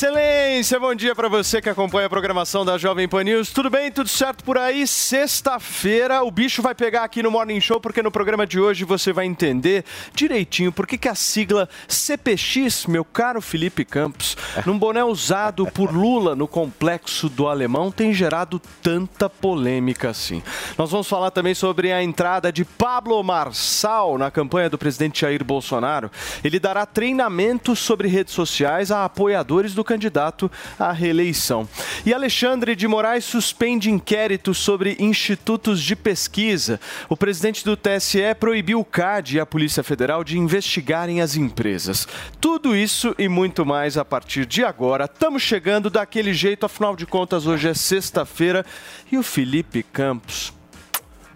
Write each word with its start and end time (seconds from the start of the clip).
Fala, 0.00 0.37
excelência! 0.58 0.78
Bom 0.80 0.94
dia 0.94 1.14
para 1.14 1.28
você 1.28 1.60
que 1.60 1.68
acompanha 1.68 2.06
a 2.06 2.10
programação 2.10 2.64
da 2.64 2.78
Jovem 2.78 3.08
Pan 3.08 3.22
News. 3.22 3.52
Tudo 3.52 3.68
bem? 3.68 3.92
Tudo 3.92 4.08
certo 4.08 4.42
por 4.42 4.56
aí? 4.56 4.86
Sexta-feira, 4.86 6.22
o 6.22 6.30
bicho 6.30 6.62
vai 6.62 6.74
pegar 6.74 7.04
aqui 7.04 7.22
no 7.22 7.30
Morning 7.30 7.60
Show, 7.60 7.80
porque 7.80 8.02
no 8.02 8.10
programa 8.10 8.46
de 8.46 8.58
hoje 8.58 8.84
você 8.84 9.12
vai 9.12 9.26
entender 9.26 9.84
direitinho 10.14 10.72
por 10.72 10.86
que, 10.86 10.96
que 10.96 11.08
a 11.08 11.14
sigla 11.14 11.68
CPX, 11.86 12.86
meu 12.86 13.04
caro 13.04 13.40
Felipe 13.40 13.84
Campos, 13.84 14.36
num 14.64 14.78
boné 14.78 15.04
usado 15.04 15.66
por 15.66 15.94
Lula 15.94 16.34
no 16.34 16.48
complexo 16.48 17.28
do 17.28 17.46
Alemão, 17.46 17.90
tem 17.90 18.12
gerado 18.12 18.60
tanta 18.82 19.28
polêmica 19.28 20.10
assim. 20.10 20.42
Nós 20.76 20.90
vamos 20.90 21.08
falar 21.08 21.30
também 21.30 21.54
sobre 21.54 21.92
a 21.92 22.02
entrada 22.02 22.50
de 22.50 22.64
Pablo 22.64 23.22
Marçal 23.22 24.16
na 24.16 24.30
campanha 24.30 24.70
do 24.70 24.78
presidente 24.78 25.20
Jair 25.20 25.44
Bolsonaro. 25.44 26.10
Ele 26.42 26.58
dará 26.58 26.86
treinamento 26.86 27.76
sobre 27.76 28.08
redes 28.08 28.32
sociais 28.32 28.90
a 28.90 29.04
apoiadores 29.04 29.74
do 29.74 29.84
candidato 29.84 30.47
à 30.78 30.92
reeleição. 30.92 31.68
E 32.04 32.12
Alexandre 32.12 32.74
de 32.74 32.86
Moraes 32.86 33.24
suspende 33.24 33.90
inquérito 33.90 34.54
sobre 34.54 34.96
institutos 34.98 35.82
de 35.82 35.94
pesquisa. 35.94 36.80
O 37.08 37.16
presidente 37.16 37.64
do 37.64 37.76
TSE 37.76 38.34
proibiu 38.38 38.80
o 38.80 38.84
CAD 38.84 39.36
e 39.36 39.40
a 39.40 39.46
Polícia 39.46 39.82
Federal 39.82 40.22
de 40.24 40.38
investigarem 40.38 41.20
as 41.20 41.36
empresas. 41.36 42.06
Tudo 42.40 42.74
isso 42.74 43.14
e 43.18 43.28
muito 43.28 43.64
mais 43.64 43.96
a 43.96 44.04
partir 44.04 44.46
de 44.46 44.64
agora. 44.64 45.04
Estamos 45.04 45.42
chegando 45.42 45.90
daquele 45.90 46.32
jeito, 46.32 46.66
afinal 46.66 46.96
de 46.96 47.06
contas, 47.06 47.46
hoje 47.46 47.68
é 47.68 47.74
sexta-feira 47.74 48.64
e 49.10 49.18
o 49.18 49.22
Felipe 49.22 49.82
Campos 49.82 50.52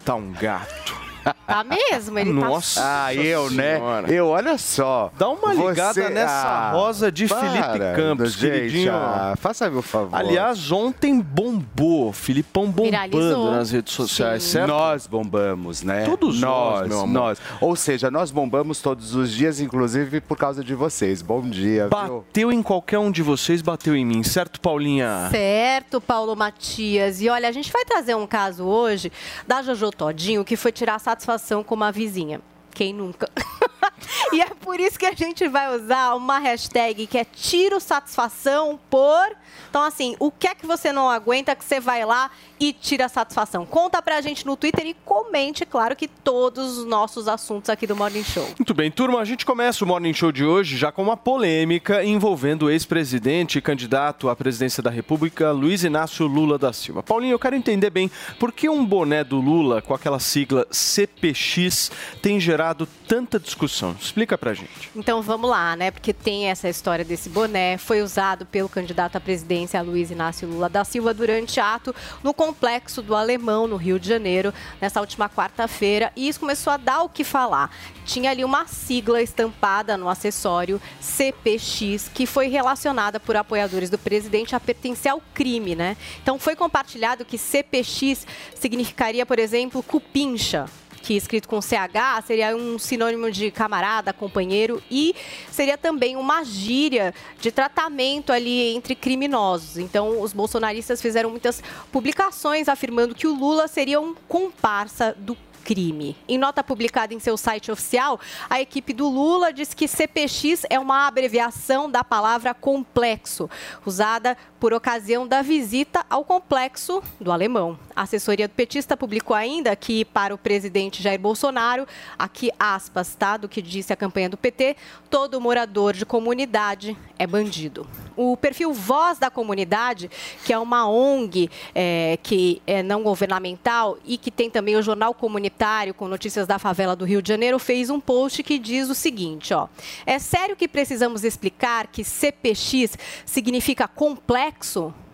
tá 0.05 0.15
um 0.15 0.33
gato. 0.33 1.12
Tá 1.47 1.65
mesmo, 1.65 2.19
ele 2.19 2.33
Nossa. 2.33 2.81
tá... 2.81 3.05
Ah, 3.07 3.15
eu, 3.15 3.51
né? 3.51 3.77
Senhora. 3.77 4.13
Eu, 4.13 4.29
olha 4.29 4.57
só. 4.59 5.11
Dá 5.19 5.29
uma 5.29 5.53
ligada 5.53 5.93
Você- 5.95 6.09
nessa 6.09 6.33
Ah, 6.49 6.71
rosa 6.73 7.13
de 7.13 7.27
para, 7.27 7.41
Felipe 7.41 7.79
Campos, 7.97 8.33
gente, 8.33 8.53
queridinho. 8.53 8.93
ah, 8.95 9.35
faça 9.39 9.69
meu 9.71 9.83
favor. 9.83 10.17
Aliás, 10.19 10.71
ontem 10.73 11.21
bombou, 11.21 12.13
Filipão 12.13 12.65
bombando 12.67 12.85
Viralizou. 12.91 13.51
nas 13.51 13.71
redes 13.71 13.93
sociais, 13.93 14.43
Sim. 14.43 14.51
certo? 14.53 14.69
Nós 14.69 15.07
bombamos, 15.07 15.83
né? 15.83 16.05
Todos 16.05 16.41
nós, 16.41 16.81
nós, 16.81 16.89
meu 16.89 17.01
amor. 17.01 17.13
nós. 17.13 17.39
Ou 17.61 17.77
seja, 17.77 18.11
nós 18.11 18.31
bombamos 18.31 18.81
todos 18.81 19.15
os 19.15 19.31
dias, 19.31 19.61
inclusive 19.61 20.21
por 20.21 20.37
causa 20.39 20.65
de 20.65 20.75
vocês. 20.75 21.23
Bom 21.23 21.43
dia, 21.43 21.89
viu? 21.89 21.91
Bateu 21.91 22.51
em 22.53 22.63
qualquer 22.63 22.99
um 22.99 23.11
de 23.11 23.23
vocês, 23.23 23.61
bateu 23.63 23.95
em 23.95 24.05
mim, 24.05 24.23
certo, 24.23 24.61
Paulinha? 24.61 25.29
Certo, 25.31 26.01
Paulo 26.01 26.35
Matias. 26.35 27.21
E 27.21 27.29
olha, 27.29 27.49
a 27.49 27.53
gente 27.53 27.71
vai 27.73 27.85
trazer 27.85 28.15
um 28.17 28.27
caso 28.27 28.65
hoje 28.65 29.13
da 29.47 29.63
Jojo 29.63 29.91
Todinho, 29.91 30.45
que 30.45 30.57
foi 30.57 30.73
tirar 30.73 30.99
satisfação 31.13 31.63
com 31.63 31.75
uma 31.75 31.93
vizinha. 31.93 32.41
Quem 32.75 32.93
nunca? 32.93 33.29
e 34.33 34.41
é 34.41 34.47
por 34.47 34.81
isso 34.81 34.99
que 34.99 35.07
a 35.07 35.13
gente 35.13 35.47
vai 35.49 35.75
usar 35.77 36.15
uma 36.15 36.39
hashtag 36.39 37.07
que 37.07 37.19
é 37.19 37.25
tiro 37.25 37.79
satisfação 37.81 38.79
por. 38.91 39.37
Então, 39.69 39.83
assim, 39.83 40.17
o 40.19 40.31
que 40.31 40.47
é 40.47 40.55
que 40.55 40.67
você 40.67 40.93
não 40.93 41.09
aguenta 41.09 41.55
que 41.55 41.65
você 41.65 41.81
vai 41.81 42.05
lá 42.05 42.31
e 42.61 42.73
tira 42.73 43.09
satisfação? 43.09 43.65
Conta 43.65 44.01
pra 44.03 44.21
gente 44.21 44.47
no 44.47 44.57
Twitter 44.57 44.87
e 44.87 44.95
comente, 45.05 45.65
claro, 45.65 45.97
que 45.97 46.09
todos 46.09 46.79
os 46.79 46.85
nossos 46.85 47.29
assuntos 47.29 47.71
aqui 47.71 47.87
do 47.87 47.97
Morning 47.97 48.25
Show. 48.25 48.47
Muito 48.59 48.75
bem, 48.75 48.91
turma, 48.91 49.21
a 49.21 49.25
gente 49.25 49.47
começa 49.47 49.85
o 49.85 49.89
Morning 49.89 50.13
Show 50.13 50.31
de 50.31 50.45
hoje 50.45 50.77
já 50.77 50.93
com 50.93 51.03
uma 51.03 51.17
polêmica 51.17 52.05
envolvendo 52.05 52.65
o 52.65 52.71
ex-presidente 52.71 53.59
e 53.59 53.63
candidato 53.63 54.29
à 54.29 54.37
presidência 54.37 54.83
da 54.83 54.91
República, 54.91 55.51
Luiz 55.53 55.85
Inácio 55.85 56.27
Lula 56.27 56.59
da 56.59 56.73
Silva. 56.73 57.03
Paulinho, 57.03 57.33
eu 57.33 57.39
quero 57.39 57.57
entender 57.57 57.91
bem 57.91 58.11
por 58.39 58.53
que 58.53 58.69
um 58.69 58.85
boné 58.85 59.25
do 59.25 59.41
Lula 59.41 59.83
com 59.83 59.95
aquela 59.95 60.19
sigla 60.19 60.67
CPX 60.71 61.91
tem 62.21 62.39
gerado 62.39 62.62
tanta 63.07 63.39
discussão. 63.39 63.97
Explica 64.01 64.37
pra 64.39 64.55
gente. 64.55 64.91
Então 64.95 65.23
vamos 65.23 65.49
lá, 65.49 65.77
né? 65.77 65.91
Porque 65.91 66.13
tem 66.13 66.47
essa 66.47 66.69
história 66.69 67.05
desse 67.05 67.29
boné, 67.29 67.79
foi 67.79 68.03
usado 68.03 68.47
pelo 68.47 68.69
candidato 68.69 69.17
à 69.17 69.21
presidência 69.21 69.81
Luiz 69.83 70.11
Inácio 70.11 70.49
Lula 70.49 70.69
da 70.69 70.85
Silva 70.85 71.13
durante 71.13 71.61
ato 71.61 71.95
no 72.23 72.33
complexo 72.33 73.03
do 73.03 73.15
Alemão, 73.15 73.67
no 73.67 73.77
Rio 73.77 73.99
de 73.99 74.09
Janeiro, 74.09 74.53
nessa 74.81 75.01
última 75.01 75.29
quarta-feira, 75.29 76.13
e 76.17 76.29
isso 76.29 76.41
começou 76.41 76.73
a 76.73 76.77
dar 76.77 77.03
o 77.03 77.09
que 77.09 77.25
falar. 77.25 77.75
Tinha 78.05 78.31
ali 78.31 78.45
uma 78.45 78.67
sigla 78.67 79.23
estampada 79.23 79.97
no 79.97 80.09
acessório 80.09 80.81
CPX, 81.01 82.11
que 82.13 82.27
foi 82.27 82.49
relacionada 82.49 83.21
por 83.21 83.37
apoiadores 83.37 83.91
do 83.91 83.99
presidente 83.99 84.55
a 84.55 84.61
pertencer 84.61 85.13
ao 85.13 85.23
crime, 85.33 85.75
né? 85.75 85.97
Então 86.23 86.39
foi 86.39 86.57
compartilhado 86.57 87.25
que 87.25 87.39
CPX 87.39 88.27
significaria, 88.55 89.25
por 89.25 89.39
exemplo, 89.39 89.83
cupincha, 89.83 90.67
que 91.03 91.15
escrito 91.15 91.49
com 91.49 91.61
CH 91.61 92.23
seria 92.27 92.57
um 92.57 92.79
sinônimo 92.79 93.31
de 93.31 93.51
camarada, 93.51 94.13
companheiro 94.13 94.83
e 94.91 95.15
seria 95.51 95.77
também 95.77 96.17
uma 96.17 96.45
gíria 96.45 97.13
de 97.41 97.51
tratamento 97.51 98.33
ali 98.33 98.75
entre 98.75 98.95
criminosos. 98.95 99.77
Então, 99.77 100.21
os 100.23 100.33
bolsonaristas 100.33 101.03
fizeram 101.03 101.31
muitas 101.31 101.63
publicações 101.91 102.69
afirmando 102.69 103.15
que 103.15 103.27
o 103.27 103.35
Lula 103.35 103.67
seria 103.67 104.01
um 104.01 104.15
comparsa 104.29 105.15
do 105.19 105.37
crime. 105.63 106.17
Em 106.29 106.37
nota 106.37 106.63
publicada 106.63 107.15
em 107.15 107.21
seu 107.21 107.37
site 107.37 107.71
oficial, 107.71 108.21
a 108.51 108.61
equipe 108.61 108.93
do 108.93 109.09
Lula 109.09 109.53
diz 109.53 109.73
que 109.73 109.89
CPX 109.89 110.65
é 110.69 110.79
uma 110.79 111.07
abreviação 111.07 111.91
da 111.91 112.03
palavra 112.05 112.53
complexo, 112.53 113.49
usada 113.87 114.37
por 114.63 114.73
ocasião 114.73 115.27
da 115.27 115.43
visita 115.43 116.07
ao 116.09 116.25
complexo 116.25 117.03
do 117.21 117.33
Alemão. 117.33 117.77
A 117.97 118.03
assessoria 118.03 118.47
do 118.47 118.55
petista 118.55 118.97
publicou 118.97 119.35
ainda 119.35 119.75
que, 119.75 120.05
para 120.05 120.33
o 120.33 120.39
presidente 120.39 121.03
Jair 121.03 121.19
Bolsonaro, 121.19 121.85
aqui 122.17 122.49
aspas, 122.61 123.13
tá, 123.17 123.37
do 123.37 123.49
que 123.49 123.61
disse 123.61 123.93
a 123.93 123.97
campanha 123.97 124.31
do 124.31 124.37
PT, 124.37 124.77
todo 125.11 125.41
morador 125.41 125.95
de 125.95 126.07
comunidade 126.07 126.97
é 127.19 127.27
bandido. 127.27 127.89
O 128.17 128.37
perfil 128.37 128.73
Voz 128.73 129.19
da 129.19 129.31
Comunidade, 129.31 130.09
que 130.45 130.53
é 130.53 130.59
uma 130.59 130.89
ONG 130.89 131.51
é, 131.75 132.17
que 132.23 132.63
é 132.65 132.85
não 132.85 133.03
governamental 133.03 133.99
e 134.05 134.17
que 134.17 134.31
tem 134.31 134.49
também 134.49 134.77
o 134.77 134.83
jornal 134.83 135.13
comunitário 135.13 135.93
com 135.93 136.07
notícias 136.07 136.47
da 136.47 136.59
favela 136.61 136.95
do 136.95 137.05
Rio 137.05 137.21
de 137.21 137.29
Janeiro, 137.29 137.59
fez 137.59 137.91
um 137.91 137.99
post 137.99 138.45
que 138.45 138.61
diz 138.61 138.89
o 138.89 138.95
seguinte: 138.95 139.53
ó, 139.53 139.67
é 140.07 140.21
sério 140.21 140.55
que 140.55 140.69
precisamos 140.69 141.25
explicar 141.25 141.89
que 141.89 142.05
CPX 142.05 142.97
significa 143.27 143.89
complexo? 143.89 144.52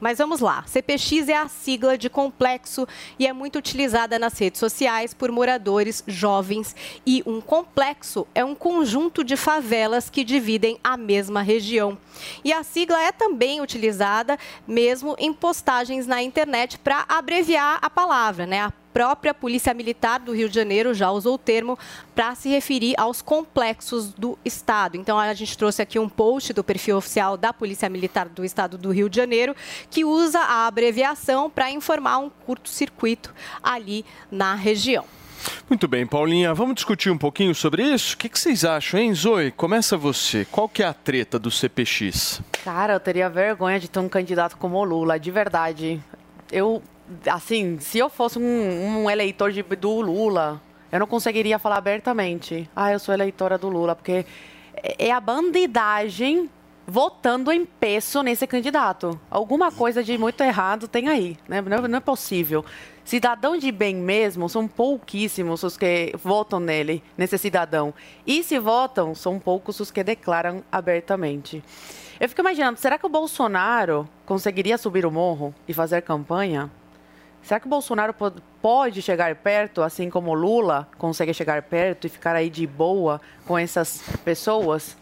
Mas 0.00 0.18
vamos 0.18 0.40
lá. 0.40 0.64
CPX 0.66 1.28
é 1.28 1.36
a 1.36 1.48
sigla 1.48 1.98
de 1.98 2.08
complexo 2.08 2.86
e 3.18 3.26
é 3.26 3.32
muito 3.32 3.58
utilizada 3.58 4.18
nas 4.18 4.38
redes 4.38 4.60
sociais 4.60 5.12
por 5.12 5.32
moradores 5.32 6.04
jovens. 6.06 6.74
E 7.06 7.22
um 7.26 7.40
complexo 7.40 8.26
é 8.34 8.44
um 8.44 8.54
conjunto 8.54 9.24
de 9.24 9.36
favelas 9.36 10.08
que 10.08 10.24
dividem 10.24 10.78
a 10.82 10.96
mesma 10.96 11.42
região. 11.42 11.98
E 12.44 12.52
a 12.52 12.62
sigla 12.62 13.02
é 13.02 13.12
também 13.12 13.60
utilizada 13.60 14.38
mesmo 14.66 15.16
em 15.18 15.32
postagens 15.32 16.06
na 16.06 16.22
internet 16.22 16.78
para 16.78 17.04
abreviar 17.08 17.78
a 17.82 17.90
palavra, 17.90 18.46
né? 18.46 18.60
A 18.60 18.72
própria 18.98 19.32
Polícia 19.32 19.72
Militar 19.72 20.18
do 20.18 20.32
Rio 20.32 20.48
de 20.48 20.56
Janeiro 20.56 20.92
já 20.92 21.08
usou 21.08 21.34
o 21.34 21.38
termo 21.38 21.78
para 22.16 22.34
se 22.34 22.48
referir 22.48 22.96
aos 22.98 23.22
complexos 23.22 24.12
do 24.12 24.36
Estado. 24.44 24.96
Então, 24.96 25.16
a 25.16 25.32
gente 25.34 25.56
trouxe 25.56 25.80
aqui 25.80 26.00
um 26.00 26.08
post 26.08 26.52
do 26.52 26.64
perfil 26.64 26.96
oficial 26.96 27.36
da 27.36 27.52
Polícia 27.52 27.88
Militar 27.88 28.28
do 28.28 28.44
Estado 28.44 28.76
do 28.76 28.90
Rio 28.90 29.08
de 29.08 29.16
Janeiro, 29.16 29.54
que 29.88 30.04
usa 30.04 30.40
a 30.40 30.66
abreviação 30.66 31.48
para 31.48 31.70
informar 31.70 32.18
um 32.18 32.28
curto-circuito 32.28 33.32
ali 33.62 34.04
na 34.32 34.56
região. 34.56 35.04
Muito 35.70 35.86
bem, 35.86 36.04
Paulinha, 36.04 36.52
vamos 36.52 36.74
discutir 36.74 37.12
um 37.12 37.18
pouquinho 37.18 37.54
sobre 37.54 37.84
isso? 37.84 38.16
O 38.16 38.18
que, 38.18 38.28
que 38.28 38.36
vocês 38.36 38.64
acham, 38.64 38.98
hein, 38.98 39.14
Zoe? 39.14 39.52
Começa 39.52 39.96
você. 39.96 40.44
Qual 40.50 40.68
que 40.68 40.82
é 40.82 40.86
a 40.86 40.92
treta 40.92 41.38
do 41.38 41.52
CPX? 41.52 42.42
Cara, 42.64 42.94
eu 42.94 43.00
teria 43.00 43.30
vergonha 43.30 43.78
de 43.78 43.86
ter 43.86 44.00
um 44.00 44.08
candidato 44.08 44.56
como 44.56 44.76
o 44.76 44.82
Lula, 44.82 45.20
de 45.20 45.30
verdade. 45.30 46.02
Eu, 46.50 46.82
assim, 47.30 47.78
se 47.80 47.98
eu 47.98 48.08
fosse 48.08 48.38
um, 48.38 49.02
um 49.04 49.10
eleitor 49.10 49.52
de- 49.52 49.62
do 49.62 50.00
Lula, 50.00 50.60
eu 50.90 50.98
não 50.98 51.06
conseguiria 51.06 51.58
falar 51.58 51.76
abertamente. 51.76 52.68
Ah, 52.74 52.92
eu 52.92 52.98
sou 52.98 53.14
eleitora 53.14 53.58
do 53.58 53.68
Lula, 53.68 53.94
porque 53.94 54.24
é 54.82 55.08
é 55.08 55.12
a 55.12 55.20
bandidagem 55.20 56.48
votando 56.86 57.52
em 57.52 57.66
peso 57.66 58.22
nesse 58.22 58.46
candidato. 58.46 59.20
Alguma 59.30 59.70
coisa 59.70 60.02
de 60.02 60.16
muito 60.16 60.42
errado 60.42 60.88
tem 60.88 61.08
aí, 61.08 61.36
né? 61.46 61.60
não, 61.60 61.82
não 61.82 61.98
é 61.98 62.00
possível. 62.00 62.64
Cidadão 63.04 63.56
de 63.58 63.70
bem 63.72 63.94
mesmo, 63.94 64.48
são 64.48 64.66
pouquíssimos 64.68 65.62
os 65.62 65.76
que 65.76 66.12
votam 66.22 66.60
nele, 66.60 67.02
nesse 67.16 67.36
cidadão. 67.36 67.92
E 68.26 68.42
se 68.42 68.58
votam, 68.58 69.14
são 69.14 69.38
poucos 69.38 69.80
os 69.80 69.90
que 69.90 70.02
declaram 70.04 70.62
abertamente. 70.70 71.62
Eu 72.20 72.28
fico 72.28 72.40
imaginando, 72.40 72.78
será 72.78 72.98
que 72.98 73.06
o 73.06 73.08
Bolsonaro 73.10 74.08
conseguiria 74.24 74.78
subir 74.78 75.04
o 75.04 75.10
morro 75.10 75.54
e 75.66 75.74
fazer 75.74 76.02
campanha? 76.02 76.70
Será 77.48 77.58
que 77.58 77.66
o 77.66 77.70
Bolsonaro 77.70 78.12
pode 78.60 79.02
chegar 79.02 79.34
perto, 79.36 79.82
assim 79.82 80.10
como 80.10 80.34
Lula 80.34 80.88
consegue 80.98 81.32
chegar 81.32 81.62
perto 81.62 82.06
e 82.06 82.10
ficar 82.10 82.34
aí 82.36 82.50
de 82.50 82.66
boa 82.66 83.20
com 83.46 83.58
essas 83.58 84.02
pessoas? 84.24 84.96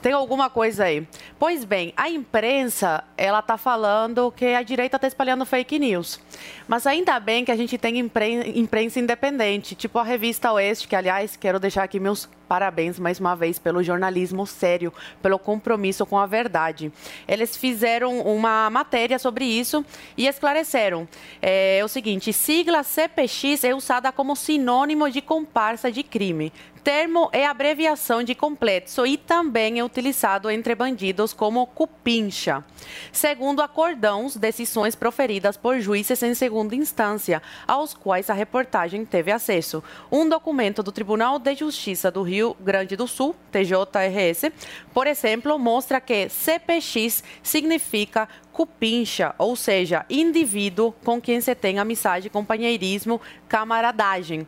Tem 0.00 0.12
alguma 0.12 0.48
coisa 0.48 0.84
aí. 0.84 1.06
Pois 1.40 1.64
bem, 1.64 1.92
a 1.96 2.08
imprensa, 2.08 3.02
ela 3.16 3.42
tá 3.42 3.58
falando 3.58 4.30
que 4.30 4.46
a 4.46 4.62
direita 4.62 4.96
está 4.96 5.08
espalhando 5.08 5.44
fake 5.44 5.76
news. 5.76 6.20
Mas 6.68 6.86
ainda 6.86 7.18
bem 7.18 7.44
que 7.44 7.50
a 7.50 7.56
gente 7.56 7.76
tem 7.76 7.98
impren- 7.98 8.52
imprensa 8.56 9.00
independente, 9.00 9.74
tipo 9.74 9.98
a 9.98 10.04
revista 10.04 10.52
Oeste, 10.52 10.86
que 10.86 10.94
aliás, 10.94 11.36
quero 11.36 11.58
deixar 11.58 11.82
aqui 11.82 11.98
meus 11.98 12.28
parabéns 12.48 12.98
mais 12.98 13.20
uma 13.20 13.36
vez 13.36 13.58
pelo 13.58 13.82
jornalismo 13.82 14.46
sério, 14.46 14.92
pelo 15.20 15.38
compromisso 15.38 16.06
com 16.06 16.16
a 16.16 16.26
verdade. 16.26 16.90
Eles 17.26 17.56
fizeram 17.56 18.20
uma 18.20 18.70
matéria 18.70 19.18
sobre 19.18 19.44
isso 19.44 19.84
e 20.16 20.26
esclareceram 20.26 21.06
é, 21.42 21.80
o 21.84 21.88
seguinte: 21.88 22.32
sigla 22.68 22.82
CPX 22.82 23.64
é 23.64 23.74
usada 23.74 24.12
como 24.12 24.36
sinônimo 24.36 25.10
de 25.10 25.22
comparsa 25.22 25.90
de 25.90 26.02
crime. 26.02 26.52
Termo 26.84 27.28
é 27.32 27.46
abreviação 27.46 28.22
de 28.22 28.34
complexo 28.34 29.06
e 29.06 29.16
também 29.16 29.78
é 29.78 29.84
utilizado 29.84 30.50
entre 30.50 30.74
bandidos 30.74 31.32
como 31.32 31.66
cupincha. 31.66 32.64
Segundo 33.10 33.60
acordãos, 33.60 34.36
decisões 34.36 34.94
proferidas 34.94 35.56
por 35.56 35.80
juízes 35.80 36.22
em 36.22 36.34
segunda 36.34 36.74
instância, 36.74 37.42
aos 37.66 37.94
quais 37.94 38.30
a 38.30 38.34
reportagem 38.34 39.04
teve 39.04 39.32
acesso. 39.32 39.82
Um 40.10 40.28
documento 40.28 40.82
do 40.82 40.92
Tribunal 40.92 41.38
de 41.38 41.54
Justiça 41.54 42.10
do 42.10 42.22
Rio 42.22 42.56
Grande 42.60 42.96
do 42.96 43.08
Sul, 43.08 43.34
TJRS, 43.50 44.52
por 44.94 45.06
exemplo, 45.06 45.58
mostra 45.58 46.00
que 46.00 46.28
CPX 46.28 47.24
significa 47.42 48.28
cupincha, 48.58 49.36
ou 49.38 49.54
seja, 49.54 50.04
indivíduo 50.10 50.90
com 51.04 51.20
quem 51.20 51.40
se 51.40 51.54
tem 51.54 51.78
amizade, 51.78 52.28
companheirismo, 52.28 53.20
camaradagem. 53.48 54.44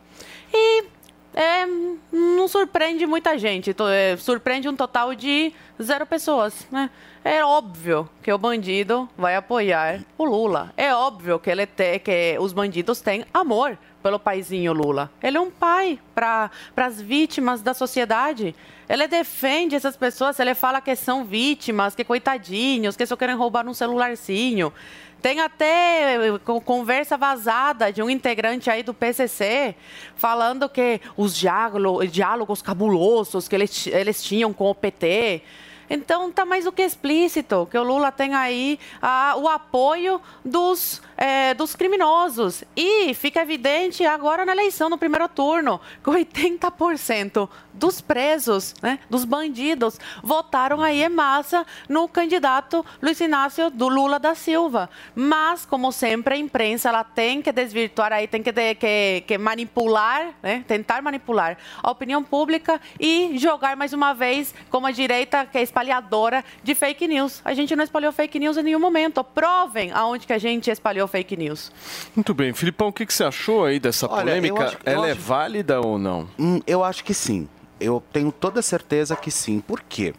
E 0.52 0.84
é, 1.32 1.64
não 2.10 2.48
surpreende 2.48 3.06
muita 3.06 3.38
gente. 3.38 3.72
É, 3.88 4.16
surpreende 4.16 4.68
um 4.68 4.74
total 4.74 5.14
de 5.14 5.52
zero 5.80 6.04
pessoas. 6.04 6.66
Né? 6.72 6.90
É 7.22 7.44
óbvio 7.44 8.08
que 8.22 8.32
o 8.32 8.38
bandido 8.38 9.08
vai 9.16 9.36
apoiar 9.36 10.00
o 10.16 10.24
Lula. 10.24 10.72
É 10.76 10.94
óbvio 10.94 11.38
que, 11.38 11.50
ele 11.50 11.66
te- 11.66 11.98
que 11.98 12.36
os 12.40 12.52
bandidos 12.52 13.00
têm 13.02 13.26
amor 13.32 13.76
pelo 14.02 14.18
paizinho 14.18 14.72
Lula. 14.72 15.10
Ele 15.22 15.36
é 15.36 15.40
um 15.40 15.50
pai 15.50 15.98
para 16.14 16.50
as 16.76 16.98
vítimas 17.00 17.60
da 17.60 17.74
sociedade. 17.74 18.54
Ele 18.88 19.06
defende 19.06 19.76
essas 19.76 19.96
pessoas, 19.98 20.40
ele 20.40 20.54
fala 20.54 20.80
que 20.80 20.96
são 20.96 21.22
vítimas, 21.24 21.94
que 21.94 22.04
coitadinhos, 22.04 22.96
que 22.96 23.04
só 23.04 23.16
querem 23.16 23.36
roubar 23.36 23.68
um 23.68 23.74
celularzinho. 23.74 24.72
Tem 25.20 25.40
até 25.40 26.16
co- 26.42 26.62
conversa 26.62 27.18
vazada 27.18 27.92
de 27.92 28.02
um 28.02 28.08
integrante 28.08 28.70
aí 28.70 28.82
do 28.82 28.94
PCC 28.94 29.74
falando 30.16 30.66
que 30.70 30.98
os 31.14 31.36
diálogo- 31.36 32.06
diálogos 32.06 32.62
cabulosos 32.62 33.46
que 33.46 33.54
eles, 33.54 33.86
eles 33.88 34.22
tinham 34.22 34.54
com 34.54 34.70
o 34.70 34.74
PT. 34.74 35.42
Então, 35.90 36.30
tá 36.30 36.46
mais 36.46 36.64
do 36.64 36.72
que 36.72 36.82
explícito 36.82 37.66
que 37.68 37.76
o 37.76 37.82
Lula 37.82 38.12
tem 38.12 38.32
aí 38.32 38.78
ah, 39.02 39.34
o 39.36 39.48
apoio 39.48 40.20
dos, 40.44 41.02
eh, 41.20 41.54
dos 41.54 41.76
criminosos. 41.76 42.64
E 42.74 43.12
fica 43.14 43.42
evidente 43.42 44.04
agora 44.06 44.44
na 44.46 44.52
eleição, 44.52 44.88
no 44.88 44.96
primeiro 44.98 45.28
turno, 45.28 45.78
que 46.02 46.10
80% 46.10 47.48
dos 47.72 48.00
presos, 48.00 48.74
né, 48.82 48.98
dos 49.08 49.24
bandidos, 49.24 49.98
votaram 50.22 50.82
aí 50.82 51.02
em 51.02 51.08
massa 51.08 51.64
no 51.88 52.08
candidato 52.08 52.84
Luiz 53.02 53.20
Inácio 53.20 53.70
do 53.70 53.86
Lula 53.88 54.18
da 54.18 54.34
Silva. 54.34 54.88
Mas, 55.14 55.64
como 55.66 55.92
sempre, 55.92 56.34
a 56.34 56.38
imprensa 56.38 56.88
ela 56.88 57.04
tem 57.04 57.42
que 57.42 57.52
desvirtuar 57.52 58.12
aí, 58.12 58.26
tem 58.26 58.42
que, 58.42 58.50
de- 58.50 58.74
que- 58.74 59.24
que 59.26 59.38
manipular, 59.38 60.34
né, 60.42 60.64
tentar 60.66 61.02
manipular 61.02 61.56
a 61.82 61.90
opinião 61.90 62.24
pública 62.24 62.80
e 62.98 63.36
jogar 63.38 63.76
mais 63.76 63.92
uma 63.92 64.14
vez 64.14 64.54
como 64.70 64.86
a 64.86 64.90
direita 64.90 65.44
que 65.46 65.58
é 65.58 65.62
espalhadora 65.62 66.42
de 66.62 66.74
fake 66.74 67.06
news. 67.06 67.40
A 67.44 67.52
gente 67.54 67.76
não 67.76 67.84
espalhou 67.84 68.10
fake 68.10 68.38
news 68.38 68.56
em 68.56 68.62
nenhum 68.62 68.80
momento. 68.80 69.22
Provem 69.22 69.92
aonde 69.92 70.26
que 70.26 70.32
a 70.32 70.38
gente 70.38 70.70
espalhou 70.70 71.06
fake 71.10 71.36
news. 71.36 71.70
Muito 72.16 72.32
bem. 72.32 72.52
Filipão, 72.54 72.88
o 72.88 72.92
que, 72.92 73.04
que 73.04 73.12
você 73.12 73.24
achou 73.24 73.64
aí 73.64 73.78
dessa 73.78 74.06
Olha, 74.10 74.22
polêmica? 74.22 74.78
eu 74.86 74.92
Ela 74.92 75.08
é 75.08 75.12
acho- 75.12 75.20
válida 75.20 75.80
ou 75.80 75.98
não? 75.98 76.28
Hum, 76.38 76.60
eu 76.66 76.82
acho 76.84 77.04
que 77.04 77.12
sim. 77.12 77.48
Eu 77.80 78.02
tenho 78.12 78.30
toda 78.30 78.62
certeza 78.62 79.16
que 79.16 79.30
sim. 79.30 79.60
Por 79.60 79.80
quê? 79.80 80.14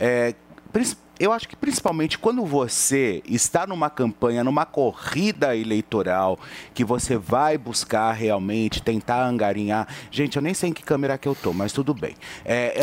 É, 0.00 0.34
prin- 0.72 0.94
eu 1.24 1.32
acho 1.32 1.48
que 1.48 1.54
principalmente 1.54 2.18
quando 2.18 2.44
você 2.44 3.22
está 3.26 3.66
numa 3.66 3.88
campanha, 3.88 4.42
numa 4.42 4.66
corrida 4.66 5.56
eleitoral, 5.56 6.38
que 6.74 6.84
você 6.84 7.16
vai 7.16 7.56
buscar 7.56 8.12
realmente 8.12 8.82
tentar 8.82 9.24
angarinhar. 9.24 9.86
Gente, 10.10 10.36
eu 10.36 10.42
nem 10.42 10.52
sei 10.54 10.70
em 10.70 10.72
que 10.72 10.82
câmera 10.82 11.16
que 11.16 11.28
eu 11.28 11.34
tô, 11.34 11.52
mas 11.52 11.72
tudo 11.72 11.94
bem. 11.94 12.14
É, 12.44 12.74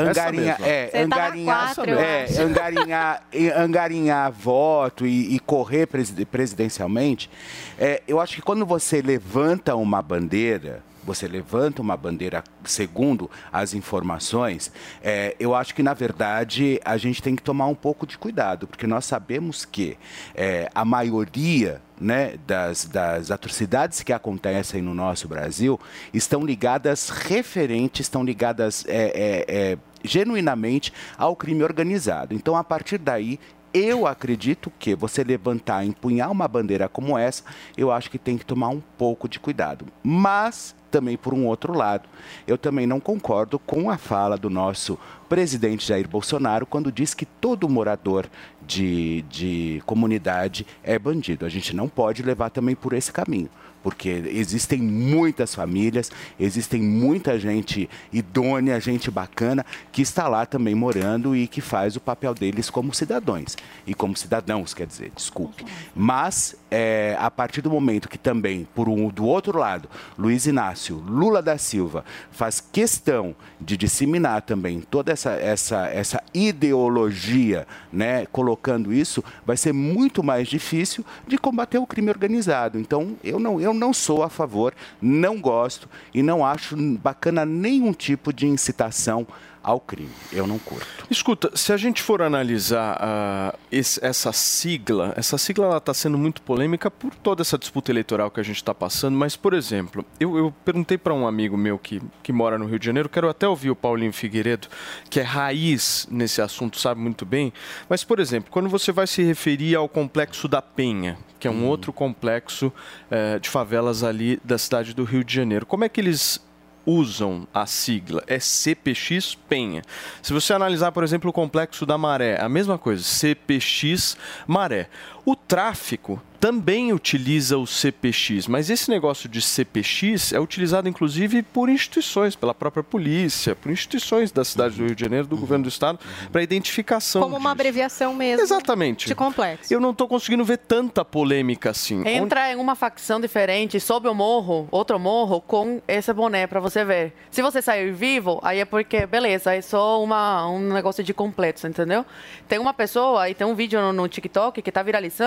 mesma. 0.59 0.67
é, 0.67 0.85
Você 0.85 0.91
tá 0.91 1.03
angarinhar, 1.03 1.75
quatro, 1.75 1.91
é, 1.99 2.25
angarinhar, 2.39 3.23
angarinhar 3.57 4.31
voto 4.31 5.05
e, 5.05 5.35
e 5.35 5.39
correr 5.39 5.85
preside- 5.87 6.25
presidencialmente, 6.25 7.29
é, 7.77 8.01
eu 8.07 8.19
acho 8.19 8.35
que 8.35 8.41
quando 8.41 8.65
você 8.65 9.01
levanta 9.01 9.75
uma 9.75 10.01
bandeira, 10.01 10.81
você 11.03 11.27
levanta 11.27 11.81
uma 11.81 11.95
bandeira 11.95 12.43
segundo 12.63 13.29
as 13.51 13.73
informações, 13.73 14.71
é, 15.01 15.35
eu 15.39 15.55
acho 15.55 15.73
que, 15.73 15.83
na 15.83 15.93
verdade, 15.93 16.79
a 16.83 16.97
gente 16.97 17.21
tem 17.21 17.35
que 17.35 17.43
tomar 17.43 17.67
um 17.67 17.75
pouco 17.75 18.05
de 18.05 18.17
cuidado, 18.17 18.67
porque 18.67 18.87
nós 18.87 19.05
sabemos 19.05 19.65
que 19.65 19.97
é, 20.35 20.69
a 20.73 20.83
maioria 20.85 21.81
né, 21.99 22.35
das, 22.47 22.85
das 22.85 23.29
atrocidades 23.29 24.01
que 24.01 24.13
acontecem 24.13 24.81
no 24.81 24.93
nosso 24.93 25.27
Brasil 25.27 25.79
estão 26.13 26.45
ligadas 26.45 27.09
referentes, 27.09 28.01
estão 28.01 28.23
ligadas 28.23 28.85
é, 28.87 28.95
é, 28.97 29.45
é, 29.47 29.77
genuinamente 30.03 30.93
ao 31.17 31.35
crime 31.35 31.63
organizado. 31.63 32.33
Então, 32.33 32.55
a 32.55 32.63
partir 32.63 32.97
daí, 32.97 33.39
eu 33.73 34.07
acredito 34.07 34.71
que 34.79 34.95
você 34.95 35.23
levantar, 35.23 35.85
empunhar 35.85 36.31
uma 36.31 36.47
bandeira 36.47 36.89
como 36.89 37.17
essa, 37.17 37.43
eu 37.77 37.91
acho 37.91 38.09
que 38.09 38.17
tem 38.17 38.37
que 38.37 38.45
tomar 38.45 38.69
um 38.69 38.81
pouco 38.97 39.27
de 39.27 39.39
cuidado. 39.39 39.85
Mas, 40.03 40.75
também 40.89 41.17
por 41.17 41.33
um 41.33 41.45
outro 41.45 41.73
lado, 41.73 42.07
eu 42.47 42.57
também 42.57 42.87
não 42.87 42.99
concordo 42.99 43.59
com 43.59 43.89
a 43.89 43.97
fala 43.97 44.37
do 44.37 44.49
nosso 44.49 44.97
presidente 45.27 45.87
Jair 45.87 46.07
Bolsonaro 46.07 46.65
quando 46.65 46.91
diz 46.91 47.13
que 47.13 47.25
todo 47.25 47.69
morador 47.69 48.27
de, 48.65 49.23
de 49.23 49.83
comunidade 49.85 50.65
é 50.83 50.97
bandido. 50.97 51.45
A 51.45 51.49
gente 51.49 51.75
não 51.75 51.87
pode 51.87 52.23
levar 52.23 52.49
também 52.49 52.75
por 52.75 52.93
esse 52.93 53.11
caminho. 53.11 53.49
Porque 53.81 54.09
existem 54.09 54.79
muitas 54.81 55.55
famílias, 55.55 56.11
existem 56.39 56.81
muita 56.81 57.39
gente 57.39 57.89
idônea, 58.11 58.79
gente 58.79 59.09
bacana, 59.09 59.65
que 59.91 60.01
está 60.01 60.27
lá 60.27 60.45
também 60.45 60.75
morando 60.75 61.35
e 61.35 61.47
que 61.47 61.61
faz 61.61 61.95
o 61.95 61.99
papel 61.99 62.33
deles 62.33 62.69
como 62.69 62.93
cidadãos. 62.93 63.57
E 63.85 63.93
como 63.93 64.15
cidadãos, 64.15 64.73
quer 64.73 64.87
dizer, 64.87 65.11
desculpe. 65.15 65.65
Mas, 65.95 66.55
é, 66.69 67.15
a 67.19 67.31
partir 67.31 67.61
do 67.61 67.69
momento 67.69 68.09
que 68.09 68.17
também, 68.17 68.67
por 68.75 68.89
um, 68.89 69.09
do 69.09 69.25
outro 69.25 69.57
lado, 69.57 69.89
Luiz 70.17 70.45
Inácio 70.45 70.97
Lula 70.97 71.41
da 71.41 71.57
Silva 71.57 72.03
faz 72.31 72.59
questão 72.59 73.35
de 73.59 73.77
disseminar 73.77 74.41
também 74.41 74.81
toda 74.81 75.11
essa, 75.11 75.31
essa, 75.31 75.87
essa 75.87 76.23
ideologia, 76.33 77.67
né, 77.91 78.25
colocando 78.27 78.93
isso, 78.93 79.23
vai 79.45 79.57
ser 79.57 79.73
muito 79.73 80.23
mais 80.23 80.47
difícil 80.47 81.05
de 81.27 81.37
combater 81.37 81.77
o 81.77 81.87
crime 81.87 82.09
organizado. 82.09 82.79
Então, 82.79 83.15
eu 83.23 83.39
não, 83.39 83.59
eu 83.59 83.68
não 83.73 83.93
sou 83.93 84.23
a 84.23 84.29
favor, 84.29 84.73
não 85.01 85.39
gosto 85.39 85.89
e 86.13 86.21
não 86.21 86.45
acho 86.45 86.75
bacana 86.75 87.45
nenhum 87.45 87.93
tipo 87.93 88.31
de 88.33 88.47
incitação 88.47 89.27
ao 89.63 89.79
crime. 89.79 90.09
Eu 90.31 90.47
não 90.47 90.57
curto. 90.57 90.87
Escuta, 91.09 91.51
se 91.55 91.73
a 91.73 91.77
gente 91.77 92.01
for 92.01 92.21
analisar 92.21 92.97
ah, 92.99 93.55
esse- 93.71 94.03
essa 94.03 94.31
sigla, 94.31 95.13
essa 95.17 95.37
sigla 95.37 95.77
está 95.77 95.93
sendo 95.93 96.17
muito 96.17 96.41
polêmica 96.41 96.89
por 96.89 97.13
toda 97.15 97.41
essa 97.41 97.57
disputa 97.57 97.91
eleitoral 97.91 98.31
que 98.31 98.39
a 98.39 98.43
gente 98.43 98.55
está 98.57 98.73
passando, 98.73 99.17
mas, 99.17 99.35
por 99.35 99.53
exemplo, 99.53 100.05
eu, 100.19 100.37
eu 100.37 100.53
perguntei 100.63 100.97
para 100.97 101.13
um 101.13 101.27
amigo 101.27 101.57
meu 101.57 101.77
que, 101.77 102.01
que 102.23 102.31
mora 102.31 102.57
no 102.57 102.65
Rio 102.65 102.79
de 102.79 102.85
Janeiro, 102.85 103.09
quero 103.09 103.29
até 103.29 103.47
ouvir 103.47 103.69
o 103.69 103.75
Paulinho 103.75 104.13
Figueiredo, 104.13 104.67
que 105.09 105.19
é 105.19 105.23
raiz 105.23 106.07
nesse 106.09 106.41
assunto, 106.41 106.79
sabe 106.79 107.01
muito 107.01 107.25
bem, 107.25 107.51
mas, 107.89 108.03
por 108.03 108.19
exemplo, 108.19 108.49
quando 108.51 108.69
você 108.69 108.91
vai 108.91 109.07
se 109.07 109.21
referir 109.23 109.75
ao 109.75 109.89
Complexo 109.89 110.47
da 110.47 110.61
Penha, 110.61 111.17
que 111.39 111.47
é 111.47 111.51
um 111.51 111.65
outro 111.67 111.93
complexo 111.93 112.71
eh, 113.09 113.39
de 113.39 113.49
favelas 113.49 114.03
ali 114.03 114.39
da 114.43 114.57
cidade 114.57 114.93
do 114.93 115.03
Rio 115.05 115.23
de 115.23 115.33
Janeiro, 115.33 115.65
como 115.65 115.85
é 115.85 115.89
que 115.89 116.01
eles 116.01 116.39
usam 116.85 117.47
a 117.53 117.65
sigla 117.65 118.23
é 118.27 118.39
CPX 118.39 119.35
Penha. 119.47 119.81
Se 120.21 120.33
você 120.33 120.53
analisar, 120.53 120.91
por 120.91 121.03
exemplo, 121.03 121.29
o 121.29 121.33
complexo 121.33 121.85
da 121.85 121.97
Maré, 121.97 122.39
a 122.39 122.49
mesma 122.49 122.77
coisa, 122.77 123.03
CPX 123.03 124.17
Maré. 124.47 124.87
O 125.29 125.35
tráfico 125.35 126.19
também 126.39 126.93
utiliza 126.93 127.57
o 127.57 127.67
CPX, 127.67 128.47
mas 128.47 128.69
esse 128.69 128.89
negócio 128.89 129.27
de 129.27 129.41
CPX 129.41 130.31
é 130.31 130.39
utilizado 130.39 130.87
inclusive 130.87 131.43
por 131.43 131.67
instituições, 131.67 132.35
pela 132.35 132.53
própria 132.53 132.81
polícia, 132.81 133.55
por 133.55 133.69
instituições 133.69 134.31
da 134.31 134.45
cidade 134.45 134.75
do 134.75 134.85
Rio 134.85 134.95
de 134.95 135.03
Janeiro, 135.03 135.27
do 135.27 135.35
governo 135.35 135.63
do 135.63 135.69
estado, 135.69 135.99
para 136.31 136.41
identificação. 136.41 137.21
Como 137.21 137.35
uma 137.35 137.49
disso. 137.49 137.51
abreviação 137.51 138.13
mesmo. 138.13 138.41
Exatamente. 138.41 139.07
De 139.07 139.15
complexo. 139.15 139.73
Eu 139.73 139.81
não 139.81 139.91
estou 139.91 140.07
conseguindo 140.07 140.45
ver 140.45 140.57
tanta 140.59 141.03
polêmica 141.03 141.71
assim. 141.71 142.07
Entra 142.07 142.53
em 142.53 142.55
uma 142.55 142.73
facção 142.73 143.19
diferente, 143.19 143.79
sobe 143.79 144.07
o 144.07 144.13
morro, 144.13 144.67
outro 144.71 144.97
morro, 144.97 145.41
com 145.41 145.81
esse 145.87 146.13
boné 146.13 146.47
pra 146.47 146.61
você 146.61 146.85
ver. 146.85 147.13
Se 147.29 147.41
você 147.41 147.61
sair 147.61 147.91
vivo, 147.91 148.39
aí 148.41 148.59
é 148.59 148.65
porque, 148.65 149.05
beleza, 149.05 149.53
é 149.53 149.61
só 149.61 150.01
uma, 150.01 150.47
um 150.47 150.71
negócio 150.71 151.03
de 151.03 151.13
completo, 151.13 151.67
entendeu? 151.67 152.05
Tem 152.47 152.59
uma 152.59 152.73
pessoa, 152.73 153.29
e 153.29 153.33
tem 153.33 153.45
um 153.45 153.55
vídeo 153.55 153.81
no, 153.81 153.91
no 153.91 154.07
TikTok 154.07 154.61
que 154.61 154.71
tá 154.71 154.81
viralizando, 154.81 155.18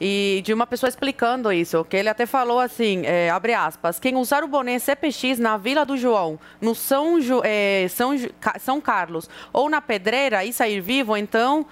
e 0.00 0.42
de 0.44 0.52
uma 0.52 0.66
pessoa 0.66 0.88
explicando 0.88 1.52
isso, 1.52 1.84
que 1.84 1.96
ele 1.96 2.08
até 2.08 2.26
falou 2.26 2.60
assim, 2.60 3.02
é, 3.04 3.30
abre 3.30 3.54
aspas, 3.54 3.98
quem 3.98 4.16
usar 4.16 4.42
o 4.44 4.48
boné 4.48 4.78
CPX 4.78 5.38
na 5.38 5.56
Vila 5.56 5.84
do 5.84 5.96
João, 5.96 6.38
no 6.60 6.74
São, 6.74 7.18
é, 7.44 7.86
São, 7.88 8.12
São 8.58 8.80
Carlos, 8.80 9.28
ou 9.52 9.68
na 9.68 9.80
Pedreira, 9.80 10.44
e 10.44 10.52
sair 10.52 10.80
vivo, 10.80 11.16
então... 11.16 11.66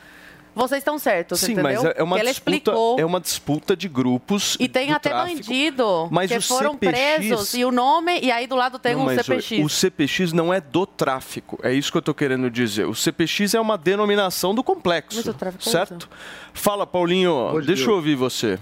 Vocês 0.54 0.78
estão 0.80 0.98
certos, 0.98 1.40
Sim, 1.40 1.52
entendeu? 1.52 1.82
mas 1.82 1.96
é 1.96 2.02
uma, 2.02 2.16
Que 2.16 2.22
ele 2.22 2.30
disputa, 2.30 2.56
explicou. 2.56 3.00
é 3.00 3.04
uma 3.04 3.20
disputa 3.20 3.76
de 3.76 3.88
grupos. 3.88 4.56
E 4.60 4.68
tem 4.68 4.92
até 4.92 5.10
tráfico. 5.10 5.36
bandido 5.48 6.08
Mas 6.12 6.30
que 6.30 6.38
o 6.38 6.42
foram 6.42 6.72
CPX 6.74 6.90
presos 6.92 7.54
e 7.54 7.64
o 7.64 7.72
nome, 7.72 8.20
e 8.20 8.30
aí 8.30 8.46
do 8.46 8.54
lado 8.54 8.78
tem 8.78 8.94
Não, 8.94 9.06
um 9.06 9.08
CPX. 9.16 9.64
O 9.64 9.68
CPX 9.68 10.32
não 10.32 10.54
é 10.54 10.60
do 10.60 10.86
tráfico, 10.86 11.58
é 11.62 11.72
isso 11.72 11.90
que 11.90 11.96
eu 11.96 12.00
estou 12.00 12.14
querendo 12.14 12.48
dizer. 12.50 12.86
O 12.86 12.94
CPX 12.94 13.54
é 13.54 13.60
uma 13.60 13.76
denominação 13.76 14.54
do 14.54 14.62
complexo, 14.62 15.16
Mas 15.16 15.26
o 15.26 15.34
tráfico 15.34 15.64
certo? 15.64 16.08
Fala, 16.52 16.86
Paulinho, 16.86 17.48
Pode 17.50 17.66
deixa 17.66 17.84
ser. 17.84 17.90
eu 17.90 17.94
ouvir 17.96 18.14
você. 18.14 18.58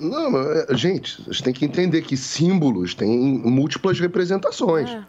Não, 0.00 0.30
mas, 0.30 0.46
é, 0.70 0.76
gente, 0.76 1.22
vocês 1.24 1.40
têm 1.40 1.52
que 1.52 1.64
entender 1.64 2.02
que 2.02 2.16
símbolos 2.16 2.94
têm 2.94 3.08
múltiplas 3.44 3.98
representações. 4.00 4.90
É. 4.90 5.02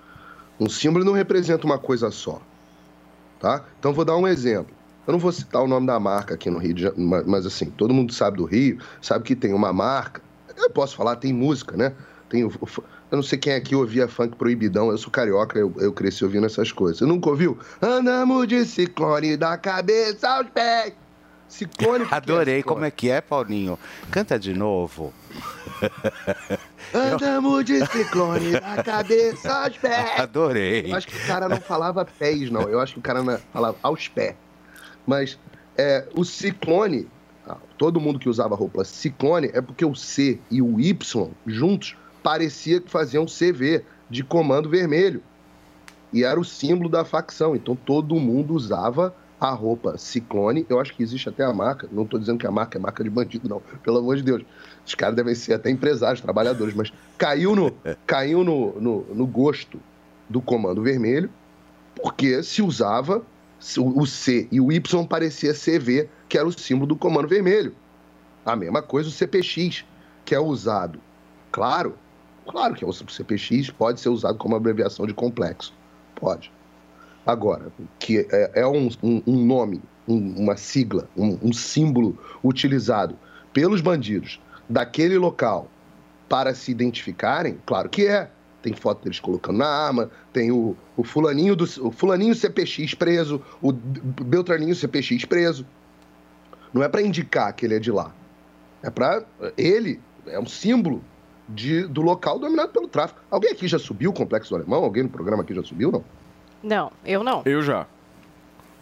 Um 0.60 0.70
símbolo 0.70 1.04
não 1.06 1.14
representa 1.14 1.66
uma 1.66 1.78
coisa 1.80 2.12
só. 2.12 2.42
Tá? 3.40 3.64
Então 3.80 3.92
vou 3.94 4.06
dar 4.06 4.16
um 4.18 4.28
exemplo. 4.28 4.74
Eu 5.06 5.12
não 5.12 5.20
vou 5.20 5.32
citar 5.32 5.62
o 5.62 5.68
nome 5.68 5.88
da 5.88 6.00
marca 6.00 6.34
aqui 6.34 6.50
no 6.50 6.58
Rio, 6.58 6.74
de 6.74 6.84
Janeiro, 6.84 7.24
mas, 7.28 7.46
assim, 7.46 7.66
todo 7.66 7.94
mundo 7.94 8.14
sabe 8.14 8.38
do 8.38 8.46
Rio, 8.46 8.80
sabe 9.02 9.24
que 9.24 9.36
tem 9.36 9.54
uma 9.54 9.74
marca. 9.74 10.22
Eu 10.56 10.70
posso 10.70 10.96
falar, 10.96 11.16
tem 11.18 11.34
música, 11.34 11.76
né? 11.76 11.94
Tem 12.30 12.42
eu 13.14 13.18
não 13.18 13.22
sei 13.22 13.38
quem 13.38 13.54
aqui 13.54 13.76
ouvia 13.76 14.08
funk 14.08 14.36
proibidão, 14.36 14.90
eu 14.90 14.98
sou 14.98 15.12
carioca, 15.12 15.60
eu, 15.60 15.72
eu 15.78 15.94
cresci 15.94 16.24
ouvindo 16.24 16.48
essas 16.48 16.72
coisas. 16.72 16.98
Você 16.98 17.06
nunca 17.06 17.30
ouviu? 17.30 17.60
Andamos 17.80 18.48
de 18.48 18.66
ciclone 18.66 19.38
da 19.38 19.56
cabeça 19.56 20.28
aos 20.28 20.50
pés. 20.50 20.94
Ciclone. 21.48 22.06
é 22.12 22.16
Adorei. 22.16 22.58
ciclone? 22.58 22.64
Como 22.64 22.86
é 22.86 22.90
que 22.90 23.12
é, 23.12 23.22
Paulinho? 23.22 23.78
Canta 24.10 24.40
de 24.40 24.56
novo. 24.56 25.14
Andamos 26.92 27.64
de 27.66 27.86
ciclone 27.86 28.54
da 28.54 28.82
cabeça 28.82 29.64
aos 29.64 29.78
pés. 29.78 30.12
Adorei. 30.20 30.92
Eu 30.92 30.96
acho 30.96 31.08
que 31.08 31.16
o 31.16 31.28
cara 31.28 31.48
não 31.48 31.62
falava 31.62 32.04
pés, 32.04 32.50
não. 32.50 32.64
Eu 32.64 32.80
acho 32.80 32.94
que 32.94 33.00
o 33.00 33.04
cara 33.04 33.22
falava 33.54 33.78
aos 33.84 34.08
pés. 34.08 34.36
Mas 35.06 35.38
é, 35.78 36.08
o 36.16 36.24
ciclone, 36.24 37.08
ah, 37.48 37.58
todo 37.78 38.00
mundo 38.00 38.20
que 38.20 38.30
usava 38.30 38.56
roupa 38.56 38.84
ciclone, 38.84 39.50
é 39.54 39.62
porque 39.62 39.86
o 39.86 39.96
C 39.96 40.40
e 40.50 40.62
o 40.62 40.80
Y 40.80 41.30
juntos 41.46 41.96
parecia 42.22 42.80
que 42.80 42.90
faziam 42.90 43.26
CV 43.26 43.84
de 44.10 44.24
comando 44.24 44.70
vermelho. 44.70 45.22
E 46.12 46.24
era 46.24 46.40
o 46.40 46.46
símbolo 46.46 46.90
da 46.90 47.04
facção. 47.04 47.56
Então 47.56 47.76
todo 47.76 48.16
mundo 48.16 48.54
usava 48.54 49.14
a 49.42 49.50
roupa 49.50 49.98
ciclone. 49.98 50.66
Eu 50.70 50.80
acho 50.80 50.94
que 50.96 51.04
existe 51.04 51.28
até 51.28 51.44
a 51.44 51.52
marca. 51.52 51.90
Não 51.92 52.04
estou 52.04 52.20
dizendo 52.20 52.38
que 52.38 52.48
a 52.48 52.52
marca 52.52 52.78
é 52.78 52.82
marca 52.82 53.04
de 53.04 53.10
bandido, 53.10 53.50
não. 53.50 53.62
Pelo 53.84 53.98
amor 53.98 54.16
de 54.16 54.24
Deus. 54.24 54.44
Os 54.86 54.96
caras 54.96 55.16
devem 55.16 55.36
ser 55.36 55.54
até 55.54 55.70
empresários, 55.70 56.22
trabalhadores. 56.22 56.74
Mas 56.76 56.94
caiu 57.18 57.56
no, 57.56 57.76
caiu 58.06 58.44
no, 58.44 58.80
no, 58.80 59.02
no 59.14 59.26
gosto 59.26 59.80
do 60.30 60.42
comando 60.42 60.82
vermelho, 60.82 61.30
porque 61.96 62.42
se 62.44 62.62
usava 62.62 63.24
o 63.78 64.06
C 64.06 64.48
e 64.52 64.60
o 64.60 64.72
Y 64.72 65.08
parecia 65.08 65.54
CV, 65.54 66.10
que 66.28 66.38
era 66.38 66.48
o 66.48 66.52
símbolo 66.52 66.88
do 66.88 66.96
comando 66.96 67.28
vermelho. 67.28 67.74
A 68.46 68.56
mesma 68.56 68.82
coisa 68.82 69.08
o 69.10 69.12
CPX, 69.12 69.86
que 70.26 70.36
é 70.36 70.40
usado. 70.40 71.00
Claro, 71.52 71.98
claro 72.46 72.76
que 72.76 72.84
é 72.84 72.88
o 72.88 72.92
CPX 72.92 73.70
pode 73.70 74.02
ser 74.02 74.10
usado 74.10 74.38
como 74.38 74.56
abreviação 74.56 75.06
de 75.06 75.14
complexo. 75.14 75.74
Pode. 76.16 76.52
Agora, 77.26 77.72
que 78.00 78.28
é, 78.32 78.52
é 78.56 78.68
um, 78.68 78.90
um- 79.02 79.46
nome, 79.46 79.82
um- 80.08 80.42
uma 80.44 80.58
sigla, 80.58 81.08
um 81.16 81.54
símbolo 81.54 82.18
utilizado 82.44 83.18
pelos 83.54 83.80
bandidos 83.80 84.42
daquele 84.68 85.18
local 85.18 85.70
para 86.28 86.54
se 86.54 86.72
identificarem, 86.72 87.60
claro 87.66 87.88
que 87.90 88.08
é. 88.08 88.30
Tem 88.64 88.74
foto 88.74 89.04
deles 89.04 89.20
colocando 89.20 89.58
na 89.58 89.68
arma, 89.68 90.10
tem 90.32 90.50
o, 90.50 90.76
o 90.96 91.04
fulaninho 91.04 91.54
do 91.56 91.66
o 91.86 91.92
fulaninho 91.92 92.34
CPX 92.34 92.96
preso, 92.96 93.42
o 93.62 93.74
Beltraninho 93.74 94.74
CPX 94.74 95.26
preso. 95.26 95.68
Não 96.74 96.82
é 96.82 96.88
para 96.88 97.02
indicar 97.02 97.54
que 97.54 97.66
ele 97.66 97.76
é 97.76 97.80
de 97.80 97.92
lá. 97.92 98.12
É 98.82 98.90
para 98.90 99.24
ele 99.58 100.00
é 100.26 100.40
um 100.40 100.46
símbolo 100.46 101.04
de, 101.48 101.84
do 101.88 102.02
local 102.02 102.40
dominado 102.40 102.72
pelo 102.72 102.88
tráfico. 102.88 103.20
Alguém 103.30 103.52
aqui 103.52 103.68
já 103.68 103.78
subiu 103.78 104.12
o 104.12 104.14
complexo 104.14 104.50
do 104.52 104.56
alemão? 104.56 104.82
Alguém 104.84 105.04
no 105.04 105.10
programa 105.10 105.44
aqui 105.44 105.54
já 105.54 105.62
subiu, 105.62 105.92
não? 105.92 106.04
Não, 106.64 106.90
eu 107.06 107.22
não. 107.22 107.42
Eu 107.46 107.62
já. 107.62 107.86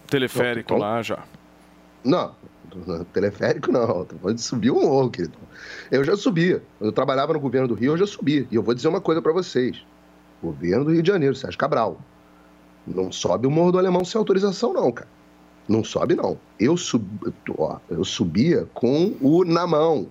Teleférico 0.08 0.76
Então- 0.76 0.78
lá 0.78 1.02
já. 1.02 1.24
Não, 2.04 2.36
teleférico 3.14 3.72
não. 3.72 4.06
Tô 4.06 4.16
falando 4.18 4.36
de 4.36 4.42
subir 4.42 4.72
o 4.72 4.82
morro, 4.82 5.10
querido. 5.10 5.38
Eu 5.90 6.04
já 6.04 6.16
subia. 6.16 6.62
Eu 6.80 6.92
trabalhava 6.92 7.34
no 7.34 7.40
governo 7.40 7.68
do 7.68 7.74
Rio, 7.74 7.94
eu 7.94 7.98
já 7.98 8.08
subia. 8.08 8.48
E 8.52 8.56
eu 8.56 8.64
vou 8.64 8.74
dizer 8.74 8.88
uma 8.88 9.02
coisa 9.02 9.22
para 9.22 9.32
vocês. 9.34 9.84
Governo 10.42 10.86
do 10.86 10.92
Rio 10.92 11.04
de 11.04 11.08
Janeiro, 11.10 11.36
Sérgio 11.36 11.58
Cabral. 11.58 12.00
Não 12.88 13.12
sobe 13.12 13.46
o 13.46 13.52
Morro 13.52 13.74
do 13.74 13.78
Alemão 13.78 14.04
sem 14.04 14.18
autorização, 14.18 14.74
não, 14.74 14.92
cara. 14.92 15.08
Não 15.68 15.84
sobe, 15.84 16.16
não. 16.16 16.38
Eu, 16.60 16.76
sub... 16.76 17.06
ó, 17.58 17.78
eu 17.90 18.04
subia 18.04 18.68
com 18.74 19.16
o 19.22 19.46
na 19.46 19.68
mão. 19.68 20.08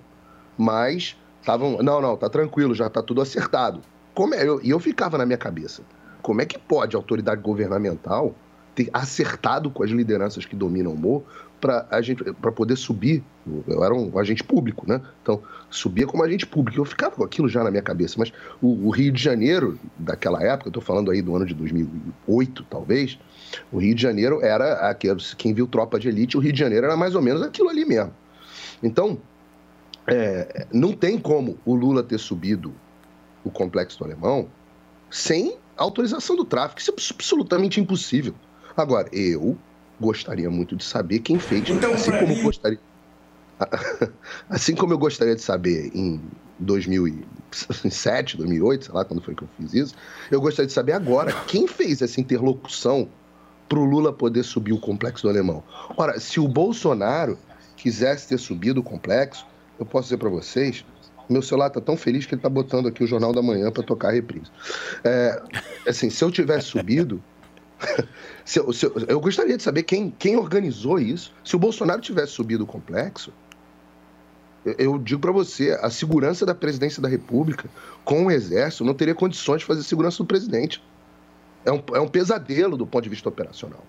Mas 0.56 1.16
estavam. 1.40 1.82
Não, 1.82 2.00
não, 2.00 2.16
tá 2.16 2.28
tranquilo, 2.28 2.74
já 2.74 2.88
tá 2.88 3.02
tudo 3.02 3.20
acertado. 3.20 3.80
Como 4.14 4.34
é? 4.34 4.46
Eu- 4.46 4.60
E 4.62 4.70
eu 4.70 4.78
ficava 4.78 5.18
na 5.18 5.26
minha 5.26 5.38
cabeça. 5.38 5.82
Como 6.22 6.40
é 6.40 6.46
que 6.46 6.58
pode 6.58 6.94
a 6.94 6.98
autoridade 6.98 7.40
governamental 7.42 8.34
ter 8.74 8.88
acertado 8.92 9.70
com 9.70 9.82
as 9.82 9.90
lideranças 9.90 10.46
que 10.46 10.54
dominam 10.54 10.92
o 10.92 10.96
morro 10.96 11.24
para 11.60 12.02
gente 12.02 12.24
para 12.34 12.50
poder 12.50 12.76
subir. 12.76 13.22
Eu 13.66 13.84
era 13.84 13.94
um 13.94 14.18
agente 14.18 14.42
público, 14.42 14.84
né? 14.88 15.00
Então, 15.22 15.42
subia 15.68 16.06
como 16.06 16.22
agente 16.22 16.46
público. 16.46 16.80
Eu 16.80 16.84
ficava 16.84 17.14
com 17.16 17.24
aquilo 17.24 17.48
já 17.48 17.62
na 17.62 17.70
minha 17.70 17.82
cabeça. 17.82 18.16
Mas 18.18 18.32
o, 18.60 18.86
o 18.86 18.90
Rio 18.90 19.12
de 19.12 19.22
Janeiro, 19.22 19.78
daquela 19.98 20.42
época, 20.42 20.68
eu 20.68 20.70
estou 20.70 20.82
falando 20.82 21.10
aí 21.10 21.20
do 21.20 21.34
ano 21.36 21.44
de 21.44 21.54
2008, 21.54 22.64
talvez, 22.70 23.18
o 23.70 23.78
Rio 23.78 23.94
de 23.94 24.02
Janeiro 24.02 24.40
era 24.42 24.88
aquele, 24.90 25.20
quem 25.36 25.52
viu 25.52 25.66
Tropa 25.66 25.98
de 25.98 26.08
Elite, 26.08 26.36
o 26.36 26.40
Rio 26.40 26.52
de 26.52 26.58
Janeiro 26.58 26.86
era 26.86 26.96
mais 26.96 27.14
ou 27.14 27.22
menos 27.22 27.42
aquilo 27.42 27.68
ali 27.68 27.84
mesmo. 27.84 28.12
Então, 28.82 29.18
é, 30.06 30.66
não 30.72 30.92
tem 30.92 31.18
como 31.18 31.58
o 31.64 31.74
Lula 31.74 32.02
ter 32.02 32.18
subido 32.18 32.72
o 33.44 33.50
complexo 33.50 33.98
do 33.98 34.04
Alemão 34.04 34.48
sem 35.10 35.56
autorização 35.76 36.36
do 36.36 36.44
tráfico. 36.44 36.80
Isso 36.80 36.90
é 36.90 36.94
abs- 36.94 37.12
absolutamente 37.12 37.80
impossível. 37.80 38.34
Agora, 38.76 39.08
eu 39.12 39.56
gostaria 40.00 40.50
muito 40.50 40.74
de 40.74 40.84
saber 40.84 41.20
quem 41.20 41.38
fez. 41.38 41.64
assim 41.70 42.10
como 42.10 42.32
eu 42.32 42.42
gostaria. 42.42 42.80
Assim 44.48 44.74
como 44.74 44.94
eu 44.94 44.98
gostaria 44.98 45.36
de 45.36 45.42
saber 45.42 45.90
em 45.94 46.18
2007, 46.58 48.38
2008, 48.38 48.86
sei 48.86 48.94
lá 48.94 49.04
quando 49.04 49.20
foi 49.20 49.34
que 49.34 49.42
eu 49.42 49.48
fiz 49.58 49.74
isso, 49.74 49.94
eu 50.30 50.40
gostaria 50.40 50.66
de 50.66 50.72
saber 50.72 50.92
agora 50.92 51.30
quem 51.46 51.66
fez 51.66 52.00
essa 52.00 52.18
interlocução 52.20 53.08
para 53.68 53.78
o 53.78 53.84
Lula 53.84 54.12
poder 54.12 54.44
subir 54.44 54.72
o 54.72 54.80
complexo 54.80 55.24
do 55.24 55.28
alemão. 55.28 55.62
Ora, 55.96 56.18
se 56.18 56.40
o 56.40 56.48
Bolsonaro 56.48 57.38
quisesse 57.76 58.28
ter 58.28 58.38
subido 58.38 58.80
o 58.80 58.82
complexo, 58.82 59.46
eu 59.78 59.86
posso 59.86 60.06
dizer 60.06 60.16
para 60.16 60.28
vocês, 60.28 60.84
meu 61.28 61.40
celular 61.40 61.68
está 61.68 61.80
tão 61.80 61.96
feliz 61.96 62.26
que 62.26 62.34
ele 62.34 62.40
está 62.40 62.48
botando 62.48 62.88
aqui 62.88 63.04
o 63.04 63.06
Jornal 63.06 63.32
da 63.32 63.40
Manhã 63.40 63.70
para 63.70 63.82
tocar 63.82 64.08
a 64.08 64.12
reprise. 64.12 64.50
É, 65.04 65.40
assim, 65.86 66.10
se 66.10 66.22
eu 66.24 66.30
tivesse 66.30 66.66
subido, 66.68 67.22
se 68.44 68.58
eu, 68.60 68.72
se 68.72 68.86
eu- 68.86 68.92
eu 69.08 69.20
gostaria 69.20 69.56
de 69.56 69.62
saber 69.62 69.82
quem, 69.82 70.10
quem 70.18 70.36
organizou 70.36 70.98
isso. 70.98 71.32
Se 71.44 71.56
o 71.56 71.58
Bolsonaro 71.58 72.00
tivesse 72.00 72.32
subido 72.32 72.64
o 72.64 72.66
complexo, 72.66 73.32
eu, 74.64 74.74
eu 74.78 74.98
digo 74.98 75.20
para 75.20 75.32
você, 75.32 75.78
a 75.80 75.90
segurança 75.90 76.44
da 76.44 76.54
presidência 76.54 77.00
da 77.02 77.08
República 77.08 77.68
com 78.04 78.26
o 78.26 78.30
Exército 78.30 78.84
não 78.84 78.94
teria 78.94 79.14
condições 79.14 79.60
de 79.60 79.64
fazer 79.66 79.82
segurança 79.82 80.18
do 80.18 80.26
presidente. 80.26 80.82
É 81.64 81.72
um, 81.72 81.82
é 81.94 82.00
um 82.00 82.08
pesadelo 82.08 82.76
do 82.76 82.86
ponto 82.86 83.02
de 83.04 83.10
vista 83.10 83.28
operacional. 83.28 83.84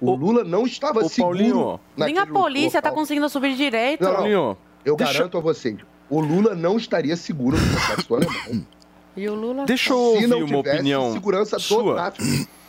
O 0.00 0.10
Ô, 0.10 0.14
Lula 0.14 0.44
não 0.44 0.66
estava 0.66 1.00
ô, 1.00 1.08
seguro. 1.08 1.36
Paulinho. 1.38 1.80
Nem 1.96 2.18
a 2.18 2.26
polícia 2.26 2.82
tá 2.82 2.90
local. 2.90 3.02
conseguindo 3.02 3.28
subir 3.28 3.56
direito. 3.56 4.02
Não, 4.02 4.10
não. 4.10 4.16
Paulinho, 4.18 4.58
Eu 4.84 4.96
Deixa- 4.96 5.12
garanto 5.14 5.38
a 5.38 5.40
vocês, 5.40 5.76
o 6.10 6.20
Lula 6.20 6.54
não 6.54 6.76
estaria 6.76 7.16
seguro 7.16 7.56
no 7.56 7.80
complexo 7.80 8.08
do 8.08 8.14
alemão. 8.14 8.66
E 9.16 9.28
o 9.28 9.34
Lula. 9.34 9.64
Deixa 9.64 9.92
eu 9.92 9.96
Se 9.96 10.02
ouvir 10.14 10.26
não 10.26 10.38
uma 10.40 10.46
tivesse 10.48 10.76
opinião 10.76 11.12
segurança 11.12 11.58
sua. 11.58 12.12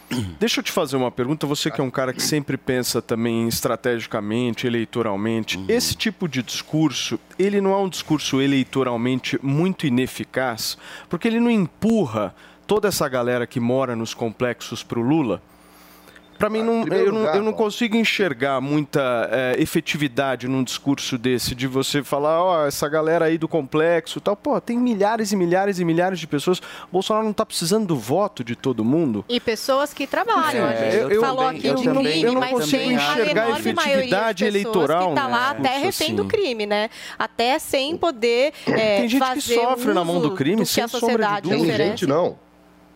Deixa 0.39 0.59
eu 0.59 0.63
te 0.63 0.71
fazer 0.71 0.95
uma 0.95 1.11
pergunta. 1.11 1.47
Você 1.47 1.69
que 1.69 1.81
é 1.81 1.83
um 1.83 1.89
cara 1.89 2.13
que 2.13 2.21
sempre 2.21 2.57
pensa 2.57 3.01
também 3.01 3.47
estrategicamente, 3.47 4.67
eleitoralmente. 4.67 5.63
Esse 5.67 5.95
tipo 5.95 6.27
de 6.27 6.41
discurso, 6.41 7.19
ele 7.37 7.59
não 7.61 7.71
é 7.71 7.77
um 7.77 7.89
discurso 7.89 8.41
eleitoralmente 8.41 9.39
muito 9.41 9.85
ineficaz, 9.85 10.77
porque 11.09 11.27
ele 11.27 11.39
não 11.39 11.51
empurra 11.51 12.33
toda 12.65 12.87
essa 12.87 13.07
galera 13.07 13.47
que 13.47 13.59
mora 13.59 13.95
nos 13.95 14.13
complexos 14.13 14.83
para 14.83 14.99
o 14.99 15.03
Lula. 15.03 15.41
Para 16.38 16.50
mim, 16.50 16.62
não, 16.62 16.82
primeiro 16.82 17.08
eu, 17.08 17.12
não, 17.13 17.20
lugar, 17.22 17.36
eu 17.36 17.44
não 17.44 17.53
consigo 17.53 17.96
enxergar 17.96 18.62
muita 18.62 19.29
eh, 19.32 19.56
efetividade 19.60 20.48
num 20.48 20.63
discurso 20.63 21.17
desse, 21.17 21.56
de 21.56 21.65
você 21.67 22.03
falar, 22.03 22.44
ó, 22.44 22.65
essa 22.67 22.88
galera 22.88 23.25
aí 23.25 23.38
do 23.38 23.48
complexo 23.48 24.20
e 24.20 24.22
tal. 24.22 24.36
Pô, 24.36 24.60
tem 24.62 24.77
milhares 24.77 25.32
e 25.32 25.36
milhares 25.36 25.79
e 25.79 25.86
milhares 25.86 26.20
de 26.20 26.27
pessoas. 26.27 26.60
O 26.60 26.63
Bolsonaro 26.91 27.24
não 27.24 27.32
está 27.32 27.46
precisando 27.46 27.86
do 27.88 27.96
voto 27.98 28.44
de 28.44 28.56
todo 28.56 28.84
mundo. 28.86 29.25
E 29.27 29.39
pessoas 29.39 29.94
que 29.94 30.06
trabalham. 30.06 30.65
É, 30.67 30.70
a 30.88 30.91
gente 30.91 30.96
eu- 31.03 31.10
eu 31.12 31.22
falou 31.22 31.44
também- 31.46 31.58
aqui 31.60 31.67
eu 31.67 31.75
de 31.75 31.84
também- 31.84 32.03
crime, 32.06 32.24
eu 32.24 32.34
não 32.34 32.41
mas 32.41 32.51
consigo 32.51 32.84
tem 32.84 32.94
enxergar 32.94 33.17
a 33.17 33.20
enorme 33.25 33.44
maioria 33.48 33.56
de 33.56 33.70
efetividade 33.70 34.44
pessoas 34.46 34.65
eleitoral 34.65 35.03
que 35.06 35.10
está 35.10 35.27
lá 35.27 35.50
até 35.51 35.62
discurso 35.62 35.86
refém 35.86 36.15
do 36.15 36.22
assim. 36.22 36.29
crime, 36.29 36.65
né? 36.65 36.89
Até 37.17 37.60
sem 37.60 37.98
poder 37.98 38.53
é, 38.67 39.00
Tem 39.00 39.10
gente 39.10 39.22
que 39.22 39.27
fazer 39.27 39.56
sofre 39.56 39.94
na 39.94 40.03
mão 40.06 40.22
do 40.22 40.32
crime, 40.32 40.58
do 40.58 40.65
sem 40.65 40.84
a 40.84 40.88
sombra 40.88 41.08
de 41.08 41.13
sociedade 41.13 41.50
dúvida. 41.50 41.77
Tem 41.77 41.88
gente 41.89 42.06
não. 42.06 42.38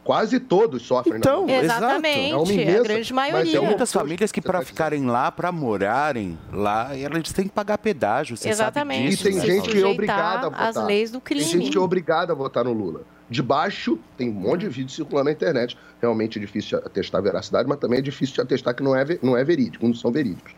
Quase 0.03 0.39
todos 0.39 0.81
sofrem. 0.81 1.17
Então, 1.17 1.45
na. 1.45 1.53
Exatamente, 1.53 2.31
É 2.31 2.35
uma 2.35 2.47
a 2.49 2.53
imensa- 2.53 2.83
grande 2.83 3.13
mas 3.13 3.29
é 3.29 3.31
maioria. 3.33 3.51
Tem 3.51 3.59
uma- 3.61 3.69
muitas 3.69 3.93
famílias 3.93 4.31
que 4.31 4.41
Você 4.41 4.45
tá 4.47 4.51
para 4.53 4.65
ficarem 4.65 5.05
lá, 5.05 5.31
para 5.31 5.51
morarem 5.51 6.39
lá, 6.51 6.97
eles 6.97 7.31
têm 7.31 7.45
que 7.47 7.51
pagar 7.53 7.77
pedágio. 7.77 8.35
Você 8.35 8.49
Exatamente. 8.49 8.97
sabe 8.99 9.09
disso, 9.11 9.27
E 9.27 9.31
tem 9.31 9.39
né, 9.39 9.45
gente 9.45 9.69
que 9.69 9.79
é 9.81 9.85
obrigada 9.85 10.47
a 10.47 10.49
votar. 10.49 10.67
às 10.69 10.75
leis 10.87 11.11
do 11.11 11.21
crime. 11.21 11.41
Tem 11.43 11.51
gente 11.51 11.69
que 11.71 11.77
é 11.77 11.81
obrigada 11.81 12.33
a 12.33 12.35
votar 12.35 12.63
no 12.65 12.73
Lula. 12.73 13.01
De 13.29 13.43
baixo, 13.43 13.99
tem 14.17 14.27
um 14.27 14.33
monte 14.33 14.61
de 14.61 14.69
vídeo 14.69 14.91
circulando 14.91 15.25
na 15.25 15.31
internet. 15.31 15.77
Realmente 16.01 16.37
é 16.39 16.41
difícil 16.41 16.79
de 16.79 16.85
atestar 16.87 17.19
a 17.19 17.23
veracidade, 17.23 17.69
mas 17.69 17.77
também 17.77 17.99
é 17.99 18.01
difícil 18.01 18.33
de 18.35 18.41
atestar 18.41 18.73
que 18.75 18.81
não 18.81 18.95
é, 18.95 19.05
não 19.21 19.37
é 19.37 19.43
verídico, 19.43 19.85
não 19.87 19.93
são 19.93 20.11
verídicos. 20.11 20.53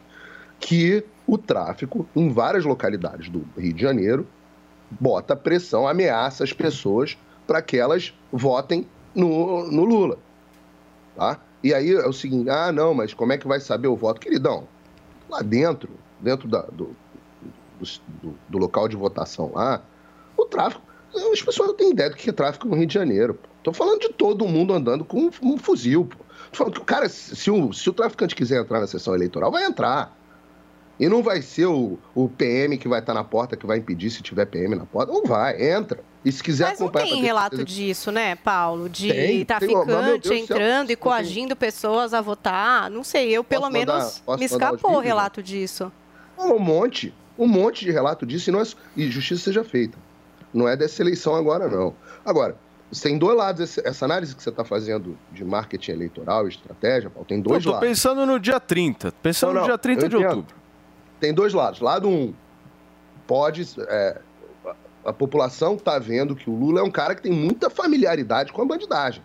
Que 0.59 1.03
o 1.27 1.37
tráfico, 1.37 2.07
em 2.15 2.29
várias 2.31 2.63
localidades 2.63 3.29
do 3.29 3.45
Rio 3.57 3.73
de 3.73 3.81
Janeiro, 3.81 4.25
bota 4.89 5.35
pressão, 5.35 5.85
ameaça 5.87 6.43
as 6.45 6.53
pessoas 6.53 7.17
para 7.45 7.61
que 7.61 7.77
elas 7.77 8.13
votem 8.31 8.87
no, 9.15 9.69
no 9.71 9.83
Lula. 9.85 10.17
Tá? 11.15 11.39
E 11.63 11.73
aí 11.73 11.91
é 11.93 12.07
o 12.07 12.13
seguinte: 12.13 12.49
ah, 12.49 12.71
não, 12.71 12.93
mas 12.93 13.13
como 13.13 13.33
é 13.33 13.37
que 13.37 13.47
vai 13.47 13.59
saber 13.59 13.87
o 13.87 13.95
voto? 13.95 14.19
Queridão, 14.19 14.67
lá 15.29 15.41
dentro, 15.41 15.89
dentro 16.19 16.47
da- 16.47 16.63
do, 16.71 16.95
do, 18.21 18.35
do- 18.49 18.57
local 18.57 18.87
de 18.87 18.95
votação 18.95 19.51
lá, 19.53 19.81
o 20.37 20.45
tráfico. 20.45 20.81
As 21.31 21.41
pessoas 21.43 21.69
não 21.69 21.75
têm 21.75 21.91
ideia 21.91 22.09
do 22.09 22.15
que 22.15 22.27
é 22.31 22.33
tráfico 22.33 22.67
no 22.67 22.75
Rio 22.75 22.87
de 22.87 22.93
Janeiro. 22.95 23.37
Tô 23.61 23.71
falando 23.71 23.99
de 24.01 24.09
todo 24.09 24.47
mundo 24.47 24.73
andando 24.73 25.05
com 25.05 25.29
um, 25.43 25.57
fuzil. 25.59 26.09
Tô 26.51 26.57
falando 26.57 26.73
que 26.73 26.81
o 26.81 26.83
cara, 26.85 27.07
se 27.07 27.51
o, 27.51 27.71
se 27.71 27.87
o 27.87 27.93
traficante 27.93 28.35
quiser 28.35 28.59
entrar 28.59 28.79
na 28.79 28.87
sessão 28.87 29.13
eleitoral, 29.13 29.51
vai 29.51 29.63
entrar. 29.63 30.17
E 30.99 31.07
não 31.07 31.21
vai 31.21 31.41
ser 31.43 31.67
o, 31.67 31.99
o 32.15 32.27
PM 32.29 32.77
que 32.79 32.87
vai 32.87 32.99
estar 32.99 33.13
na 33.13 33.23
porta 33.23 33.55
que 33.55 33.65
vai 33.65 33.77
impedir 33.77 34.09
se 34.09 34.23
tiver 34.23 34.45
PM 34.47 34.73
na 34.75 34.85
porta. 34.87 35.13
Não 35.13 35.23
vai, 35.23 35.71
entra. 35.71 36.03
E 36.25 36.31
se 36.31 36.41
quiser 36.41 36.69
Mas 36.69 36.79
não 36.79 36.87
tem 36.89 37.21
relato 37.21 37.57
certeza- 37.57 37.77
disso, 37.77 38.11
né, 38.11 38.35
Paulo? 38.35 38.87
De 38.87 39.09
Tem, 39.11 39.27
tem, 39.27 39.45
traficante 39.45 40.27
céu, 40.27 40.37
entrando 40.37 40.85
e 40.85 40.87
tem- 40.87 40.97
coagindo 40.97 41.55
pessoas 41.55 42.13
a 42.13 42.21
votar. 42.21 42.89
Não 42.89 43.03
sei, 43.03 43.29
eu 43.31 43.43
pelo 43.43 43.63
Posso 43.63 43.73
menos 43.73 44.23
me 44.39 44.45
escapou 44.45 44.93
o 44.95 44.99
relato 44.99 45.43
disso. 45.43 45.91
Um 46.39 46.57
monte, 46.59 47.13
um 47.37 47.47
monte 47.47 47.83
de 47.83 47.91
relato 47.91 48.25
disso 48.25 48.49
e, 48.49 48.53
não 48.53 48.61
é- 48.61 48.67
e 48.95 49.09
justiça 49.11 49.43
seja 49.43 49.63
feita. 49.65 49.97
Não 50.53 50.67
é 50.67 50.77
dessa 50.77 51.01
eleição 51.01 51.35
agora, 51.35 51.67
não. 51.67 51.93
Agora, 52.25 52.55
você 52.89 53.09
tem 53.09 53.17
dois 53.17 53.35
lados. 53.35 53.77
Essa 53.79 54.05
análise 54.05 54.33
que 54.35 54.41
você 54.41 54.49
está 54.49 54.63
fazendo 54.63 55.17
de 55.31 55.43
marketing 55.43 55.91
eleitoral 55.91 56.47
estratégia, 56.47 57.09
Paulo, 57.09 57.25
tem 57.27 57.37
Eu 57.39 57.43
dois 57.43 57.63
tô 57.63 57.71
lados. 57.71 57.87
pensando 57.89 58.25
no 58.25 58.39
dia 58.39 58.59
30. 58.61 59.11
Pensando 59.21 59.49
Não, 59.49 59.53
no 59.55 59.59
não, 59.61 59.67
dia 59.67 59.77
30 59.77 60.05
eu 60.05 60.09
de 60.09 60.15
entendo. 60.15 60.29
outubro. 60.29 60.55
Tem 61.19 61.33
dois 61.33 61.53
lados. 61.53 61.79
Lado 61.81 62.07
um, 62.07 62.33
pode. 63.27 63.67
é, 63.87 64.21
a, 65.05 65.13
população 65.13 65.75
está 65.75 65.97
vendo 65.99 66.35
que 66.35 66.49
o 66.49 66.55
Lula 66.55 66.79
é 66.79 66.83
um 66.83 66.91
cara 66.91 67.15
que 67.15 67.21
tem 67.21 67.31
muita 67.31 67.69
familiaridade 67.69 68.51
com 68.51 68.61
a 68.61 68.65
bandidagem. 68.65 69.21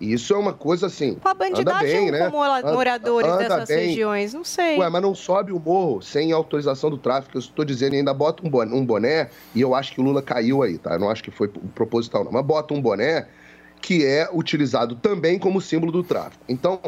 E 0.00 0.12
isso 0.12 0.34
é 0.34 0.36
uma 0.36 0.52
coisa 0.52 0.86
assim. 0.86 1.14
Com 1.14 1.28
a 1.28 1.34
bandidagem 1.34 1.86
bem, 1.86 2.06
ou 2.06 2.12
né? 2.12 2.30
com 2.30 2.36
mora- 2.36 2.58
Anda- 2.58 2.72
moradores 2.72 3.28
anda 3.30 3.38
dessas 3.48 3.68
bem. 3.68 3.86
regiões? 3.88 4.34
Não 4.34 4.42
sei. 4.42 4.76
Ué, 4.78 4.88
mas 4.88 5.00
não 5.00 5.14
sobe 5.14 5.52
o 5.52 5.60
morro 5.60 6.02
sem 6.02 6.32
autorização 6.32 6.90
do 6.90 6.98
tráfico. 6.98 7.36
Eu 7.36 7.40
estou 7.40 7.64
dizendo, 7.64 7.94
ainda 7.94 8.12
bota 8.12 8.44
um 8.44 8.50
boné, 8.50 8.74
um 8.74 8.84
boné, 8.84 9.30
e 9.54 9.60
eu 9.60 9.74
acho 9.76 9.92
que 9.92 10.00
o 10.00 10.04
Lula 10.04 10.20
caiu 10.20 10.62
aí, 10.62 10.76
tá? 10.76 10.94
Eu 10.94 10.98
não 10.98 11.08
acho 11.08 11.22
que 11.22 11.30
foi 11.30 11.46
proposital, 11.46 12.24
não. 12.24 12.32
Mas 12.32 12.44
bota 12.44 12.74
um 12.74 12.80
boné 12.82 13.28
que 13.80 14.04
é 14.04 14.28
utilizado 14.32 14.96
também 14.96 15.38
como 15.38 15.60
símbolo 15.60 15.92
do 15.92 16.02
tráfico. 16.02 16.42
Então, 16.48 16.80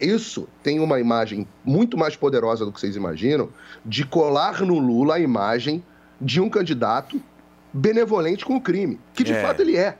isso 0.00 0.48
tem 0.62 0.80
uma 0.80 0.98
imagem 1.00 1.46
muito 1.64 1.98
mais 1.98 2.16
poderosa 2.16 2.64
do 2.64 2.72
que 2.72 2.80
vocês 2.80 2.96
imaginam 2.96 3.50
de 3.84 4.06
colar 4.06 4.60
no 4.62 4.78
Lula 4.78 5.16
a 5.16 5.20
imagem 5.20 5.82
de 6.20 6.40
um 6.40 6.48
candidato 6.48 7.20
benevolente 7.72 8.44
com 8.44 8.56
o 8.56 8.60
crime. 8.60 8.98
Que 9.14 9.22
de 9.24 9.32
É. 9.32 9.42
fato 9.42 9.60
ele 9.60 9.76
é. 9.76 9.96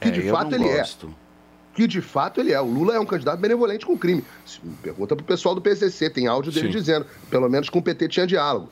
Que 0.00 0.08
É, 0.08 0.10
de 0.10 0.22
fato 0.30 0.54
ele 0.54 0.68
é 0.68 0.78
gosto. 0.78 1.12
que 1.74 1.86
de 1.86 2.00
fato 2.00 2.40
ele 2.40 2.52
é. 2.52 2.60
O 2.60 2.66
Lula 2.66 2.94
é 2.94 3.00
um 3.00 3.06
candidato 3.06 3.38
benevolente 3.40 3.86
com 3.86 3.94
o 3.94 3.98
crime. 3.98 4.24
Pergunta 4.82 5.16
pro 5.16 5.24
pessoal 5.24 5.54
do 5.54 5.60
PCC, 5.60 6.10
tem 6.10 6.26
áudio 6.26 6.52
dele 6.52 6.66
Sim. 6.72 6.78
dizendo, 6.78 7.06
pelo 7.30 7.48
menos 7.48 7.68
com 7.68 7.78
o 7.78 7.82
PT 7.82 8.08
tinha 8.08 8.26
diálogo. 8.26 8.70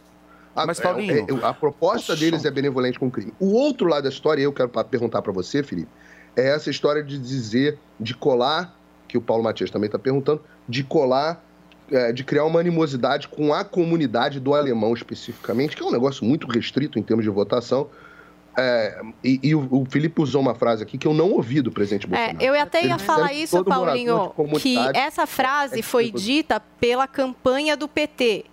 A, 0.54 0.64
Mas, 0.66 0.78
é- 0.80 0.82
Paulinho, 0.82 1.38
é- 1.42 1.46
a 1.46 1.52
proposta 1.52 2.16
deles 2.16 2.44
é 2.44 2.50
benevolente 2.50 2.98
com 2.98 3.06
o 3.08 3.10
crime. 3.10 3.32
O 3.38 3.52
outro 3.52 3.86
lado 3.88 4.04
da 4.04 4.08
história, 4.08 4.40
e 4.40 4.44
eu 4.44 4.52
quero 4.52 4.68
perguntar 4.84 5.20
para 5.22 5.32
você, 5.32 5.62
Felipe, 5.62 5.90
é 6.34 6.48
essa 6.48 6.70
história 6.70 7.02
de 7.02 7.18
dizer, 7.18 7.78
de 8.00 8.14
colar, 8.14 8.74
que 9.06 9.18
o 9.18 9.20
Paulo 9.20 9.42
Matias 9.42 9.70
também 9.70 9.86
está 9.86 9.98
perguntando, 9.98 10.42
de 10.68 10.82
colar, 10.82 11.44
é, 11.90 12.12
de 12.12 12.24
criar 12.24 12.44
uma 12.44 12.60
animosidade 12.60 13.28
com 13.28 13.52
a 13.54 13.64
comunidade 13.64 14.40
do 14.40 14.54
alemão 14.54 14.92
especificamente, 14.94 15.76
que 15.76 15.82
é 15.82 15.86
um 15.86 15.90
negócio 15.92 16.24
muito 16.24 16.46
restrito 16.46 16.98
em 16.98 17.02
termos 17.02 17.24
de 17.24 17.30
votação. 17.30 17.88
É, 18.58 19.02
e 19.22 19.38
e 19.42 19.54
o, 19.54 19.68
o 19.70 19.84
Felipe 19.84 20.18
usou 20.22 20.40
uma 20.40 20.54
frase 20.54 20.82
aqui 20.82 20.96
que 20.96 21.06
eu 21.06 21.12
não 21.12 21.30
ouvi 21.32 21.60
do 21.60 21.70
presidente 21.70 22.06
É, 22.06 22.08
Bolsonaro. 22.08 22.42
eu 22.42 22.54
até 22.62 22.82
ia 22.82 22.94
Ele 22.94 22.98
falar 22.98 23.32
isso, 23.34 23.62
Paulinho, 23.62 24.32
que 24.58 24.76
essa 24.94 25.26
frase 25.26 25.80
é 25.80 25.82
foi 25.82 26.06
tipo- 26.06 26.18
dita 26.18 26.58
pela 26.80 27.06
campanha 27.06 27.76
do 27.76 27.86
PT. 27.86 28.46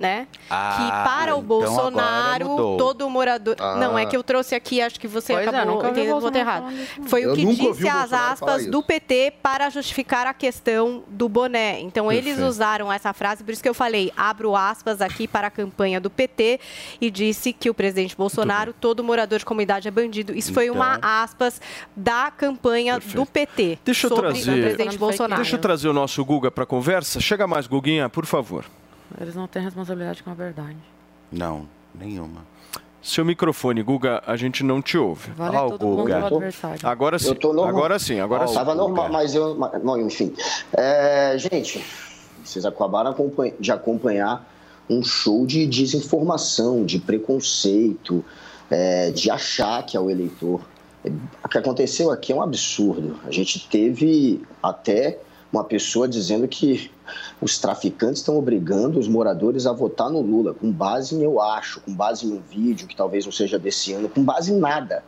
Né? 0.00 0.26
Ah, 0.48 0.76
que 0.78 0.90
para 1.10 1.34
o 1.36 1.40
então 1.40 1.46
Bolsonaro, 1.46 2.76
todo 2.78 3.08
morador. 3.10 3.54
Ah. 3.60 3.76
Não, 3.76 3.98
é 3.98 4.06
que 4.06 4.16
eu 4.16 4.22
trouxe 4.22 4.54
aqui, 4.54 4.80
acho 4.80 4.98
que 4.98 5.06
você 5.06 5.34
Pois 5.34 5.46
é, 5.46 5.48
acabou 5.50 5.76
o 5.76 5.86
entendendo 5.86 6.24
o 6.24 6.36
errado. 6.38 6.72
Foi 7.06 7.20
Eu 7.22 7.32
o 7.32 7.36
que 7.36 7.44
disse 7.44 7.86
as 7.86 8.12
aspas 8.12 8.66
do. 8.66 8.82
PT 8.82 9.34
para 9.42 9.68
justificar 9.68 10.26
a 10.26 10.32
questão 10.32 11.04
do 11.06 11.28
boné. 11.28 11.80
Então, 11.80 12.10
eles 12.10 12.24
Perfeito. 12.24 12.48
usaram 12.48 12.90
essa 12.92 13.12
frase, 13.12 13.44
por 13.44 13.52
isso 13.52 13.62
que 13.62 13.68
eu 13.68 13.74
falei, 13.74 14.10
abro 14.16 14.56
aspas 14.56 15.02
aqui 15.02 15.28
para 15.28 15.48
a 15.48 15.50
campanha 15.50 16.00
do 16.00 16.08
PT 16.08 16.58
e 16.98 17.10
disse 17.10 17.52
que 17.52 17.68
o 17.68 17.74
presidente 17.74 18.16
Bolsonaro, 18.16 18.72
todo 18.72 19.04
morador 19.04 19.38
de 19.38 19.44
comunidade 19.44 19.86
é 19.86 19.90
bandido. 19.90 20.34
Isso 20.34 20.52
foi 20.54 20.70
uma 20.70 20.96
Então. 20.96 21.08
aspas 21.10 21.60
da 21.94 22.30
campanha 22.30 22.94
Perfeito. 22.94 23.16
do 23.16 23.26
PT 23.26 23.78
Deixa 23.84 24.06
eu 24.06 24.08
sobre 24.16 24.30
trazer- 24.32 24.50
o 24.50 24.62
presidente 24.62 24.96
Bolsonaro. 24.98 25.42
Deixa 25.42 25.56
eu 25.56 25.60
trazer 25.60 25.88
o 25.88 25.92
nosso 25.92 26.24
Guga 26.24 26.50
para 26.50 26.64
conversa. 26.64 27.20
Chega 27.20 27.46
mais, 27.46 27.66
Guguinha, 27.66 28.08
por 28.08 28.24
favor. 28.24 28.64
Eles 29.18 29.34
não 29.34 29.46
têm 29.46 29.62
responsabilidade 29.62 30.22
com 30.22 30.30
a 30.30 30.34
verdade. 30.34 30.76
Não, 31.32 31.66
nenhuma. 31.94 32.44
Seu 33.02 33.24
microfone, 33.24 33.82
Guga, 33.82 34.22
a 34.26 34.36
gente 34.36 34.62
não 34.62 34.82
te 34.82 34.98
ouve. 34.98 35.30
Vale 35.30 35.56
o 35.56 35.70
todo 35.70 35.86
mundo 35.86 36.02
Guga. 36.02 36.20
o 36.20 36.26
adversário. 36.26 36.86
Agora 36.86 37.18
sim. 37.18 37.28
Eu 37.28 37.34
tô 37.34 37.52
normal. 37.52 37.68
Agora 37.74 37.98
sim, 37.98 38.20
agora 38.20 38.44
Ó, 38.44 38.46
sim. 38.46 38.54
Tava 38.54 38.72
Guga. 38.72 38.82
normal, 38.84 39.08
mas 39.10 39.34
eu. 39.34 39.54
Bom, 39.54 39.96
enfim. 39.98 40.34
É, 40.76 41.34
gente, 41.38 41.82
vocês 42.44 42.66
acabaram 42.66 43.14
de 43.58 43.72
acompanhar 43.72 44.46
um 44.88 45.02
show 45.02 45.46
de 45.46 45.66
desinformação, 45.66 46.84
de 46.84 46.98
preconceito, 46.98 48.22
é, 48.70 49.10
de 49.10 49.30
achar 49.30 49.84
que 49.86 49.96
é 49.96 50.00
o 50.00 50.10
eleitor. 50.10 50.60
O 51.42 51.48
que 51.48 51.56
aconteceu 51.56 52.10
aqui 52.10 52.32
é 52.32 52.36
um 52.36 52.42
absurdo. 52.42 53.18
A 53.26 53.30
gente 53.30 53.66
teve 53.68 54.42
até 54.62 55.18
uma 55.50 55.64
pessoa 55.64 56.06
dizendo 56.06 56.46
que 56.46 56.90
os 57.40 57.58
traficantes 57.58 58.20
estão 58.20 58.36
obrigando 58.36 58.98
os 58.98 59.08
moradores 59.08 59.66
a 59.66 59.72
votar 59.72 60.10
no 60.10 60.20
Lula, 60.20 60.54
com 60.54 60.70
base 60.70 61.14
em 61.14 61.22
eu 61.22 61.40
acho, 61.40 61.80
com 61.80 61.94
base 61.94 62.26
em 62.26 62.32
um 62.32 62.40
vídeo 62.40 62.86
que 62.86 62.96
talvez 62.96 63.24
não 63.24 63.32
seja 63.32 63.58
desse 63.58 63.92
ano, 63.92 64.08
com 64.08 64.22
base 64.22 64.52
em 64.52 64.58
nada. 64.58 65.04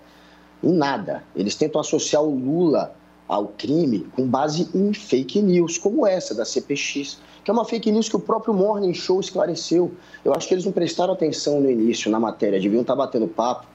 Em 0.62 0.72
nada. 0.72 1.22
Eles 1.34 1.54
tentam 1.54 1.80
associar 1.80 2.22
o 2.22 2.34
Lula 2.34 2.94
ao 3.28 3.48
crime 3.48 4.06
com 4.14 4.26
base 4.26 4.68
em 4.74 4.92
fake 4.92 5.40
news, 5.40 5.78
como 5.78 6.06
essa 6.06 6.34
da 6.34 6.44
CPX, 6.44 7.18
que 7.44 7.50
é 7.50 7.54
uma 7.54 7.64
fake 7.64 7.90
news 7.90 8.08
que 8.08 8.16
o 8.16 8.20
próprio 8.20 8.54
Morning 8.54 8.94
Show 8.94 9.20
esclareceu. 9.20 9.92
Eu 10.24 10.34
acho 10.34 10.46
que 10.46 10.54
eles 10.54 10.64
não 10.64 10.72
prestaram 10.72 11.12
atenção 11.12 11.60
no 11.60 11.70
início 11.70 12.10
na 12.10 12.20
matéria, 12.20 12.60
deviam 12.60 12.82
estar 12.82 12.94
batendo 12.94 13.26
papo, 13.26 13.66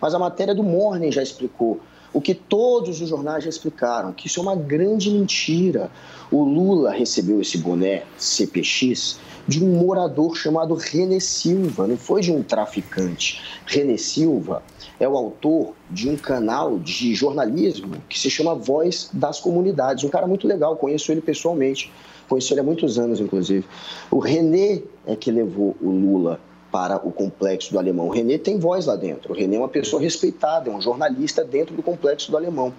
mas 0.00 0.14
a 0.14 0.18
matéria 0.18 0.54
do 0.54 0.62
Morning 0.62 1.10
já 1.10 1.22
explicou. 1.22 1.80
O 2.14 2.20
que 2.20 2.32
todos 2.32 3.00
os 3.02 3.08
jornais 3.08 3.42
já 3.42 3.50
explicaram, 3.50 4.12
que 4.12 4.28
isso 4.28 4.38
é 4.38 4.42
uma 4.42 4.54
grande 4.54 5.10
mentira. 5.10 5.90
O 6.30 6.44
Lula 6.44 6.92
recebeu 6.92 7.40
esse 7.40 7.58
boné 7.58 8.04
CPX 8.16 9.18
de 9.48 9.62
um 9.62 9.84
morador 9.84 10.36
chamado 10.36 10.74
René 10.74 11.18
Silva, 11.18 11.88
não 11.88 11.96
foi 11.96 12.22
de 12.22 12.32
um 12.32 12.42
traficante. 12.42 13.42
René 13.66 13.96
Silva 13.96 14.62
é 14.98 15.08
o 15.08 15.16
autor 15.16 15.74
de 15.90 16.08
um 16.08 16.16
canal 16.16 16.78
de 16.78 17.14
jornalismo 17.14 17.96
que 18.08 18.18
se 18.18 18.30
chama 18.30 18.54
Voz 18.54 19.10
das 19.12 19.40
Comunidades. 19.40 20.04
Um 20.04 20.08
cara 20.08 20.26
muito 20.26 20.46
legal, 20.46 20.76
conheço 20.76 21.10
ele 21.10 21.20
pessoalmente, 21.20 21.92
conheço 22.28 22.54
ele 22.54 22.60
há 22.60 22.64
muitos 22.64 22.96
anos, 22.96 23.18
inclusive. 23.18 23.66
O 24.08 24.20
René 24.20 24.82
é 25.04 25.16
que 25.16 25.32
levou 25.32 25.76
o 25.82 25.90
Lula 25.90 26.40
para 26.74 26.96
o 27.06 27.12
complexo 27.12 27.70
do 27.70 27.78
Alemão. 27.78 28.08
O 28.08 28.10
René 28.10 28.36
tem 28.36 28.58
voz 28.58 28.86
lá 28.86 28.96
dentro. 28.96 29.32
O 29.32 29.36
René 29.36 29.54
é 29.54 29.58
uma 29.60 29.68
pessoa 29.68 30.02
respeitada, 30.02 30.68
é 30.68 30.74
um 30.74 30.80
jornalista 30.80 31.44
dentro 31.44 31.72
do 31.72 31.84
complexo 31.84 32.32
do 32.32 32.36
Alemão. 32.36 32.74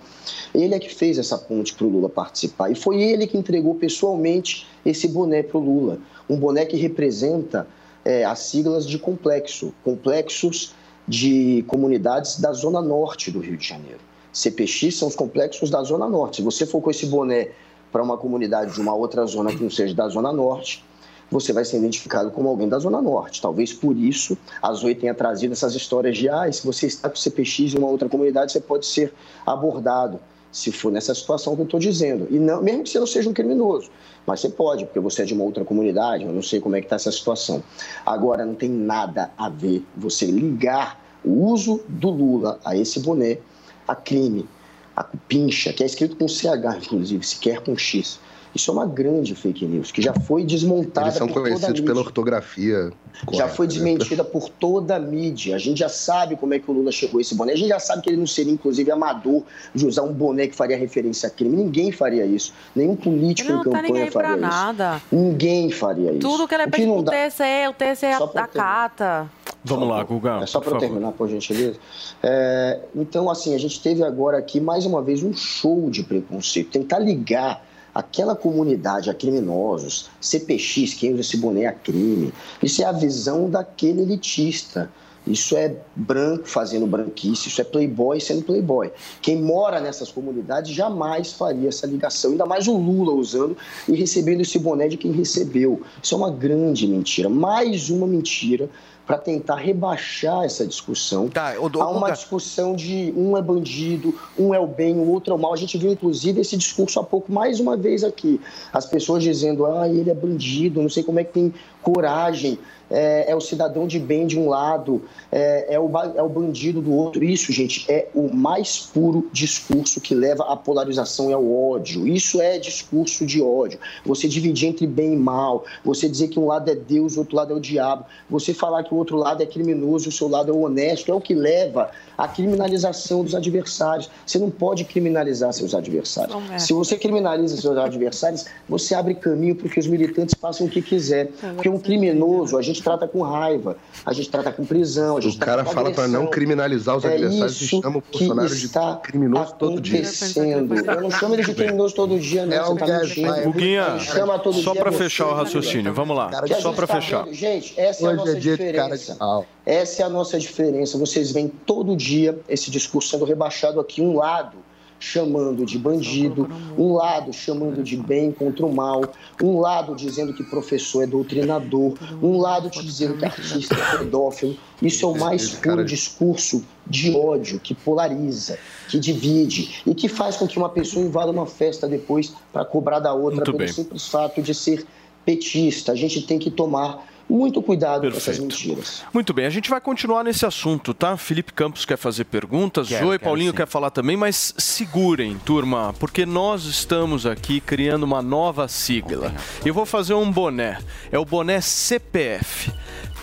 Ele 0.53 0.75
é 0.75 0.79
que 0.79 0.93
fez 0.93 1.17
essa 1.17 1.37
ponte 1.37 1.73
para 1.73 1.85
o 1.85 1.89
Lula 1.89 2.09
participar. 2.09 2.69
E 2.69 2.75
foi 2.75 3.01
ele 3.01 3.25
que 3.25 3.37
entregou 3.37 3.73
pessoalmente 3.75 4.67
esse 4.85 5.07
boné 5.07 5.43
para 5.43 5.57
o 5.57 5.61
Lula. 5.61 5.97
Um 6.29 6.35
boné 6.35 6.65
que 6.65 6.75
representa 6.75 7.69
é, 8.03 8.25
as 8.25 8.39
siglas 8.39 8.85
de 8.85 8.99
complexo. 8.99 9.73
Complexos 9.81 10.75
de 11.07 11.63
comunidades 11.65 12.41
da 12.41 12.51
Zona 12.51 12.81
Norte 12.81 13.31
do 13.31 13.39
Rio 13.39 13.55
de 13.55 13.65
Janeiro. 13.65 14.01
CPX 14.33 14.93
são 14.93 15.07
os 15.07 15.15
complexos 15.15 15.69
da 15.69 15.81
Zona 15.83 16.09
Norte. 16.09 16.35
Se 16.35 16.41
você 16.41 16.65
for 16.65 16.81
com 16.81 16.91
esse 16.91 17.05
boné 17.05 17.51
para 17.93 18.03
uma 18.03 18.17
comunidade 18.17 18.73
de 18.73 18.81
uma 18.81 18.93
outra 18.93 19.25
zona 19.25 19.55
que 19.55 19.63
não 19.63 19.69
seja 19.69 19.95
da 19.95 20.09
Zona 20.09 20.33
Norte, 20.33 20.83
você 21.29 21.51
vai 21.51 21.65
ser 21.65 21.77
identificado 21.77 22.31
como 22.31 22.49
alguém 22.49 22.69
da 22.69 22.79
Zona 22.79 23.01
Norte. 23.01 23.41
Talvez 23.41 23.73
por 23.73 23.97
isso 23.97 24.37
a 24.61 24.71
Zoe 24.73 24.95
tenha 24.95 25.13
trazido 25.13 25.53
essas 25.53 25.75
histórias 25.75 26.17
de 26.17 26.29
ah, 26.29 26.51
se 26.51 26.65
você 26.65 26.87
está 26.87 27.09
com 27.09 27.15
CPX 27.15 27.73
em 27.73 27.77
uma 27.77 27.87
outra 27.87 28.07
comunidade, 28.07 28.51
você 28.51 28.61
pode 28.61 28.85
ser 28.85 29.13
abordado, 29.45 30.19
se 30.51 30.71
for 30.71 30.91
nessa 30.91 31.13
situação 31.13 31.55
que 31.55 31.61
eu 31.61 31.65
estou 31.65 31.79
dizendo. 31.79 32.27
E 32.29 32.39
não, 32.39 32.61
mesmo 32.61 32.83
que 32.83 32.89
você 32.89 32.99
não 32.99 33.07
seja 33.07 33.29
um 33.29 33.33
criminoso, 33.33 33.89
mas 34.25 34.39
você 34.39 34.49
pode, 34.49 34.85
porque 34.85 34.99
você 34.99 35.23
é 35.23 35.25
de 35.25 35.33
uma 35.33 35.43
outra 35.43 35.65
comunidade, 35.65 36.23
eu 36.23 36.31
não 36.31 36.41
sei 36.41 36.59
como 36.59 36.75
é 36.75 36.79
que 36.79 36.85
está 36.85 36.95
essa 36.95 37.11
situação. 37.11 37.63
Agora, 38.05 38.45
não 38.45 38.55
tem 38.55 38.69
nada 38.69 39.31
a 39.37 39.49
ver 39.49 39.83
você 39.95 40.25
ligar 40.25 41.03
o 41.23 41.47
uso 41.47 41.81
do 41.89 42.09
Lula 42.09 42.59
a 42.63 42.77
esse 42.77 42.99
boné 42.99 43.39
a 43.87 43.95
crime, 43.95 44.47
a 44.95 45.03
pincha, 45.03 45.73
que 45.73 45.83
é 45.83 45.85
escrito 45.85 46.15
com 46.15 46.27
CH, 46.27 46.85
inclusive, 46.85 47.25
sequer 47.25 47.61
com 47.61 47.77
X. 47.77 48.19
Isso 48.55 48.71
é 48.71 48.73
uma 48.73 48.85
grande 48.85 49.35
fake 49.35 49.65
news, 49.65 49.91
que 49.91 50.01
já 50.01 50.13
foi 50.13 50.45
desmontada 50.45 51.07
Eles 51.07 51.17
são 51.17 51.27
por 51.27 51.33
toda 51.33 51.47
a 51.47 51.49
conhecidos 51.51 51.79
mídia. 51.81 51.85
pela 51.93 51.99
ortografia. 52.05 52.89
Já 53.13 53.25
correta, 53.25 53.49
foi 53.49 53.65
né? 53.67 53.73
desmentida 53.73 54.23
por 54.23 54.47
toda 54.49 54.95
a 54.95 54.99
mídia. 54.99 55.55
A 55.55 55.59
gente 55.59 55.79
já 55.79 55.89
sabe 55.89 56.37
como 56.37 56.53
é 56.53 56.59
que 56.59 56.71
o 56.71 56.73
Lula 56.73 56.89
chegou 56.91 57.17
a 57.17 57.21
esse 57.21 57.35
boné. 57.35 57.51
A 57.51 57.55
gente 57.57 57.67
já 57.67 57.79
sabe 57.79 58.01
que 58.01 58.09
ele 58.09 58.15
não 58.17 58.25
seria, 58.25 58.53
inclusive, 58.53 58.89
amador 58.89 59.43
de 59.73 59.85
usar 59.85 60.03
um 60.03 60.13
boné 60.13 60.47
que 60.47 60.55
faria 60.55 60.77
referência 60.77 61.27
a 61.27 61.29
crime. 61.29 61.57
Ninguém 61.57 61.91
faria 61.91 62.25
isso. 62.25 62.53
Nenhum 62.73 62.95
político 62.95 63.51
não 63.51 63.59
em 63.59 63.63
tá 63.65 63.81
campanha 63.81 64.11
pra 64.11 64.21
faria 64.23 64.31
isso. 64.35 64.41
nada. 64.41 65.01
Ninguém 65.11 65.69
faria 65.71 66.11
isso. 66.11 66.19
Tudo 66.19 66.47
que 66.47 66.55
ele 66.55 66.63
O 66.63 66.71
pede 66.71 66.85
pro 66.85 67.03
dá- 67.03 67.11
TSE, 67.11 67.67
o 67.69 67.73
TSE 67.73 68.05
acata. 68.39 69.29
Vamos 69.63 69.89
lá, 69.89 70.03
Guga. 70.03 70.39
É 70.43 70.45
só 70.45 70.59
para 70.61 70.77
terminar, 70.77 71.11
por 71.11 71.27
gentileza. 71.27 71.77
É, 72.23 72.79
então, 72.95 73.29
assim, 73.29 73.53
a 73.53 73.57
gente 73.57 73.81
teve 73.81 74.03
agora 74.03 74.37
aqui, 74.37 74.59
mais 74.61 74.85
uma 74.85 75.01
vez, 75.01 75.23
um 75.23 75.33
show 75.33 75.89
de 75.89 76.03
preconceito. 76.03 76.69
Tentar 76.69 76.99
ligar 76.99 77.65
aquela 77.95 78.35
comunidade 78.35 79.09
a 79.09 79.13
criminosos, 79.13 80.09
CPX, 80.19 80.93
quem 80.95 81.13
usa 81.13 81.21
esse 81.21 81.37
boné 81.37 81.65
a 81.65 81.71
crime. 81.71 82.33
Isso 82.61 82.81
é 82.81 82.85
a 82.85 82.91
visão 82.91 83.49
daquele 83.49 84.01
elitista. 84.01 84.91
Isso 85.25 85.57
é 85.57 85.75
branco 85.95 86.47
fazendo 86.47 86.85
branquice, 86.85 87.47
isso 87.47 87.59
é 87.59 87.63
playboy 87.63 88.19
sendo 88.19 88.43
playboy. 88.43 88.91
Quem 89.23 89.41
mora 89.41 89.79
nessas 89.79 90.11
comunidades 90.11 90.71
jamais 90.71 91.33
faria 91.33 91.69
essa 91.69 91.87
ligação, 91.87 92.31
ainda 92.31 92.45
mais 92.45 92.67
o 92.67 92.77
Lula 92.77 93.11
usando 93.11 93.57
e 93.87 93.95
recebendo 93.95 94.41
esse 94.41 94.59
boné 94.59 94.87
de 94.87 94.97
quem 94.97 95.11
recebeu. 95.11 95.81
Isso 96.03 96.13
é 96.13 96.17
uma 96.17 96.29
grande 96.29 96.85
mentira, 96.85 97.27
mais 97.27 97.89
uma 97.89 98.05
mentira 98.05 98.69
para 99.05 99.17
tentar 99.17 99.55
rebaixar 99.55 100.43
essa 100.43 100.65
discussão 100.65 101.29
Tá, 101.29 101.55
ô, 101.59 101.65
ô, 101.65 101.81
Há 101.81 101.89
uma 101.89 102.11
discussão 102.11 102.75
de 102.75 103.13
um 103.15 103.37
é 103.37 103.41
bandido, 103.41 104.13
um 104.37 104.53
é 104.53 104.59
o 104.59 104.67
bem, 104.67 104.95
o 104.95 105.09
outro 105.09 105.33
é 105.33 105.35
o 105.35 105.39
mal. 105.39 105.53
A 105.53 105.57
gente 105.57 105.77
viu, 105.77 105.91
inclusive, 105.91 106.41
esse 106.41 106.55
discurso 106.57 106.99
há 106.99 107.03
pouco, 107.03 107.31
mais 107.31 107.59
uma 107.59 107.75
vez 107.75 108.03
aqui. 108.03 108.39
As 108.71 108.85
pessoas 108.85 109.23
dizendo, 109.23 109.65
ah, 109.65 109.87
ele 109.87 110.09
é 110.09 110.13
bandido, 110.13 110.81
não 110.81 110.89
sei 110.89 111.03
como 111.03 111.19
é 111.19 111.23
que 111.23 111.33
tem 111.33 111.53
coragem, 111.81 112.57
é, 112.89 113.31
é 113.31 113.35
o 113.35 113.41
cidadão 113.41 113.87
de 113.87 113.99
bem 113.99 114.25
de 114.25 114.39
um 114.39 114.49
lado, 114.49 115.03
é, 115.31 115.75
é 115.75 115.79
o, 115.79 115.89
é 116.15 116.23
o 116.23 116.29
bandido 116.29 116.81
do 116.81 116.91
outro. 116.91 117.23
Isso, 117.23 117.51
gente, 117.51 117.85
é 117.91 118.07
o 118.13 118.33
mais 118.33 118.79
puro 118.79 119.29
discurso 119.31 120.01
que 120.01 120.15
leva 120.15 120.43
à 120.51 120.55
polarização 120.55 121.29
e 121.29 121.33
ao 121.33 121.71
ódio. 121.71 122.07
Isso 122.07 122.41
é 122.41 122.57
discurso 122.57 123.25
de 123.25 123.41
ódio. 123.41 123.79
Você 124.03 124.27
dividir 124.27 124.69
entre 124.69 124.87
bem 124.87 125.13
e 125.13 125.17
mal, 125.17 125.63
você 125.83 126.09
dizer 126.09 126.29
que 126.29 126.39
um 126.39 126.47
lado 126.47 126.69
é 126.69 126.75
Deus, 126.75 127.15
o 127.15 127.19
outro 127.19 127.35
lado 127.35 127.53
é 127.53 127.55
o 127.55 127.59
diabo, 127.59 128.05
você 128.29 128.53
falar 128.53 128.83
que 128.83 128.93
o 128.95 128.97
outro 128.97 129.17
lado 129.17 129.43
é 129.43 129.45
criminoso 129.45 130.05
e 130.05 130.09
o 130.09 130.11
seu 130.11 130.27
lado 130.27 130.51
é 130.51 130.53
o 130.53 130.61
honesto, 130.61 131.11
é 131.11 131.13
o 131.13 131.21
que 131.21 131.33
leva 131.33 131.91
à 132.17 132.27
criminalização 132.27 133.23
dos 133.23 133.35
adversários. 133.35 134.09
Você 134.25 134.39
não 134.39 134.49
pode 134.49 134.85
criminalizar 134.85 135.51
seus 135.53 135.75
adversários. 135.75 136.35
É. 136.51 136.57
Se 136.57 136.73
você 136.73 136.97
criminaliza 136.97 137.57
seus 137.57 137.77
adversários, 137.77 138.45
você 138.67 138.95
abre 138.95 139.15
caminho 139.15 139.55
para 139.55 139.69
que 139.69 139.79
os 139.79 139.87
militantes 139.87 140.35
façam 140.39 140.67
o 140.67 140.69
que 140.69 140.81
quiser. 140.81 141.29
Porque 141.55 141.69
um 141.69 141.79
criminoso 141.79 142.57
a 142.57 142.61
gente 142.61 142.81
trata 142.81 143.07
com 143.07 143.21
raiva, 143.21 143.77
a 144.05 144.13
gente 144.13 144.29
trata 144.29 144.51
com 144.51 144.65
prisão, 144.65 145.17
a 145.17 145.21
gente 145.21 145.35
O 145.35 145.39
trata 145.39 145.51
cara 145.51 145.63
com 145.65 145.71
fala 145.71 145.91
para 145.91 146.07
não 146.07 146.27
criminalizar 146.27 146.95
os 146.95 147.03
É 147.05 147.13
adversários 147.13 147.61
e 147.61 147.65
isso 147.65 147.81
chama 147.81 147.99
o 147.99 148.01
que 148.01 148.19
Bolsonaro 148.19 148.55
de 148.55 148.65
está 148.65 148.95
criminoso 148.97 149.55
todo 149.55 149.81
dia. 149.81 150.03
Eu 150.45 151.01
não 151.01 151.11
chamo 151.11 151.35
ele 151.35 151.43
de 151.43 151.53
criminoso 151.53 151.95
todo 151.95 152.19
dia, 152.19 152.45
não. 152.45 152.55
É 152.55 152.63
Você 152.63 152.71
o 152.71 152.77
tá 152.77 153.37
é. 153.37 153.41
Guguinha, 153.43 153.85
Quem 153.97 153.99
chama 153.99 154.39
todo 154.39 154.61
só 154.61 154.73
para 154.73 154.89
é 154.89 154.93
fechar 154.93 155.27
o 155.27 155.33
raciocínio, 155.33 155.93
vamos 155.93 156.15
lá. 156.15 156.31
Só 156.61 156.71
para 156.71 156.87
tá 156.87 156.95
fechar. 156.95 157.27
Gente, 157.31 157.73
essa 157.77 158.07
é 158.07 158.09
a 158.09 158.13
nossa 158.13 158.31
é 158.31 158.39
dia 158.39 158.57
de 158.57 158.63
cara 158.89 158.97
de 158.97 159.15
pau. 159.15 159.45
Essa 159.65 160.03
é 160.03 160.05
a 160.05 160.09
nossa 160.09 160.39
diferença. 160.39 160.97
Vocês 160.97 161.31
veem 161.31 161.47
todo 161.47 161.95
dia 161.95 162.39
esse 162.47 162.69
discurso 162.71 163.09
sendo 163.09 163.25
rebaixado 163.25 163.79
aqui. 163.79 164.01
Um 164.01 164.15
lado 164.15 164.57
chamando 164.99 165.65
de 165.65 165.77
bandido, 165.77 166.49
um 166.77 166.93
lado 166.93 167.31
chamando 167.33 167.83
de 167.83 167.97
bem 167.97 168.31
contra 168.31 168.65
o 168.65 168.73
mal, 168.73 169.03
um 169.41 169.59
lado 169.59 169.95
dizendo 169.95 170.33
que 170.33 170.43
professor 170.43 171.03
é 171.03 171.07
doutrinador, 171.07 171.93
um 172.21 172.37
lado 172.37 172.69
te 172.69 172.83
dizendo 172.83 173.17
que 173.17 173.25
artista 173.25 173.75
é 173.75 173.97
pedófilo. 173.97 174.57
Isso 174.81 175.05
é 175.05 175.09
o 175.09 175.17
mais 175.17 175.49
puro 175.49 175.83
discurso 175.83 176.63
de 176.87 177.15
ódio 177.15 177.59
que 177.59 177.73
polariza, 177.73 178.57
que 178.89 178.99
divide 178.99 179.81
e 179.85 179.93
que 179.93 180.07
faz 180.07 180.37
com 180.37 180.47
que 180.47 180.57
uma 180.57 180.69
pessoa 180.69 181.05
invada 181.05 181.31
uma 181.31 181.45
festa 181.45 181.87
depois 181.87 182.33
para 182.51 182.65
cobrar 182.65 182.99
da 182.99 183.13
outra 183.13 183.37
Muito 183.37 183.45
pelo 183.45 183.57
bem. 183.57 183.67
simples 183.67 184.07
fato 184.07 184.41
de 184.41 184.53
ser 184.53 184.85
petista. 185.25 185.91
A 185.91 185.95
gente 185.95 186.21
tem 186.21 186.39
que 186.39 186.51
tomar 186.51 187.05
muito 187.29 187.61
cuidado 187.61 188.01
com 188.01 188.07
essas 188.07 188.37
Perfeito. 188.37 188.41
mentiras. 188.43 189.03
Muito 189.13 189.33
bem, 189.33 189.45
a 189.45 189.49
gente 189.49 189.69
vai 189.69 189.81
continuar 189.81 190.23
nesse 190.23 190.45
assunto, 190.45 190.93
tá? 190.93 191.17
Felipe 191.17 191.53
Campos 191.53 191.85
quer 191.85 191.97
fazer 191.97 192.25
perguntas, 192.25 192.87
Quero, 192.87 193.05
Zoe 193.07 193.17
quero 193.17 193.23
Paulinho 193.29 193.51
sim. 193.51 193.57
quer 193.57 193.67
falar 193.67 193.89
também, 193.89 194.15
mas 194.15 194.53
segurem, 194.57 195.37
turma, 195.39 195.93
porque 195.99 196.25
nós 196.25 196.65
estamos 196.65 197.25
aqui 197.25 197.59
criando 197.59 198.03
uma 198.03 198.21
nova 198.21 198.67
sigla. 198.67 199.33
Eu 199.65 199.73
vou 199.73 199.85
fazer 199.85 200.13
um 200.13 200.31
boné. 200.31 200.79
É 201.11 201.17
o 201.17 201.25
boné 201.25 201.61
CPF. 201.61 202.71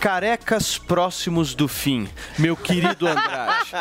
Carecas 0.03 0.77
próximos 0.77 1.55
do 1.55 1.65
fim, 1.65 2.09
meu 2.37 2.57
querido 2.57 3.07
Andrade. 3.07 3.71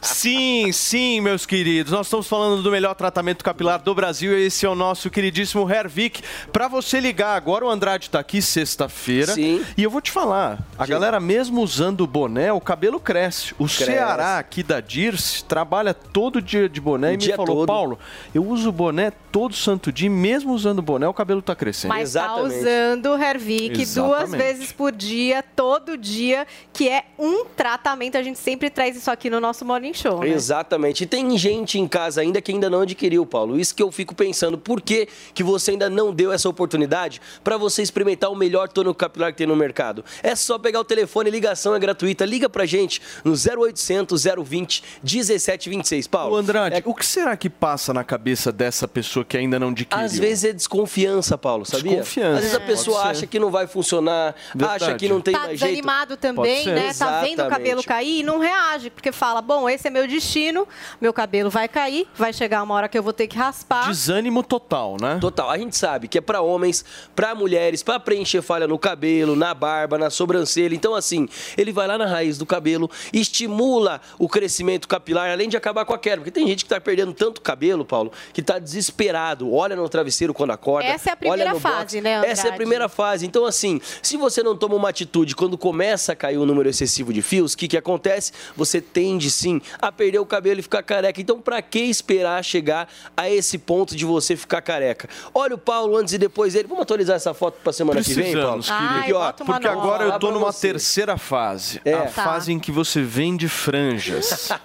Sim, 0.00 0.70
sim, 0.70 1.20
meus 1.20 1.44
queridos. 1.44 1.90
Nós 1.90 2.06
estamos 2.06 2.28
falando 2.28 2.62
do 2.62 2.70
melhor 2.70 2.94
tratamento 2.94 3.42
capilar 3.42 3.82
do 3.82 3.92
Brasil 3.92 4.38
e 4.38 4.46
esse 4.46 4.64
é 4.64 4.68
o 4.68 4.76
nosso 4.76 5.10
queridíssimo 5.10 5.68
Hervik. 5.68 6.22
Para 6.52 6.68
você 6.68 7.00
ligar 7.00 7.34
agora, 7.34 7.64
o 7.64 7.68
Andrade 7.68 8.04
está 8.04 8.20
aqui 8.20 8.40
sexta-feira. 8.40 9.34
Sim. 9.34 9.64
E 9.76 9.82
eu 9.82 9.90
vou 9.90 10.00
te 10.00 10.12
falar, 10.12 10.60
a 10.78 10.86
galera 10.86 11.18
mesmo 11.18 11.60
usando 11.60 12.02
o 12.02 12.06
boné, 12.06 12.52
o 12.52 12.60
cabelo 12.60 13.00
cresce. 13.00 13.52
O 13.58 13.66
Ceará 13.66 14.38
aqui 14.38 14.62
da 14.62 14.78
Dirce 14.78 15.42
trabalha 15.42 15.92
todo 15.92 16.40
dia 16.40 16.68
de 16.68 16.80
boné 16.80 17.10
O 17.10 17.14
e 17.14 17.16
me 17.16 17.32
falou, 17.32 17.56
todo. 17.56 17.66
Paulo, 17.66 17.98
eu 18.32 18.46
uso 18.46 18.70
boné 18.70 19.10
todo 19.32 19.52
santo 19.52 19.90
dia, 19.90 20.08
mesmo 20.08 20.52
usando 20.52 20.80
boné, 20.80 21.08
o 21.08 21.14
cabelo 21.14 21.42
tá 21.42 21.56
crescendo. 21.56 21.88
Mas 21.88 22.12
tá 22.12 22.22
Exatamente. 22.22 22.60
usando 22.60 23.06
o 23.06 23.20
Hervik 23.20 23.84
duas 23.94 24.30
vezes 24.30 24.70
por 24.70 24.92
dia, 24.92 25.42
todo 25.42 25.71
dia, 25.98 26.46
que 26.72 26.88
é 26.88 27.04
um 27.18 27.44
tratamento. 27.44 28.16
A 28.16 28.22
gente 28.22 28.38
sempre 28.38 28.70
traz 28.70 28.96
isso 28.96 29.10
aqui 29.10 29.28
no 29.30 29.40
nosso 29.40 29.64
Morning 29.64 29.92
Show. 29.94 30.20
né? 30.20 30.28
Exatamente. 30.28 31.04
E 31.04 31.06
tem 31.06 31.36
gente 31.38 31.78
em 31.78 31.86
casa 31.88 32.20
ainda 32.20 32.40
que 32.40 32.52
ainda 32.52 32.68
não 32.70 32.80
adquiriu, 32.82 33.24
Paulo. 33.26 33.58
Isso 33.58 33.74
que 33.74 33.82
eu 33.82 33.90
fico 33.92 34.14
pensando. 34.14 34.56
Por 34.58 34.80
que, 34.80 35.08
que 35.34 35.42
você 35.42 35.72
ainda 35.72 35.88
não 35.90 36.12
deu 36.12 36.32
essa 36.32 36.48
oportunidade 36.48 37.20
para 37.44 37.56
você 37.56 37.82
experimentar 37.82 38.30
o 38.30 38.34
melhor 38.36 38.68
tônico 38.68 38.94
capilar 38.94 39.32
que 39.32 39.38
tem 39.38 39.46
no 39.46 39.56
mercado? 39.56 40.04
É 40.22 40.34
só 40.34 40.58
pegar 40.58 40.80
o 40.80 40.84
telefone, 40.84 41.30
ligação 41.30 41.74
é 41.74 41.78
gratuita. 41.78 42.24
Liga 42.24 42.48
pra 42.48 42.64
gente 42.66 43.00
no 43.24 43.32
0800 43.32 44.24
020 44.44 44.82
1726, 45.02 46.06
Paulo. 46.06 46.34
Ô 46.34 46.38
Andrade, 46.38 46.76
É- 46.76 46.82
o 46.84 46.94
que 46.94 47.04
será 47.06 47.36
que 47.36 47.48
passa 47.50 47.92
na 47.92 48.04
cabeça 48.04 48.50
dessa 48.52 48.86
pessoa 48.88 49.24
que 49.24 49.36
ainda 49.36 49.58
não 49.58 49.68
adquiriu? 49.68 50.04
Às 50.04 50.18
vezes 50.18 50.44
é 50.44 50.52
desconfiança, 50.52 51.36
Paulo, 51.38 51.64
sabia? 51.64 51.90
Desconfiança, 51.98 52.36
Às 52.36 52.40
vezes 52.44 52.56
a 52.56 52.60
pessoa 52.60 53.02
acha 53.02 53.26
que 53.26 53.38
não 53.38 53.50
vai 53.50 53.66
funcionar, 53.66 54.34
Verdade. 54.54 54.84
acha 54.84 54.94
que 54.96 55.08
não 55.08 55.20
tem 55.20 55.34
Tá 55.34 55.40
mais 55.46 55.60
desanimado 55.66 56.16
também, 56.16 56.64
ser. 56.64 56.74
né? 56.74 56.92
Tá 56.94 57.20
vendo 57.22 57.40
o 57.40 57.48
cabelo 57.48 57.80
Exatamente. 57.80 57.86
cair 57.86 58.20
e 58.20 58.22
não 58.22 58.38
reage, 58.38 58.90
porque 58.90 59.12
fala: 59.12 59.40
bom, 59.42 59.68
esse 59.68 59.88
é 59.88 59.90
meu 59.90 60.06
destino, 60.06 60.66
meu 61.00 61.12
cabelo 61.12 61.50
vai 61.50 61.68
cair, 61.68 62.06
vai 62.14 62.32
chegar 62.32 62.62
uma 62.62 62.74
hora 62.74 62.88
que 62.88 62.98
eu 62.98 63.02
vou 63.02 63.12
ter 63.12 63.26
que 63.26 63.36
raspar. 63.36 63.88
Desânimo 63.88 64.42
total, 64.42 64.96
né? 65.00 65.18
Total. 65.20 65.50
A 65.50 65.58
gente 65.58 65.76
sabe 65.76 66.08
que 66.08 66.18
é 66.18 66.20
pra 66.20 66.40
homens, 66.40 66.84
pra 67.14 67.34
mulheres, 67.34 67.82
pra 67.82 67.98
preencher 68.00 68.42
falha 68.42 68.66
no 68.66 68.78
cabelo, 68.78 69.34
na 69.36 69.54
barba, 69.54 69.96
na 69.98 70.10
sobrancelha. 70.10 70.74
Então, 70.74 70.94
assim, 70.94 71.28
ele 71.56 71.72
vai 71.72 71.86
lá 71.86 71.96
na 71.98 72.06
raiz 72.06 72.38
do 72.38 72.46
cabelo, 72.46 72.90
estimula 73.12 74.00
o 74.18 74.28
crescimento 74.28 74.86
capilar, 74.86 75.30
além 75.30 75.48
de 75.48 75.56
acabar 75.56 75.84
com 75.84 75.94
a 75.94 75.98
queda. 75.98 76.16
Porque 76.18 76.30
tem 76.30 76.46
gente 76.46 76.64
que 76.64 76.68
tá 76.70 76.80
perdendo 76.80 77.12
tanto 77.12 77.40
cabelo, 77.40 77.84
Paulo, 77.84 78.12
que 78.32 78.42
tá 78.42 78.58
desesperado. 78.58 79.52
Olha 79.52 79.74
no 79.74 79.88
travesseiro 79.88 80.34
quando 80.34 80.50
acorda. 80.50 80.88
Essa 80.88 81.10
é 81.10 81.12
a 81.12 81.16
primeira 81.16 81.54
fase, 81.58 81.96
box. 81.96 82.00
né, 82.00 82.10
Essa 82.12 82.24
é 82.24 82.30
a 82.30 82.32
Andrade? 82.32 82.56
primeira 82.56 82.88
fase. 82.88 83.26
Então, 83.26 83.44
assim, 83.46 83.80
se 84.02 84.16
você 84.16 84.42
não 84.42 84.56
toma 84.56 84.74
uma 84.74 84.88
atitude 84.88 85.34
quando 85.34 85.51
começa 85.58 86.12
a 86.12 86.16
cair 86.16 86.36
o 86.38 86.46
número 86.46 86.68
excessivo 86.68 87.12
de 87.12 87.22
fios, 87.22 87.52
o 87.52 87.56
que, 87.56 87.68
que 87.68 87.76
acontece? 87.76 88.32
Você 88.56 88.80
tende, 88.80 89.30
sim, 89.30 89.60
a 89.80 89.90
perder 89.92 90.18
o 90.18 90.26
cabelo 90.26 90.60
e 90.60 90.62
ficar 90.62 90.82
careca. 90.82 91.20
Então, 91.20 91.40
pra 91.40 91.60
que 91.62 91.80
esperar 91.80 92.42
chegar 92.44 92.88
a 93.16 93.28
esse 93.30 93.58
ponto 93.58 93.94
de 93.96 94.04
você 94.04 94.36
ficar 94.36 94.60
careca? 94.62 95.08
Olha 95.34 95.54
o 95.54 95.58
Paulo 95.58 95.96
antes 95.96 96.14
e 96.14 96.18
depois 96.18 96.52
dele. 96.54 96.66
Vamos 96.68 96.82
atualizar 96.82 97.16
essa 97.16 97.34
foto 97.34 97.58
pra 97.62 97.72
semana 97.72 98.02
que 98.02 98.12
vem, 98.14 98.32
Paulo? 98.34 98.62
Precisamos. 98.62 98.98
Aqui, 99.02 99.12
ó, 99.12 99.32
Porque 99.32 99.68
agora 99.68 100.04
eu 100.04 100.18
tô 100.18 100.30
numa 100.30 100.52
você. 100.52 100.68
terceira 100.68 101.16
fase. 101.18 101.80
É. 101.84 101.94
A 101.94 102.02
Tá. 102.02 102.24
fase 102.24 102.52
em 102.52 102.58
que 102.58 102.70
você 102.72 103.02
vende 103.02 103.48
franjas. 103.48 104.48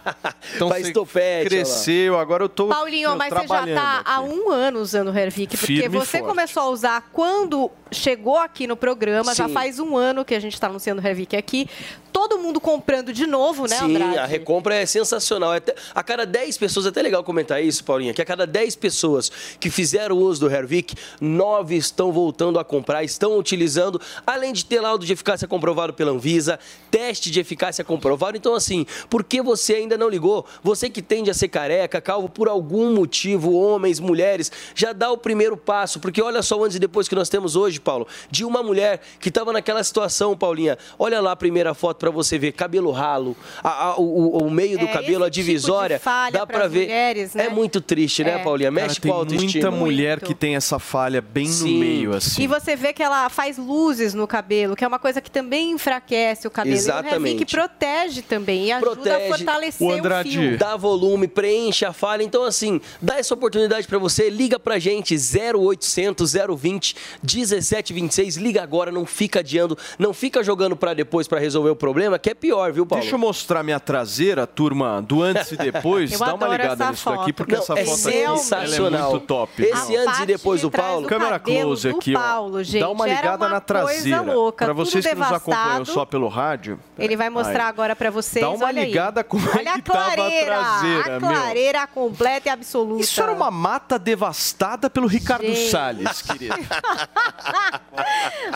Então 0.55 0.69
Faz 0.69 0.87
você 0.87 0.93
topete, 0.93 1.49
cresceu, 1.49 2.17
agora 2.17 2.43
eu 2.43 2.49
tô 2.49 2.67
Paulinho, 2.67 3.09
meu, 3.09 3.17
mas 3.17 3.29
você 3.33 3.47
já 3.47 3.65
tá 3.67 3.99
aqui. 3.99 4.03
há 4.09 4.21
um 4.21 4.49
ano 4.49 4.79
usando 4.79 5.11
o 5.11 5.17
Hervik, 5.17 5.57
porque 5.57 5.75
Firme 5.81 5.89
você 5.99 6.19
forte. 6.19 6.29
começou 6.29 6.63
a 6.63 6.69
usar 6.69 7.09
quando 7.11 7.69
chegou 7.91 8.37
aqui 8.37 8.65
no 8.65 8.75
programa, 8.77 9.35
já 9.35 9.47
Sim. 9.47 9.53
faz 9.53 9.77
um 9.79 9.95
ano 9.97 10.23
que 10.25 10.33
a 10.33 10.39
gente 10.39 10.53
está 10.53 10.66
anunciando 10.67 11.01
o 11.01 11.37
aqui. 11.37 11.67
Todo 12.11 12.39
mundo 12.39 12.59
comprando 12.59 13.13
de 13.13 13.27
novo, 13.27 13.67
né, 13.67 13.77
Sim, 13.77 13.95
Andrade? 13.95 14.17
a 14.17 14.25
recompra 14.25 14.73
é 14.75 14.85
sensacional. 14.85 15.53
É 15.53 15.57
até- 15.57 15.75
a 15.93 16.01
cada 16.01 16.25
10 16.25 16.57
pessoas, 16.57 16.85
é 16.87 16.89
até 16.89 17.01
legal 17.01 17.23
comentar 17.23 17.63
isso, 17.63 17.83
Paulinha, 17.83 18.13
que 18.13 18.21
a 18.21 18.25
cada 18.25 18.47
10 18.47 18.75
pessoas 18.75 19.31
que 19.59 19.69
fizeram 19.69 20.17
uso 20.17 20.41
do 20.41 20.49
Hervik, 20.51 20.95
9 21.21 21.75
estão 21.75 22.11
voltando 22.11 22.57
a 22.59 22.63
comprar, 22.65 23.03
estão 23.03 23.37
utilizando, 23.37 24.01
além 24.25 24.51
de 24.51 24.65
ter 24.65 24.79
laudo 24.81 25.05
de 25.05 25.13
eficácia 25.13 25.47
comprovado 25.47 25.93
pela 25.93 26.11
Anvisa, 26.11 26.59
teste 26.89 27.29
de 27.29 27.39
eficácia 27.39 27.83
comprovado. 27.83 28.35
Então, 28.35 28.55
assim, 28.55 28.85
por 29.09 29.23
que 29.23 29.41
você 29.41 29.75
ainda 29.75 29.97
não 29.97 30.09
ligou? 30.09 30.45
Você 30.63 30.89
que 30.89 31.01
tende 31.03 31.29
a 31.29 31.33
ser 31.35 31.49
careca, 31.49 32.01
calvo, 32.01 32.27
por 32.29 32.47
algum 32.47 32.93
motivo, 32.95 33.53
homens, 33.53 33.99
mulheres, 33.99 34.51
já 34.73 34.91
dá 34.91 35.11
o 35.11 35.17
primeiro 35.17 35.55
passo, 35.55 35.99
porque 35.99 36.21
olha 36.21 36.41
só 36.41 36.57
o 36.57 36.63
antes 36.63 36.77
e 36.77 36.79
depois 36.79 37.07
que 37.07 37.13
nós 37.15 37.29
temos 37.29 37.55
hoje, 37.55 37.79
Paulo, 37.79 38.07
de 38.31 38.43
uma 38.43 38.63
mulher 38.63 39.01
que 39.19 39.29
estava 39.29 39.53
naquela 39.53 39.83
situação, 39.83 40.35
Paulinha. 40.57 40.77
Olha 40.97 41.21
lá 41.21 41.31
a 41.31 41.35
primeira 41.35 41.73
foto 41.73 41.97
para 41.97 42.09
você 42.09 42.37
ver, 42.39 42.51
cabelo 42.53 42.91
ralo, 42.91 43.35
a- 43.63 43.89
a- 43.89 43.97
o, 43.97 44.01
o- 44.03 44.47
o 44.47 44.51
meio 44.51 44.77
do 44.79 44.85
É, 44.85 44.87
cabelo, 44.87 45.23
a 45.23 45.29
tipo 45.29 45.45
de 45.45 45.51
divisória, 45.51 45.99
falha 45.99 46.31
dá 46.39 46.47
para 46.47 46.67
ver. 46.67 46.81
mulheres, 46.81 47.33
né? 47.35 47.45
É 47.45 47.49
muito 47.49 47.79
triste, 47.79 48.23
né, 48.23 48.39
É. 48.39 48.43
Paulinha? 48.43 48.71
Cara, 48.71 48.87
Mexe 48.87 48.99
tem 48.99 49.11
com 49.11 49.17
a 49.17 49.19
autoestima. 49.21 49.51
muita 49.51 49.71
mulher 49.71 50.19
que 50.19 50.33
tem 50.33 50.55
essa 50.55 50.79
falha 50.79 51.21
bem 51.21 51.47
no 51.47 51.53
Sim. 51.53 51.77
meio, 51.79 52.15
assim. 52.15 52.41
E 52.43 52.47
você 52.47 52.75
vê 52.75 52.91
que 52.93 53.03
ela 53.03 53.29
faz 53.29 53.57
luzes 53.57 54.13
no 54.13 54.27
cabelo, 54.27 54.75
que 54.75 54.83
é 54.83 54.87
uma 54.87 54.99
coisa 54.99 55.21
que 55.21 55.29
também 55.29 55.71
enfraquece 55.71 56.47
o 56.47 56.51
cabelo. 56.51 56.75
E 56.75 56.79
o 56.79 56.81
Exatamente. 56.81 57.33
Hervik 57.33 57.51
protege 57.51 58.21
também 58.21 58.65
e 58.65 58.71
ajuda 58.71 58.91
a 58.91 58.95
Protege. 58.95 59.27
fortalecer 59.27 59.87
o, 59.87 60.23
fio. 60.23 60.57
Dá 60.57 60.75
volume, 60.75 61.27
preenche 61.27 61.85
a 61.85 61.93
falha. 61.93 62.23
Então, 62.23 62.43
assim, 62.43 62.81
dá 63.01 63.17
essa 63.17 63.33
oportunidade 63.33 63.87
pra 63.87 63.97
você. 63.99 64.29
Liga 64.29 64.59
pra 64.59 64.79
gente, 64.79 65.15
0800 65.15 66.33
020 66.57 66.95
1726. 67.23 68.37
Liga 68.37 68.61
agora, 68.63 68.91
não 68.91 69.05
fica 69.05 69.39
adiando, 69.39 69.77
não 69.99 70.13
fica 70.13 70.43
jogando 70.47 70.75
pra 70.75 70.93
depois 70.93 71.27
pra 71.27 71.39
resolver 71.39 71.69
o 71.69 71.75
problema, 71.75 72.17
que 72.17 72.29
é 72.29 72.33
pior, 72.33 72.71
viu, 72.71 72.85
Paulo? 72.85 73.01
Deixa 73.01 73.15
eu 73.15 73.19
mostrar 73.19 73.61
minha 73.61 73.79
traseira, 73.79 74.47
turma, 74.47 75.01
do 75.01 75.21
antes 75.21 75.51
e 75.51 75.57
depois. 75.57 76.11
Eu 76.13 76.19
Dá 76.19 76.33
uma 76.33 76.47
ligada 76.47 76.73
essa 76.83 76.91
nisso 76.91 77.05
daqui, 77.09 77.17
foto. 77.25 77.33
porque 77.33 77.53
Não, 77.55 77.61
essa 77.61 77.73
é 77.79 77.85
foto 77.85 78.07
aqui 78.07 78.17
ela 78.17 78.33
é 78.33 78.37
sensacional. 78.37 79.11
muito 79.11 79.25
top. 79.27 79.63
Esse 79.63 79.87
viu? 79.87 80.01
antes 80.01 80.19
e 80.21 80.25
depois 80.25 80.61
do 80.61 80.71
Paulo. 80.71 81.07
Câmera 81.07 81.39
close 81.39 81.89
aqui, 81.89 82.15
ó. 82.15 82.19
Paulo, 82.19 82.63
gente, 82.63 82.81
Dá 82.81 82.89
uma 82.89 83.05
ligada 83.05 83.45
uma 83.45 83.49
na 83.49 83.61
traseira. 83.61 84.23
Pra 84.57 84.73
vocês 84.73 85.05
que 85.05 85.15
nos 85.15 85.31
acompanham 85.31 85.85
só 85.85 86.05
pelo 86.05 86.27
rádio. 86.27 86.79
Ele 86.97 87.15
vai 87.15 87.29
mostrar 87.29 87.65
Aí. 87.65 87.69
agora 87.69 87.95
pra 87.95 88.09
vocês. 88.09 88.43
Dá 88.43 88.49
uma 88.49 88.65
olha 88.65 88.81
aí. 88.81 88.87
ligada 88.87 89.23
como 89.23 89.47
é 89.49 89.57
Olha 89.57 89.73
que 89.73 89.79
a 89.79 89.81
tava 89.81 89.99
a 89.99 90.15
clareira, 90.15 90.55
traseira, 90.57 91.05
a 91.05 91.19
meu. 91.19 91.29
clareira 91.29 91.87
completa 91.87 92.47
e 92.47 92.51
absoluta. 92.51 93.01
Isso 93.03 93.21
era 93.21 93.31
uma 93.33 93.51
mata 93.51 93.99
devastada 93.99 94.89
pelo 94.89 95.07
Ricardo 95.07 95.45
Gente. 95.45 95.69
Salles, 95.69 96.21
querido. 96.21 96.55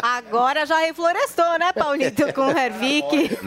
Agora 0.02 0.66
já 0.66 0.78
reflorestou, 0.80 1.60
né, 1.60 1.72
Paulito, 1.86 2.32
com 2.34 2.48
o 2.48 2.52
Hervik? 2.58 3.38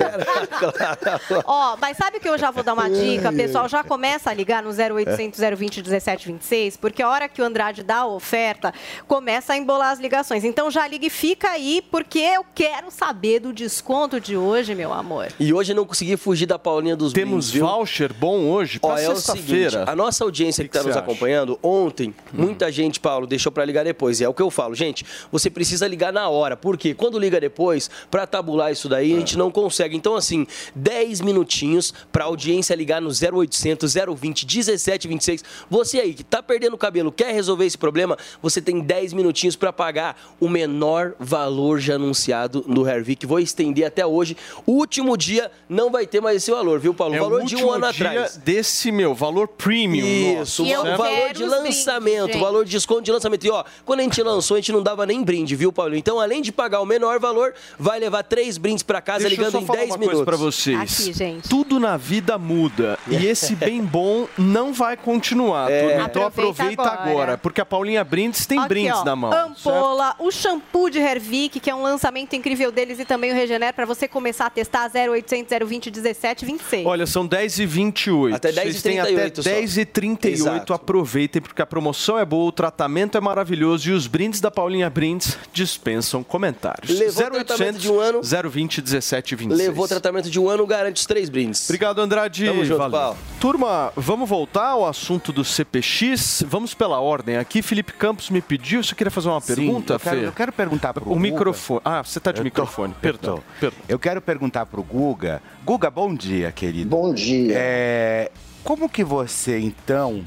Ó, 1.44 1.76
mas 1.80 1.96
sabe 1.96 2.18
que 2.18 2.28
eu 2.28 2.36
já 2.36 2.50
vou 2.50 2.64
dar 2.64 2.74
uma 2.74 2.90
dica? 2.90 3.32
Pessoal 3.32 3.68
já 3.68 3.84
começa 3.84 4.30
a 4.30 4.34
ligar 4.34 4.62
no 4.62 4.70
0800 4.70 5.38
020 5.56 5.76
1726, 5.82 6.76
porque 6.76 7.02
a 7.02 7.08
hora 7.08 7.28
que 7.28 7.40
o 7.40 7.44
Andrade 7.44 7.82
dá 7.82 7.98
a 7.98 8.06
oferta, 8.06 8.74
começa 9.06 9.52
a 9.52 9.56
embolar 9.56 9.92
as 9.92 10.00
ligações. 10.00 10.42
Então 10.44 10.70
já 10.70 10.86
liga 10.86 11.06
e 11.06 11.10
fica 11.10 11.50
aí, 11.50 11.82
porque 11.90 12.18
eu 12.18 12.44
quero 12.54 12.90
saber 12.90 13.40
do 13.40 13.52
desconto 13.52 14.20
de 14.20 14.36
hoje, 14.36 14.74
meu 14.74 14.92
amor. 14.92 15.28
E 15.38 15.52
hoje 15.52 15.72
eu 15.72 15.76
não 15.76 15.84
consegui 15.84 16.16
fugir 16.16 16.46
da 16.46 16.58
Paulinha 16.58 16.96
dos 16.96 17.12
Temos 17.12 17.50
brindes, 17.50 17.68
voucher 17.68 18.12
bom 18.12 18.40
hoje 18.50 18.80
pra 18.80 19.00
é 19.00 19.06
sexta-feira. 19.06 19.84
a 19.86 19.94
nossa 19.94 20.24
audiência 20.24 20.64
que 20.64 20.70
que 20.70 20.76
está 20.76 20.86
nos 20.86 20.96
acha? 20.96 21.04
acompanhando, 21.04 21.58
ontem, 21.62 22.14
muita 22.32 22.70
gente, 22.72 22.98
Paulo, 22.98 23.26
deixou 23.26 23.52
para 23.52 23.64
ligar 23.64 23.84
depois. 23.84 24.20
E 24.20 24.24
é 24.24 24.28
o 24.28 24.34
que 24.34 24.42
eu 24.42 24.50
falo, 24.50 24.74
gente, 24.74 25.04
você 25.30 25.48
precisa 25.48 25.86
ligar 25.86 26.12
na 26.12 26.28
hora. 26.28 26.56
Por 26.56 26.76
quê? 26.76 26.94
Quando 26.94 27.18
liga 27.18 27.40
depois, 27.40 27.90
para 28.10 28.23
tabular 28.26 28.72
isso 28.72 28.88
daí, 28.88 29.12
a 29.14 29.18
gente 29.18 29.36
não 29.36 29.50
consegue. 29.50 29.96
Então, 29.96 30.14
assim, 30.14 30.46
10 30.74 31.20
minutinhos 31.20 31.92
para 32.12 32.24
audiência 32.24 32.74
ligar 32.74 33.00
no 33.00 33.10
0800 33.10 33.94
020 33.94 34.46
1726. 34.46 35.44
Você 35.70 36.00
aí 36.00 36.14
que 36.14 36.24
tá 36.24 36.42
perdendo 36.42 36.74
o 36.74 36.78
cabelo, 36.78 37.12
quer 37.12 37.32
resolver 37.32 37.66
esse 37.66 37.78
problema, 37.78 38.16
você 38.42 38.60
tem 38.60 38.80
10 38.80 39.12
minutinhos 39.12 39.56
para 39.56 39.72
pagar 39.72 40.16
o 40.40 40.48
menor 40.48 41.14
valor 41.18 41.78
já 41.78 41.94
anunciado 41.94 42.64
no 42.66 42.86
Hervik. 42.88 43.26
Vou 43.26 43.38
estender 43.38 43.86
até 43.86 44.04
hoje. 44.06 44.36
O 44.66 44.72
último 44.72 45.16
dia 45.16 45.50
não 45.68 45.90
vai 45.90 46.06
ter 46.06 46.20
mais 46.20 46.36
esse 46.36 46.50
valor, 46.50 46.78
viu, 46.78 46.94
Paulo? 46.94 47.14
É 47.14 47.18
valor 47.18 47.42
o 47.42 47.44
de 47.44 47.56
um 47.56 47.70
ano 47.70 47.92
dia 47.92 48.10
atrás. 48.10 48.36
desse, 48.36 48.90
meu, 48.92 49.14
valor 49.14 49.48
premium. 49.48 50.42
Isso, 50.42 50.64
nosso, 50.64 50.80
o 50.80 50.96
valor 50.96 51.32
de 51.32 51.44
lançamento, 51.44 52.36
o 52.36 52.40
valor 52.40 52.64
de 52.64 52.70
desconto 52.70 53.02
de 53.02 53.12
lançamento. 53.12 53.46
E 53.46 53.50
ó, 53.50 53.64
quando 53.84 54.00
a 54.00 54.02
gente 54.02 54.22
lançou, 54.22 54.56
a 54.56 54.60
gente 54.60 54.72
não 54.72 54.82
dava 54.82 55.06
nem 55.06 55.22
brinde, 55.22 55.56
viu, 55.56 55.72
Paulo? 55.72 55.94
Então, 55.96 56.20
além 56.20 56.42
de 56.42 56.52
pagar 56.52 56.80
o 56.80 56.86
menor 56.86 57.18
valor, 57.18 57.54
vai 57.78 57.98
levar 57.98 58.13
três 58.22 58.56
brindes 58.58 58.82
pra 58.82 59.00
casa 59.00 59.20
Deixa 59.20 59.34
eu 59.34 59.38
ligando 59.38 59.52
só 59.52 59.60
em 59.60 59.66
falar 59.66 59.78
10 59.80 59.90
uma 59.90 59.98
minutos. 59.98 60.18
coisa 60.18 60.24
pra 60.24 60.36
vocês. 60.36 60.80
Aqui, 61.00 61.12
gente. 61.12 61.48
Tudo 61.48 61.80
na 61.80 61.96
vida 61.96 62.38
muda. 62.38 62.98
E 63.08 63.16
esse 63.26 63.54
bem 63.56 63.82
bom 63.82 64.26
não 64.38 64.72
vai 64.72 64.96
continuar. 64.96 65.70
É. 65.70 65.88
turma. 65.88 66.04
Então 66.06 66.22
Aproveita 66.26 66.62
aproveita 66.62 66.82
agora. 66.82 67.10
agora. 67.10 67.38
porque 67.38 67.60
a 67.60 67.64
Paulinha 67.66 68.04
Brindes 68.04 68.46
tem 68.46 68.58
Aqui, 68.58 68.68
brindes 68.68 68.98
ó, 68.98 69.04
na 69.04 69.16
mão. 69.16 69.30
certo? 69.32 69.68
Ampola, 69.68 70.14
o 70.18 70.30
shampoo 70.30 70.88
de 70.90 70.98
Hervik, 70.98 71.58
que 71.60 71.70
é 71.70 71.74
um 71.74 71.82
lançamento 71.82 72.34
incrível 72.36 72.70
deles, 72.70 72.98
e 72.98 73.04
também 73.04 73.32
o 73.32 73.34
Regener, 73.34 73.72
para 73.74 73.84
você 73.86 74.06
começar 74.06 74.46
a 74.46 74.50
testar 74.50 74.90
0800 74.94 75.68
020 75.68 75.90
1726. 75.90 76.86
Olha, 76.86 77.06
são 77.06 77.26
10 77.26 77.58
e 77.60 77.66
28 77.66 78.34
Até 78.36 78.52
10 78.52 78.66
e 78.68 78.70
Vocês 78.72 78.82
têm 78.82 79.00
até 79.00 79.08
38 79.12 79.42
só. 79.42 79.50
10 79.50 79.78
e 79.78 79.84
38 79.84 80.34
Exato. 80.34 80.74
Aproveitem, 80.74 81.40
porque 81.42 81.62
a 81.62 81.66
promoção 81.66 82.18
é 82.18 82.24
boa, 82.24 82.48
o 82.48 82.52
tratamento 82.52 83.16
é 83.16 83.20
maravilhoso 83.20 83.88
e 83.88 83.92
os 83.92 84.06
brindes 84.06 84.40
da 84.40 84.50
Paulinha 84.50 84.88
Brindes 84.90 85.36
dispensam 85.52 86.22
comentários. 86.22 86.98
Levou 86.98 87.30
tratamento 87.30 87.78
de 87.78 87.90
um 87.90 88.00
ano. 88.04 88.20
020 88.22 88.80
17 88.82 89.34
26. 89.34 89.66
Levou 89.68 89.88
tratamento 89.88 90.30
de 90.30 90.38
um 90.38 90.48
ano, 90.48 90.66
garante 90.66 90.96
os 91.00 91.06
três 91.06 91.28
brindes. 91.28 91.64
Obrigado, 91.68 92.00
Andrade. 92.00 92.46
Tamo 92.46 92.64
junto, 92.64 92.78
Valeu. 92.78 92.98
Paulo. 93.00 93.18
Turma, 93.40 93.92
vamos 93.96 94.28
voltar 94.28 94.68
ao 94.68 94.86
assunto 94.86 95.32
do 95.32 95.44
CPX. 95.44 96.44
Vamos 96.46 96.74
pela 96.74 97.00
ordem 97.00 97.36
aqui. 97.36 97.62
Felipe 97.62 97.92
Campos 97.92 98.30
me 98.30 98.40
pediu. 98.40 98.82
Você 98.82 98.94
queria 98.94 99.10
fazer 99.10 99.28
uma 99.28 99.40
Sim, 99.40 99.54
pergunta, 99.54 99.94
eu 99.94 100.00
quero, 100.00 100.20
Fê? 100.20 100.26
eu 100.26 100.32
quero 100.32 100.52
perguntar 100.52 100.92
pro 100.94 101.02
O 101.02 101.08
Guga. 101.08 101.20
microfone. 101.20 101.80
Ah, 101.84 102.02
você 102.02 102.20
tá 102.20 102.30
de 102.32 102.38
Eu 102.38 102.42
tô- 102.42 102.44
microfone. 102.44 102.92
eu 102.92 103.00
Perdão. 103.00 103.36
tô. 103.36 103.42
Perdão. 103.60 103.78
Eu 103.88 103.98
quero 103.98 104.20
perguntar 104.20 104.66
pro 104.66 104.82
Guga. 104.82 105.42
Guga, 105.64 105.90
bom 105.90 106.14
dia, 106.14 106.52
querido. 106.52 106.90
Bom 106.90 107.12
dia. 107.12 107.54
É, 107.56 108.30
como 108.62 108.88
que 108.88 109.02
você, 109.04 109.58
então, 109.58 110.24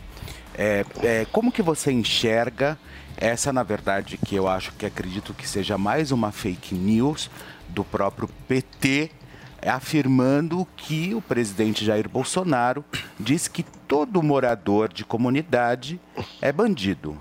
é, 0.57 0.85
é, 1.03 1.25
como 1.31 1.51
que 1.51 1.61
você 1.61 1.91
enxerga 1.91 2.77
essa, 3.19 3.51
na 3.51 3.63
verdade, 3.63 4.17
que 4.23 4.35
eu 4.35 4.47
acho 4.47 4.71
que 4.73 4.85
acredito 4.85 5.33
que 5.33 5.47
seja 5.47 5.77
mais 5.77 6.11
uma 6.11 6.31
fake 6.31 6.75
news 6.75 7.29
do 7.69 7.84
próprio 7.84 8.30
PT, 8.47 9.12
afirmando 9.65 10.67
que 10.75 11.13
o 11.13 11.21
presidente 11.21 11.84
Jair 11.84 12.08
Bolsonaro 12.08 12.84
diz 13.19 13.47
que 13.47 13.63
todo 13.88 14.21
morador 14.21 14.91
de 14.91 15.03
comunidade 15.03 15.99
é 16.41 16.51
bandido. 16.51 17.17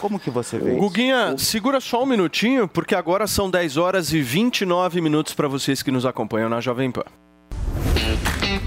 Como 0.00 0.18
que 0.18 0.30
você 0.30 0.58
vê 0.58 0.70
isso? 0.70 0.78
Guguinha, 0.78 1.36
segura 1.36 1.80
só 1.80 2.02
um 2.02 2.06
minutinho, 2.06 2.68
porque 2.68 2.94
agora 2.94 3.26
são 3.26 3.50
10 3.50 3.76
horas 3.76 4.12
e 4.12 4.20
29 4.20 5.00
minutos 5.00 5.34
para 5.34 5.48
vocês 5.48 5.82
que 5.82 5.90
nos 5.90 6.06
acompanham 6.06 6.48
na 6.48 6.60
Jovem 6.60 6.90
Pan. 6.90 7.04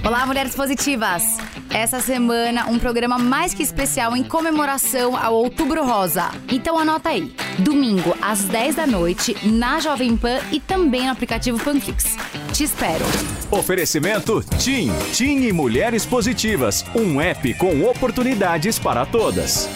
Olá, 0.03 0.25
mulheres 0.25 0.55
positivas! 0.55 1.37
Essa 1.69 2.01
semana, 2.01 2.65
um 2.67 2.79
programa 2.79 3.19
mais 3.19 3.53
que 3.53 3.61
especial 3.61 4.17
em 4.17 4.23
comemoração 4.23 5.15
ao 5.15 5.35
Outubro 5.35 5.85
Rosa. 5.85 6.31
Então 6.51 6.77
anota 6.77 7.09
aí. 7.09 7.31
Domingo, 7.59 8.17
às 8.19 8.41
10 8.45 8.75
da 8.77 8.87
noite, 8.87 9.37
na 9.47 9.79
Jovem 9.79 10.17
Pan 10.17 10.39
e 10.51 10.59
também 10.59 11.05
no 11.05 11.11
aplicativo 11.11 11.63
Panflix. 11.63 12.17
Te 12.51 12.63
espero. 12.63 13.05
Oferecimento 13.51 14.43
TIM. 14.57 14.91
TIM 15.13 15.43
e 15.43 15.53
Mulheres 15.53 16.03
Positivas. 16.03 16.83
Um 16.95 17.21
app 17.21 17.53
com 17.53 17.83
oportunidades 17.83 18.79
para 18.79 19.05
todas. 19.05 19.69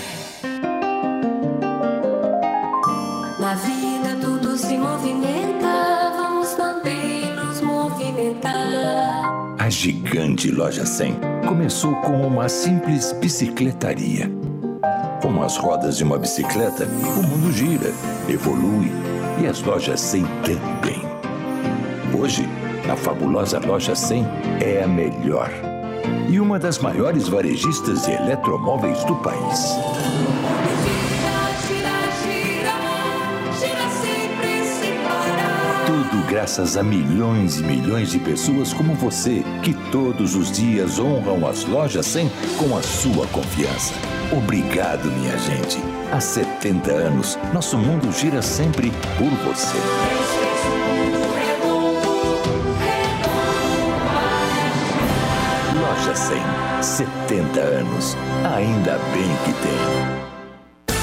Gigante 10.15 10.49
Loja 10.49 10.85
100 10.85 11.13
começou 11.45 11.93
como 11.95 12.25
uma 12.25 12.47
simples 12.47 13.11
bicicletaria. 13.19 14.31
Com 15.21 15.43
as 15.43 15.57
rodas 15.57 15.97
de 15.97 16.05
uma 16.05 16.17
bicicleta, 16.17 16.85
o 16.85 17.21
mundo 17.21 17.51
gira, 17.51 17.91
evolui 18.29 18.89
e 19.41 19.45
as 19.45 19.61
lojas 19.61 19.99
100 19.99 20.23
também. 20.45 21.01
Hoje, 22.17 22.47
a 22.89 22.95
fabulosa 22.95 23.59
Loja 23.59 23.93
100 23.93 24.25
é 24.61 24.83
a 24.83 24.87
melhor 24.87 25.51
e 26.29 26.39
uma 26.39 26.57
das 26.57 26.79
maiores 26.79 27.27
varejistas 27.27 28.05
de 28.05 28.11
eletromóveis 28.11 29.03
do 29.03 29.15
país. 29.17 29.75
Graças 36.35 36.75
a 36.75 36.83
milhões 36.83 37.61
e 37.61 37.63
milhões 37.63 38.11
de 38.11 38.19
pessoas 38.19 38.73
como 38.73 38.93
você, 38.93 39.41
que 39.63 39.73
todos 39.89 40.35
os 40.35 40.51
dias 40.51 40.99
honram 40.99 41.47
as 41.47 41.63
lojas 41.63 42.05
100 42.07 42.29
com 42.57 42.75
a 42.75 42.83
sua 42.83 43.25
confiança. 43.27 43.93
Obrigado, 44.33 45.09
minha 45.09 45.37
gente. 45.37 45.77
Há 46.11 46.19
70 46.19 46.91
anos, 46.91 47.39
nosso 47.53 47.77
mundo 47.77 48.11
gira 48.11 48.41
sempre 48.41 48.91
por 49.17 49.31
você. 49.45 49.77
Loja 55.73 56.15
100, 56.15 56.83
70 56.83 57.59
anos. 57.61 58.17
Ainda 58.43 58.97
bem 59.13 59.31
que 59.45 59.53
tem. 59.63 60.24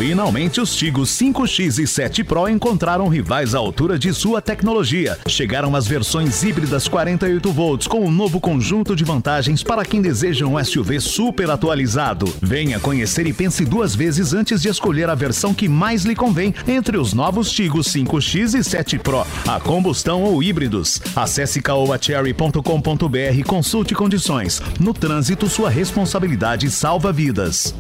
Finalmente, 0.05 0.61
os 0.61 0.75
Tigos 0.75 1.11
5X 1.11 1.79
e 1.79 1.87
7 1.87 2.25
Pro 2.25 2.49
encontraram 2.49 3.07
rivais 3.07 3.55
à 3.55 3.59
altura 3.59 3.97
de 3.97 4.13
sua 4.13 4.43
tecnologia. 4.43 5.17
Chegaram 5.29 5.77
as 5.77 5.87
versões 5.87 6.43
híbridas 6.43 6.89
48 6.89 7.53
volts 7.53 7.87
com 7.87 8.05
um 8.05 8.11
novo 8.11 8.41
conjunto 8.41 8.97
de 8.97 9.05
vantagens 9.05 9.63
para 9.63 9.85
quem 9.85 10.03
deseja 10.03 10.45
um 10.45 10.63
SUV 10.63 10.99
super 10.99 11.49
atualizado. 11.51 12.27
Venha 12.43 12.81
conhecer 12.81 13.29
e 13.29 13.33
pense 13.33 13.65
duas 13.65 13.95
vezes 13.95 14.35
antes 14.35 14.61
de 14.61 14.69
escolher 14.69 15.09
a 15.09 15.15
versão 15.15 15.55
que 15.55 15.69
mais 15.69 16.05
lhe 16.05 16.17
convém 16.17 16.53
entre 16.67 16.99
os 16.99 17.13
novos 17.13 17.53
Tigos 17.53 17.87
5X 17.87 18.59
e 18.59 18.65
7 18.65 18.99
Pro, 18.99 19.25
a 19.47 19.61
combustão 19.61 20.25
ou 20.25 20.43
híbridos. 20.43 21.01
Acesse 21.15 21.63
caoacherry.com.br 21.63 23.39
e 23.39 23.45
consulte 23.45 23.95
condições. 23.95 24.61
No 24.81 24.93
trânsito, 24.93 25.49
sua 25.49 25.71
responsabilidade 25.71 26.69
salva 26.73 27.13
vidas. 27.13 27.73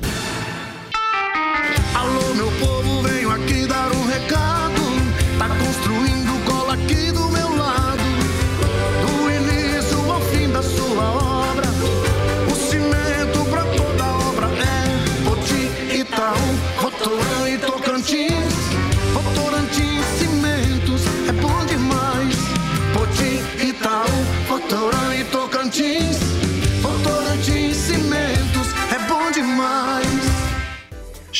Alô, 2.02 2.34
meu 2.34 2.50
povo, 2.58 3.02
venho 3.02 3.21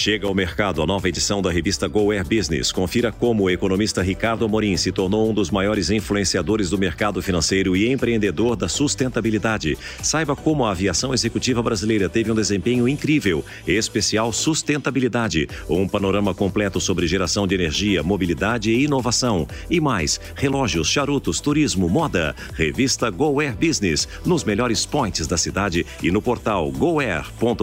Chega 0.03 0.27
ao 0.27 0.35
mercado 0.35 0.83
a 0.83 0.87
nova 0.87 1.09
edição 1.09 1.41
da 1.41 1.49
revista 1.49 1.87
Go 1.87 2.11
Air 2.11 2.27
Business. 2.27 2.73
Confira 2.73 3.12
como 3.12 3.45
o 3.45 3.51
economista 3.51 4.03
Ricardo 4.03 4.45
Amorim 4.45 4.77
se 4.77 4.91
tornou 4.91 5.31
um 5.31 5.33
dos 5.33 5.49
maiores 5.49 5.91
influenciadores 5.91 6.71
do 6.71 6.77
mercado 6.77 7.23
financeiro 7.23 7.77
e 7.77 7.88
empreendedor 7.88 8.57
da 8.57 8.69
sustentabilidade. 8.69 9.79
Saiba 10.03 10.35
como 10.35 10.65
a 10.65 10.73
aviação 10.73 11.15
executiva 11.15 11.62
brasileira 11.62 12.09
teve 12.09 12.33
um 12.33 12.35
desempenho 12.35 12.88
incrível, 12.88 13.45
especial 13.65 14.33
sustentabilidade. 14.33 15.49
Um 15.71 15.87
panorama 15.87 16.35
completo 16.35 16.81
sobre 16.81 17.07
geração 17.07 17.47
de 17.47 17.55
energia, 17.55 18.03
mobilidade 18.03 18.73
e 18.73 18.83
inovação. 18.83 19.47
E 19.71 19.81
mais, 19.81 20.21
relógios, 20.35 20.88
charutos, 20.88 21.41
turismo, 21.41 21.88
moda. 21.88 22.35
Revista 22.55 23.09
Go 23.09 23.41
Air 23.41 23.57
Business, 23.57 24.09
nos 24.27 24.43
melhores 24.43 24.85
points 24.85 25.29
da 25.29 25.37
cidade 25.37 25.87
e 26.03 26.11
no 26.11 26.21
portal 26.21 26.73
goair.com.br. 26.73 27.62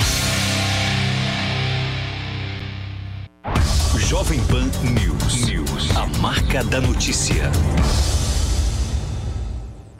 Jovem 3.97 4.39
Pan 4.45 4.69
News. 4.91 5.45
News. 5.47 5.97
A 5.97 6.05
marca 6.19 6.63
da 6.63 6.79
notícia. 6.79 7.51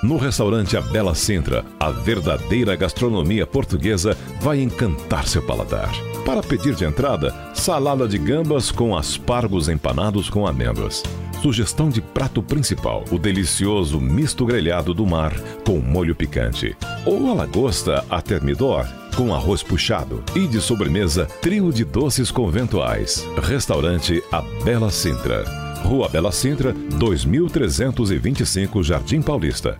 No 0.04 0.17
restaurante 0.17 0.77
A 0.77 0.82
Bela 0.82 1.15
Sintra, 1.15 1.65
a 1.80 1.89
verdadeira 1.89 2.75
gastronomia 2.75 3.45
portuguesa 3.47 4.17
vai 4.39 4.62
encantar 4.62 5.27
seu 5.27 5.41
paladar. 5.41 5.89
Para 6.25 6.43
pedir 6.43 6.75
de 6.75 6.86
entrada, 6.86 7.34
salada 7.54 8.08
de 8.08 8.17
gambas 8.17 8.71
com 8.71 8.95
aspargos 8.95 9.69
empanados 9.69 10.30
com 10.30 10.45
amêndoas. 10.45 11.04
Sugestão 11.41 11.89
de 11.89 12.01
prato 12.01 12.43
principal, 12.43 13.04
o 13.10 13.17
delicioso 13.17 13.99
misto 13.99 14.45
grelhado 14.45 14.93
do 14.93 15.08
mar 15.08 15.34
com 15.65 15.80
molho 15.80 16.13
picante. 16.13 16.77
Ou 17.04 17.32
a 17.32 17.34
lagosta 17.34 18.06
a 18.12 18.21
termidor 18.21 18.88
com 19.15 19.34
arroz 19.34 19.63
puxado. 19.63 20.23
E 20.36 20.47
de 20.47 20.62
sobremesa, 20.62 21.25
trio 21.41 21.73
de 21.73 21.84
doces 21.84 22.30
conventuais. 22.30 23.25
Restaurante 23.41 24.21
A 24.32 24.41
Bela 24.63 24.91
Sintra. 24.91 25.43
Rua 25.84 26.08
Bela 26.08 26.32
Sintra, 26.32 26.73
2325 26.73 28.84
Jardim 28.84 29.19
Paulista. 29.19 29.80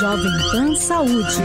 Jovem 0.00 0.32
Pan 0.50 0.74
Saúde. 0.76 1.42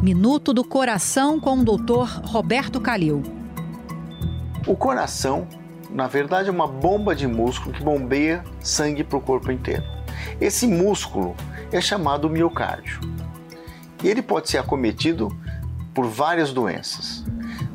Minuto 0.00 0.54
do 0.54 0.62
Coração 0.62 1.40
com 1.40 1.58
o 1.58 1.64
Dr. 1.64 2.26
Roberto 2.26 2.80
Calil. 2.80 3.24
O 4.68 4.76
coração, 4.76 5.48
na 5.90 6.06
verdade, 6.06 6.48
é 6.48 6.52
uma 6.52 6.68
bomba 6.68 7.12
de 7.12 7.26
músculo 7.26 7.74
que 7.74 7.82
bombeia 7.82 8.44
sangue 8.60 9.02
para 9.02 9.18
o 9.18 9.20
corpo 9.20 9.50
inteiro. 9.50 9.82
Esse 10.40 10.64
músculo 10.68 11.34
é 11.72 11.80
chamado 11.80 12.30
miocárdio. 12.30 13.00
E 14.00 14.06
ele 14.06 14.22
pode 14.22 14.48
ser 14.48 14.58
acometido 14.58 15.36
por 15.92 16.06
várias 16.06 16.52
doenças. 16.52 17.24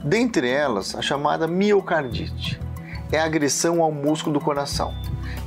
Dentre 0.02 0.50
elas, 0.50 0.96
a 0.96 1.02
chamada 1.02 1.50
miocardite. 1.50 2.62
É 3.12 3.20
a 3.20 3.26
agressão 3.26 3.84
ao 3.84 3.92
músculo 3.92 4.40
do 4.40 4.46
coração. 4.46 4.96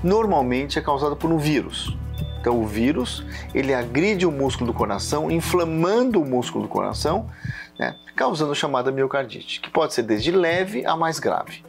Normalmente 0.04 0.78
é 0.78 0.82
causada 0.82 1.16
por 1.16 1.32
um 1.32 1.38
vírus. 1.38 1.96
Então 2.40 2.60
o 2.60 2.66
vírus, 2.66 3.24
ele 3.54 3.74
agride 3.74 4.26
o 4.26 4.32
músculo 4.32 4.72
do 4.72 4.76
coração, 4.76 5.30
inflamando 5.30 6.20
o 6.20 6.26
músculo 6.26 6.64
do 6.64 6.68
coração, 6.68 7.26
né, 7.78 7.94
causando 8.16 8.52
a 8.52 8.54
chamada 8.54 8.90
miocardite, 8.90 9.60
que 9.60 9.70
pode 9.70 9.94
ser 9.94 10.02
desde 10.02 10.30
leve 10.30 10.84
a 10.86 10.96
mais 10.96 11.18
grave. 11.18 11.64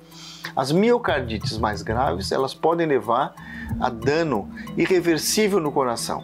As 0.55 0.71
miocardites 0.71 1.57
mais 1.57 1.81
graves, 1.81 2.31
elas 2.31 2.53
podem 2.53 2.87
levar 2.87 3.33
a 3.79 3.89
dano 3.89 4.49
irreversível 4.77 5.59
no 5.59 5.71
coração. 5.71 6.23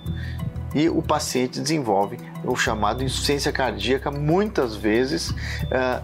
E 0.73 0.89
o 0.89 1.01
paciente 1.01 1.61
desenvolve 1.61 2.17
o 2.43 2.55
chamado 2.55 3.01
insuficiência 3.01 3.51
cardíaca. 3.51 4.11
Muitas 4.11 4.75
vezes, 4.75 5.29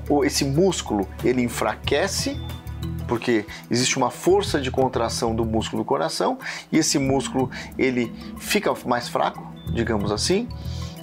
uh, 0.09 0.23
esse 0.23 0.45
músculo 0.45 1.07
ele 1.25 1.41
enfraquece 1.41 2.39
porque 3.11 3.45
existe 3.69 3.97
uma 3.97 4.09
força 4.09 4.57
de 4.57 4.71
contração 4.71 5.35
do 5.35 5.43
músculo 5.43 5.83
do 5.83 5.85
coração 5.85 6.39
e 6.71 6.77
esse 6.77 6.97
músculo 6.97 7.51
ele 7.77 8.09
fica 8.37 8.73
mais 8.85 9.09
fraco, 9.09 9.53
digamos 9.73 10.13
assim, 10.13 10.47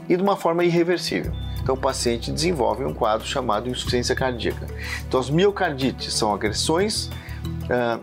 e 0.08 0.16
de 0.16 0.22
uma 0.22 0.34
forma 0.34 0.64
irreversível. 0.64 1.30
Então 1.62 1.74
o 1.74 1.78
paciente 1.78 2.32
desenvolve 2.32 2.82
um 2.82 2.94
quadro 2.94 3.26
chamado 3.26 3.68
insuficiência 3.68 4.14
cardíaca. 4.16 4.66
Então 5.06 5.20
as 5.20 5.28
miocardites 5.28 6.14
são 6.14 6.32
agressões 6.32 7.10
uh, 7.64 8.02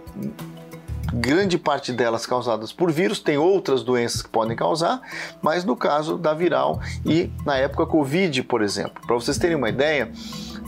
grande 1.12 1.58
parte 1.58 1.92
delas 1.92 2.28
causadas 2.28 2.72
por 2.72 2.92
vírus, 2.92 3.20
tem 3.20 3.40
outras 3.40 3.82
doenças 3.82 4.22
que 4.22 4.30
podem 4.30 4.56
causar, 4.56 5.02
mas 5.42 5.66
no 5.66 5.76
caso 5.76 6.16
da 6.16 6.32
viral 6.32 6.80
e 7.04 7.32
na 7.44 7.58
época 7.58 7.88
Covid, 7.88 8.44
por 8.44 8.62
exemplo. 8.62 9.02
Para 9.08 9.16
vocês 9.16 9.40
terem 9.40 9.58
uma 9.58 9.70
ideia, 9.70 10.12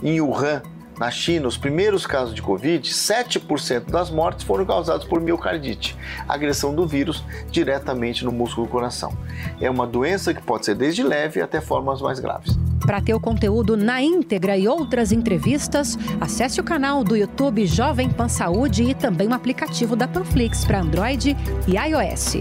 em 0.02 0.20
Wuhan, 0.20 0.60
na 0.98 1.10
China, 1.10 1.46
os 1.46 1.56
primeiros 1.56 2.06
casos 2.06 2.34
de 2.34 2.42
Covid, 2.42 2.88
7% 2.90 3.90
das 3.90 4.10
mortes 4.10 4.44
foram 4.44 4.66
causadas 4.66 5.04
por 5.04 5.20
miocardite, 5.20 5.96
agressão 6.28 6.74
do 6.74 6.86
vírus 6.86 7.24
diretamente 7.50 8.24
no 8.24 8.32
músculo 8.32 8.66
do 8.66 8.70
coração. 8.70 9.16
É 9.60 9.70
uma 9.70 9.86
doença 9.86 10.34
que 10.34 10.42
pode 10.42 10.64
ser 10.64 10.74
desde 10.74 11.02
leve 11.02 11.40
até 11.40 11.60
formas 11.60 12.02
mais 12.02 12.18
graves. 12.18 12.58
Para 12.84 13.00
ter 13.00 13.14
o 13.14 13.20
conteúdo 13.20 13.76
na 13.76 14.00
íntegra 14.00 14.56
e 14.56 14.66
outras 14.66 15.12
entrevistas, 15.12 15.96
acesse 16.20 16.60
o 16.60 16.64
canal 16.64 17.04
do 17.04 17.16
YouTube 17.16 17.66
Jovem 17.66 18.08
Pan 18.08 18.28
Saúde 18.28 18.82
e 18.82 18.94
também 18.94 19.28
o 19.28 19.34
aplicativo 19.34 19.94
da 19.94 20.08
Panflix 20.08 20.64
para 20.64 20.80
Android 20.80 21.36
e 21.66 21.76
iOS. 21.76 22.38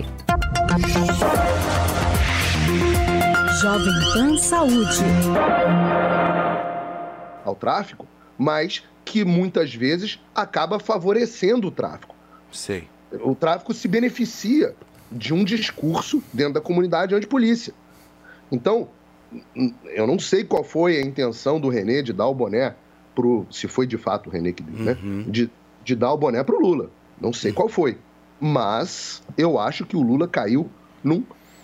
Jovem 3.61 3.93
Pan 4.13 4.37
Saúde. 4.37 5.03
Ao 7.43 7.55
tráfico, 7.55 8.05
mas 8.37 8.83
que 9.03 9.23
muitas 9.23 9.73
vezes 9.73 10.19
acaba 10.35 10.79
favorecendo 10.79 11.67
o 11.67 11.71
tráfico. 11.71 12.15
Sei. 12.51 12.87
O 13.21 13.33
tráfico 13.33 13.73
se 13.73 13.87
beneficia 13.87 14.75
de 15.11 15.33
um 15.33 15.43
discurso 15.43 16.21
dentro 16.33 16.53
da 16.53 16.61
comunidade 16.61 17.15
antipolícia. 17.15 17.73
Então, 18.51 18.89
eu 19.85 20.05
não 20.05 20.19
sei 20.19 20.43
qual 20.43 20.63
foi 20.63 20.97
a 20.97 21.01
intenção 21.01 21.59
do 21.59 21.69
René 21.69 22.01
de 22.01 22.13
dar 22.13 22.27
o 22.27 22.35
boné 22.35 22.75
pro. 23.15 23.45
Se 23.49 23.67
foi 23.67 23.87
de 23.87 23.97
fato 23.97 24.27
o 24.27 24.29
René 24.29 24.51
que 24.51 24.63
deu, 24.63 24.85
né? 24.85 24.97
De, 25.27 25.49
de 25.83 25.95
dar 25.95 26.11
o 26.11 26.17
boné 26.17 26.43
pro 26.43 26.59
Lula. 26.59 26.89
Não 27.19 27.33
sei 27.33 27.51
qual 27.51 27.67
foi. 27.69 27.97
Mas 28.39 29.23
eu 29.37 29.57
acho 29.57 29.85
que 29.85 29.97
o 29.97 30.01
Lula 30.01 30.27
caiu 30.27 30.69
num 31.03 31.23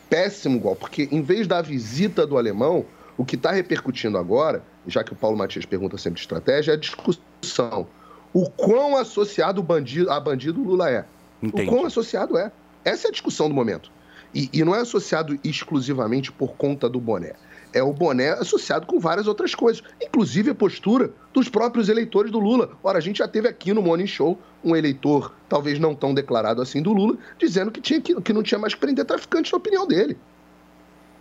péssimo 0.10 0.60
golpe. 0.60 0.82
Porque 0.82 1.08
em 1.12 1.22
vez 1.22 1.48
da 1.48 1.62
visita 1.62 2.26
do 2.26 2.38
alemão, 2.38 2.86
o 3.18 3.24
que 3.24 3.36
está 3.36 3.52
repercutindo 3.52 4.18
agora, 4.18 4.64
já 4.88 5.04
que 5.04 5.14
o 5.14 5.16
Paulo 5.16 5.38
Matias 5.38 5.66
pergunta 5.66 5.98
sempre 5.98 6.16
de 6.16 6.22
estratégia, 6.22 6.72
é 6.72 6.76
a 6.76 6.78
discussão. 6.78 7.88
O 8.34 8.50
quão 8.50 8.98
associado 8.98 9.62
bandido, 9.62 10.10
a 10.12 10.20
bandido 10.20 10.62
Lula 10.62 10.90
é. 10.90 11.06
Entendi. 11.42 11.70
O 11.70 11.72
quão 11.72 11.86
associado 11.86 12.38
é. 12.38 12.52
Essa 12.84 13.08
é 13.08 13.10
a 13.10 13.12
discussão 13.12 13.48
do 13.48 13.56
momento. 13.56 13.92
E, 14.34 14.50
e 14.52 14.64
não 14.64 14.76
é 14.76 14.80
associado 14.80 15.40
exclusivamente 15.44 16.32
por 16.32 16.56
conta 16.56 16.90
do 16.90 17.00
boné. 17.00 17.34
É 17.72 17.82
o 17.82 17.94
boné 17.94 18.30
associado 18.30 18.86
com 18.86 19.00
várias 19.00 19.28
outras 19.28 19.56
coisas, 19.56 19.84
inclusive 20.02 20.52
a 20.52 20.56
postura 20.56 21.12
dos 21.34 21.50
próprios 21.50 21.90
eleitores 21.90 22.32
do 22.32 22.40
Lula. 22.40 22.72
Ora, 22.84 22.98
a 22.98 23.02
gente 23.02 23.18
já 23.18 23.28
teve 23.28 23.48
aqui 23.48 23.74
no 23.74 23.82
Morning 23.82 24.08
Show 24.08 24.38
um 24.64 24.76
eleitor, 24.76 25.34
talvez 25.50 25.80
não 25.80 25.96
tão 25.96 26.14
declarado 26.14 26.62
assim, 26.62 26.82
do 26.82 26.94
Lula, 26.94 27.18
dizendo 27.38 27.72
que, 27.72 27.82
tinha 27.82 28.00
que, 28.00 28.20
que 28.22 28.34
não 28.34 28.44
tinha 28.44 28.60
mais 28.60 28.74
que 28.74 28.80
prender 28.80 29.06
traficante, 29.06 29.52
na 29.52 29.58
opinião 29.58 29.88
dele. 29.88 30.18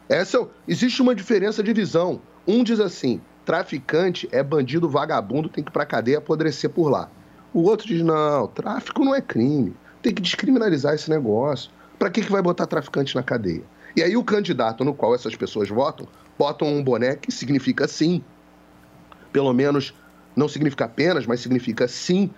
Essa, 0.09 0.47
existe 0.69 1.01
uma 1.01 1.15
diferença 1.15 1.63
de 1.63 1.73
visão. 1.73 2.21
Um 2.47 2.63
diz 2.63 2.81
assim: 2.81 3.21
traficante 3.45 4.29
é 4.33 4.43
bandido 4.43 4.89
vagabundo, 4.89 5.49
tem 5.49 5.63
que 5.63 5.71
ir 5.71 5.73
pra 5.73 5.87
cadeia 5.87 6.19
apodrecer 6.19 6.71
por 6.71 6.89
lá. 6.89 7.09
O 7.53 7.63
outro 7.63 7.87
diz: 7.87 8.03
não, 8.03 8.47
tráfico 8.47 9.05
não 9.05 9.15
é 9.15 9.21
crime. 9.21 9.75
Tem 10.01 10.13
que 10.13 10.23
descriminalizar 10.23 10.95
esse 10.95 11.09
negócio. 11.11 11.71
Para 11.99 12.11
que, 12.11 12.23
que 12.23 12.33
vai 12.33 12.43
botar 12.43 12.67
traficante 12.67 13.15
na 13.15 13.23
cadeia? 13.23 13.63
E 13.95 14.03
aí 14.03 14.17
o 14.17 14.25
candidato 14.25 14.85
no 14.85 14.95
qual 14.95 15.15
essas 15.15 15.37
pessoas 15.37 15.69
votam, 15.69 16.09
botam 16.39 16.67
um 16.67 16.83
boné 16.83 17.15
que 17.15 17.31
significa 17.31 17.87
sim. 17.87 18.25
Pelo 19.33 19.53
menos 19.53 19.95
não 20.35 20.49
significa 20.49 20.87
apenas, 20.87 21.27
mas 21.27 21.41
significa 21.41 21.87
sim 21.87 22.31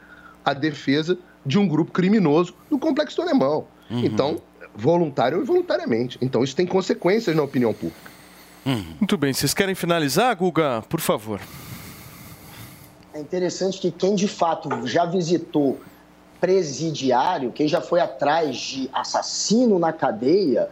a 0.44 0.52
defesa 0.52 1.16
de 1.46 1.58
um 1.58 1.66
grupo 1.66 1.92
criminoso 1.92 2.54
no 2.70 2.78
complexo 2.78 3.16
do 3.16 3.22
alemão. 3.22 3.66
Uhum. 3.90 4.00
Então, 4.04 4.42
voluntário 4.74 5.38
ou 5.38 5.42
involuntariamente. 5.42 6.18
Então 6.20 6.42
isso 6.42 6.56
tem 6.56 6.66
consequências 6.66 7.34
na 7.34 7.42
opinião 7.42 7.72
pública. 7.72 8.13
Muito 8.64 9.16
bem, 9.16 9.32
vocês 9.32 9.52
querem 9.52 9.74
finalizar, 9.74 10.34
Guga? 10.36 10.82
Por 10.88 11.00
favor. 11.00 11.40
É 13.12 13.20
interessante 13.20 13.78
que 13.78 13.90
quem 13.90 14.14
de 14.14 14.26
fato 14.26 14.86
já 14.86 15.04
visitou 15.04 15.78
presidiário, 16.40 17.52
quem 17.52 17.68
já 17.68 17.80
foi 17.80 18.00
atrás 18.00 18.56
de 18.56 18.90
assassino 18.92 19.78
na 19.78 19.92
cadeia 19.92 20.68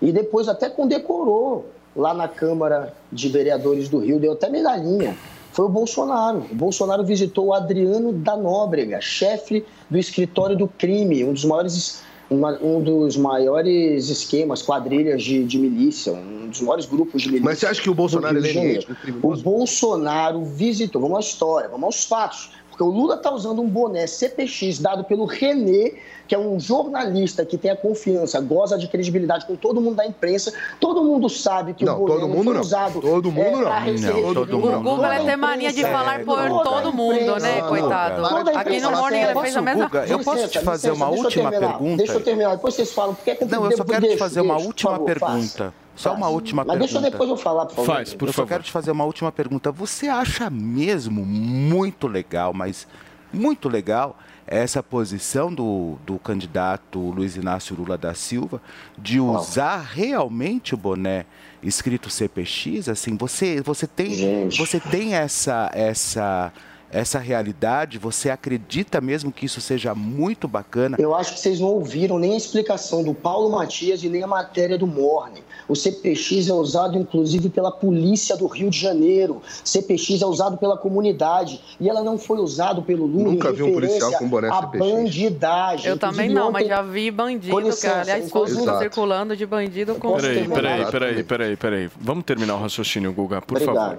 e 0.00 0.10
depois 0.10 0.48
até 0.48 0.68
condecorou 0.68 1.70
lá 1.94 2.12
na 2.12 2.26
Câmara 2.26 2.92
de 3.12 3.28
Vereadores 3.28 3.88
do 3.88 3.98
Rio, 3.98 4.18
deu 4.18 4.32
até 4.32 4.48
medalhinha. 4.50 5.16
Foi 5.52 5.66
o 5.66 5.68
Bolsonaro. 5.68 6.44
O 6.50 6.54
Bolsonaro 6.54 7.04
visitou 7.04 7.46
o 7.46 7.54
Adriano 7.54 8.12
da 8.12 8.36
Nóbrega, 8.36 9.00
chefe 9.00 9.64
do 9.88 9.96
escritório 9.96 10.56
do 10.56 10.66
crime, 10.66 11.24
um 11.24 11.32
dos 11.32 11.44
maiores 11.44 12.02
uma- 12.30 12.58
um 12.62 12.80
dos 12.82 13.16
maiores 13.16 14.08
esquemas, 14.08 14.62
quadrilhas 14.62 15.22
de, 15.22 15.44
de 15.44 15.58
milícia, 15.58 16.12
um 16.12 16.48
dos 16.48 16.60
maiores 16.60 16.86
grupos 16.86 17.22
de 17.22 17.28
milícia. 17.28 17.44
Mas 17.44 17.58
você 17.58 17.66
acha 17.66 17.82
que 17.82 17.90
o 17.90 17.94
Bolsonaro 17.94 18.38
é 18.38 18.78
O 19.22 19.36
Bolsonaro 19.36 20.44
visitou, 20.44 21.00
vamos 21.02 21.16
à 21.18 21.20
história, 21.20 21.68
vamos 21.68 21.84
aos 21.84 22.04
fatos. 22.04 22.50
Porque 22.74 22.82
o 22.82 22.90
Lula 22.90 23.14
está 23.14 23.30
usando 23.32 23.62
um 23.62 23.68
boné 23.68 24.04
CPX 24.04 24.80
dado 24.80 25.04
pelo 25.04 25.26
René, 25.26 25.92
que 26.26 26.34
é 26.34 26.38
um 26.38 26.58
jornalista 26.58 27.44
que 27.46 27.56
tem 27.56 27.70
a 27.70 27.76
confiança, 27.76 28.40
goza 28.40 28.76
de 28.76 28.88
credibilidade 28.88 29.46
com 29.46 29.54
todo 29.54 29.80
mundo 29.80 29.94
da 29.94 30.04
imprensa. 30.04 30.52
Todo 30.80 31.04
mundo 31.04 31.28
sabe 31.28 31.72
que 31.72 31.84
Não, 31.84 31.94
o 31.94 31.98
boné 31.98 32.12
todo 32.14 32.20
não 32.22 32.28
mundo 32.34 32.44
foi 32.46 32.54
não. 32.54 32.60
usado. 32.60 33.00
Todo 33.00 33.30
mundo 33.30 33.46
é, 33.46 33.50
não. 33.52 33.60
Não, 33.62 33.80
receber- 33.80 34.34
todo 34.34 34.58
mundo 34.58 34.76
O 34.76 34.82
Google 34.82 35.12
ele 35.12 35.24
tem 35.24 35.36
mania 35.36 35.72
de 35.72 35.82
falar 35.82 36.18
é, 36.20 36.24
por 36.24 36.36
a 36.36 36.48
todo 36.50 36.92
mundo, 36.92 37.38
né, 37.40 37.60
Não, 37.60 37.68
coitado? 37.68 38.22
não, 38.22 38.28
toda 38.28 38.50
a 38.50 38.60
Aqui 38.60 38.80
no 38.80 38.90
Morning 38.90 39.16
ele 39.18 39.26
serve. 39.26 39.40
fez 39.42 39.56
a 39.56 39.62
mesma 39.62 39.84
Guga, 39.84 40.06
eu 40.06 40.18
posso 40.18 40.30
Licença, 40.38 40.48
te 40.58 40.64
fazer 40.64 40.88
licença, 40.90 41.04
uma 41.06 41.16
última 41.16 41.50
terminar, 41.52 41.68
pergunta? 41.78 41.96
Deixa 41.98 42.12
eu 42.14 42.20
terminar, 42.24 42.54
depois 42.56 42.74
vocês 42.74 42.92
falam. 42.92 43.14
Porque 43.14 43.30
é 43.30 43.34
que 43.36 43.44
Não, 43.44 43.70
eu 43.70 43.76
só 43.76 43.84
quero 43.84 44.08
te 44.08 44.16
fazer 44.16 44.40
uma 44.40 44.56
última 44.58 44.98
pergunta. 44.98 45.72
Só 45.96 46.14
uma 46.14 46.28
última 46.28 46.64
Mas 46.64 46.78
pergunta. 46.78 46.92
deixa 47.00 47.10
depois 47.10 47.30
eu 47.30 47.36
falar, 47.36 47.66
por 47.66 47.76
favor. 47.76 47.94
Faz, 47.94 48.14
por 48.14 48.28
eu 48.28 48.32
só 48.32 48.38
favor. 48.38 48.48
quero 48.48 48.62
te 48.62 48.72
fazer 48.72 48.90
uma 48.90 49.04
última 49.04 49.30
pergunta. 49.30 49.70
Você 49.70 50.08
acha 50.08 50.50
mesmo 50.50 51.24
muito 51.24 52.06
legal, 52.08 52.52
mas 52.52 52.86
muito 53.32 53.68
legal, 53.68 54.16
essa 54.46 54.82
posição 54.82 55.52
do, 55.52 55.96
do 56.06 56.18
candidato 56.18 56.98
Luiz 56.98 57.36
Inácio 57.36 57.74
Lula 57.76 57.96
da 57.96 58.14
Silva 58.14 58.60
de 58.96 59.18
usar 59.18 59.78
realmente 59.78 60.74
o 60.74 60.76
boné 60.76 61.26
escrito 61.62 62.10
CPX? 62.10 62.88
Assim, 62.88 63.16
você, 63.16 63.60
você 63.60 63.86
tem, 63.86 64.48
você 64.50 64.78
tem 64.78 65.14
essa, 65.14 65.70
essa, 65.72 66.52
essa 66.94 67.18
realidade? 67.18 67.98
Você 67.98 68.30
acredita 68.30 69.00
mesmo 69.00 69.32
que 69.32 69.44
isso 69.46 69.60
seja 69.60 69.94
muito 69.94 70.46
bacana? 70.46 70.96
Eu 71.00 71.14
acho 71.14 71.34
que 71.34 71.40
vocês 71.40 71.58
não 71.60 71.68
ouviram 71.68 72.18
nem 72.18 72.34
a 72.34 72.36
explicação 72.36 73.02
do 73.02 73.12
Paulo 73.12 73.50
Matias 73.50 74.02
e 74.04 74.08
nem 74.08 74.22
a 74.22 74.26
matéria 74.26 74.78
do 74.78 74.86
Morne. 74.86 75.42
O 75.68 75.74
CPX 75.74 76.48
é 76.48 76.52
usado 76.52 76.96
inclusive 76.98 77.48
pela 77.48 77.72
polícia 77.72 78.36
do 78.36 78.46
Rio 78.46 78.70
de 78.70 78.78
Janeiro. 78.78 79.42
CPX 79.64 80.22
é 80.22 80.26
usado 80.26 80.56
pela 80.56 80.76
comunidade 80.76 81.60
e 81.80 81.88
ela 81.88 82.02
não 82.02 82.16
foi 82.16 82.38
usado 82.38 82.82
pelo 82.82 83.06
Lula 83.06 83.32
Nunca 83.32 83.48
em 83.50 83.54
vi 83.54 83.62
um 83.62 83.72
policial 83.72 84.12
com 84.12 84.28
boné 84.28 84.48
à 84.48 84.60
CPX. 84.60 84.78
bandidagem. 84.78 85.86
Eu 85.90 85.98
também 85.98 86.28
não, 86.28 86.52
mas 86.52 86.62
ontem- 86.64 86.68
já 86.74 86.82
vi 86.82 87.10
bandido, 87.10 87.58
licença, 87.58 87.88
cara. 87.88 88.00
Aliás, 88.02 88.26
inclusive- 88.26 88.78
circulando 88.78 89.36
de 89.36 89.44
bandido 89.46 89.94
com 89.96 90.14
Peraí, 90.16 90.34
terminar? 90.34 90.54
peraí, 90.54 90.84
peraí, 90.90 91.24
peraí, 91.24 91.56
peraí. 91.56 91.90
Vamos 92.00 92.24
terminar 92.24 92.54
o 92.54 92.60
raciocínio, 92.60 93.12
Guga, 93.12 93.40
por 93.42 93.60
favor. 93.60 93.96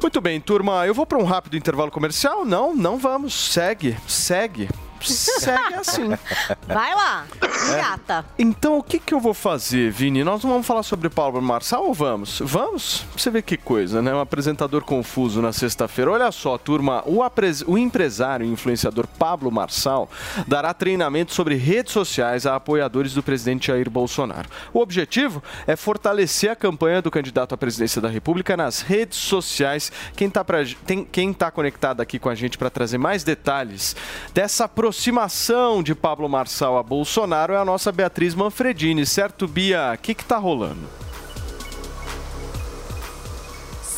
Muito 0.00 0.20
bem, 0.20 0.40
turma. 0.40 0.86
Eu 0.86 0.94
vou 0.94 1.06
para 1.06 1.18
um 1.18 1.24
rápido 1.24 1.56
intervalo 1.56 1.90
comercial? 1.90 2.44
Não, 2.44 2.74
não 2.74 2.98
vamos. 2.98 3.34
Segue, 3.34 3.96
segue. 4.06 4.68
Segue 5.02 5.74
assim. 5.74 6.08
Vai 6.66 6.94
lá, 6.94 7.24
gata. 7.76 8.24
Então, 8.38 8.78
o 8.78 8.82
que, 8.82 8.98
que 8.98 9.12
eu 9.14 9.20
vou 9.20 9.34
fazer, 9.34 9.90
Vini? 9.90 10.24
Nós 10.24 10.42
não 10.42 10.50
vamos 10.50 10.66
falar 10.66 10.82
sobre 10.82 11.08
Paulo 11.08 11.40
Marçal 11.40 11.86
ou 11.86 11.94
vamos? 11.94 12.40
Vamos? 12.44 13.04
Você 13.16 13.30
vê 13.30 13.42
que 13.42 13.56
coisa, 13.56 14.00
né? 14.02 14.14
Um 14.14 14.20
apresentador 14.20 14.82
confuso 14.84 15.40
na 15.42 15.52
sexta-feira. 15.52 16.10
Olha 16.10 16.30
só, 16.32 16.56
turma, 16.58 17.02
o, 17.06 17.22
apres- 17.22 17.62
o 17.66 17.76
empresário 17.78 18.46
e 18.46 18.50
influenciador 18.50 19.06
Pablo 19.18 19.50
Marçal 19.50 20.10
dará 20.46 20.72
treinamento 20.74 21.32
sobre 21.34 21.54
redes 21.54 21.92
sociais 21.92 22.46
a 22.46 22.56
apoiadores 22.56 23.12
do 23.14 23.22
presidente 23.22 23.68
Jair 23.68 23.90
Bolsonaro. 23.90 24.48
O 24.72 24.80
objetivo 24.80 25.42
é 25.66 25.76
fortalecer 25.76 26.50
a 26.50 26.56
campanha 26.56 27.00
do 27.02 27.10
candidato 27.10 27.54
à 27.54 27.58
presidência 27.58 28.00
da 28.00 28.08
República 28.08 28.56
nas 28.56 28.80
redes 28.80 29.18
sociais. 29.18 29.90
Quem 30.16 30.28
está 30.28 30.44
quem 31.10 31.32
tá 31.32 31.50
conectado 31.50 32.00
aqui 32.00 32.18
com 32.18 32.28
a 32.28 32.34
gente 32.34 32.56
para 32.58 32.70
trazer 32.70 32.98
mais 32.98 33.24
detalhes 33.24 33.94
dessa 34.32 34.68
aproximação 34.86 35.82
de 35.82 35.96
Pablo 35.96 36.28
Marçal 36.28 36.78
a 36.78 36.82
Bolsonaro 36.82 37.52
é 37.52 37.56
a 37.56 37.64
nossa 37.64 37.90
Beatriz 37.90 38.36
Manfredini, 38.36 39.04
certo, 39.04 39.48
Bia? 39.48 39.92
O 39.92 39.98
que 39.98 40.12
está 40.12 40.36
rolando? 40.36 41.05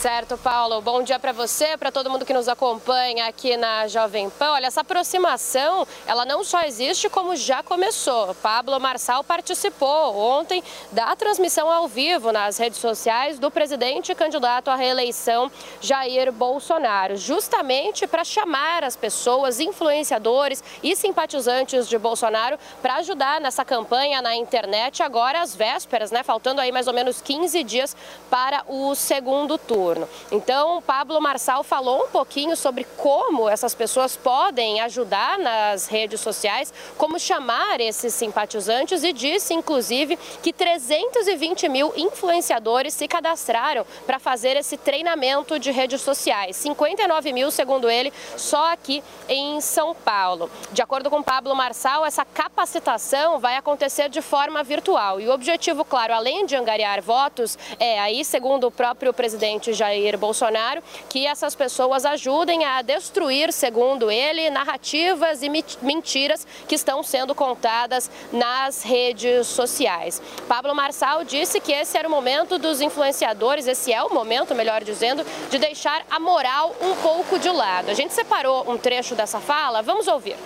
Certo, 0.01 0.39
Paulo. 0.39 0.81
Bom 0.81 1.03
dia 1.03 1.19
para 1.19 1.33
você, 1.33 1.77
para 1.77 1.91
todo 1.91 2.09
mundo 2.09 2.25
que 2.25 2.33
nos 2.33 2.47
acompanha 2.47 3.27
aqui 3.27 3.57
na 3.57 3.89
Jovem 3.89 4.31
Pan. 4.31 4.53
Olha, 4.53 4.67
essa 4.67 4.83
aproximação, 4.83 5.85
ela 6.07 6.25
não 6.25 6.45
só 6.45 6.63
existe, 6.63 7.09
como 7.09 7.35
já 7.35 7.65
começou. 7.65 8.33
Pablo 8.37 8.79
Marçal 8.79 9.25
participou 9.25 10.17
ontem 10.17 10.63
da 10.93 11.17
transmissão 11.17 11.69
ao 11.69 11.89
vivo 11.89 12.31
nas 12.31 12.59
redes 12.59 12.79
sociais 12.79 13.41
do 13.41 13.51
presidente 13.51 14.15
candidato 14.15 14.71
à 14.71 14.77
reeleição 14.77 15.51
Jair 15.81 16.31
Bolsonaro, 16.31 17.17
justamente 17.17 18.07
para 18.07 18.23
chamar 18.23 18.85
as 18.85 18.95
pessoas, 18.95 19.59
influenciadores 19.59 20.63
e 20.81 20.95
simpatizantes 20.95 21.89
de 21.89 21.99
Bolsonaro 21.99 22.57
para 22.81 22.99
ajudar 22.99 23.41
nessa 23.41 23.65
campanha 23.65 24.23
na 24.23 24.37
internet 24.37 25.03
agora 25.03 25.41
às 25.41 25.57
vésperas, 25.57 26.13
né? 26.13 26.23
Faltando 26.23 26.61
aí 26.61 26.71
mais 26.71 26.87
ou 26.87 26.95
menos 26.95 27.21
15 27.21 27.65
dias 27.65 27.97
para 28.31 28.63
o 28.69 28.95
segundo 28.95 29.59
turno. 29.59 29.88
Então, 30.31 30.83
Pablo 30.83 31.21
Marçal 31.21 31.63
falou 31.63 32.05
um 32.05 32.09
pouquinho 32.09 32.57
sobre 32.57 32.87
como 32.97 33.49
essas 33.49 33.75
pessoas 33.75 34.17
podem 34.17 34.81
ajudar 34.81 35.39
nas 35.39 35.87
redes 35.87 36.21
sociais, 36.21 36.73
como 36.97 37.19
chamar 37.19 37.81
esses 37.81 38.13
simpatizantes 38.13 39.03
e 39.03 39.13
disse, 39.13 39.55
inclusive, 39.55 40.19
que 40.43 40.53
320 40.53 41.69
mil 41.69 41.93
influenciadores 41.97 42.95
se 42.95 43.09
cadastraram 43.09 43.87
para 44.07 44.19
fazer 44.19 44.57
esse 44.57 44.77
treinamento 44.77 45.59
de 45.59 45.71
redes 45.71 46.01
sociais. 46.01 46.57
59 46.57 47.33
mil, 47.33 47.51
segundo 47.51 47.89
ele, 47.89 48.13
só 48.37 48.73
aqui 48.73 49.03
em 49.29 49.61
São 49.61 49.95
Paulo. 49.95 50.51
De 50.73 50.83
acordo 50.83 51.09
com 51.09 51.23
Pablo 51.23 51.55
Marçal, 51.55 52.05
essa 52.05 52.25
capacitação 52.25 53.39
vai 53.39 53.57
acontecer 53.57 54.09
de 54.09 54.21
forma 54.21 54.63
virtual. 54.63 55.21
E 55.21 55.29
o 55.29 55.33
objetivo, 55.33 55.85
claro, 55.85 56.13
além 56.13 56.47
de 56.47 56.57
angariar 56.57 57.01
votos, 57.01 57.59
é 57.79 57.99
aí, 58.01 58.25
segundo 58.25 58.67
o 58.67 58.71
próprio 58.71 59.13
presidente 59.13 59.73
Jair 59.79 60.19
Bolsonaro, 60.19 60.83
que 61.09 61.27
essas 61.27 61.55
pessoas 61.55 62.05
ajudem 62.05 62.65
a 62.65 62.83
destruir, 62.83 63.53
segundo 63.53 64.11
ele, 64.11 64.51
narrativas 64.51 65.43
e 65.43 65.49
mentiras 65.81 66.47
que 66.67 66.75
estão 66.75 67.03
sendo 67.03 67.35
contadas 67.35 68.11
nas 68.33 68.83
redes 68.83 69.47
sociais. 69.47 70.21
Pablo 70.49 70.75
Marçal 70.75 71.25
disse 71.25 71.61
que 71.61 71.73
esse 71.73 71.97
era 71.97 72.09
o 72.09 72.11
momento 72.11 72.59
dos 72.59 72.81
influenciadores, 72.81 73.67
esse 73.67 73.93
é 73.93 74.03
o 74.03 74.13
momento, 74.13 74.55
melhor 74.55 74.83
dizendo, 74.83 75.25
de 75.51 75.59
deixar 75.59 76.03
a 76.11 76.19
moral 76.19 76.75
um 76.81 76.95
pouco 76.97 77.39
de 77.39 77.49
lado. 77.49 77.91
A 77.91 77.95
gente 77.95 78.13
separou 78.13 78.71
um 78.71 78.77
trecho 78.77 79.15
dessa 79.15 79.41
fala, 79.41 79.83
vamos 79.83 80.09
ouvir. 80.09 80.37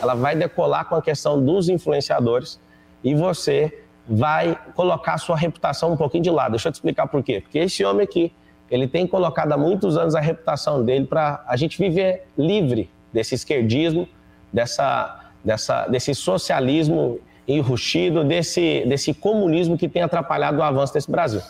ela 0.00 0.14
vai 0.14 0.36
decolar 0.36 0.84
com 0.88 0.94
a 0.94 1.02
questão 1.02 1.42
dos 1.44 1.68
influenciadores 1.68 2.60
e 3.02 3.14
você 3.14 3.84
vai 4.08 4.58
colocar 4.74 5.18
sua 5.18 5.36
reputação 5.36 5.92
um 5.92 5.96
pouquinho 5.96 6.24
de 6.24 6.30
lado. 6.30 6.52
Deixa 6.52 6.68
eu 6.68 6.72
te 6.72 6.76
explicar 6.76 7.06
por 7.06 7.22
quê. 7.22 7.40
Porque 7.40 7.58
esse 7.58 7.84
homem 7.84 8.04
aqui, 8.04 8.32
ele 8.70 8.86
tem 8.86 9.06
colocado 9.06 9.52
há 9.52 9.56
muitos 9.56 9.96
anos 9.96 10.14
a 10.14 10.20
reputação 10.20 10.84
dele 10.84 11.06
para 11.06 11.44
a 11.46 11.56
gente 11.56 11.78
viver 11.78 12.26
livre 12.36 12.90
desse 13.12 13.34
esquerdismo, 13.34 14.08
dessa, 14.52 15.30
dessa, 15.44 15.86
desse 15.86 16.14
socialismo 16.14 17.18
enrustido, 17.46 18.22
desse, 18.24 18.84
desse 18.86 19.14
comunismo 19.14 19.78
que 19.78 19.88
tem 19.88 20.02
atrapalhado 20.02 20.58
o 20.58 20.62
avanço 20.62 20.92
desse 20.92 21.10
Brasil. 21.10 21.40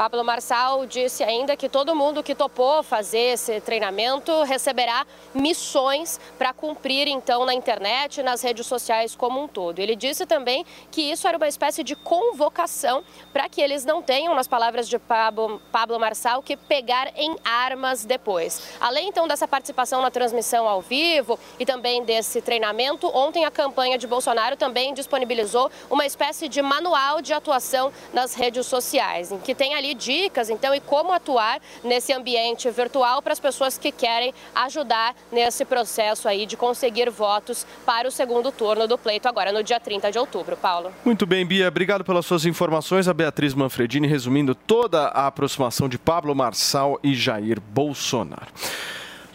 Pablo 0.00 0.24
Marçal 0.24 0.86
disse 0.86 1.22
ainda 1.22 1.54
que 1.54 1.68
todo 1.68 1.94
mundo 1.94 2.22
que 2.22 2.34
topou 2.34 2.82
fazer 2.82 3.34
esse 3.34 3.60
treinamento 3.60 4.44
receberá 4.44 5.06
missões 5.34 6.18
para 6.38 6.54
cumprir 6.54 7.06
então 7.06 7.44
na 7.44 7.52
internet 7.52 8.18
e 8.18 8.22
nas 8.22 8.40
redes 8.40 8.66
sociais 8.66 9.14
como 9.14 9.42
um 9.42 9.46
todo. 9.46 9.78
Ele 9.78 9.94
disse 9.94 10.24
também 10.24 10.64
que 10.90 11.02
isso 11.02 11.28
era 11.28 11.36
uma 11.36 11.46
espécie 11.46 11.84
de 11.84 11.94
convocação 11.94 13.04
para 13.30 13.46
que 13.46 13.60
eles 13.60 13.84
não 13.84 14.00
tenham, 14.00 14.34
nas 14.34 14.48
palavras 14.48 14.88
de 14.88 14.98
Pablo, 14.98 15.60
Pablo 15.70 16.00
Marçal, 16.00 16.42
que 16.42 16.56
pegar 16.56 17.12
em 17.14 17.36
armas 17.44 18.02
depois. 18.02 18.62
Além 18.80 19.10
então 19.10 19.28
dessa 19.28 19.46
participação 19.46 20.00
na 20.00 20.10
transmissão 20.10 20.66
ao 20.66 20.80
vivo 20.80 21.38
e 21.58 21.66
também 21.66 22.04
desse 22.04 22.40
treinamento, 22.40 23.06
ontem 23.14 23.44
a 23.44 23.50
campanha 23.50 23.98
de 23.98 24.06
Bolsonaro 24.06 24.56
também 24.56 24.94
disponibilizou 24.94 25.70
uma 25.90 26.06
espécie 26.06 26.48
de 26.48 26.62
manual 26.62 27.20
de 27.20 27.34
atuação 27.34 27.92
nas 28.14 28.32
redes 28.32 28.64
sociais, 28.64 29.30
em 29.30 29.38
que 29.38 29.54
tem 29.54 29.74
ali 29.74 29.89
dicas 29.94 30.50
então 30.50 30.74
e 30.74 30.80
como 30.80 31.12
atuar 31.12 31.60
nesse 31.82 32.12
ambiente 32.12 32.70
virtual 32.70 33.20
para 33.22 33.32
as 33.32 33.40
pessoas 33.40 33.76
que 33.76 33.90
querem 33.90 34.32
ajudar 34.54 35.14
nesse 35.32 35.64
processo 35.64 36.28
aí 36.28 36.46
de 36.46 36.56
conseguir 36.56 37.10
votos 37.10 37.66
para 37.84 38.06
o 38.06 38.10
segundo 38.10 38.52
turno 38.52 38.86
do 38.86 38.96
pleito 38.96 39.28
agora 39.28 39.52
no 39.52 39.62
dia 39.62 39.80
30 39.80 40.10
de 40.12 40.18
outubro. 40.18 40.56
Paulo. 40.56 40.92
Muito 41.04 41.26
bem, 41.26 41.44
Bia. 41.44 41.68
Obrigado 41.68 42.04
pelas 42.04 42.26
suas 42.26 42.44
informações. 42.44 43.08
A 43.08 43.14
Beatriz 43.14 43.54
Manfredini 43.54 44.06
resumindo 44.06 44.54
toda 44.54 45.08
a 45.08 45.26
aproximação 45.26 45.88
de 45.88 45.98
Pablo 45.98 46.34
Marçal 46.34 46.98
e 47.02 47.14
Jair 47.14 47.60
Bolsonaro. 47.60 48.46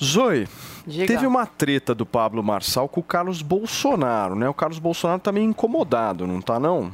Zoe, 0.01 0.47
Diga. 0.85 1.07
teve 1.07 1.25
uma 1.25 1.45
treta 1.45 1.95
do 1.95 2.05
Pablo 2.05 2.43
Marçal 2.43 2.87
com 2.87 2.99
o 2.99 3.03
Carlos 3.03 3.41
Bolsonaro, 3.41 4.35
né? 4.35 4.47
O 4.47 4.53
Carlos 4.53 4.79
Bolsonaro 4.79 5.19
tá 5.19 5.31
meio 5.31 5.45
incomodado, 5.45 6.27
não 6.27 6.41
tá 6.41 6.59
não? 6.59 6.91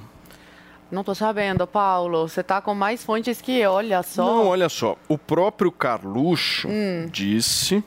Não 0.92 1.04
tô 1.04 1.16
sabendo, 1.16 1.66
Paulo. 1.66 2.28
Você 2.28 2.44
tá 2.44 2.62
com 2.62 2.74
mais 2.76 3.04
fontes 3.04 3.42
que 3.42 3.58
eu, 3.58 3.72
olha 3.72 4.04
só. 4.04 4.26
Não, 4.26 4.48
olha 4.48 4.68
só. 4.70 4.98
O 5.08 5.18
próprio 5.18 5.72
Carluxo 5.72 6.68
Hum. 6.68 7.08
disse 7.12 7.84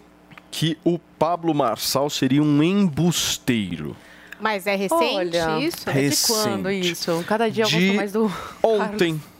que 0.50 0.78
o 0.84 0.98
Pablo 0.98 1.54
Marçal 1.54 2.08
seria 2.08 2.42
um 2.42 2.62
embusteiro. 2.62 3.96
Mas 4.40 4.66
é 4.66 4.74
recente 4.74 5.16
Olha, 5.16 5.58
isso? 5.60 5.88
É 5.88 5.92
de 6.08 6.16
quando 6.26 6.66
Recente. 6.68 6.90
isso? 6.92 7.24
Cada 7.26 7.50
dia 7.50 7.64
eu 7.64 7.68
De 7.68 7.80
gosto 7.86 7.96
mais 7.96 8.12
do. 8.12 8.32
Ontem. 8.62 9.20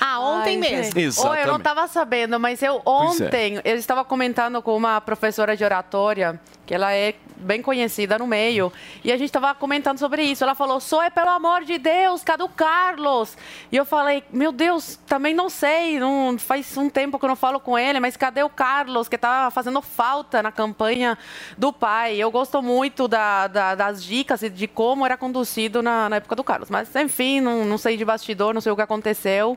Ah, 0.00 0.18
ontem 0.20 0.54
Ai, 0.54 0.56
mesmo. 0.56 0.98
Exatamente. 0.98 1.20
Oh, 1.20 1.34
eu 1.42 1.46
não 1.46 1.58
estava 1.58 1.86
sabendo, 1.88 2.40
mas 2.40 2.62
eu 2.62 2.76
é. 2.76 2.80
ontem 2.86 3.60
eu 3.62 3.76
estava 3.76 4.02
comentando 4.02 4.62
com 4.62 4.74
uma 4.74 4.98
professora 4.98 5.54
de 5.54 5.62
oratória, 5.62 6.40
que 6.68 6.74
ela 6.74 6.92
é 6.92 7.14
bem 7.38 7.62
conhecida 7.62 8.18
no 8.18 8.26
meio, 8.26 8.70
e 9.02 9.10
a 9.10 9.16
gente 9.16 9.28
estava 9.30 9.54
comentando 9.54 9.98
sobre 9.98 10.22
isso. 10.22 10.44
Ela 10.44 10.54
falou: 10.54 10.78
"Só 10.80 11.02
é 11.02 11.08
pelo 11.08 11.30
amor 11.30 11.64
de 11.64 11.78
Deus, 11.78 12.22
cadê 12.22 12.42
o 12.42 12.48
Carlos?" 12.48 13.38
E 13.72 13.76
eu 13.76 13.86
falei: 13.86 14.22
"Meu 14.30 14.52
Deus, 14.52 14.96
também 15.06 15.32
não 15.32 15.48
sei, 15.48 15.98
não 15.98 16.36
faz 16.38 16.76
um 16.76 16.90
tempo 16.90 17.18
que 17.18 17.24
eu 17.24 17.28
não 17.28 17.36
falo 17.36 17.58
com 17.58 17.78
ele, 17.78 17.98
mas 18.00 18.18
cadê 18.18 18.42
o 18.42 18.50
Carlos 18.50 19.08
que 19.08 19.16
tá 19.16 19.50
fazendo 19.50 19.80
falta 19.80 20.42
na 20.42 20.52
campanha 20.52 21.16
do 21.56 21.72
pai?" 21.72 22.16
Eu 22.16 22.30
gosto 22.30 22.60
muito 22.60 23.08
da- 23.08 23.46
da- 23.46 23.74
das 23.74 24.04
dicas 24.04 24.42
e 24.42 24.50
de 24.50 24.68
como 24.68 25.06
era 25.06 25.16
conduzido 25.16 25.80
na, 25.80 26.10
na 26.10 26.16
época 26.16 26.36
do 26.36 26.44
Carlos, 26.44 26.68
mas 26.68 26.94
enfim, 26.96 27.40
não, 27.40 27.64
não 27.64 27.78
sei 27.78 27.96
de 27.96 28.04
bastidor, 28.04 28.52
não 28.52 28.60
sei 28.60 28.70
o 28.72 28.76
que 28.76 28.82
aconteceu. 28.82 29.56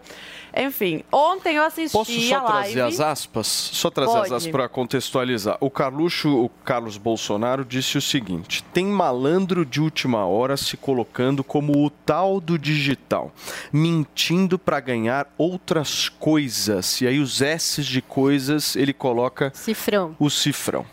Enfim, 0.55 1.03
ontem 1.11 1.55
eu 1.55 1.63
assisti 1.63 1.97
Posso 1.97 2.19
só 2.21 2.35
a 2.37 2.41
live. 2.43 2.73
trazer 2.73 2.81
as 2.81 2.99
aspas? 2.99 3.47
Só 3.47 3.89
trazer 3.89 4.11
as 4.11 4.17
Pode. 4.23 4.33
aspas 4.33 4.51
para 4.51 4.67
contextualizar. 4.67 5.57
O 5.61 5.69
Carluxo, 5.69 6.29
o 6.29 6.49
Carlos 6.49 6.97
Bolsonaro, 6.97 7.63
disse 7.63 7.97
o 7.97 8.01
seguinte: 8.01 8.61
tem 8.73 8.85
malandro 8.85 9.65
de 9.65 9.79
última 9.79 10.25
hora 10.25 10.57
se 10.57 10.75
colocando 10.75 11.43
como 11.43 11.85
o 11.85 11.89
tal 11.89 12.41
do 12.41 12.59
digital, 12.59 13.31
mentindo 13.71 14.59
para 14.59 14.79
ganhar 14.79 15.27
outras 15.37 16.09
coisas. 16.09 16.99
E 17.01 17.07
aí 17.07 17.19
os 17.19 17.41
S 17.41 17.81
de 17.81 18.01
coisas 18.01 18.75
ele 18.75 18.93
coloca 18.93 19.51
cifrão. 19.53 20.15
o 20.19 20.29
cifrão. 20.29 20.85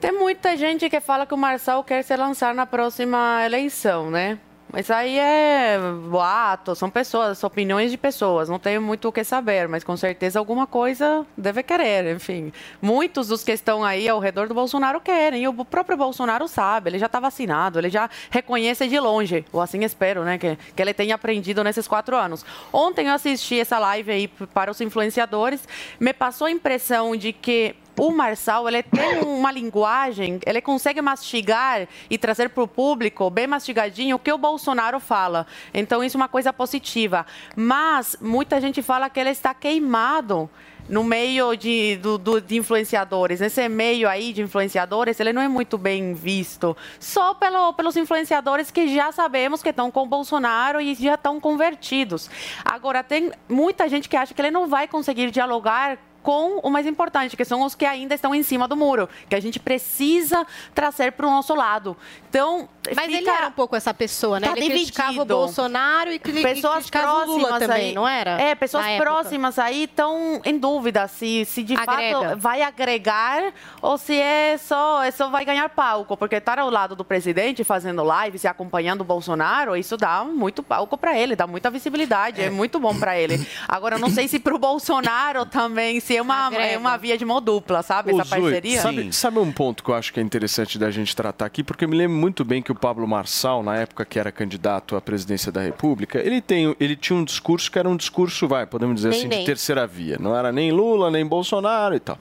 Tem 0.00 0.10
muita 0.10 0.56
gente 0.56 0.90
que 0.90 1.00
fala 1.00 1.24
que 1.24 1.32
o 1.34 1.36
Marçal 1.36 1.84
quer 1.84 2.02
se 2.02 2.16
lançar 2.16 2.52
na 2.52 2.66
próxima 2.66 3.40
eleição, 3.44 4.10
né? 4.10 4.38
Mas 4.72 4.90
aí 4.90 5.18
é 5.18 5.78
boato, 6.08 6.74
são 6.74 6.88
pessoas, 6.88 7.36
são 7.36 7.46
opiniões 7.46 7.90
de 7.90 7.98
pessoas, 7.98 8.48
não 8.48 8.58
tenho 8.58 8.80
muito 8.80 9.06
o 9.06 9.12
que 9.12 9.22
saber, 9.22 9.68
mas 9.68 9.84
com 9.84 9.94
certeza 9.98 10.38
alguma 10.38 10.66
coisa 10.66 11.26
deve 11.36 11.62
querer, 11.62 12.16
enfim. 12.16 12.50
Muitos 12.80 13.28
dos 13.28 13.44
que 13.44 13.52
estão 13.52 13.84
aí 13.84 14.08
ao 14.08 14.18
redor 14.18 14.48
do 14.48 14.54
Bolsonaro 14.54 14.98
querem, 14.98 15.42
e 15.42 15.48
o 15.48 15.64
próprio 15.64 15.98
Bolsonaro 15.98 16.48
sabe, 16.48 16.88
ele 16.88 16.98
já 16.98 17.04
está 17.04 17.20
vacinado, 17.20 17.78
ele 17.78 17.90
já 17.90 18.08
reconhece 18.30 18.88
de 18.88 18.98
longe, 18.98 19.44
ou 19.52 19.60
assim 19.60 19.84
espero, 19.84 20.24
né, 20.24 20.38
que, 20.38 20.56
que 20.74 20.80
ele 20.80 20.94
tenha 20.94 21.16
aprendido 21.16 21.62
nesses 21.62 21.86
quatro 21.86 22.16
anos. 22.16 22.42
Ontem 22.72 23.08
eu 23.08 23.12
assisti 23.12 23.60
essa 23.60 23.78
live 23.78 24.10
aí 24.10 24.26
para 24.26 24.70
os 24.70 24.80
influenciadores, 24.80 25.68
me 26.00 26.14
passou 26.14 26.46
a 26.46 26.50
impressão 26.50 27.14
de 27.14 27.34
que 27.34 27.76
o 27.98 28.10
Marçal, 28.10 28.66
ele 28.68 28.82
tem 28.82 29.20
uma 29.20 29.50
linguagem, 29.52 30.40
ele 30.46 30.60
consegue 30.60 31.00
mastigar 31.02 31.86
e 32.08 32.16
trazer 32.18 32.48
para 32.50 32.62
o 32.64 32.68
público 32.68 33.28
bem 33.30 33.46
mastigadinho 33.46 34.16
o 34.16 34.18
que 34.18 34.32
o 34.32 34.38
Bolsonaro 34.38 34.98
fala. 34.98 35.46
Então, 35.74 36.02
isso 36.02 36.16
é 36.16 36.20
uma 36.20 36.28
coisa 36.28 36.52
positiva. 36.52 37.26
Mas 37.54 38.16
muita 38.20 38.60
gente 38.60 38.82
fala 38.82 39.10
que 39.10 39.20
ele 39.20 39.30
está 39.30 39.52
queimado 39.54 40.48
no 40.88 41.04
meio 41.04 41.54
de, 41.54 41.96
do- 41.96 42.18
do- 42.18 42.40
de 42.40 42.56
influenciadores. 42.56 43.38
Nesse 43.38 43.68
meio 43.68 44.08
aí 44.08 44.32
de 44.32 44.42
influenciadores, 44.42 45.20
ele 45.20 45.32
não 45.32 45.40
é 45.40 45.46
muito 45.46 45.78
bem 45.78 46.12
visto. 46.12 46.76
Só 46.98 47.34
pelo- 47.34 47.72
pelos 47.74 47.96
influenciadores 47.96 48.70
que 48.70 48.92
já 48.92 49.12
sabemos 49.12 49.62
que 49.62 49.68
estão 49.68 49.90
com 49.92 50.08
Bolsonaro 50.08 50.80
e 50.80 50.92
já 50.94 51.14
estão 51.14 51.38
convertidos. 51.40 52.28
Agora, 52.64 53.04
tem 53.04 53.30
muita 53.48 53.88
gente 53.88 54.08
que 54.08 54.16
acha 54.16 54.34
que 54.34 54.40
ele 54.42 54.50
não 54.50 54.66
vai 54.66 54.88
conseguir 54.88 55.30
dialogar 55.30 55.98
com 56.22 56.58
o 56.62 56.70
mais 56.70 56.86
importante, 56.86 57.36
que 57.36 57.44
são 57.44 57.62
os 57.62 57.74
que 57.74 57.84
ainda 57.84 58.14
estão 58.14 58.34
em 58.34 58.42
cima 58.42 58.68
do 58.68 58.76
muro, 58.76 59.08
que 59.28 59.34
a 59.34 59.40
gente 59.40 59.58
precisa 59.58 60.46
trazer 60.74 61.12
para 61.12 61.26
o 61.26 61.30
nosso 61.30 61.54
lado. 61.54 61.96
Então, 62.28 62.68
Mas 62.96 63.06
fica- 63.06 63.18
ele 63.18 63.28
era 63.28 63.48
um 63.48 63.52
pouco 63.52 63.76
essa 63.76 63.92
pessoa, 63.92 64.38
né? 64.40 64.48
Tá 64.48 64.56
ele 64.56 64.70
criticava 64.70 65.08
o 65.08 65.12
dividido. 65.12 65.34
Bolsonaro 65.34 66.12
e 66.12 66.18
cri- 66.18 66.38
e 66.40 66.42
pessoas 66.42 66.74
criticava 66.88 67.12
o 67.12 67.26
Lula 67.26 67.48
próximas 67.48 67.58
também, 67.68 67.88
aí, 67.88 67.94
não 67.94 68.08
era? 68.08 68.40
É, 68.40 68.54
pessoas 68.54 68.84
Na 68.84 68.90
época. 68.92 69.10
próximas 69.10 69.58
aí 69.58 69.84
estão 69.84 70.40
em 70.44 70.56
dúvida 70.58 71.06
se, 71.08 71.44
se 71.44 71.62
de 71.62 71.74
Agrega. 71.76 72.20
fato 72.30 72.38
vai 72.38 72.62
agregar 72.62 73.52
ou 73.80 73.98
se 73.98 74.14
é 74.18 74.56
só, 74.58 75.02
é 75.02 75.10
só 75.10 75.28
vai 75.28 75.44
ganhar 75.44 75.68
palco, 75.70 76.16
porque 76.16 76.36
estar 76.36 76.58
ao 76.58 76.70
lado 76.70 76.96
do 76.96 77.04
presidente 77.04 77.64
fazendo 77.64 78.02
live, 78.02 78.38
se 78.38 78.48
acompanhando 78.48 79.02
o 79.02 79.04
Bolsonaro, 79.04 79.76
isso 79.76 79.96
dá 79.96 80.24
muito 80.24 80.62
palco 80.62 80.96
para 80.96 81.18
ele, 81.18 81.36
dá 81.36 81.46
muita 81.46 81.70
visibilidade, 81.70 82.40
é, 82.42 82.48
muito 82.50 82.78
bom 82.80 82.96
para 82.98 83.18
ele. 83.18 83.46
Agora, 83.68 83.98
não 83.98 84.08
sei 84.08 84.28
se 84.28 84.38
para 84.38 84.54
o 84.54 84.58
Bolsonaro 84.58 85.44
também, 85.46 86.00
se 86.00 86.11
é 86.16 86.22
uma, 86.22 86.54
é 86.54 86.78
uma 86.78 86.96
via 86.96 87.16
de 87.16 87.24
mão 87.24 87.40
dupla, 87.40 87.82
sabe, 87.82 88.12
Ô, 88.12 88.20
essa 88.20 88.28
Zoe, 88.28 88.40
parceria. 88.40 88.80
Sabe, 88.80 89.12
sabe 89.12 89.38
um 89.38 89.52
ponto 89.52 89.82
que 89.82 89.90
eu 89.90 89.94
acho 89.94 90.12
que 90.12 90.20
é 90.20 90.22
interessante 90.22 90.78
da 90.78 90.90
gente 90.90 91.14
tratar 91.14 91.46
aqui? 91.46 91.62
Porque 91.62 91.84
eu 91.84 91.88
me 91.88 91.96
lembro 91.96 92.16
muito 92.16 92.44
bem 92.44 92.62
que 92.62 92.72
o 92.72 92.74
Pablo 92.74 93.06
Marçal, 93.06 93.62
na 93.62 93.76
época 93.76 94.04
que 94.04 94.18
era 94.18 94.32
candidato 94.32 94.96
à 94.96 95.00
presidência 95.00 95.50
da 95.50 95.60
República, 95.60 96.18
ele, 96.18 96.40
tem, 96.40 96.74
ele 96.78 96.96
tinha 96.96 97.18
um 97.18 97.24
discurso 97.24 97.70
que 97.70 97.78
era 97.78 97.88
um 97.88 97.96
discurso, 97.96 98.46
vai, 98.48 98.66
podemos 98.66 98.96
dizer 98.96 99.10
Nem, 99.10 99.18
assim, 99.18 99.28
nem. 99.28 99.40
de 99.40 99.46
terceira 99.46 99.86
via. 99.86 100.16
Não 100.18 100.36
era 100.36 100.52
nem 100.52 100.70
Lula, 100.72 101.10
nem 101.10 101.26
Bolsonaro 101.26 101.94
e 101.94 102.00
tal. 102.00 102.18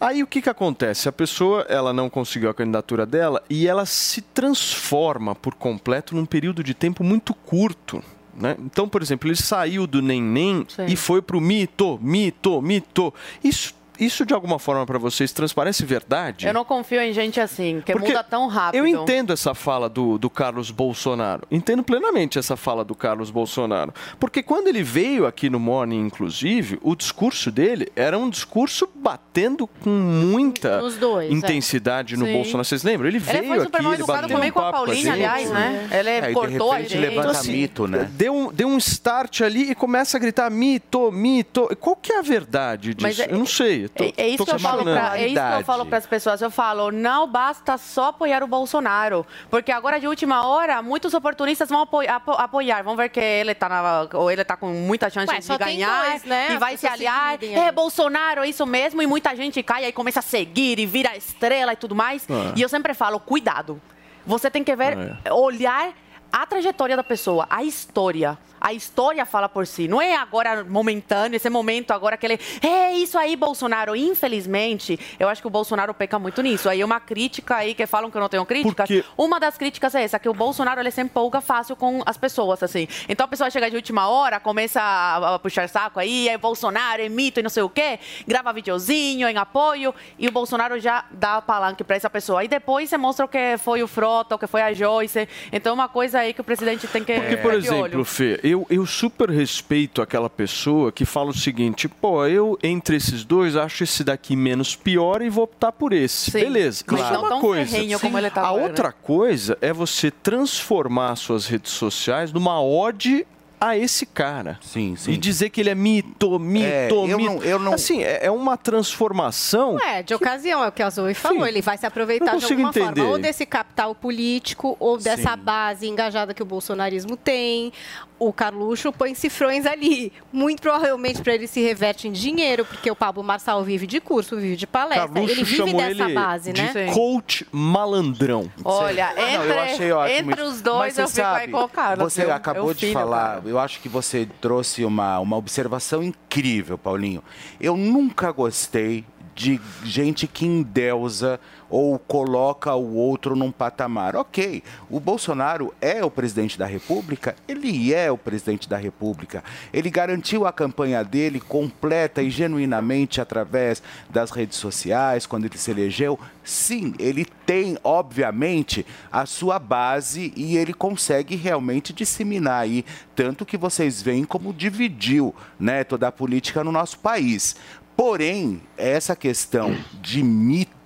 Aí 0.00 0.22
o 0.22 0.26
que, 0.26 0.42
que 0.42 0.50
acontece? 0.50 1.08
A 1.08 1.12
pessoa 1.12 1.64
ela 1.68 1.92
não 1.92 2.10
conseguiu 2.10 2.50
a 2.50 2.54
candidatura 2.54 3.06
dela 3.06 3.42
e 3.48 3.66
ela 3.66 3.86
se 3.86 4.20
transforma 4.20 5.34
por 5.34 5.54
completo 5.54 6.14
num 6.14 6.26
período 6.26 6.62
de 6.62 6.74
tempo 6.74 7.02
muito 7.02 7.32
curto. 7.32 8.02
Né? 8.36 8.56
Então, 8.58 8.88
por 8.88 9.02
exemplo, 9.02 9.28
ele 9.28 9.36
saiu 9.36 9.86
do 9.86 10.02
nem-nem 10.02 10.66
e 10.88 10.96
foi 10.96 11.22
pro 11.22 11.40
mito, 11.40 11.98
mito, 12.02 12.60
mito. 12.60 13.14
Isso, 13.42 13.74
isso 13.98 14.24
de 14.26 14.34
alguma 14.34 14.58
forma 14.58 14.84
para 14.86 14.98
vocês 14.98 15.32
transparece 15.32 15.84
verdade? 15.84 16.46
Eu 16.46 16.54
não 16.54 16.64
confio 16.64 17.00
em 17.00 17.12
gente 17.12 17.40
assim, 17.40 17.82
que 17.84 17.92
Porque 17.92 18.08
muda 18.08 18.22
tão 18.24 18.46
rápido. 18.46 18.80
Eu 18.80 18.86
entendo 18.86 19.32
essa 19.32 19.54
fala 19.54 19.88
do, 19.88 20.18
do 20.18 20.28
Carlos 20.30 20.70
Bolsonaro. 20.70 21.42
Entendo 21.50 21.82
plenamente 21.82 22.38
essa 22.38 22.56
fala 22.56 22.84
do 22.84 22.94
Carlos 22.94 23.30
Bolsonaro. 23.30 23.92
Porque 24.18 24.42
quando 24.42 24.68
ele 24.68 24.82
veio 24.82 25.26
aqui 25.26 25.48
no 25.50 25.58
Morning, 25.60 26.00
inclusive, 26.00 26.78
o 26.82 26.94
discurso 26.94 27.50
dele 27.50 27.90
era 27.94 28.18
um 28.18 28.28
discurso 28.30 28.88
batendo 28.94 29.66
com 29.66 29.90
muita 29.90 30.80
dois, 30.98 31.30
é. 31.30 31.32
intensidade 31.32 32.16
no 32.16 32.26
Sim. 32.26 32.32
Bolsonaro. 32.32 32.64
Vocês 32.64 32.82
lembram? 32.82 33.08
Ele 33.08 33.18
veio 33.18 33.38
Ele 33.38 33.46
foi 33.48 33.60
super 33.60 33.76
aqui, 33.76 33.84
mal 33.84 33.92
ele 33.92 34.02
educado 34.02 34.22
bateu 34.22 34.36
também 34.36 34.50
um 34.50 34.52
com 34.54 34.60
a 34.60 34.72
Paulinha, 34.72 34.96
gente. 34.96 35.10
aliás, 35.10 35.50
né? 35.50 35.88
Ele 35.90 36.08
É, 36.08 36.18
e 36.18 36.26
de 36.28 36.34
cortou 36.34 36.72
a 36.72 36.76
repente 36.76 36.92
gente. 36.92 37.00
levanta 37.00 37.28
Então, 37.28 37.40
assim, 37.40 37.52
mito, 37.52 37.86
né? 37.86 38.10
Deu, 38.12 38.50
deu 38.52 38.68
um 38.68 38.78
start 38.78 39.40
ali 39.42 39.70
e 39.70 39.74
começa 39.74 40.16
a 40.16 40.20
gritar 40.20 40.50
mito, 40.50 41.10
mito. 41.12 41.68
Qual 41.80 41.96
que 41.96 42.12
é 42.12 42.18
a 42.18 42.22
verdade 42.22 42.94
disso? 42.94 43.02
Mas 43.06 43.18
é- 43.20 43.32
eu 43.32 43.38
não 43.38 43.46
sei. 43.46 43.83
Eu 43.84 43.88
tô- 43.88 44.04
É, 44.04 44.12
é 44.16 44.28
isso 44.28 44.38
tô 44.38 44.44
que 44.46 44.50
eu 44.52 44.58
falo 44.58 44.82
pra, 44.82 45.18
é 45.18 45.26
isso 45.28 45.34
que 45.40 45.60
eu 45.60 45.64
falo 45.64 45.86
para 45.86 45.98
as 45.98 46.06
pessoas. 46.06 46.40
Eu 46.42 46.50
falo, 46.50 46.90
não 46.90 47.26
basta 47.26 47.76
só 47.78 48.08
apoiar 48.08 48.42
o 48.42 48.46
Bolsonaro, 48.46 49.26
porque 49.50 49.70
agora 49.72 49.98
de 50.00 50.06
última 50.06 50.46
hora 50.46 50.82
muitos 50.82 51.14
oportunistas 51.14 51.68
vão 51.68 51.82
apo- 51.82 52.00
apo- 52.08 52.32
apoiar, 52.32 52.82
vão 52.82 52.96
ver 52.96 53.08
que 53.08 53.20
ele 53.20 53.54
tá 53.54 53.68
na, 53.68 54.08
ou 54.14 54.30
ele 54.30 54.44
tá 54.44 54.56
com 54.56 54.68
muita 54.68 55.08
chance 55.10 55.30
Ué, 55.32 55.38
de 55.38 55.44
só 55.44 55.56
tem 55.58 55.66
ganhar 55.78 56.04
dois, 56.10 56.24
né? 56.24 56.48
e 56.52 56.58
vai 56.58 56.72
se 56.76 56.80
se 56.80 56.86
aliar. 56.88 57.38
dividem 57.38 57.64
É. 57.64 57.72
Bolsonaro, 57.72 58.42
é 58.42 58.48
isso 58.48 58.66
mesmo, 58.66 59.00
e 59.02 59.06
muita 59.06 59.34
gente 59.36 59.62
cai 59.62 59.84
e 59.86 59.92
começa 59.92 60.20
a 60.20 60.22
seguir 60.22 60.78
e 60.78 60.86
vira 60.86 61.16
estrela 61.16 61.72
e 61.72 61.76
tudo 61.76 61.94
mais. 61.94 62.28
É. 62.28 62.52
E 62.56 62.62
eu 62.62 62.68
sempre 62.68 62.94
falo, 62.94 63.18
cuidado. 63.20 63.80
Você 64.26 64.50
tem 64.50 64.64
que 64.64 64.74
ver, 64.74 64.96
É. 65.24 65.32
olhar 65.32 65.92
a 66.32 66.46
trajetória 66.46 66.96
da 66.96 67.04
pessoa, 67.04 67.46
a 67.50 67.62
história. 67.62 68.36
A 68.64 68.72
história 68.72 69.26
fala 69.26 69.46
por 69.46 69.66
si. 69.66 69.86
Não 69.86 70.00
é 70.00 70.16
agora 70.16 70.64
momentâneo, 70.64 71.36
esse 71.36 71.50
momento 71.50 71.90
agora 71.90 72.16
que 72.16 72.24
ele. 72.24 72.40
É 72.62 72.94
isso 72.94 73.18
aí, 73.18 73.36
Bolsonaro. 73.36 73.94
Infelizmente, 73.94 74.98
eu 75.20 75.28
acho 75.28 75.42
que 75.42 75.46
o 75.46 75.50
Bolsonaro 75.50 75.92
peca 75.92 76.18
muito 76.18 76.40
nisso. 76.40 76.66
Aí 76.70 76.82
uma 76.82 76.98
crítica 76.98 77.56
aí 77.56 77.74
que 77.74 77.86
falam 77.86 78.10
que 78.10 78.16
eu 78.16 78.22
não 78.22 78.28
tenho 78.30 78.46
críticas. 78.46 78.88
Uma 79.18 79.38
das 79.38 79.58
críticas 79.58 79.94
é 79.94 80.02
essa, 80.02 80.18
que 80.18 80.30
o 80.30 80.32
Bolsonaro 80.32 80.80
ele 80.80 80.90
se 80.90 81.02
empolga 81.02 81.42
fácil 81.42 81.76
com 81.76 82.02
as 82.06 82.16
pessoas, 82.16 82.62
assim. 82.62 82.88
Então 83.06 83.26
a 83.26 83.28
pessoa 83.28 83.50
chega 83.50 83.68
de 83.68 83.76
última 83.76 84.08
hora, 84.08 84.40
começa 84.40 84.80
a, 84.80 85.38
puxar 85.38 85.68
saco 85.68 86.00
aí, 86.00 86.28
é 86.30 86.38
Bolsonaro, 86.38 87.02
é 87.02 87.08
mito 87.10 87.40
e 87.40 87.42
não 87.42 87.50
sei 87.50 87.62
o 87.62 87.68
quê, 87.68 87.98
grava 88.26 88.50
videozinho 88.52 89.28
em 89.28 89.36
apoio, 89.36 89.94
e 90.18 90.26
o 90.26 90.32
Bolsonaro 90.32 90.80
já 90.80 91.04
dá 91.10 91.42
palanque 91.42 91.84
para 91.84 91.96
essa 91.96 92.08
pessoa. 92.08 92.42
E 92.42 92.48
depois 92.48 92.88
você 92.88 92.96
mostra 92.96 93.26
o 93.26 93.28
que 93.28 93.58
foi 93.58 93.82
o 93.82 93.86
Frota, 93.86 94.36
o 94.36 94.38
que 94.38 94.46
foi 94.46 94.62
a 94.62 94.72
Joyce. 94.72 95.28
Então 95.52 95.74
uma 95.74 95.88
coisa 95.88 96.20
aí 96.20 96.32
que 96.32 96.40
o 96.40 96.44
presidente 96.44 96.86
tem 96.86 97.04
que 97.04 97.14
Porque, 97.20 97.36
por 97.36 97.52
exemplo. 97.52 98.04
Fê, 98.04 98.40
eu, 98.42 98.53
eu 98.68 98.86
super 98.86 99.30
respeito 99.30 100.00
aquela 100.02 100.28
pessoa 100.30 100.92
que 100.92 101.04
fala 101.04 101.30
o 101.30 101.34
seguinte: 101.34 101.88
pô, 101.88 102.24
eu 102.26 102.58
entre 102.62 102.96
esses 102.96 103.24
dois 103.24 103.56
acho 103.56 103.82
esse 103.84 104.04
daqui 104.04 104.36
menos 104.36 104.76
pior 104.76 105.22
e 105.22 105.28
vou 105.30 105.44
optar 105.44 105.72
por 105.72 105.92
esse. 105.92 106.30
Sim. 106.30 106.40
Beleza, 106.40 106.84
Mas 106.86 107.00
isso 107.00 107.12
é 107.14 107.18
uma 107.18 107.40
coisa. 107.40 107.70
ferrenho 107.70 107.98
como 108.00 108.18
ele 108.18 108.30
tá 108.30 108.42
A 108.42 108.48
agora, 108.48 108.62
né? 108.62 108.68
outra 108.68 108.92
coisa 108.92 109.58
é 109.60 109.72
você 109.72 110.10
transformar 110.10 111.16
suas 111.16 111.46
redes 111.46 111.72
sociais 111.72 112.32
numa 112.32 112.62
ode 112.62 113.26
a 113.60 113.78
esse 113.78 114.04
cara. 114.04 114.58
Sim, 114.60 114.94
sim. 114.94 115.12
E 115.12 115.16
dizer 115.16 115.48
que 115.48 115.58
ele 115.58 115.70
é 115.70 115.74
mito, 115.74 116.38
mito, 116.38 116.66
É, 116.66 116.88
eu 116.90 117.16
mito. 117.18 117.30
não- 117.32 117.42
eu 117.42 117.58
não- 117.58 117.72
Assim, 117.72 118.02
é 118.02 118.26
é 118.26 118.30
uma 118.30 118.58
transformação. 118.58 119.80
É, 119.80 120.02
de 120.02 120.14
ocasião, 120.14 120.62
é 120.62 120.68
o 120.68 120.72
que 120.72 120.82
a 120.82 120.90
Zoe 120.90 121.14
falou. 121.14 121.42
Sim. 121.44 121.48
Ele 121.48 121.62
vai 121.62 121.78
se 121.78 121.86
aproveitar 121.86 122.36
de 122.36 122.44
alguma 122.44 122.68
entender. 122.68 123.00
forma, 123.00 123.04
ou 123.10 123.18
desse 123.18 123.46
capital 123.46 123.94
político, 123.94 124.76
ou 124.78 124.98
dessa 124.98 125.32
Sim. 125.32 125.38
base 125.42 125.86
engajada 125.88 126.34
que 126.34 126.42
o 126.42 126.46
bolsonarismo 126.46 127.16
tem. 127.16 127.72
O 128.18 128.32
Carluxo 128.32 128.92
põe 128.92 129.14
cifrões 129.14 129.66
ali. 129.66 130.12
Muito 130.32 130.62
provavelmente 130.62 131.20
para 131.20 131.34
ele 131.34 131.46
se 131.46 131.60
reverte 131.60 132.06
em 132.08 132.12
dinheiro, 132.12 132.64
porque 132.64 132.90
o 132.90 132.96
Pablo 132.96 133.22
Marçal 133.22 133.62
vive 133.64 133.86
de 133.86 134.00
curso, 134.00 134.36
vive 134.36 134.56
de 134.56 134.66
palestra. 134.66 135.08
Carluxo 135.08 135.32
ele 135.32 135.44
vive 135.44 135.56
chamou 135.56 135.80
dessa 135.80 136.04
ele 136.04 136.14
base, 136.14 136.52
de 136.52 136.62
né? 136.62 136.92
coach 136.92 137.46
malandrão. 137.50 138.50
Olha, 138.64 139.12
Não, 139.14 139.22
eu 139.22 139.42
entre, 139.42 139.58
achei 139.58 139.92
ótimo 139.92 140.30
entre 140.30 140.42
os 140.42 140.62
dois 140.62 140.96
eu 140.96 141.08
você 141.08 141.22
fico 141.22 141.34
aí 141.34 141.48
com 141.48 141.64
o 141.64 141.68
Carlos. 141.68 142.12
Você 142.12 142.24
viu? 142.24 142.34
acabou 142.34 142.68
Eu 142.68 142.74
de 142.74 142.80
filho, 142.80 142.92
falar, 142.92 143.42
eu 143.44 143.58
acho 143.58 143.80
que 143.80 143.88
você 143.88 144.28
trouxe 144.40 144.84
uma, 144.84 145.18
uma 145.18 145.36
observação 145.36 146.02
incrível, 146.02 146.78
Paulinho. 146.78 147.22
Eu 147.60 147.76
nunca 147.76 148.30
gostei 148.30 149.04
de 149.34 149.60
gente 149.84 150.26
que 150.26 150.46
endeusa 150.46 151.40
ou 151.74 151.98
coloca 151.98 152.72
o 152.72 152.94
outro 152.94 153.34
num 153.34 153.50
patamar. 153.50 154.14
Ok, 154.14 154.62
o 154.88 155.00
Bolsonaro 155.00 155.74
é 155.80 156.04
o 156.04 156.10
presidente 156.10 156.56
da 156.56 156.66
República, 156.66 157.34
ele 157.48 157.92
é 157.92 158.12
o 158.12 158.16
presidente 158.16 158.68
da 158.68 158.76
República. 158.76 159.42
Ele 159.72 159.90
garantiu 159.90 160.46
a 160.46 160.52
campanha 160.52 161.02
dele 161.02 161.40
completa 161.40 162.22
e 162.22 162.30
genuinamente 162.30 163.20
através 163.20 163.82
das 164.08 164.30
redes 164.30 164.56
sociais, 164.56 165.26
quando 165.26 165.46
ele 165.46 165.58
se 165.58 165.72
elegeu. 165.72 166.16
Sim, 166.44 166.94
ele 166.96 167.24
tem, 167.44 167.76
obviamente, 167.82 168.86
a 169.10 169.26
sua 169.26 169.58
base 169.58 170.32
e 170.36 170.56
ele 170.56 170.72
consegue 170.72 171.34
realmente 171.34 171.92
disseminar 171.92 172.62
aí, 172.62 172.84
tanto 173.16 173.44
que 173.44 173.56
vocês 173.56 174.00
veem 174.00 174.24
como 174.24 174.52
dividiu 174.52 175.34
né, 175.58 175.82
toda 175.82 176.06
a 176.06 176.12
política 176.12 176.62
no 176.62 176.70
nosso 176.70 177.00
país. 177.00 177.56
Porém, 177.96 178.60
essa 178.76 179.14
questão 179.14 179.76
de 180.00 180.22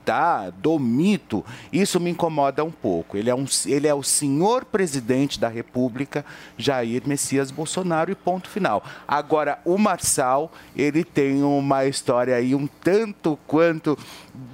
mitar, 0.08 0.50
do 0.52 0.78
mito, 0.78 1.44
isso 1.70 2.00
me 2.00 2.10
incomoda 2.10 2.64
um 2.64 2.70
pouco. 2.70 3.16
Ele 3.16 3.28
é, 3.28 3.34
um, 3.34 3.44
ele 3.66 3.86
é 3.86 3.94
o 3.94 4.02
senhor 4.02 4.64
presidente 4.64 5.38
da 5.38 5.48
República, 5.48 6.24
Jair 6.56 7.02
Messias 7.06 7.50
Bolsonaro, 7.50 8.10
e 8.10 8.14
ponto 8.14 8.48
final. 8.48 8.82
Agora, 9.06 9.58
o 9.64 9.76
Marçal, 9.76 10.50
ele 10.74 11.04
tem 11.04 11.42
uma 11.42 11.84
história 11.84 12.34
aí 12.34 12.54
um 12.54 12.66
tanto 12.66 13.38
quanto 13.46 13.98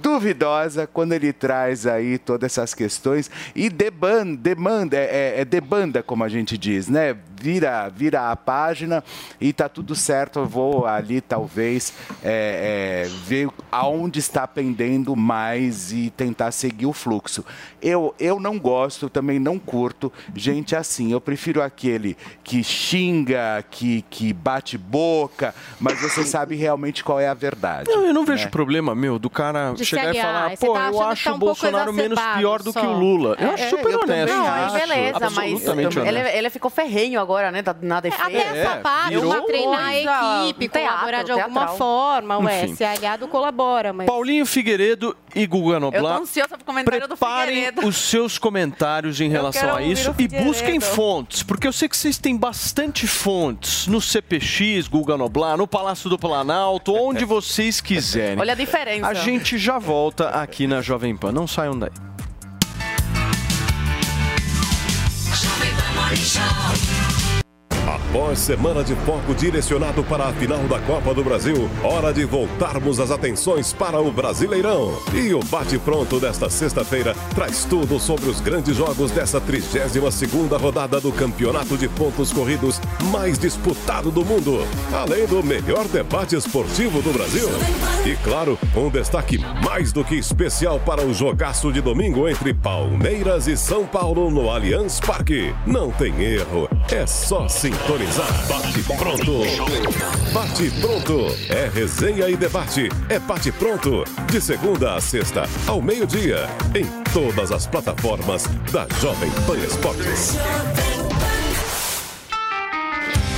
duvidosa 0.01 0.87
quando 0.87 1.13
ele 1.13 1.31
traz 1.31 1.85
aí 1.85 2.17
todas 2.17 2.51
essas 2.51 2.73
questões 2.73 3.29
e 3.55 3.69
debanda, 3.69 4.35
demanda, 4.35 4.97
é, 4.97 5.41
é 5.41 5.45
debanda, 5.45 6.01
como 6.01 6.23
a 6.23 6.29
gente 6.29 6.57
diz, 6.57 6.87
né? 6.87 7.15
Vira, 7.39 7.89
vira 7.89 8.31
a 8.31 8.35
página 8.35 9.03
e 9.39 9.53
tá 9.53 9.69
tudo 9.69 9.93
certo. 9.93 10.39
Eu 10.39 10.45
vou 10.47 10.87
ali, 10.87 11.21
talvez, 11.21 11.93
é, 12.23 13.05
é, 13.05 13.09
ver 13.27 13.49
aonde 13.71 14.19
está 14.19 14.47
pendendo 14.47 15.15
mais 15.15 15.91
e 15.91 16.09
tentar 16.09 16.51
seguir 16.51 16.87
o 16.87 16.93
fluxo. 16.93 17.45
Eu, 17.81 18.15
eu 18.19 18.39
não 18.39 18.57
gosto, 18.57 19.09
também 19.09 19.37
não 19.37 19.59
curto 19.59 20.11
gente 20.33 20.75
assim. 20.75 21.11
Eu 21.11 21.21
prefiro 21.21 21.61
aquele 21.61 22.17
que 22.43 22.63
xinga, 22.63 23.63
que, 23.69 24.03
que 24.09 24.33
bate 24.33 24.77
boca, 24.77 25.53
mas 25.79 26.01
você 26.01 26.23
sabe 26.23 26.55
realmente 26.55 27.03
qual 27.03 27.19
é 27.19 27.27
a 27.27 27.33
verdade. 27.33 27.89
Não, 27.89 28.07
eu 28.07 28.13
não 28.13 28.25
vejo 28.25 28.45
né? 28.45 28.49
problema, 28.49 28.95
meu, 28.95 29.19
do 29.19 29.29
cara 29.29 29.74
De 29.75 29.85
chegar 29.85 30.15
e 30.15 30.21
falar, 30.21 30.49
Você 30.51 30.65
pô, 30.65 30.73
tá 30.73 30.79
eu 30.79 30.83
achando 30.85 31.05
que 31.05 31.11
acho 31.13 31.23
tá 31.23 31.31
o 31.31 31.35
um 31.35 31.39
pouco 31.39 31.61
Bolsonaro 31.61 31.93
menos 31.93 32.19
pior 32.37 32.61
do 32.61 32.73
que 32.73 32.79
só. 32.79 32.85
o 32.87 32.99
Lula. 32.99 33.35
Eu 33.39 33.47
É, 33.49 33.53
acho 33.53 33.63
é, 33.63 33.69
super 33.69 33.91
eu 33.91 33.99
honesto. 34.01 34.33
Não, 34.35 34.45
acho. 34.47 34.75
aí 34.75 34.81
beleza, 34.81 35.19
mas 35.19 35.53
Absolutamente 35.53 35.99
ele, 35.99 36.19
ele 36.19 36.49
ficou 36.49 36.69
ferrenho 36.71 37.19
agora, 37.19 37.51
né? 37.51 37.63
Na 37.81 37.99
defesa. 37.99 38.23
Até 38.27 38.37
essa 38.61 38.77
parte, 38.77 39.09
virou 39.09 39.31
uma 39.31 39.41
treinar 39.45 39.85
a 39.87 39.95
equipe, 40.47 40.67
teatro, 40.69 40.89
colaborar 40.89 41.23
de 41.23 41.31
alguma 41.31 41.59
teatral. 41.61 41.77
forma. 41.77 42.37
Ué, 42.39 42.63
Enfim. 42.65 42.75
se 42.75 42.83
é 42.83 42.89
aliado, 42.91 43.27
colabora. 43.27 43.93
Mas... 43.93 44.07
Paulinho 44.07 44.45
Figueiredo 44.45 45.15
e 45.35 45.45
Guga 45.45 45.75
Eu 45.75 45.79
tô 45.79 45.79
Noblar. 45.91 46.21
ansiosa 46.21 46.55
pro 46.57 46.65
comentário 46.65 47.01
do 47.07 47.17
Preparem 47.17 47.55
Figueiredo. 47.55 47.85
os 47.87 47.97
seus 47.97 48.37
comentários 48.37 49.19
em 49.19 49.29
relação 49.29 49.75
a 49.75 49.81
isso 49.81 50.15
e 50.17 50.27
busquem 50.27 50.79
fontes, 50.79 51.43
porque 51.43 51.67
eu 51.67 51.73
sei 51.73 51.89
que 51.89 51.97
vocês 51.97 52.17
têm 52.17 52.37
bastante 52.37 53.05
fontes 53.05 53.87
no 53.87 53.99
CPX, 54.01 54.87
Guga 54.87 55.17
Noblar, 55.17 55.57
no 55.57 55.67
Palácio 55.67 56.09
do 56.09 56.17
Planalto, 56.17 56.93
onde 56.93 57.25
vocês 57.25 57.81
quiserem. 57.81 58.39
Olha 58.39 58.53
a 58.53 58.55
diferença. 58.55 59.07
A 59.07 59.13
gente 59.13 59.57
já 59.57 59.77
volta 59.77 60.29
aqui 60.29 60.67
na 60.67 60.81
Jovem 60.81 61.15
Pan. 61.15 61.31
Não 61.31 61.45
saiam 61.47 61.77
daí. 61.77 61.91
Após 67.87 68.39
semana 68.39 68.83
de 68.83 68.95
foco 68.95 69.35
direcionado 69.35 70.03
para 70.03 70.25
a 70.25 70.33
final 70.33 70.63
da 70.63 70.79
Copa 70.79 71.13
do 71.13 71.23
Brasil, 71.23 71.69
hora 71.83 72.11
de 72.11 72.25
voltarmos 72.25 72.99
as 72.99 73.11
atenções 73.11 73.73
para 73.73 73.99
o 73.99 74.11
Brasileirão. 74.11 74.97
E 75.13 75.31
o 75.35 75.39
bate-pronto 75.43 76.19
desta 76.19 76.49
sexta-feira 76.49 77.15
traz 77.35 77.63
tudo 77.63 77.99
sobre 77.99 78.27
os 78.27 78.41
grandes 78.41 78.75
jogos 78.75 79.11
dessa 79.11 79.39
32ª 79.39 80.59
rodada 80.59 80.99
do 80.99 81.11
Campeonato 81.11 81.77
de 81.77 81.87
Pontos 81.87 82.33
Corridos 82.33 82.81
mais 83.11 83.37
disputado 83.37 84.09
do 84.09 84.25
mundo. 84.25 84.65
Além 84.91 85.27
do 85.27 85.43
melhor 85.43 85.87
debate 85.87 86.35
esportivo 86.35 87.03
do 87.03 87.13
Brasil. 87.13 87.47
E 88.03 88.15
claro, 88.23 88.57
um 88.75 88.89
destaque 88.89 89.37
mais 89.63 89.91
do 89.91 90.03
que 90.03 90.15
especial 90.15 90.79
para 90.79 91.05
o 91.05 91.13
jogaço 91.13 91.71
de 91.71 91.81
domingo 91.81 92.27
entre 92.27 92.51
Palmeiras 92.51 93.47
e 93.47 93.55
São 93.55 93.85
Paulo 93.85 94.31
no 94.31 94.49
Allianz 94.49 94.99
Parque. 94.99 95.53
Não 95.67 95.91
tem 95.91 96.19
erro, 96.19 96.67
é 96.91 97.05
só 97.05 97.47
sintonizar. 97.75 98.47
Bate 98.47 98.83
pronto. 98.83 99.41
Bate 100.33 100.71
pronto. 100.79 101.35
É 101.49 101.69
resenha 101.73 102.29
e 102.29 102.35
debate. 102.35 102.89
É 103.09 103.19
bate 103.19 103.51
pronto. 103.51 104.03
De 104.31 104.39
segunda 104.41 104.95
a 104.95 105.01
sexta, 105.01 105.47
ao 105.67 105.81
meio-dia. 105.81 106.47
Em 106.73 106.85
todas 107.11 107.51
as 107.51 107.67
plataformas 107.67 108.45
da 108.71 108.87
Jovem 109.01 109.29
Pan 109.45 109.57
Esportes. 109.57 110.37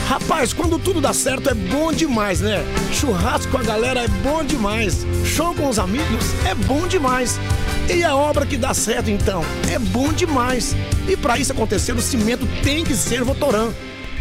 Rapaz, 0.08 0.54
quando 0.54 0.80
tudo 0.80 1.02
dá 1.02 1.14
certo 1.14 1.50
é 1.50 1.54
bom 1.54 1.92
demais, 1.92 2.40
né? 2.40 2.64
Churrasco 2.94 3.52
com 3.52 3.58
a 3.58 3.64
galera 3.64 4.02
é 4.02 4.08
bom 4.08 4.44
demais. 4.44 5.06
Show 5.26 5.54
com 5.54 5.68
os 5.68 5.80
amigos 5.80 6.26
é 6.46 6.56
bom 6.56 6.88
demais. 6.88 7.40
E 7.90 8.04
a 8.04 8.16
obra 8.16 8.46
que 8.46 8.58
dá 8.58 8.74
certo 8.74 9.10
então 9.10 9.44
é 9.70 9.78
bom 9.78 10.14
demais. 10.14 10.76
E 11.08 11.18
para 11.18 11.38
isso 11.38 11.52
acontecer, 11.52 11.94
o 11.94 12.02
cimento 12.02 12.48
tem 12.64 12.84
que 12.84 12.96
ser 12.96 13.24
Votoran. 13.24 13.74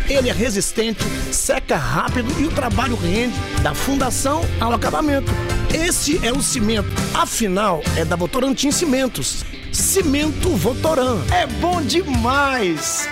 Ele 0.08 0.30
é 0.30 0.32
resistente, 0.32 1.02
seca 1.32 1.76
rápido 1.76 2.32
e 2.40 2.44
o 2.44 2.50
trabalho 2.50 2.94
rende 2.96 3.34
da 3.62 3.74
fundação 3.74 4.42
ao 4.60 4.72
acabamento. 4.72 5.32
Esse 5.74 6.24
é 6.24 6.32
o 6.32 6.40
cimento. 6.40 6.88
Afinal, 7.12 7.82
é 7.96 8.04
da 8.04 8.14
Votorantim 8.14 8.70
Cimentos. 8.70 9.44
Cimento 9.72 10.50
Votoran. 10.50 11.18
É 11.32 11.46
bom 11.46 11.82
demais. 11.82 13.08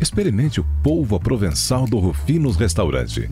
Experimente 0.00 0.60
o 0.60 0.66
polvo 0.82 1.14
à 1.14 1.20
provençal 1.20 1.86
do 1.86 1.98
Rufinos 1.98 2.56
Restaurante. 2.56 3.30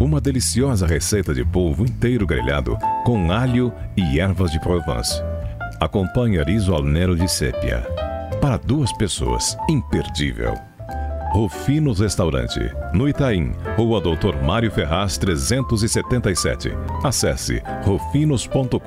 Uma 0.00 0.20
deliciosa 0.20 0.86
receita 0.86 1.34
de 1.34 1.44
polvo 1.44 1.84
inteiro 1.84 2.26
grelhado 2.26 2.78
com 3.04 3.30
alho 3.30 3.72
e 3.94 4.18
ervas 4.18 4.50
de 4.50 4.58
Provence. 4.60 5.22
Acompanhe 5.78 6.42
riso 6.42 6.74
al 6.74 6.82
nero 6.82 7.14
de 7.14 7.28
sépia. 7.28 8.05
Para 8.46 8.58
duas 8.58 8.92
pessoas, 8.92 9.58
imperdível. 9.68 10.54
Rufinos 11.32 11.98
Restaurante, 11.98 12.60
no 12.94 13.08
Itaim, 13.08 13.52
Rua 13.76 14.00
Doutor 14.00 14.40
Mário 14.40 14.70
Ferraz 14.70 15.18
377. 15.18 16.70
Acesse 17.02 17.60
rufinos.com.br. 17.84 18.78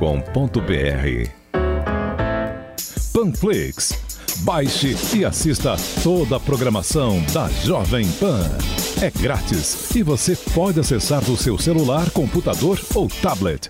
Panflix. 3.14 4.02
Baixe 4.46 4.96
e 5.18 5.26
assista 5.26 5.76
toda 6.02 6.38
a 6.38 6.40
programação 6.40 7.22
da 7.34 7.50
Jovem 7.50 8.10
Pan. 8.14 8.50
É 9.02 9.12
grátis 9.12 9.94
e 9.94 10.02
você 10.04 10.38
pode 10.54 10.80
acessar 10.80 11.22
do 11.26 11.36
seu 11.36 11.58
celular, 11.58 12.10
computador 12.12 12.80
ou 12.96 13.10
tablet. 13.10 13.70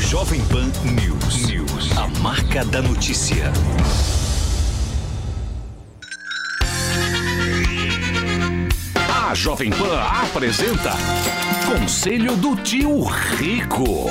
Jovem 0.00 0.40
Pan 0.46 0.70
News. 0.84 1.46
News. 1.46 1.96
A 1.96 2.08
marca 2.20 2.64
da 2.64 2.82
notícia. 2.82 3.52
A 9.08 9.34
Jovem 9.34 9.70
Pan 9.70 10.00
apresenta 10.22 10.92
Conselho 11.66 12.36
do 12.36 12.56
Tio 12.56 13.04
Rico. 13.38 14.08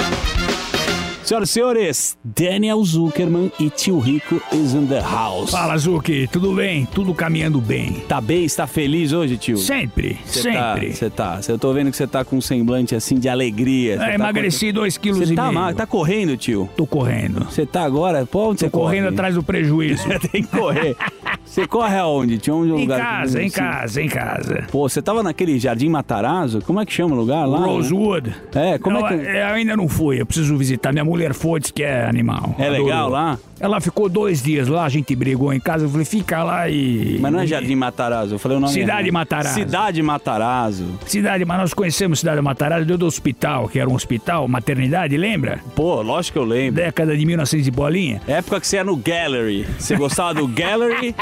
Senhoras 1.34 1.50
e 1.50 1.54
senhores, 1.54 2.18
Daniel 2.24 2.84
Zuckerman 2.84 3.52
e 3.60 3.68
tio 3.68 3.98
Rico 3.98 4.40
is 4.52 4.76
in 4.76 4.86
the 4.86 5.00
house. 5.02 5.50
Fala, 5.50 5.76
Zuki, 5.80 6.28
tudo 6.32 6.54
bem? 6.54 6.86
Tudo 6.86 7.12
caminhando 7.12 7.60
bem. 7.60 8.04
Tá 8.08 8.22
bem? 8.22 8.46
Está 8.46 8.68
feliz 8.68 9.14
hoje, 9.14 9.36
tio? 9.38 9.58
Sempre, 9.58 10.20
Cê 10.28 10.44
sempre. 10.44 10.94
Você 10.94 11.10
tá, 11.10 11.40
Eu 11.48 11.58
tô 11.58 11.74
vendo 11.74 11.90
que 11.90 11.98
você 11.98 12.06
tá 12.06 12.24
com 12.24 12.36
um 12.38 12.42
semblante 12.42 12.94
assim 12.94 13.16
de 13.16 13.28
alegria. 13.28 13.96
É, 13.96 13.98
tá 13.98 14.14
emagreci 14.14 14.68
com- 14.68 14.74
dois 14.74 14.96
quilos 14.96 15.28
Cê 15.28 15.34
e 15.34 15.36
tá, 15.36 15.52
meio. 15.52 15.74
tá 15.74 15.88
correndo, 15.88 16.38
tio? 16.38 16.70
Tô 16.78 16.86
correndo. 16.86 17.46
Você 17.46 17.66
tá 17.66 17.82
agora? 17.84 18.28
Pô, 18.28 18.50
onde 18.52 18.60
Tô 18.60 18.66
você 18.66 18.70
correndo 18.70 19.06
corre? 19.06 19.14
atrás 19.16 19.34
do 19.34 19.42
prejuízo. 19.42 20.04
Tem 20.32 20.44
que 20.44 20.50
correr. 20.56 20.96
Você 21.46 21.68
corre 21.68 21.98
aonde? 21.98 22.38
Tinha 22.40 22.56
um 22.56 22.66
Em 22.66 22.72
lugar 22.82 23.00
casa, 23.00 23.42
em 23.42 23.46
assim? 23.48 23.56
casa, 23.56 24.02
em 24.02 24.08
casa. 24.10 24.64
Pô, 24.72 24.88
você 24.90 25.02
tava 25.02 25.22
naquele 25.22 25.60
Jardim 25.60 25.88
Matarazzo? 25.90 26.62
Como 26.62 26.80
é 26.80 26.86
que 26.86 26.92
chama 26.92 27.14
o 27.16 27.18
lugar 27.18 27.46
lá? 27.46 27.60
Rosewood. 27.60 28.34
É, 28.56 28.78
como 28.80 29.00
Não, 29.00 29.08
é 29.08 29.18
que... 29.18 29.24
Eu 29.26 29.46
ainda 29.48 29.78
não 29.78 29.88
fui, 29.88 30.20
eu 30.20 30.26
preciso 30.26 30.58
visitar. 30.58 30.92
Minha 30.92 31.06
mulher 31.06 31.34
foi, 31.34 31.60
disse 31.60 31.72
que 31.74 31.84
é 31.84 32.06
animal. 32.08 32.56
É 32.58 32.70
legal 32.70 33.10
lá? 33.10 33.38
Ela 33.64 33.80
ficou 33.80 34.10
dois 34.10 34.44
dias 34.44 34.68
lá, 34.68 34.84
a 34.84 34.90
gente 34.90 35.16
brigou 35.16 35.54
em 35.54 35.60
casa. 35.60 35.86
Eu 35.86 35.90
falei, 35.90 36.04
fica 36.06 36.44
lá 36.44 36.68
e. 36.70 37.18
Mas 37.22 37.32
não 37.32 37.40
é 37.40 37.48
Jardim 37.48 37.76
Matarazzo, 37.76 38.36
eu 38.36 38.40
falei 38.40 38.58
o 38.58 38.60
nome 38.60 38.74
Cidade 38.74 39.04
errado. 39.04 39.14
Matarazzo. 39.14 39.54
Cidade 39.54 40.02
Matarazzo. 40.04 40.86
Cidade, 41.06 41.46
mas 41.46 41.58
nós 41.60 41.74
conhecemos 41.74 42.20
Cidade 42.20 42.42
Matarazzo 42.42 42.86
deu 42.86 42.98
do 42.98 43.06
hospital, 43.06 43.70
que 43.70 43.80
era 43.80 43.90
um 43.90 43.94
hospital, 43.96 44.50
maternidade, 44.50 45.16
lembra? 45.16 45.62
Pô, 45.78 46.02
lógico 46.02 46.34
que 46.34 46.40
eu 46.40 46.44
lembro. 46.44 46.76
Década 46.82 47.16
de 47.16 47.26
1900 47.26 47.66
e 47.66 47.72
bolinha. 47.72 48.22
Época 48.28 48.60
que 48.60 48.68
você 48.68 48.76
ia 48.76 48.84
no 48.84 48.98
Gallery. 48.98 49.66
Você 49.80 49.96
gostava 49.96 50.34
do 50.34 50.46
Gallery 50.46 51.16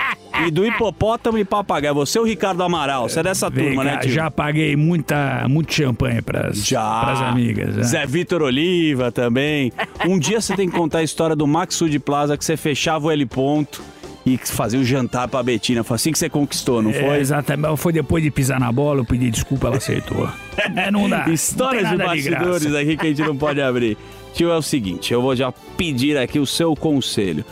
e 0.48 0.50
do 0.50 0.66
hipopótamo 0.66 1.38
e 1.38 1.46
papagaio. 1.46 1.94
Você 1.94 2.18
é 2.18 2.22
o 2.22 2.24
Ricardo 2.24 2.64
Amaral. 2.64 3.08
Você 3.08 3.20
é 3.20 3.24
dessa 3.24 3.52
Vem 3.52 3.68
turma, 3.68 3.84
cá, 3.84 3.92
né, 3.92 3.98
tio? 3.98 4.12
Já 4.12 4.32
paguei 4.32 4.76
muita, 4.76 5.46
muito 5.48 5.72
champanhe 5.72 6.24
pras, 6.24 6.66
Já. 6.66 7.02
pras 7.02 7.22
amigas. 7.22 7.76
né? 7.76 7.84
Zé 7.84 8.06
Vitor 8.08 8.42
Oliva 8.42 9.12
também. 9.12 9.72
Um 10.08 10.18
dia 10.18 10.42
você 10.42 10.56
tem 10.56 10.68
que 10.68 10.76
contar 10.76 11.00
a 11.00 11.04
história 11.04 11.36
do 11.36 11.46
Maxud 11.46 12.00
Plaza 12.00 12.31
que 12.38 12.46
você 12.46 12.56
fechava 12.58 13.08
o 13.08 13.12
L 13.12 13.26
ponto 13.26 13.82
e 14.26 14.38
fazia 14.38 14.80
o 14.80 14.84
jantar 14.84 15.28
pra 15.28 15.42
Betina. 15.42 15.84
Foi 15.84 15.96
assim 15.96 16.12
que 16.12 16.20
você 16.20 16.30
conquistou, 16.30 16.82
não 16.82 16.92
É, 16.92 16.94
foi? 16.94 17.18
exatamente. 17.20 17.78
Foi 17.78 17.92
depois 17.92 18.24
de 18.24 18.30
pisar 18.30 18.60
na 18.60 18.72
bola, 18.72 19.00
eu 19.02 19.06
pedi 19.06 19.30
desculpa, 19.32 19.68
ela 19.68 19.78
aceitou. 19.78 20.30
É, 20.76 20.92
não 20.92 21.10
dá. 21.10 21.28
Histórias 21.30 21.84
não 21.84 21.92
de 21.92 21.98
bastidores 21.98 22.64
graça. 22.66 22.80
aqui 22.80 22.98
que 22.98 23.06
a 23.08 23.10
gente 23.10 23.22
não 23.24 23.36
pode 23.36 23.60
abrir. 23.62 23.98
Tio, 24.34 24.50
é 24.52 24.56
o 24.58 24.62
seguinte, 24.62 25.12
eu 25.14 25.22
vou 25.22 25.36
já 25.36 25.52
pedir 25.76 26.18
aqui 26.18 26.40
o 26.40 26.46
seu 26.46 26.76
conselho. 26.76 27.44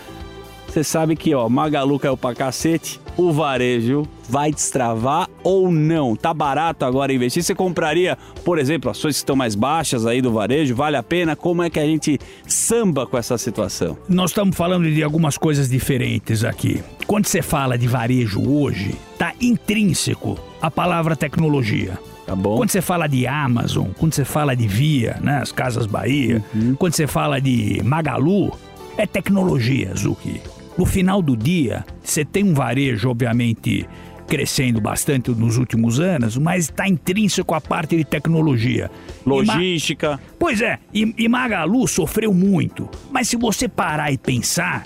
Você 0.68 0.84
sabe 0.84 1.16
que, 1.16 1.34
ó, 1.34 1.50
Magalu 1.50 1.98
caiu 2.00 2.16
pra 2.16 2.36
cacete, 2.36 3.00
o 3.20 3.34
varejo 3.34 4.08
vai 4.30 4.50
destravar 4.50 5.28
ou 5.44 5.70
não? 5.70 6.16
Tá 6.16 6.34
barato 6.34 6.86
agora 6.86 7.12
investir? 7.12 7.44
Você 7.44 7.54
compraria, 7.54 8.18
por 8.46 8.58
exemplo, 8.58 8.90
ações 8.90 9.16
que 9.16 9.20
estão 9.20 9.36
mais 9.36 9.56
baixas 9.56 10.06
aí 10.06 10.22
do 10.22 10.32
varejo? 10.32 10.74
Vale 10.74 10.96
a 10.96 11.04
pena? 11.04 11.36
Como 11.36 11.62
é 11.62 11.70
que 11.70 11.80
a 11.80 11.86
gente 11.86 12.18
samba 12.48 13.06
com 13.06 13.18
essa 13.18 13.38
situação? 13.38 13.98
Nós 14.08 14.32
estamos 14.32 14.56
falando 14.56 14.90
de 14.90 15.04
algumas 15.04 15.38
coisas 15.38 15.70
diferentes 15.70 16.46
aqui. 16.46 16.82
Quando 17.06 17.26
você 17.28 17.42
fala 17.42 17.78
de 17.78 17.88
varejo 17.88 18.42
hoje, 18.50 18.96
tá 19.18 19.34
intrínseco 19.42 20.40
a 20.62 20.72
palavra 20.72 21.14
tecnologia. 21.16 22.00
Tá. 22.26 22.38
Quando 22.38 22.70
você 22.70 22.82
fala 22.82 23.08
de 23.08 23.28
Amazon, 23.28 23.88
quando 23.98 24.14
você 24.14 24.24
fala 24.24 24.56
de 24.56 24.68
Via, 24.68 25.18
né, 25.22 25.40
as 25.42 25.52
Casas 25.52 25.86
Bahia, 25.88 26.42
Uhum. 26.56 26.76
quando 26.76 26.94
você 26.94 27.08
fala 27.08 27.42
de 27.42 27.82
Magalu, 27.84 28.52
é 28.96 29.06
tecnologia, 29.08 29.92
Zuki. 29.96 30.40
No 30.80 30.86
final 30.86 31.22
do 31.22 31.36
dia, 31.36 31.84
você 32.02 32.24
tem 32.24 32.42
um 32.42 32.54
varejo, 32.54 33.10
obviamente, 33.10 33.86
crescendo 34.26 34.80
bastante 34.80 35.30
nos 35.32 35.58
últimos 35.58 36.00
anos, 36.00 36.38
mas 36.38 36.66
está 36.66 36.88
intrínseco 36.88 37.54
a 37.54 37.60
parte 37.60 37.98
de 37.98 38.06
tecnologia. 38.06 38.90
E 39.26 39.28
Ma- 39.30 39.36
Logística. 39.56 40.18
Pois 40.40 40.62
é, 40.62 40.80
e, 40.94 41.14
e 41.18 41.28
Magalu 41.28 41.86
sofreu 41.86 42.34
muito. 42.34 42.88
Mas 43.12 43.28
se 43.28 43.36
você 43.36 43.68
parar 43.68 44.10
e 44.14 44.18
pensar, 44.18 44.84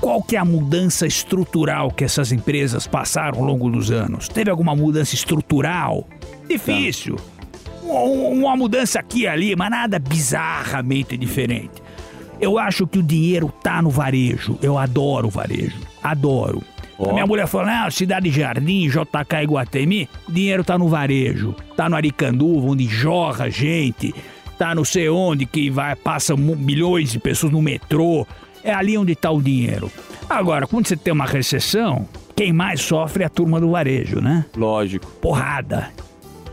qual 0.00 0.22
que 0.22 0.34
é 0.34 0.38
a 0.38 0.46
mudança 0.46 1.06
estrutural 1.06 1.90
que 1.90 2.04
essas 2.04 2.32
empresas 2.32 2.86
passaram 2.86 3.40
ao 3.40 3.44
longo 3.44 3.68
dos 3.68 3.90
anos? 3.90 4.28
Teve 4.28 4.50
alguma 4.50 4.74
mudança 4.74 5.14
estrutural? 5.14 6.08
Difícil. 6.48 7.16
Um- 7.82 8.44
Uma 8.44 8.56
mudança 8.56 8.98
aqui 8.98 9.20
e 9.24 9.26
ali, 9.26 9.54
mas 9.54 9.70
nada 9.70 9.98
bizarramente 9.98 11.18
diferente. 11.18 11.83
Eu 12.40 12.58
acho 12.58 12.86
que 12.86 12.98
o 12.98 13.02
dinheiro 13.02 13.52
tá 13.62 13.80
no 13.80 13.90
varejo. 13.90 14.58
Eu 14.62 14.78
adoro 14.78 15.28
o 15.28 15.30
varejo. 15.30 15.78
Adoro. 16.02 16.62
A 16.98 17.12
minha 17.12 17.26
mulher 17.26 17.46
falou: 17.46 17.66
não, 17.66 17.90
Cidade 17.90 18.30
Jardim, 18.30 18.88
JK 18.88 19.42
Iguatemi, 19.42 20.08
dinheiro 20.28 20.62
tá 20.62 20.78
no 20.78 20.88
varejo. 20.88 21.54
Tá 21.76 21.88
no 21.88 21.96
Aricanduva, 21.96 22.68
onde 22.68 22.86
jorra 22.86 23.50
gente. 23.50 24.14
Tá 24.58 24.74
não 24.74 24.84
sei 24.84 25.08
onde, 25.08 25.46
que 25.46 25.68
vai, 25.70 25.96
passa 25.96 26.36
milhões 26.36 27.10
de 27.10 27.18
pessoas 27.18 27.52
no 27.52 27.60
metrô. 27.60 28.26
É 28.62 28.72
ali 28.72 28.96
onde 28.96 29.14
tá 29.14 29.30
o 29.30 29.42
dinheiro. 29.42 29.90
Agora, 30.30 30.66
quando 30.66 30.86
você 30.86 30.96
tem 30.96 31.12
uma 31.12 31.26
recessão, 31.26 32.08
quem 32.34 32.52
mais 32.52 32.80
sofre 32.80 33.24
é 33.24 33.26
a 33.26 33.30
turma 33.30 33.60
do 33.60 33.70
varejo, 33.70 34.20
né? 34.20 34.46
Lógico. 34.56 35.06
Porrada. 35.20 35.90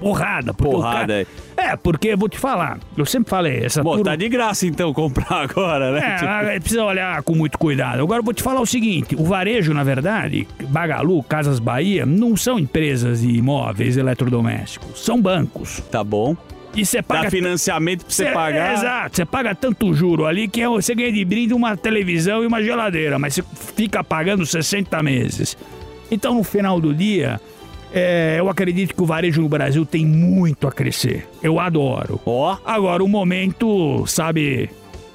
Porrada. 0.02 0.54
porque 0.54 0.74
Porrada, 0.76 1.26
cara- 1.56 1.72
É, 1.74 1.76
porque 1.78 2.16
vou 2.16 2.28
te 2.28 2.38
falar, 2.38 2.80
eu 2.98 3.06
sempre 3.06 3.30
falei, 3.30 3.64
essa 3.64 3.82
Bom, 3.84 3.92
turma... 3.98 4.06
tá 4.12 4.16
de 4.18 4.28
graça 4.28 4.66
então 4.68 4.92
comprar 4.94 5.32
agora, 5.44 5.92
né? 5.92 6.16
Tipo, 6.16 6.32
É, 6.32 6.60
precisa 6.60 6.84
olhar 6.84 7.22
com 7.24 7.36
muito 7.36 7.58
cuidado. 7.58 8.02
Agora 8.02 8.20
eu 8.20 8.24
vou 8.24 8.34
te 8.34 8.42
falar 8.44 8.60
o 8.60 8.66
seguinte: 8.66 9.16
o 9.16 9.24
varejo, 9.24 9.74
na 9.74 9.84
verdade, 9.84 10.48
Bagalu, 10.68 11.22
Casas 11.24 11.60
Bahia, 11.60 12.06
não 12.06 12.36
são 12.36 12.58
empresas 12.60 13.22
de 13.22 13.30
imóveis 13.30 13.96
eletrodomésticos, 13.96 15.04
são 15.06 15.22
bancos. 15.22 15.80
Tá 15.92 16.04
bom. 16.04 16.36
E 16.74 16.86
você 16.86 17.02
paga. 17.02 17.24
Dá 17.24 17.30
financiamento 17.30 18.06
pra 18.06 18.14
você 18.14 18.24
Cê- 18.26 18.32
pagar. 18.32 18.74
Exato, 18.74 19.18
você 19.18 19.26
paga 19.26 19.54
tanto 19.54 19.94
juro 19.94 20.26
ali 20.26 20.48
que 20.48 20.62
é- 20.62 20.68
você 20.70 20.96
ganha 20.96 21.12
de 21.12 21.24
brinde 21.26 21.54
uma 21.54 21.76
televisão 21.76 22.44
e 22.44 22.48
uma 22.48 22.64
geladeira, 22.64 23.20
mas 23.20 23.34
você 23.36 23.44
fica 23.76 24.02
pagando 24.04 24.46
60 24.46 25.04
meses. 25.04 25.58
Então, 26.10 26.34
no 26.34 26.44
final 26.44 26.80
do 26.80 26.94
dia, 26.94 27.40
é, 27.94 28.36
eu 28.40 28.50
acredito 28.50 28.96
que 28.96 29.02
o 29.02 29.06
varejo 29.06 29.42
no 29.42 29.50
Brasil 29.50 29.86
tem 29.86 30.06
muito 30.06 30.68
a 30.68 30.72
crescer. 30.72 31.28
Eu 31.42 31.60
adoro. 31.60 32.20
Ó. 32.26 32.58
Agora, 32.66 33.04
o 33.04 33.08
momento, 33.08 34.06
sabe, 34.08 34.70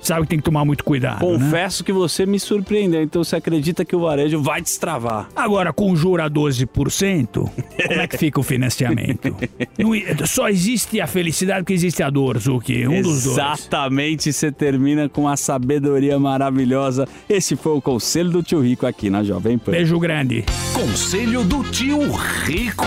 sabe 0.07 0.23
que 0.23 0.29
tem 0.29 0.39
que 0.39 0.45
tomar 0.45 0.65
muito 0.65 0.85
cuidado. 0.85 1.25
né? 1.27 1.39
Confesso 1.39 1.85
que 1.85 1.93
você 1.93 2.25
me 2.27 2.39
surpreendeu. 2.39 3.03
Então 3.03 3.23
você 3.23 3.37
acredita 3.37 3.85
que 3.85 3.95
o 3.95 4.01
varejo 4.01 4.41
vai 4.43 4.61
destravar? 4.61 5.29
Agora, 5.35 5.73
com 5.73 5.95
juro 5.97 6.23
a 6.23 6.31
12%, 6.31 7.29
como 7.33 8.01
é 8.01 8.07
que 8.07 8.17
fica 8.17 8.41
o 8.41 8.43
financiamento? 8.43 9.37
Não 9.79 10.27
só 10.27 10.49
existe 10.49 11.01
a 11.01 11.07
felicidade 11.07 11.61
porque 11.61 11.75
existe 11.75 12.03
a 12.03 12.11
dor, 12.11 12.39
Zuki. 12.39 12.87
Um 12.87 13.03
dos 13.03 13.25
dois. 13.25 13.37
Exatamente, 13.37 14.33
você 14.33 14.51
termina 14.51 15.09
com 15.09 15.23
uma 15.23 15.37
sabedoria 15.37 16.19
maravilhosa. 16.19 17.07
Esse 17.29 17.57
foi 17.57 17.73
o 17.73 17.81
conselho 17.83 18.31
do 18.31 18.43
tio 18.43 18.61
Rico 18.61 18.87
aqui 18.87 19.11
na 19.11 19.23
Jovem 19.23 19.59
Pan. 19.59 19.73
Beijo 19.73 19.99
grande. 19.99 20.45
Conselho 20.73 21.45
do 21.45 21.63
Tio 21.65 21.99
Rico. 22.45 22.85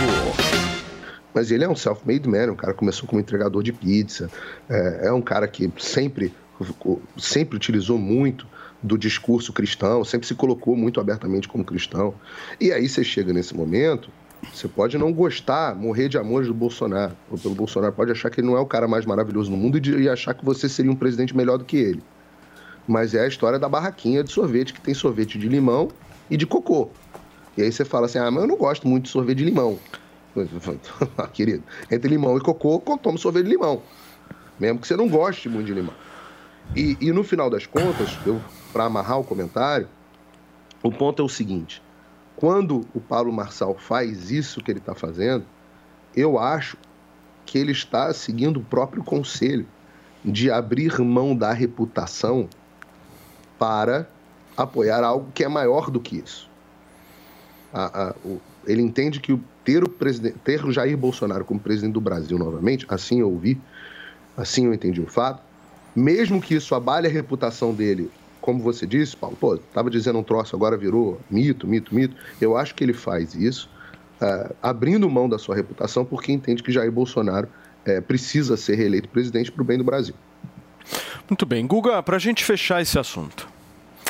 Mas 1.34 1.52
ele 1.52 1.64
é 1.64 1.70
um 1.70 1.76
self-made 1.76 2.28
man, 2.28 2.52
um 2.52 2.56
cara 2.56 2.74
que 2.74 2.80
começou 2.80 3.08
como 3.08 3.22
entregador 3.22 3.62
de 3.62 3.72
pizza. 3.72 4.30
É, 4.70 5.08
é 5.08 5.12
um 5.14 5.22
cara 5.22 5.48
que 5.48 5.72
sempre, 5.78 6.34
sempre 7.18 7.56
utilizou 7.56 7.98
muito 7.98 8.48
do 8.82 8.98
discurso 8.98 9.52
cristão, 9.52 10.04
sempre 10.04 10.28
se 10.28 10.36
colocou 10.36 10.76
muito 10.76 11.00
abertamente 11.00 11.48
como 11.48 11.64
cristão. 11.64 12.14
E 12.60 12.72
aí 12.72 12.88
você 12.88 13.04
chega 13.04 13.34
nesse 13.34 13.56
momento, 13.56 14.10
você 14.54 14.68
pode 14.68 14.98
não 14.98 15.12
gostar, 15.12 15.76
morrer 15.76 16.08
de 16.08 16.18
amores 16.18 16.48
do 16.48 16.54
Bolsonaro, 16.54 17.16
ou 17.30 17.38
pelo 17.38 17.56
Bolsonaro, 17.56 17.94
pode 17.94 18.12
achar 18.12 18.30
que 18.30 18.40
ele 18.40 18.48
não 18.48 18.58
é 18.58 18.60
o 18.60 18.66
cara 18.66 18.88
mais 18.88 19.06
maravilhoso 19.06 19.52
no 19.52 19.58
mundo 19.58 19.78
e, 19.78 20.04
e 20.04 20.10
achar 20.10 20.34
que 20.34 20.46
você 20.46 20.70
seria 20.70 20.92
um 20.92 20.96
presidente 20.96 21.36
melhor 21.36 21.58
do 21.58 21.66
que 21.66 21.78
ele. 21.78 22.02
Mas 22.88 23.14
é 23.14 23.22
a 23.22 23.28
história 23.28 23.60
da 23.60 23.70
barraquinha 23.70 24.24
de 24.24 24.32
sorvete, 24.32 24.74
que 24.74 24.82
tem 24.82 24.94
sorvete 24.94 25.38
de 25.38 25.48
limão 25.48 25.90
e 26.30 26.38
de 26.38 26.46
cocô. 26.46 26.90
E 27.58 27.62
aí 27.62 27.72
você 27.72 27.84
fala 27.84 28.06
assim, 28.06 28.18
ah, 28.18 28.32
mas 28.32 28.44
eu 28.44 28.48
não 28.48 28.58
gosto 28.58 28.88
muito 28.88 29.04
de 29.04 29.10
sorvete 29.10 29.40
de 29.40 29.46
limão. 29.46 29.78
Ah, 31.18 31.28
Querido, 31.28 31.64
entre 31.92 32.08
limão 32.08 32.38
e 32.38 32.40
cocô, 32.40 32.80
toma 33.02 33.18
sorvete 33.18 33.46
de 33.46 33.52
limão. 33.52 33.82
Mesmo 34.60 34.80
que 34.80 34.88
você 34.88 34.96
não 34.96 35.10
goste 35.10 35.50
muito 35.50 35.66
de 35.66 35.74
limão. 35.74 35.94
E, 36.76 36.98
e 37.02 37.12
no 37.12 37.24
final 37.24 37.50
das 37.50 37.66
contas, 37.66 38.20
para 38.72 38.86
amarrar 38.86 39.20
o 39.20 39.24
comentário, 39.24 39.88
o 40.84 40.92
ponto 40.92 41.22
é 41.22 41.26
o 41.26 41.30
seguinte: 41.30 41.82
quando 42.36 42.86
o 42.94 43.00
Paulo 43.00 43.32
Marçal 43.32 43.76
faz 43.78 44.32
isso 44.32 44.62
que 44.62 44.72
ele 44.72 44.80
está 44.80 44.94
fazendo, 44.96 45.46
eu 46.16 46.38
acho 46.38 46.78
que 47.46 47.58
ele 47.58 47.72
está 47.72 48.14
seguindo 48.14 48.58
o 48.58 48.64
próprio 48.64 49.04
conselho 49.04 49.66
de 50.24 50.52
abrir 50.52 51.00
mão 51.00 51.36
da 51.36 51.52
reputação 51.52 52.48
para 53.58 54.08
apoiar 54.56 55.04
algo 55.04 55.32
que 55.34 55.44
é 55.44 55.48
maior 55.48 55.90
do 55.90 56.00
que 56.00 56.18
isso. 56.18 56.50
A- 57.74 58.10
a- 58.10 58.16
o- 58.26 58.40
ele 58.66 58.82
entende 58.82 59.20
que 59.20 59.40
ter 59.64 59.84
o, 59.84 59.88
ter 60.44 60.66
o 60.66 60.72
Jair 60.72 60.98
Bolsonaro 60.98 61.46
como 61.46 61.60
presidente 61.60 61.94
do 61.94 62.02
Brasil 62.02 62.38
novamente, 62.38 62.86
assim 62.90 63.22
eu 63.22 63.32
ouvi, 63.32 63.60
assim 64.36 64.66
eu 64.66 64.74
entendi 64.74 65.02
o 65.02 65.08
fato, 65.08 65.42
mesmo 65.96 66.42
que 66.42 66.56
isso 66.56 66.76
abale 66.76 67.08
a 67.08 67.10
reputação 67.10 67.74
dele, 67.74 68.10
como 68.42 68.62
você 68.62 68.88
disse, 68.88 69.16
Paulo, 69.16 69.38
pô, 69.40 69.56
estava 69.56 69.90
dizendo 69.90 70.20
um 70.20 70.24
troço, 70.24 70.56
agora 70.56 70.78
virou 70.78 71.20
mito, 71.30 71.68
mito, 71.68 71.94
mito. 71.94 72.16
Eu 72.40 72.56
acho 72.58 72.74
que 72.74 72.84
ele 72.84 72.94
faz 72.94 73.36
isso, 73.36 73.70
ah, 74.22 74.52
abrindo 74.62 75.10
mão 75.10 75.28
da 75.28 75.38
sua 75.38 75.56
reputação, 75.56 76.06
porque 76.06 76.32
entende 76.32 76.64
que 76.64 76.72
Jair 76.72 76.92
Bolsonaro 76.92 77.48
eh, 77.86 78.02
precisa 78.02 78.58
ser 78.58 78.76
reeleito 78.76 79.08
presidente 79.10 79.52
para 79.52 79.62
o 79.62 79.66
bem 79.66 79.78
do 79.78 79.84
Brasil. 79.84 80.16
Muito 81.30 81.46
bem. 81.46 81.66
Guga, 81.66 82.02
para 82.02 82.16
a 82.16 82.20
gente 82.20 82.44
fechar 82.44 82.82
esse 82.82 82.98
assunto. 82.98 83.48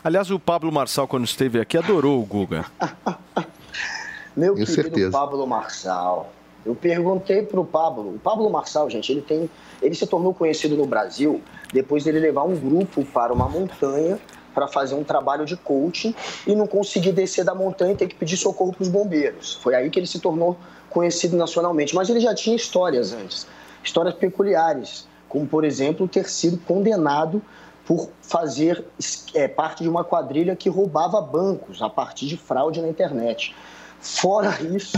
Aliás, 0.03 0.31
o 0.31 0.39
Pablo 0.39 0.71
Marçal, 0.71 1.07
quando 1.07 1.25
esteve 1.25 1.59
aqui, 1.59 1.77
adorou 1.77 2.21
o 2.21 2.25
Guga. 2.25 2.65
Meu 4.35 4.53
Tenho 4.55 4.65
querido 4.65 4.83
certeza. 4.83 5.11
Pablo 5.11 5.45
Marçal. 5.45 6.31
Eu 6.65 6.75
perguntei 6.75 7.41
pro 7.41 7.63
Pablo. 7.63 8.15
O 8.15 8.19
Pablo 8.19 8.49
Marçal, 8.49 8.89
gente, 8.89 9.11
ele 9.11 9.21
tem. 9.21 9.49
Ele 9.81 9.95
se 9.95 10.05
tornou 10.05 10.33
conhecido 10.33 10.75
no 10.75 10.85
Brasil 10.85 11.41
depois 11.73 12.03
dele 12.03 12.19
levar 12.19 12.43
um 12.43 12.55
grupo 12.55 13.05
para 13.05 13.33
uma 13.33 13.47
montanha 13.47 14.19
para 14.53 14.67
fazer 14.67 14.95
um 14.95 15.03
trabalho 15.03 15.45
de 15.45 15.55
coaching 15.55 16.13
e 16.45 16.55
não 16.55 16.67
conseguir 16.67 17.11
descer 17.11 17.45
da 17.45 17.55
montanha 17.55 17.93
e 17.93 17.95
ter 17.95 18.07
que 18.07 18.15
pedir 18.15 18.35
socorro 18.35 18.73
para 18.73 18.83
os 18.83 18.89
bombeiros. 18.89 19.55
Foi 19.55 19.75
aí 19.75 19.89
que 19.89 19.99
ele 19.99 20.07
se 20.07 20.19
tornou 20.19 20.57
conhecido 20.89 21.37
nacionalmente. 21.37 21.95
Mas 21.95 22.09
ele 22.09 22.19
já 22.19 22.33
tinha 22.33 22.55
histórias 22.55 23.13
antes, 23.13 23.47
histórias 23.83 24.15
peculiares, 24.15 25.07
como 25.29 25.47
por 25.47 25.63
exemplo 25.63 26.07
ter 26.07 26.27
sido 26.27 26.57
condenado 26.57 27.41
por 27.85 28.09
fazer 28.21 28.85
é, 29.33 29.47
parte 29.47 29.81
de 29.81 29.89
uma 29.89 30.03
quadrilha 30.03 30.55
que 30.55 30.69
roubava 30.69 31.19
bancos 31.21 31.81
a 31.81 31.89
partir 31.89 32.27
de 32.27 32.37
fraude 32.37 32.81
na 32.81 32.87
internet. 32.87 33.55
Fora 33.99 34.61
isso, 34.61 34.97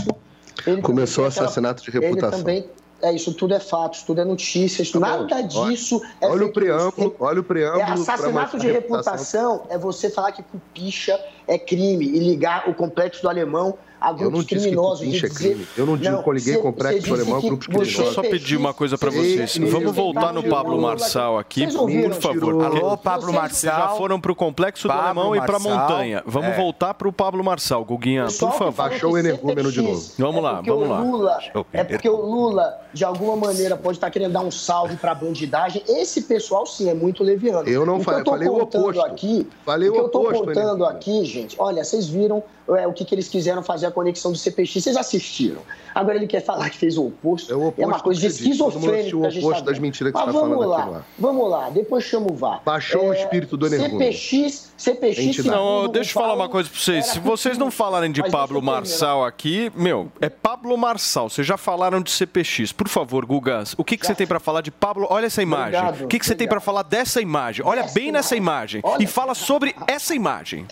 ele 0.66 0.82
Começou 0.82 1.24
o 1.24 1.28
aquela- 1.28 1.46
assassinato 1.46 1.82
de 1.82 1.90
Ele 1.96 2.06
reputação. 2.06 2.38
também 2.38 2.66
é 3.02 3.12
isso 3.12 3.34
tudo 3.34 3.52
é 3.54 3.58
fato, 3.60 3.94
isso 3.94 4.06
tudo 4.06 4.20
é 4.20 4.24
notícia, 4.24 4.82
isso, 4.82 5.00
Tá 5.00 5.00
nada 5.00 5.22
Olha- 5.34 5.42
disso 5.42 6.00
é 6.20 6.26
olha 6.28 6.46
o 6.46 6.52
preâmbulo, 6.52 7.16
olha 7.18 7.40
o 7.40 7.44
preâmbulo 7.44 7.80
É 7.82 7.92
assassinato 7.92 8.58
de 8.58 8.70
reputação. 8.70 9.12
reputação 9.12 9.66
é 9.70 9.78
você 9.78 10.08
falar 10.08 10.32
que 10.32 10.42
cupicha 10.42 11.18
é 11.48 11.58
crime 11.58 12.04
e 12.06 12.18
ligar 12.18 12.68
o 12.68 12.74
complexo 12.74 13.20
do 13.22 13.28
alemão 13.28 13.76
a 14.02 14.10
Eu 14.10 14.14
grupos 14.16 14.32
não 14.32 14.40
disse 14.40 14.48
que 14.54 14.60
criminosos. 14.60 15.22
É 15.24 15.28
crime. 15.28 15.66
Eu 15.76 15.86
não 15.86 15.96
digo 15.96 16.22
que 16.22 16.28
eu 16.28 16.32
liguei 16.32 16.54
cê- 16.54 16.60
complexo 16.60 17.14
alemão 17.14 17.40
que 17.40 17.46
grupos 17.48 17.66
você 17.68 17.78
Deixa 17.78 18.02
eu 18.02 18.12
só 18.12 18.22
pedir 18.22 18.56
uma 18.56 18.74
coisa 18.74 18.98
para 18.98 19.10
vocês. 19.10 19.56
Vamos 19.58 19.94
voltar 19.94 20.32
no 20.32 20.42
Pablo 20.42 20.80
Marçal 20.80 21.38
aqui, 21.38 21.66
por 21.72 22.14
favor. 22.14 22.64
Alô, 22.64 22.96
Pablo 22.96 23.32
Marçal. 23.32 23.78
já 23.78 23.88
foram 23.90 24.20
para 24.20 24.32
o 24.32 24.34
complexo 24.36 24.88
do 24.88 24.92
alemão 24.92 25.34
e 25.36 25.40
para 25.40 25.56
a 25.56 25.60
montanha. 25.60 26.22
Vamos 26.26 26.50
É. 26.50 26.56
voltar 26.56 26.94
para 26.94 27.08
o 27.08 27.12
Pablo 27.12 27.42
Marçal, 27.44 27.84
Guguinha, 27.84 28.24
por 28.26 28.52
favor. 28.52 28.72
Baixou 28.72 29.12
o 29.12 29.18
energúmeno 29.18 29.70
de 29.70 29.80
novo. 29.82 30.02
Vamos 30.18 30.42
lá, 30.42 30.54
porque 30.56 30.70
vamos 30.70 30.88
lá. 30.88 31.00
Lula, 31.00 31.38
é 31.72 31.84
porque 31.84 32.08
o 32.08 32.16
Lula, 32.16 32.78
de 32.92 33.04
alguma 33.04 33.36
maneira, 33.36 33.76
pode 33.76 33.96
estar 33.98 34.10
querendo 34.10 34.32
dar 34.32 34.40
um 34.40 34.50
salve 34.50 34.96
para 34.96 35.12
a 35.12 35.14
bandidagem. 35.14 35.82
Esse 35.88 36.22
pessoal, 36.22 36.66
sim, 36.66 36.88
é 36.88 36.94
muito 36.94 37.22
leviano. 37.22 37.68
Eu 37.68 37.86
não 37.86 37.96
O 37.96 37.98
que 37.98 38.04
fa- 38.04 38.18
eu 38.18 38.24
falei 38.24 38.48
o 38.48 38.58
oposto. 38.62 39.00
Aqui, 39.02 39.46
Falei 39.64 39.88
o 39.88 39.92
que 39.92 39.98
eu 40.00 40.08
tô 40.08 40.20
oposto, 40.22 40.44
contando 40.46 40.84
aqui, 40.84 41.24
gente, 41.24 41.56
olha, 41.58 41.84
vocês 41.84 42.08
viram 42.08 42.42
é, 42.76 42.86
o 42.86 42.92
que, 42.92 43.04
que 43.04 43.14
eles 43.14 43.28
quiseram 43.28 43.62
fazer 43.62 43.86
conexão 43.92 44.32
do 44.32 44.38
CPX, 44.38 44.82
vocês 44.82 44.96
assistiram. 44.96 45.60
Agora 45.94 46.16
ele 46.16 46.26
quer 46.26 46.40
falar 46.40 46.70
que 46.70 46.78
fez 46.78 46.96
o 46.96 47.06
oposto. 47.06 47.52
É, 47.52 47.56
uma 47.56 47.68
oposto 47.68 48.02
coisa 48.02 48.20
de 48.20 48.28
do 48.28 48.32
que 48.32 48.38
você 48.38 48.48
disse. 48.48 48.58
Todo 48.58 48.80
mundo 48.80 48.94
esquizofrênico 48.94 49.26
assistiu 49.26 49.30
que 49.30 49.38
a 49.38 49.40
o 49.40 49.44
oposto 49.44 49.64
tá 49.64 49.70
das 49.70 49.78
mentiras 49.78 50.12
que 50.12 50.18
Mas 50.18 50.26
você 50.26 50.32
tá 50.32 50.38
vamos 50.40 50.56
falando 50.56 50.70
lá, 50.70 50.78
aqui 50.80 50.90
lá. 50.90 51.04
Vamos 51.18 51.50
lá, 51.50 51.70
depois 51.70 52.04
chama 52.04 52.26
o 52.30 52.34
VAR. 52.34 52.62
Baixou 52.64 53.08
o 53.08 53.14
espírito 53.14 53.56
do 53.56 53.66
energúmeno. 53.66 54.12
CPX, 54.12 54.72
CPX... 54.76 55.44
Não, 55.44 55.88
deixa 55.88 56.10
eu 56.10 56.22
o 56.22 56.24
falar 56.24 56.34
uma 56.34 56.48
coisa 56.48 56.68
para 56.68 56.78
vocês. 56.78 57.06
Se 57.06 57.18
vocês 57.18 57.58
não 57.58 57.70
falarem 57.70 58.10
de 58.10 58.22
Pablo. 58.30 58.62
Marçal 58.62 59.24
aqui, 59.24 59.70
meu, 59.74 60.10
é 60.20 60.28
Pablo 60.28 60.76
Marçal. 60.76 61.28
Vocês 61.28 61.46
já 61.46 61.56
falaram 61.56 62.00
de 62.00 62.10
CPX. 62.10 62.72
Por 62.72 62.88
favor, 62.88 63.26
Gugas, 63.26 63.74
o 63.76 63.84
que, 63.84 63.96
que 63.96 64.06
você 64.06 64.14
tem 64.14 64.26
para 64.26 64.40
falar 64.40 64.60
de 64.60 64.70
Pablo? 64.70 65.06
Olha 65.10 65.26
essa 65.26 65.42
imagem. 65.42 65.78
Obrigado, 65.78 66.04
o 66.04 66.08
que, 66.08 66.18
que 66.18 66.26
você 66.26 66.34
tem 66.34 66.48
para 66.48 66.60
falar 66.60 66.82
dessa 66.82 67.20
imagem? 67.20 67.64
Olha 67.66 67.84
bem 67.94 68.12
nessa 68.12 68.36
imagem 68.36 68.82
e 68.98 69.06
fala 69.06 69.34
sobre 69.34 69.74
essa 69.86 70.14
imagem. 70.14 70.66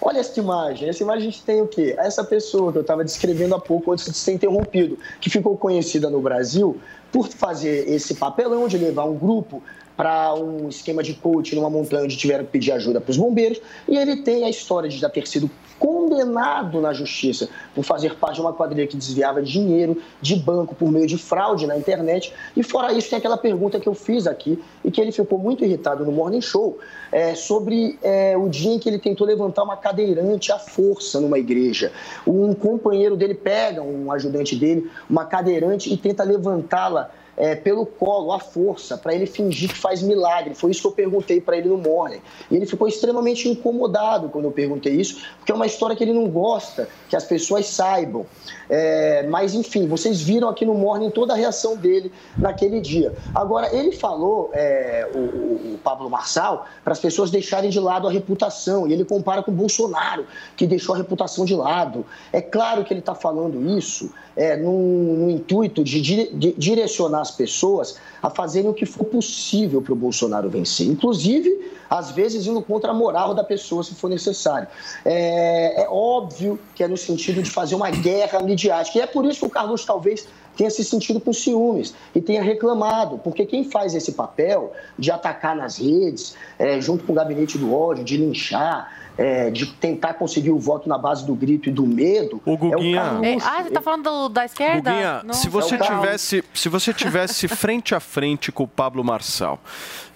Olha 0.00 0.20
essa 0.20 0.38
imagem. 0.38 0.88
Essa 0.88 1.02
imagem 1.02 1.28
a 1.28 1.30
gente 1.30 1.42
tem 1.42 1.60
o 1.60 1.66
quê? 1.66 1.94
Essa 1.98 2.22
pessoa 2.22 2.72
que 2.72 2.78
eu 2.78 2.82
estava 2.82 3.04
descrevendo 3.04 3.54
há 3.54 3.60
pouco 3.60 3.92
antes 3.92 4.04
de 4.04 4.16
ser 4.16 4.32
interrompido, 4.32 4.98
que 5.20 5.28
ficou 5.28 5.56
conhecida 5.56 6.08
no 6.08 6.20
Brasil 6.20 6.78
por 7.12 7.28
fazer 7.28 7.88
esse 7.88 8.14
papelão 8.14 8.68
de 8.68 8.78
levar 8.78 9.04
um 9.04 9.16
grupo 9.16 9.62
para 9.96 10.32
um 10.34 10.68
esquema 10.68 11.02
de 11.02 11.14
coach 11.14 11.56
numa 11.56 11.68
montanha 11.68 12.04
onde 12.04 12.16
tiveram 12.16 12.44
que 12.44 12.52
pedir 12.52 12.70
ajuda 12.70 13.00
para 13.00 13.10
os 13.10 13.16
bombeiros. 13.16 13.60
E 13.88 13.96
ele 13.96 14.18
tem 14.18 14.44
a 14.44 14.48
história 14.50 14.88
de 14.88 14.96
já 14.96 15.08
ter 15.08 15.26
sido 15.26 15.50
condenado 15.78 16.80
na 16.80 16.92
justiça 16.92 17.48
por 17.74 17.84
fazer 17.84 18.16
parte 18.16 18.36
de 18.36 18.40
uma 18.40 18.52
quadrilha 18.52 18.86
que 18.86 18.96
desviava 18.96 19.42
dinheiro 19.42 20.00
de 20.20 20.36
banco 20.36 20.74
por 20.74 20.90
meio 20.90 21.06
de 21.06 21.16
fraude 21.16 21.66
na 21.66 21.76
internet. 21.76 22.32
E 22.56 22.62
fora 22.62 22.92
isso, 22.92 23.08
tem 23.08 23.18
aquela 23.18 23.36
pergunta 23.36 23.78
que 23.78 23.88
eu 23.88 23.94
fiz 23.94 24.26
aqui 24.26 24.62
e 24.84 24.90
que 24.90 25.00
ele 25.00 25.12
ficou 25.12 25.38
muito 25.38 25.64
irritado 25.64 26.04
no 26.04 26.12
Morning 26.12 26.40
Show 26.40 26.78
é, 27.12 27.34
sobre 27.34 27.98
é, 28.02 28.36
o 28.36 28.48
dia 28.48 28.72
em 28.72 28.78
que 28.78 28.88
ele 28.88 28.98
tentou 28.98 29.26
levantar 29.26 29.62
uma 29.62 29.76
cadeirante 29.76 30.52
à 30.52 30.58
força 30.58 31.20
numa 31.20 31.38
igreja. 31.38 31.92
Um 32.26 32.52
companheiro 32.54 33.16
dele 33.16 33.34
pega, 33.34 33.82
um 33.82 34.10
ajudante 34.12 34.56
dele, 34.56 34.90
uma 35.08 35.24
cadeirante 35.24 35.92
e 35.92 35.96
tenta 35.96 36.24
levantá-la 36.24 37.10
é, 37.38 37.54
pelo 37.54 37.86
colo, 37.86 38.32
à 38.32 38.40
força, 38.40 38.98
para 38.98 39.14
ele 39.14 39.24
fingir 39.24 39.68
que 39.68 39.78
faz 39.78 40.02
milagre. 40.02 40.54
Foi 40.54 40.72
isso 40.72 40.80
que 40.80 40.86
eu 40.88 40.92
perguntei 40.92 41.40
para 41.40 41.56
ele 41.56 41.68
no 41.68 41.78
Morning. 41.78 42.20
E 42.50 42.56
ele 42.56 42.66
ficou 42.66 42.88
extremamente 42.88 43.48
incomodado 43.48 44.28
quando 44.28 44.46
eu 44.46 44.50
perguntei 44.50 44.94
isso, 44.94 45.22
porque 45.38 45.52
é 45.52 45.54
uma 45.54 45.66
história 45.66 45.94
que 45.94 46.02
ele 46.02 46.12
não 46.12 46.28
gosta 46.28 46.88
que 47.08 47.14
as 47.14 47.24
pessoas 47.24 47.66
saibam. 47.66 48.26
É, 48.70 49.26
mas, 49.28 49.54
enfim, 49.54 49.86
vocês 49.86 50.20
viram 50.20 50.48
aqui 50.48 50.64
no 50.66 50.74
Morning 50.74 51.10
toda 51.10 51.32
a 51.32 51.36
reação 51.36 51.76
dele 51.76 52.12
naquele 52.36 52.80
dia. 52.80 53.14
Agora, 53.34 53.74
ele 53.74 53.92
falou, 53.92 54.50
é, 54.52 55.08
o, 55.14 55.18
o- 55.18 55.78
Pablo 55.82 56.10
Marçal, 56.10 56.66
para 56.84 56.92
as 56.92 56.98
pessoas 56.98 57.30
deixarem 57.30 57.70
de 57.70 57.78
lado 57.80 58.06
a 58.08 58.10
reputação. 58.10 58.86
E 58.86 58.92
ele 58.92 59.04
compara 59.04 59.42
com 59.42 59.50
o 59.50 59.54
Bolsonaro, 59.54 60.26
que 60.56 60.66
deixou 60.66 60.94
a 60.94 60.98
reputação 60.98 61.44
de 61.44 61.54
lado. 61.54 62.04
É 62.32 62.40
claro 62.42 62.84
que 62.84 62.92
ele 62.92 63.00
está 63.00 63.14
falando 63.14 63.78
isso 63.78 64.12
é, 64.36 64.56
no, 64.56 64.72
no 64.72 65.30
intuito 65.30 65.82
de, 65.84 66.00
dire- 66.00 66.30
de 66.34 66.52
direcionar 66.52 67.20
as 67.20 67.30
pessoas 67.30 67.96
a 68.22 68.30
fazerem 68.30 68.70
o 68.70 68.74
que 68.74 68.86
for 68.86 69.04
possível 69.04 69.80
para 69.82 69.92
o 69.92 69.96
Bolsonaro 69.96 70.48
vencer. 70.48 70.86
Inclusive, 70.86 71.72
às 71.88 72.10
vezes 72.10 72.46
indo 72.46 72.60
contra 72.60 72.90
a 72.90 72.94
moral 72.94 73.34
da 73.34 73.44
pessoa, 73.44 73.82
se 73.82 73.94
for 73.94 74.10
necessário. 74.10 74.68
É, 75.04 75.82
é 75.82 75.88
óbvio 75.88 76.58
que 76.74 76.82
é 76.82 76.88
no 76.88 76.96
sentido 76.96 77.42
de 77.42 77.50
fazer 77.50 77.74
uma 77.74 77.90
guerra 77.90 78.40
midiática. 78.40 78.98
E 78.98 79.00
é 79.00 79.06
por 79.06 79.24
isso 79.24 79.40
que 79.40 79.46
o 79.46 79.50
Carlos 79.50 79.84
talvez 79.84 80.26
tenha 80.56 80.70
se 80.70 80.84
sentido 80.84 81.20
com 81.20 81.32
ciúmes 81.32 81.94
e 82.12 82.20
tenha 82.20 82.42
reclamado, 82.42 83.18
porque 83.18 83.46
quem 83.46 83.62
faz 83.62 83.94
esse 83.94 84.10
papel 84.12 84.72
de 84.98 85.10
atacar 85.10 85.54
nas 85.54 85.78
redes, 85.78 86.34
é, 86.58 86.80
junto 86.80 87.04
com 87.04 87.12
o 87.12 87.14
gabinete 87.14 87.56
do 87.56 87.72
ódio, 87.72 88.02
de 88.02 88.16
linchar, 88.16 88.92
é, 89.18 89.50
de 89.50 89.66
tentar 89.66 90.14
conseguir 90.14 90.50
o 90.52 90.58
voto 90.60 90.88
na 90.88 90.96
base 90.96 91.26
do 91.26 91.34
grito 91.34 91.68
e 91.68 91.72
do 91.72 91.84
medo, 91.84 92.40
O 92.46 92.56
Guguinha. 92.56 93.00
é 93.00 93.02
o 93.02 93.04
Carlos. 93.04 93.26
É, 93.26 93.36
ah, 93.42 93.62
você 93.64 93.70
tá 93.70 93.82
falando 93.82 94.04
do- 94.04 94.28
da 94.28 94.44
esquerda? 94.44 94.90
Guguinha, 94.92 95.34
se 95.34 95.48
você 95.48 95.74
É 95.74 95.76
o 95.76 95.80
Carlos. 95.80 96.00
tivesse, 96.00 96.44
se 96.54 96.68
você 96.68 96.94
tivesse 96.94 97.48
frente 97.48 97.94
a 97.96 98.00
frente 98.00 98.52
com 98.52 98.62
o 98.62 98.68
Pablo 98.68 99.02
Marçal, 99.02 99.58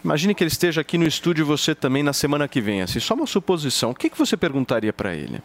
imagine 0.04 0.34
que 0.36 0.44
ele 0.44 0.50
esteja 0.52 0.80
aqui 0.82 0.96
no 0.96 1.04
estúdio 1.06 1.42
e 1.42 1.44
você 1.44 1.74
também 1.74 2.02
na 2.04 2.12
semana 2.12 2.46
que 2.46 2.60
vem. 2.60 2.80
Assim, 2.80 3.00
só 3.00 3.14
uma 3.14 3.26
suposição. 3.26 3.90
O 3.90 3.94
que, 3.94 4.08
que 4.08 4.16
você 4.16 4.36
perguntaria 4.36 4.92
para 4.92 5.12
ele? 5.14 5.42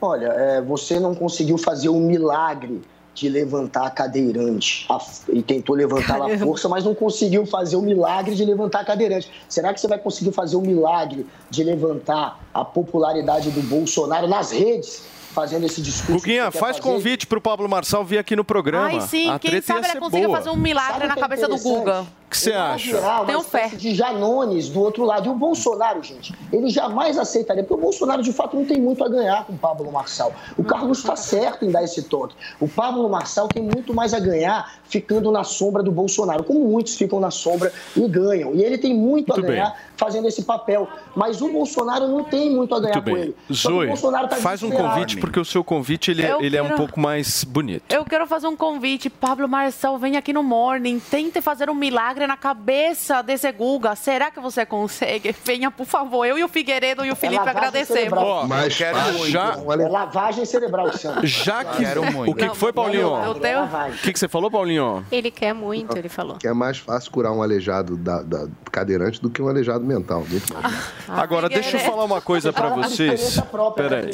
Olha, 0.00 0.26
é, 0.26 0.60
você 0.60 0.98
não 0.98 1.14
conseguiu 1.14 1.56
fazer 1.56 1.88
o 1.88 2.00
milagre 2.00 2.82
de 3.14 3.28
levantar 3.28 3.86
a 3.86 3.90
cadeirante 3.90 4.86
a- 4.88 4.98
e 5.32 5.42
tentou 5.42 5.76
levantá-la 5.76 6.24
à 6.24 6.28
Caramba. 6.28 6.46
força, 6.46 6.68
mas 6.68 6.84
não 6.84 6.94
conseguiu 6.94 7.44
fazer 7.44 7.76
o 7.76 7.82
milagre 7.82 8.34
de 8.34 8.44
levantar 8.44 8.80
a 8.80 8.84
cadeirante. 8.84 9.30
Será 9.48 9.72
que 9.74 9.80
você 9.80 9.86
vai 9.88 9.98
conseguir 9.98 10.32
fazer 10.32 10.56
o 10.56 10.60
milagre 10.62 11.26
de 11.50 11.62
levantar 11.62 12.40
a 12.54 12.64
popularidade 12.64 13.50
do 13.50 13.60
Bolsonaro 13.62 14.26
nas 14.26 14.50
redes, 14.50 15.04
fazendo 15.32 15.66
esse 15.66 15.82
discurso? 15.82 16.20
Guguinha, 16.24 16.50
que 16.50 16.58
faz 16.58 16.78
fazer? 16.78 16.88
convite 16.88 17.26
pro 17.26 17.40
Pablo 17.40 17.68
Marçal 17.68 18.02
vir 18.04 18.18
aqui 18.18 18.34
no 18.34 18.44
programa. 18.44 18.86
Ai, 18.86 19.00
sim, 19.02 19.28
a 19.30 19.38
quem 19.38 19.60
sabe 19.60 19.86
ele 19.88 20.00
consiga 20.00 20.26
boa. 20.28 20.38
fazer 20.38 20.50
um 20.50 20.56
milagre 20.56 20.92
Sabe 20.92 21.04
o 21.04 21.08
na 21.08 21.14
é 21.14 21.16
cabeça 21.20 21.48
do 21.48 21.54
interessante? 21.54 21.78
Guga. 21.78 22.06
Que 22.32 22.38
você 22.38 22.52
acha? 22.52 22.96
virar 22.96 23.16
uma 23.20 23.26
Tenho 23.26 23.40
espécie 23.40 23.76
de 23.76 23.94
Janones 23.94 24.68
do 24.68 24.80
outro 24.80 25.04
lado. 25.04 25.26
E 25.26 25.28
o 25.30 25.34
Bolsonaro, 25.34 26.02
gente, 26.02 26.34
ele 26.52 26.68
jamais 26.68 27.16
aceitaria, 27.18 27.62
porque 27.62 27.74
o 27.74 27.82
Bolsonaro, 27.82 28.22
de 28.22 28.32
fato, 28.32 28.56
não 28.56 28.64
tem 28.64 28.80
muito 28.80 29.04
a 29.04 29.08
ganhar 29.08 29.44
com 29.44 29.52
o 29.52 29.58
Pablo 29.58 29.90
Marçal. 29.92 30.32
O 30.56 30.64
Carlos 30.64 30.98
está 30.98 31.14
certo 31.16 31.64
em 31.64 31.70
dar 31.70 31.84
esse 31.84 32.02
toque. 32.04 32.34
O 32.60 32.66
Pablo 32.68 33.08
Marçal 33.08 33.46
tem 33.48 33.62
muito 33.62 33.94
mais 33.94 34.12
a 34.14 34.18
ganhar 34.18 34.72
ficando 34.88 35.30
na 35.30 35.44
sombra 35.44 35.82
do 35.82 35.90
Bolsonaro, 35.92 36.44
como 36.44 36.60
muitos 36.68 36.96
ficam 36.96 37.18
na 37.20 37.30
sombra 37.30 37.72
e 37.96 38.06
ganham. 38.08 38.54
E 38.54 38.62
ele 38.62 38.76
tem 38.78 38.94
muito, 38.94 39.32
a 39.32 39.36
Muito 39.36 39.46
ganhar 39.48 39.70
bem. 39.70 39.78
fazendo 39.96 40.28
esse 40.28 40.42
papel. 40.42 40.88
Mas 41.14 41.40
o 41.40 41.48
Bolsonaro 41.50 42.08
não 42.08 42.24
tem 42.24 42.50
muito 42.50 42.74
a 42.74 42.80
ganhar 42.80 42.96
Muito 42.96 43.04
com 43.08 43.14
bem. 43.14 43.22
ele. 43.24 43.36
Zoe, 43.52 43.86
Bolsonaro 43.86 44.28
tá 44.28 44.36
faz 44.36 44.62
um 44.62 44.70
convite, 44.70 45.16
porque 45.18 45.38
o 45.40 45.44
seu 45.44 45.62
convite 45.64 46.10
ele, 46.10 46.24
Eu 46.26 46.40
ele 46.42 46.56
é 46.56 46.62
um 46.62 46.66
quero- 46.66 46.76
pouco 46.78 47.00
mais 47.00 47.44
bonito. 47.44 47.84
Eu 47.94 48.04
quero 48.04 48.26
fazer 48.26 48.46
um 48.46 48.56
convite. 48.56 49.08
Pablo 49.08 49.48
Marçal, 49.48 49.98
vem 49.98 50.16
aqui 50.16 50.32
no 50.32 50.42
Morning. 50.42 51.00
Tente 51.00 51.40
fazer 51.40 51.70
um 51.70 51.74
milagre 51.74 52.21
na 52.26 52.36
cabeça 52.36 53.22
desse 53.22 53.50
Guga. 53.52 53.94
Será 53.96 54.30
que 54.30 54.40
você 54.40 54.64
consegue? 54.66 55.34
Venha, 55.44 55.70
por 55.70 55.86
favor. 55.86 56.24
Eu 56.24 56.38
e 56.38 56.44
o 56.44 56.48
Figueiredo 56.48 57.04
e 57.04 57.10
o 57.10 57.16
Felipe 57.16 57.38
lavagem 57.38 57.58
agradecemos. 57.58 57.98
cerebral. 58.02 58.46
Mas 58.46 58.76
quero. 58.76 59.26
Já- 59.28 59.56
É 59.82 59.88
lavagem 59.88 60.44
cerebral, 60.44 60.92
Sandro. 60.96 61.26
Já 61.26 61.64
que. 61.64 61.82
Quero 61.84 62.04
muito. 62.12 62.30
O 62.32 62.34
que, 62.34 62.48
que 62.48 62.56
foi, 62.56 62.72
Paulinho? 62.72 63.16
Eu 63.24 63.34
tenho- 63.34 63.64
O 63.64 63.92
que, 64.02 64.12
que 64.12 64.18
você 64.18 64.28
falou, 64.28 64.50
Paulinho? 64.50 65.04
Ele 65.10 65.30
quer 65.30 65.52
muito, 65.54 65.96
ele 65.96 66.08
falou. 66.08 66.36
Que 66.36 66.46
é 66.48 66.52
mais 66.52 66.78
fácil 66.78 67.10
curar 67.10 67.32
um 67.32 67.42
aleijado 67.42 67.96
da, 67.96 68.22
da 68.22 68.46
cadeirante 68.70 69.20
do 69.20 69.28
que 69.30 69.40
um 69.42 69.48
aleijado 69.48 69.84
mental. 69.84 70.24
Muito 70.28 70.52
mais. 70.54 70.92
Agora, 71.08 71.48
deixa 71.48 71.76
eu 71.76 71.80
falar 71.80 72.04
uma 72.04 72.20
coisa 72.20 72.52
pra 72.52 72.68
Ah, 72.72 72.74
vocês. 72.74 73.38
Peraí, 73.76 74.04
né, 74.06 74.10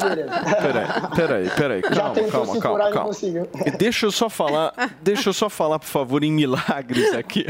peraí, 0.61 1.49
peraí, 1.49 1.49
peraí. 1.49 1.81
Já 1.91 2.01
Calma, 2.09 2.31
calma, 2.31 2.59
calma, 2.59 2.79
calma. 2.91 3.01
conseguiu. 3.05 3.47
E 3.65 3.71
Deixa 3.71 4.05
eu 4.05 4.11
só 4.11 4.29
falar, 4.29 4.73
deixa 5.01 5.29
eu 5.29 5.33
só 5.33 5.49
falar, 5.49 5.79
por 5.79 5.87
favor, 5.87 6.23
em 6.23 6.31
milagres 6.31 7.13
aqui. 7.13 7.45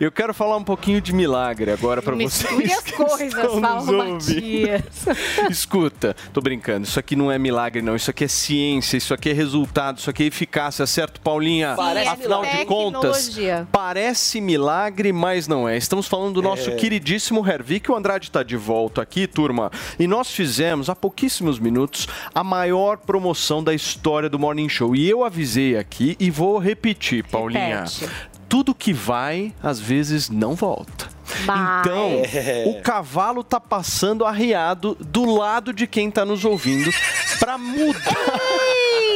Eu 0.00 0.10
quero 0.12 0.32
falar 0.34 0.56
um 0.56 0.64
pouquinho 0.64 1.00
de 1.00 1.12
milagre 1.12 1.70
agora 1.70 2.00
pra 2.02 2.14
vocês. 2.14 2.72
As 2.72 2.90
coisas, 2.90 3.60
Paulo. 3.60 3.92
Matias. 4.12 4.82
Escuta, 5.50 6.14
tô 6.32 6.40
brincando. 6.40 6.86
Isso 6.86 6.98
aqui 6.98 7.14
não 7.16 7.30
é 7.30 7.38
milagre, 7.38 7.82
não. 7.82 7.94
Isso 7.96 8.10
aqui 8.10 8.24
é 8.24 8.28
ciência, 8.28 8.96
isso 8.96 9.12
aqui 9.14 9.30
é 9.30 9.32
resultado, 9.32 9.98
isso 9.98 10.10
aqui 10.10 10.24
é 10.24 10.26
eficácia, 10.26 10.86
certo, 10.86 11.20
Paulinha? 11.20 11.74
Parece 11.76 12.08
Afinal 12.08 12.42
de 12.42 12.46
milagre. 12.48 12.66
contas, 12.66 13.26
Tecnologia. 13.28 13.68
parece 13.70 14.40
milagre, 14.40 15.12
mas 15.12 15.46
não 15.48 15.68
é. 15.68 15.76
Estamos 15.76 16.06
falando 16.06 16.34
do 16.34 16.42
nosso 16.42 16.70
É. 16.70 16.74
queridíssimo 16.76 17.46
Hervik. 17.46 17.90
O 17.90 17.96
Andrade 17.96 18.26
está 18.28 18.42
de 18.42 18.56
volta 18.56 19.02
aqui, 19.02 19.26
turma. 19.26 19.70
E 19.98 20.06
nós 20.06 20.30
fizemos, 20.30 20.88
há 20.88 20.94
pouquíssimos 20.96 21.58
minutos, 21.58 22.06
a 22.34 22.42
maior 22.44 22.96
promoção 22.98 23.62
da 23.62 23.74
história 23.74 24.28
do 24.28 24.38
Morning 24.38 24.68
Show. 24.68 24.94
E 24.96 25.08
eu 25.08 25.24
avisei 25.24 25.76
aqui 25.76 26.16
e 26.18 26.30
vou 26.30 26.58
repetir, 26.58 27.24
Paulinha. 27.24 27.84
Repete. 27.84 28.08
Tudo 28.52 28.74
que 28.74 28.92
vai, 28.92 29.54
às 29.62 29.80
vezes, 29.80 30.28
não 30.28 30.54
volta. 30.54 31.08
Mas- 31.46 31.80
Então, 31.86 32.20
É. 32.34 32.64
o 32.66 32.82
cavalo 32.82 33.42
tá 33.42 33.58
passando 33.58 34.26
arriado 34.26 34.94
do 35.00 35.24
lado 35.24 35.72
de 35.72 35.86
quem 35.86 36.10
tá 36.10 36.22
nos 36.26 36.44
ouvindo 36.44 36.90
pra 37.38 37.56
mudar. 37.56 38.14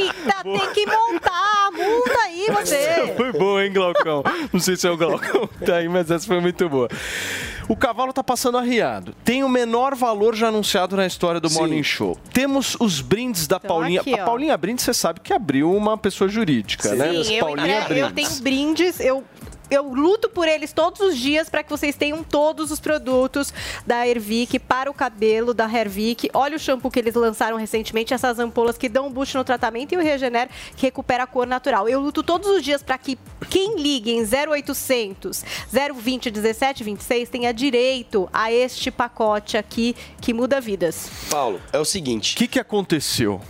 Eita, 0.01 0.43
tem 0.43 0.73
que 0.73 0.87
montar. 0.87 1.71
Multa 1.71 2.26
aí 2.45 2.51
você. 2.67 3.15
Foi 3.17 3.33
boa, 3.33 3.65
hein, 3.65 3.73
Glaucão? 3.73 4.23
Não 4.53 4.61
sei 4.61 4.77
se 4.77 4.87
é 4.87 4.91
o 4.91 4.97
Glaucão 4.97 5.47
que 5.47 5.65
tá 5.65 5.77
aí, 5.77 5.89
mas 5.89 6.11
essa 6.11 6.27
foi 6.27 6.41
muito 6.41 6.69
boa. 6.69 6.89
O 7.69 7.77
cavalo 7.77 8.13
tá 8.13 8.23
passando 8.23 8.57
arriado. 8.59 9.15
Tem 9.25 9.43
o 9.43 9.49
menor 9.49 9.95
valor 9.95 10.35
já 10.37 10.49
anunciado 10.49 10.97
na 10.97 11.07
história 11.07 11.41
do 11.41 11.51
Morning 11.51 11.83
Show. 11.83 12.17
Temos 12.33 12.77
os 12.79 13.01
brindes 13.01 13.47
da 13.49 13.59
Paulinha. 13.59 14.01
aqui, 14.01 14.15
a 14.15 14.25
Paulinha 14.25 14.57
Brindes, 14.57 14.85
você 14.85 14.95
sabe 14.95 15.21
que 15.21 15.33
abriu 15.33 15.73
uma 15.75 15.99
pessoa 15.99 16.29
jurídica, 16.29 16.95
né? 16.95 17.25
Sim, 17.25 17.35
eu, 17.35 17.45
Paulinha 17.45 17.81
entre- 17.81 17.99
eu 18.01 18.13
tenho 18.13 18.31
brindes, 18.41 19.01
eu. 19.01 19.25
Eu 19.69 19.83
luto 19.93 20.29
por 20.29 20.47
eles 20.47 20.73
todos 20.73 21.01
os 21.01 21.19
dias 21.19 21.49
para 21.49 21.61
que 21.61 21.69
vocês 21.69 21.97
tenham 21.97 22.23
todos 22.23 22.71
os 22.71 22.79
produtos 22.79 23.53
da 23.85 24.07
Hervik 24.07 24.61
para 24.61 24.89
o 24.89 24.95
cabelo 24.95 25.53
da 25.53 25.65
Hervik. 25.69 26.31
Olha 26.33 26.55
o 26.55 26.59
shampoo 26.61 26.89
que 26.89 27.01
eles 27.01 27.17
lançaram 27.17 27.57
recentemente, 27.57 28.15
essas 28.15 28.39
ampolas 28.39 28.79
que 28.79 28.89
dão 28.89 29.09
um 29.09 29.11
boost 29.11 29.37
no 29.37 29.43
tratamento 29.43 29.93
e 29.93 29.97
o 29.97 30.01
Regener 30.01 30.49
que 30.77 30.87
recupera 30.87 31.25
a 31.25 31.27
cor 31.27 31.49
natural. 31.49 31.89
Eu 31.89 31.99
luto 31.99 32.23
todos 32.27 32.49
os 32.49 32.63
dias 32.63 32.83
para 32.83 32.99
que 32.99 33.17
quem 33.49 33.77
ligue 33.81 34.11
em 34.11 34.23
0800 34.23 35.45
020 35.71 36.31
1726 36.33 37.29
tenha 37.29 37.55
direito 37.55 38.29
a 38.33 38.53
este 38.53 38.91
pacote 38.91 39.57
aqui 39.57 39.95
que 40.21 40.35
muda 40.35 40.61
vidas. 40.61 41.09
Paulo, 41.31 41.61
é 41.73 41.79
o 41.79 41.85
seguinte. 41.85 42.35
O 42.35 42.39
que, 42.39 42.49
que 42.49 42.59
aconteceu? 42.59 43.41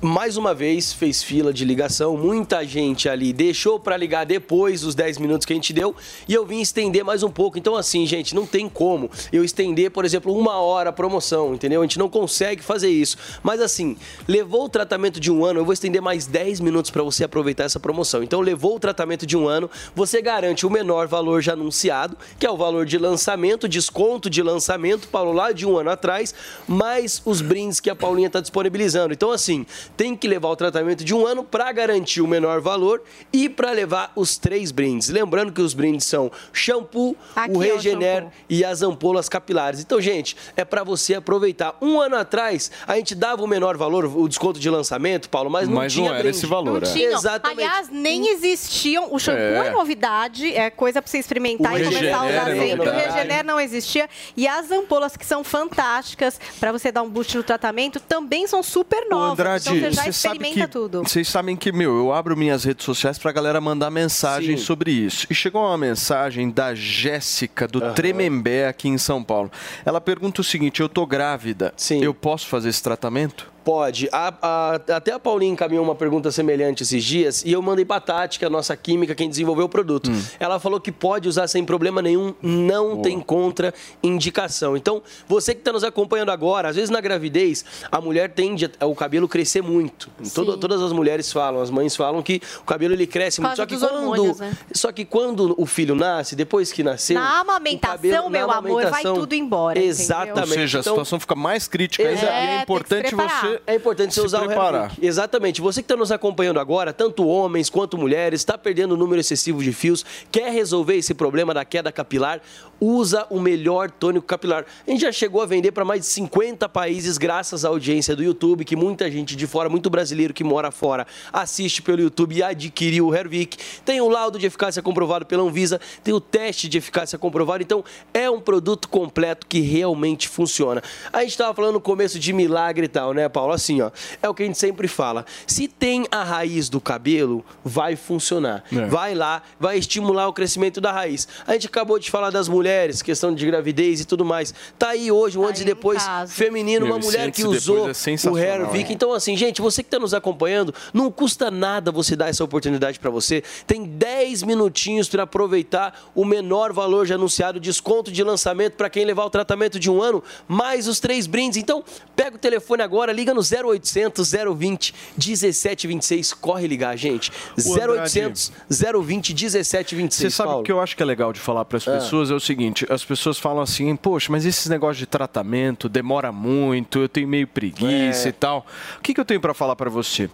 Mais 0.00 0.36
uma 0.36 0.54
vez 0.54 0.92
fez 0.92 1.24
fila 1.24 1.52
de 1.52 1.64
ligação, 1.64 2.16
muita 2.16 2.64
gente 2.64 3.08
ali 3.08 3.32
deixou 3.32 3.80
para 3.80 3.96
ligar 3.96 4.24
depois 4.24 4.82
dos 4.82 4.94
10 4.94 5.18
minutos 5.18 5.44
que 5.44 5.52
a 5.52 5.56
gente 5.56 5.72
deu 5.72 5.92
e 6.28 6.32
eu 6.32 6.46
vim 6.46 6.60
estender 6.60 7.04
mais 7.04 7.24
um 7.24 7.30
pouco. 7.30 7.58
Então, 7.58 7.74
assim, 7.74 8.06
gente, 8.06 8.32
não 8.32 8.46
tem 8.46 8.68
como 8.68 9.10
eu 9.32 9.42
estender, 9.42 9.90
por 9.90 10.04
exemplo, 10.04 10.32
uma 10.32 10.58
hora 10.58 10.90
a 10.90 10.92
promoção, 10.92 11.52
entendeu? 11.52 11.80
A 11.80 11.84
gente 11.84 11.98
não 11.98 12.08
consegue 12.08 12.62
fazer 12.62 12.88
isso. 12.90 13.16
Mas, 13.42 13.60
assim, 13.60 13.96
levou 14.28 14.66
o 14.66 14.68
tratamento 14.68 15.18
de 15.18 15.32
um 15.32 15.44
ano, 15.44 15.58
eu 15.58 15.64
vou 15.64 15.72
estender 15.72 16.00
mais 16.00 16.26
10 16.26 16.60
minutos 16.60 16.92
para 16.92 17.02
você 17.02 17.24
aproveitar 17.24 17.64
essa 17.64 17.80
promoção. 17.80 18.22
Então, 18.22 18.40
levou 18.40 18.76
o 18.76 18.80
tratamento 18.80 19.26
de 19.26 19.36
um 19.36 19.48
ano, 19.48 19.68
você 19.96 20.22
garante 20.22 20.64
o 20.64 20.70
menor 20.70 21.08
valor 21.08 21.42
já 21.42 21.54
anunciado, 21.54 22.16
que 22.38 22.46
é 22.46 22.50
o 22.50 22.56
valor 22.56 22.86
de 22.86 22.98
lançamento, 22.98 23.68
desconto 23.68 24.30
de 24.30 24.44
lançamento, 24.44 25.08
Paulo, 25.08 25.32
lá 25.32 25.50
de 25.50 25.66
um 25.66 25.76
ano 25.76 25.90
atrás, 25.90 26.32
mais 26.68 27.20
os 27.24 27.40
brindes 27.40 27.80
que 27.80 27.90
a 27.90 27.96
Paulinha 27.96 28.28
está 28.28 28.40
disponibilizando. 28.40 29.12
Então, 29.12 29.32
assim, 29.32 29.66
tem 29.96 30.14
que 30.16 30.26
levar 30.28 30.48
o 30.48 30.56
tratamento 30.56 31.04
de 31.04 31.14
um 31.14 31.26
ano 31.26 31.42
para 31.44 31.70
garantir 31.72 32.20
o 32.20 32.26
menor 32.26 32.60
valor 32.60 33.02
e 33.32 33.48
para 33.48 33.70
levar 33.72 34.12
os 34.14 34.36
três 34.38 34.70
brindes. 34.70 35.08
Lembrando 35.08 35.52
que 35.52 35.60
os 35.60 35.74
brindes 35.74 36.06
são 36.06 36.30
shampoo, 36.52 37.16
Aqui, 37.34 37.52
o 37.52 37.56
o 37.56 37.58
Regener 37.60 38.22
shampoo. 38.22 38.32
e 38.48 38.64
as 38.64 38.82
ampolas 38.82 39.28
capilares. 39.28 39.80
Então, 39.80 40.00
gente, 40.00 40.36
é 40.56 40.64
para 40.64 40.84
você 40.84 41.14
aproveitar. 41.14 41.76
Um 41.82 42.00
ano 42.00 42.16
atrás, 42.16 42.70
a 42.86 42.96
gente 42.96 43.14
dava 43.14 43.42
o 43.42 43.46
menor 43.46 43.76
valor, 43.76 44.04
o 44.04 44.28
desconto 44.28 44.58
de 44.60 44.68
lançamento, 44.70 45.28
Paulo, 45.28 45.50
mas 45.50 45.68
não 45.68 45.76
Mas 45.76 45.94
não 45.94 46.02
tinha 46.02 46.10
era 46.14 46.22
brinde. 46.22 46.36
esse 46.36 46.46
valor, 46.46 46.80
Não 46.82 46.88
é. 46.88 46.92
tinham. 46.92 47.12
Exatamente. 47.12 47.60
Aliás, 47.62 47.88
nem 47.90 48.28
existiam. 48.32 49.12
O 49.12 49.18
shampoo 49.18 49.38
É. 49.40 49.66
é, 49.68 49.70
novidade, 49.70 50.54
é 50.54 50.70
coisa 50.70 51.00
pra 51.02 51.10
você 51.10 51.18
experimentar 51.18 51.72
O 51.74 51.78
e 51.78 51.84
começar 51.84 52.16
a 52.16 52.22
Regener 52.22 52.42
usar 52.42 52.50
é 52.50 52.58
sempre. 52.68 52.88
O. 52.88 52.92
Regener 52.92 53.44
não 53.44 53.60
existia. 53.60 54.08
E 54.36 54.46
as 54.46 54.70
ampolas, 54.70 55.16
que 55.16 55.24
são 55.26 55.42
fantásticas 55.44 56.40
pra 56.58 56.72
você 56.72 56.90
dar 56.90 57.02
um 57.02 57.08
boost 57.08 57.36
no 57.36 57.42
tratamento, 57.42 58.00
também 58.00 58.46
são 58.46 58.62
super 58.62 59.08
novas. 59.08 59.32
Andrade, 59.38 59.77
você 59.80 59.92
já 59.92 60.08
experimenta 60.08 60.60
que, 60.60 60.66
tudo. 60.68 61.02
Vocês 61.02 61.28
sabem 61.28 61.56
que, 61.56 61.72
meu, 61.72 61.96
eu 61.96 62.12
abro 62.12 62.36
minhas 62.36 62.64
redes 62.64 62.84
sociais 62.84 63.18
pra 63.18 63.32
galera 63.32 63.60
mandar 63.60 63.90
mensagem 63.90 64.56
Sim. 64.56 64.62
sobre 64.62 64.90
isso. 64.90 65.26
E 65.30 65.34
chegou 65.34 65.62
uma 65.62 65.78
mensagem 65.78 66.50
da 66.50 66.74
Jéssica, 66.74 67.66
do 67.66 67.92
Tremembé, 67.92 68.68
aqui 68.68 68.88
em 68.88 68.98
São 68.98 69.22
Paulo. 69.22 69.50
Ela 69.84 70.00
pergunta 70.00 70.40
o 70.40 70.44
seguinte: 70.44 70.80
eu 70.80 70.88
tô 70.88 71.06
grávida, 71.06 71.74
eu 72.00 72.14
posso 72.14 72.46
fazer 72.46 72.68
esse 72.68 72.82
tratamento? 72.82 73.50
Pode. 73.68 74.08
A- 74.10 74.32
a- 74.40 74.96
até 74.96 75.12
a 75.12 75.18
Paulinha 75.18 75.52
encaminhou 75.52 75.84
uma 75.84 75.94
pergunta 75.94 76.30
semelhante 76.32 76.82
esses 76.84 77.04
dias 77.04 77.44
e 77.44 77.52
eu 77.52 77.60
mandei 77.60 77.84
pra 77.84 78.00
Tati, 78.00 78.38
que 78.38 78.44
é 78.46 78.48
a 78.48 78.50
nossa 78.50 78.74
química, 78.74 79.14
quem 79.14 79.28
desenvolveu 79.28 79.66
o 79.66 79.68
produto. 79.68 80.10
Hum. 80.10 80.22
Ela 80.40 80.58
falou 80.58 80.80
que 80.80 80.90
pode 80.90 81.28
usar 81.28 81.46
sem 81.48 81.62
problema 81.66 82.00
nenhum, 82.00 82.34
não 82.40 83.02
tem 83.02 83.20
contraindicação. 83.20 84.74
Então, 84.74 85.02
você 85.26 85.52
que 85.54 85.60
está 85.60 85.70
nos 85.70 85.84
acompanhando 85.84 86.30
agora, 86.30 86.68
às 86.70 86.76
vezes 86.76 86.88
na 86.88 86.98
gravidez, 87.00 87.62
a 87.92 88.00
mulher 88.00 88.30
tende 88.30 88.70
a- 88.80 88.86
o 88.86 88.94
cabelo 88.94 89.28
crescer 89.28 89.62
muito. 89.62 90.08
Todo- 90.34 90.56
todas 90.56 90.80
as 90.80 90.92
mulheres 90.92 91.30
falam, 91.30 91.60
as 91.60 91.68
mães 91.70 91.94
falam 91.94 92.22
que 92.22 92.40
o 92.60 92.64
cabelo 92.64 92.94
ele 92.94 93.06
cresce 93.06 93.40
muito. 93.42 93.56
Só 93.56 93.66
que, 93.66 93.76
quando, 93.78 93.94
hormônios, 93.94 94.38
né? 94.40 94.56
só 94.72 94.92
que 94.92 95.04
quando 95.04 95.54
o 95.58 95.66
filho 95.66 95.94
nasce, 95.94 96.34
depois 96.34 96.72
que 96.72 96.82
nasceu. 96.82 97.14
Na 97.20 97.40
amamentação, 97.40 97.96
cabelo- 97.96 98.30
meu 98.30 98.46
na 98.46 98.54
amor, 98.56 98.72
vai 98.82 98.82
amamentação- 98.84 99.14
tudo 99.16 99.34
embora. 99.34 99.78
Exatamente. 99.78 100.40
Ou 100.40 100.46
seja, 100.54 100.78
a 100.78 100.80
Então- 100.80 100.92
situação 100.94 101.20
fica 101.20 101.34
mais 101.34 101.68
crítica 101.68 102.08
ainda 102.08 102.26
É, 102.26 102.44
e 102.44 102.58
é 102.58 102.62
importante 102.62 103.14
você. 103.14 103.57
É 103.66 103.74
importante 103.74 104.14
você 104.14 104.20
se 104.20 104.26
usar 104.26 104.44
preparar. 104.44 104.82
o 104.82 104.84
Hervik. 104.84 105.06
Exatamente. 105.06 105.60
Você 105.60 105.80
que 105.80 105.84
está 105.84 105.96
nos 105.96 106.12
acompanhando 106.12 106.60
agora, 106.60 106.92
tanto 106.92 107.26
homens 107.26 107.68
quanto 107.70 107.96
mulheres, 107.98 108.40
está 108.40 108.56
perdendo 108.56 108.92
o 108.92 108.96
número 108.96 109.20
excessivo 109.20 109.62
de 109.62 109.72
fios, 109.72 110.04
quer 110.30 110.52
resolver 110.52 110.96
esse 110.96 111.14
problema 111.14 111.52
da 111.52 111.64
queda 111.64 111.90
capilar, 111.92 112.40
usa 112.80 113.26
o 113.30 113.40
melhor 113.40 113.90
tônico 113.90 114.26
capilar. 114.26 114.64
A 114.86 114.90
gente 114.90 115.00
já 115.00 115.12
chegou 115.12 115.42
a 115.42 115.46
vender 115.46 115.72
para 115.72 115.84
mais 115.84 116.00
de 116.02 116.06
50 116.06 116.68
países 116.68 117.18
graças 117.18 117.64
à 117.64 117.68
audiência 117.68 118.14
do 118.14 118.22
YouTube, 118.22 118.64
que 118.64 118.76
muita 118.76 119.10
gente 119.10 119.34
de 119.36 119.46
fora, 119.46 119.68
muito 119.68 119.90
brasileiro 119.90 120.32
que 120.34 120.44
mora 120.44 120.70
fora, 120.70 121.06
assiste 121.32 121.82
pelo 121.82 122.00
YouTube 122.00 122.36
e 122.36 122.42
adquiriu 122.42 123.08
o 123.08 123.14
Hervik. 123.14 123.56
Tem 123.84 124.00
o 124.00 124.08
laudo 124.08 124.38
de 124.38 124.46
eficácia 124.46 124.82
comprovado 124.82 125.26
pela 125.26 125.42
Anvisa, 125.42 125.80
tem 126.02 126.14
o 126.14 126.20
teste 126.20 126.68
de 126.68 126.78
eficácia 126.78 127.18
comprovado. 127.18 127.62
Então, 127.62 127.84
é 128.12 128.30
um 128.30 128.40
produto 128.40 128.88
completo 128.88 129.46
que 129.46 129.60
realmente 129.60 130.28
funciona. 130.28 130.82
A 131.12 131.20
gente 131.20 131.30
estava 131.30 131.54
falando 131.54 131.74
no 131.74 131.80
começo 131.80 132.18
de 132.18 132.32
milagre 132.32 132.86
e 132.86 132.88
tal, 132.88 133.12
né, 133.12 133.28
Paulo? 133.28 133.52
Assim, 133.52 133.80
ó, 133.80 133.90
é 134.22 134.28
o 134.28 134.34
que 134.34 134.42
a 134.42 134.46
gente 134.46 134.58
sempre 134.58 134.88
fala. 134.88 135.24
Se 135.46 135.68
tem 135.68 136.06
a 136.10 136.22
raiz 136.22 136.68
do 136.68 136.80
cabelo, 136.80 137.44
vai 137.64 137.96
funcionar. 137.96 138.64
É. 138.72 138.86
Vai 138.86 139.14
lá, 139.14 139.42
vai 139.58 139.78
estimular 139.78 140.28
o 140.28 140.32
crescimento 140.32 140.80
da 140.80 140.92
raiz. 140.92 141.26
A 141.46 141.52
gente 141.52 141.66
acabou 141.66 141.98
de 141.98 142.10
falar 142.10 142.30
das 142.30 142.48
mulheres, 142.48 142.67
questão 143.04 143.34
de 143.34 143.44
gravidez 143.46 144.00
e 144.00 144.04
tudo 144.04 144.24
mais. 144.24 144.54
Tá 144.78 144.90
aí 144.90 145.10
hoje, 145.10 145.38
um 145.38 145.46
antes 145.46 145.62
e 145.62 145.64
depois 145.64 146.02
caso. 146.02 146.32
feminino, 146.32 146.86
Meu, 146.86 146.94
uma 146.94 147.04
mulher 147.04 147.30
que 147.30 147.44
usou 147.44 147.88
é 147.88 148.30
o 148.30 148.38
Hervik. 148.38 148.78
hein? 148.78 148.86
Então, 148.90 149.12
assim, 149.12 149.36
gente, 149.36 149.60
você 149.60 149.82
que 149.82 149.86
está 149.88 149.98
nos 149.98 150.14
acompanhando, 150.14 150.74
não 150.92 151.10
custa 151.10 151.50
nada 151.50 151.90
você 151.90 152.14
dar 152.16 152.28
essa 152.28 152.42
oportunidade 152.44 152.98
para 152.98 153.10
você. 153.10 153.42
Tem 153.66 153.84
10 153.84 154.42
minutinhos 154.42 155.08
para 155.08 155.22
aproveitar 155.24 156.10
o 156.14 156.24
menor 156.24 156.72
valor 156.72 157.06
já 157.06 157.14
anunciado, 157.14 157.58
desconto 157.60 158.10
de 158.12 158.22
lançamento 158.22 158.74
para 158.74 158.90
quem 158.90 159.04
levar 159.04 159.24
o 159.24 159.30
tratamento 159.30 159.78
de 159.78 159.90
um 159.90 160.02
ano, 160.02 160.22
mais 160.46 160.86
os 160.88 161.00
três 161.00 161.26
brindes. 161.26 161.56
Então, 161.58 161.82
pega 162.14 162.36
o 162.36 162.38
telefone 162.38 162.82
agora, 162.82 163.12
liga 163.12 163.32
no 163.34 163.40
0800 163.40 164.30
020 164.56 164.94
1726. 165.16 166.32
Corre 166.34 166.66
ligar, 166.66 166.96
gente. 166.96 167.30
Ô, 167.66 167.72
Andrade. 167.74 168.20
0800 168.20 168.52
020 168.68 169.34
1726. 169.34 170.32
Você 170.32 170.36
sabe 170.36 170.52
o 170.52 170.62
que 170.62 170.72
eu 170.72 170.80
acho 170.80 170.96
que 170.96 171.02
é 171.02 171.06
legal 171.06 171.32
de 171.32 171.40
falar 171.40 171.64
para 171.64 171.78
as 171.78 171.86
Ah. 171.88 171.92
pessoas 171.98 172.30
é 172.30 172.34
o 172.34 172.40
seguinte: 172.40 172.57
as 172.90 173.04
pessoas 173.04 173.38
falam 173.38 173.62
assim, 173.62 173.94
poxa, 173.96 174.30
mas 174.32 174.44
esses 174.46 174.66
negócios 174.66 174.98
de 174.98 175.06
tratamento 175.06 175.88
demora 175.88 176.32
muito, 176.32 176.98
eu 177.00 177.08
tenho 177.08 177.28
meio 177.28 177.46
preguiça 177.46 178.26
É. 178.26 178.30
e 178.30 178.32
tal. 178.32 178.66
O 178.98 179.02
que, 179.02 179.14
que 179.14 179.20
eu 179.20 179.24
tenho 179.24 179.40
para 179.40 179.54
falar 179.54 179.76
para 179.76 179.90
você? 179.90 180.28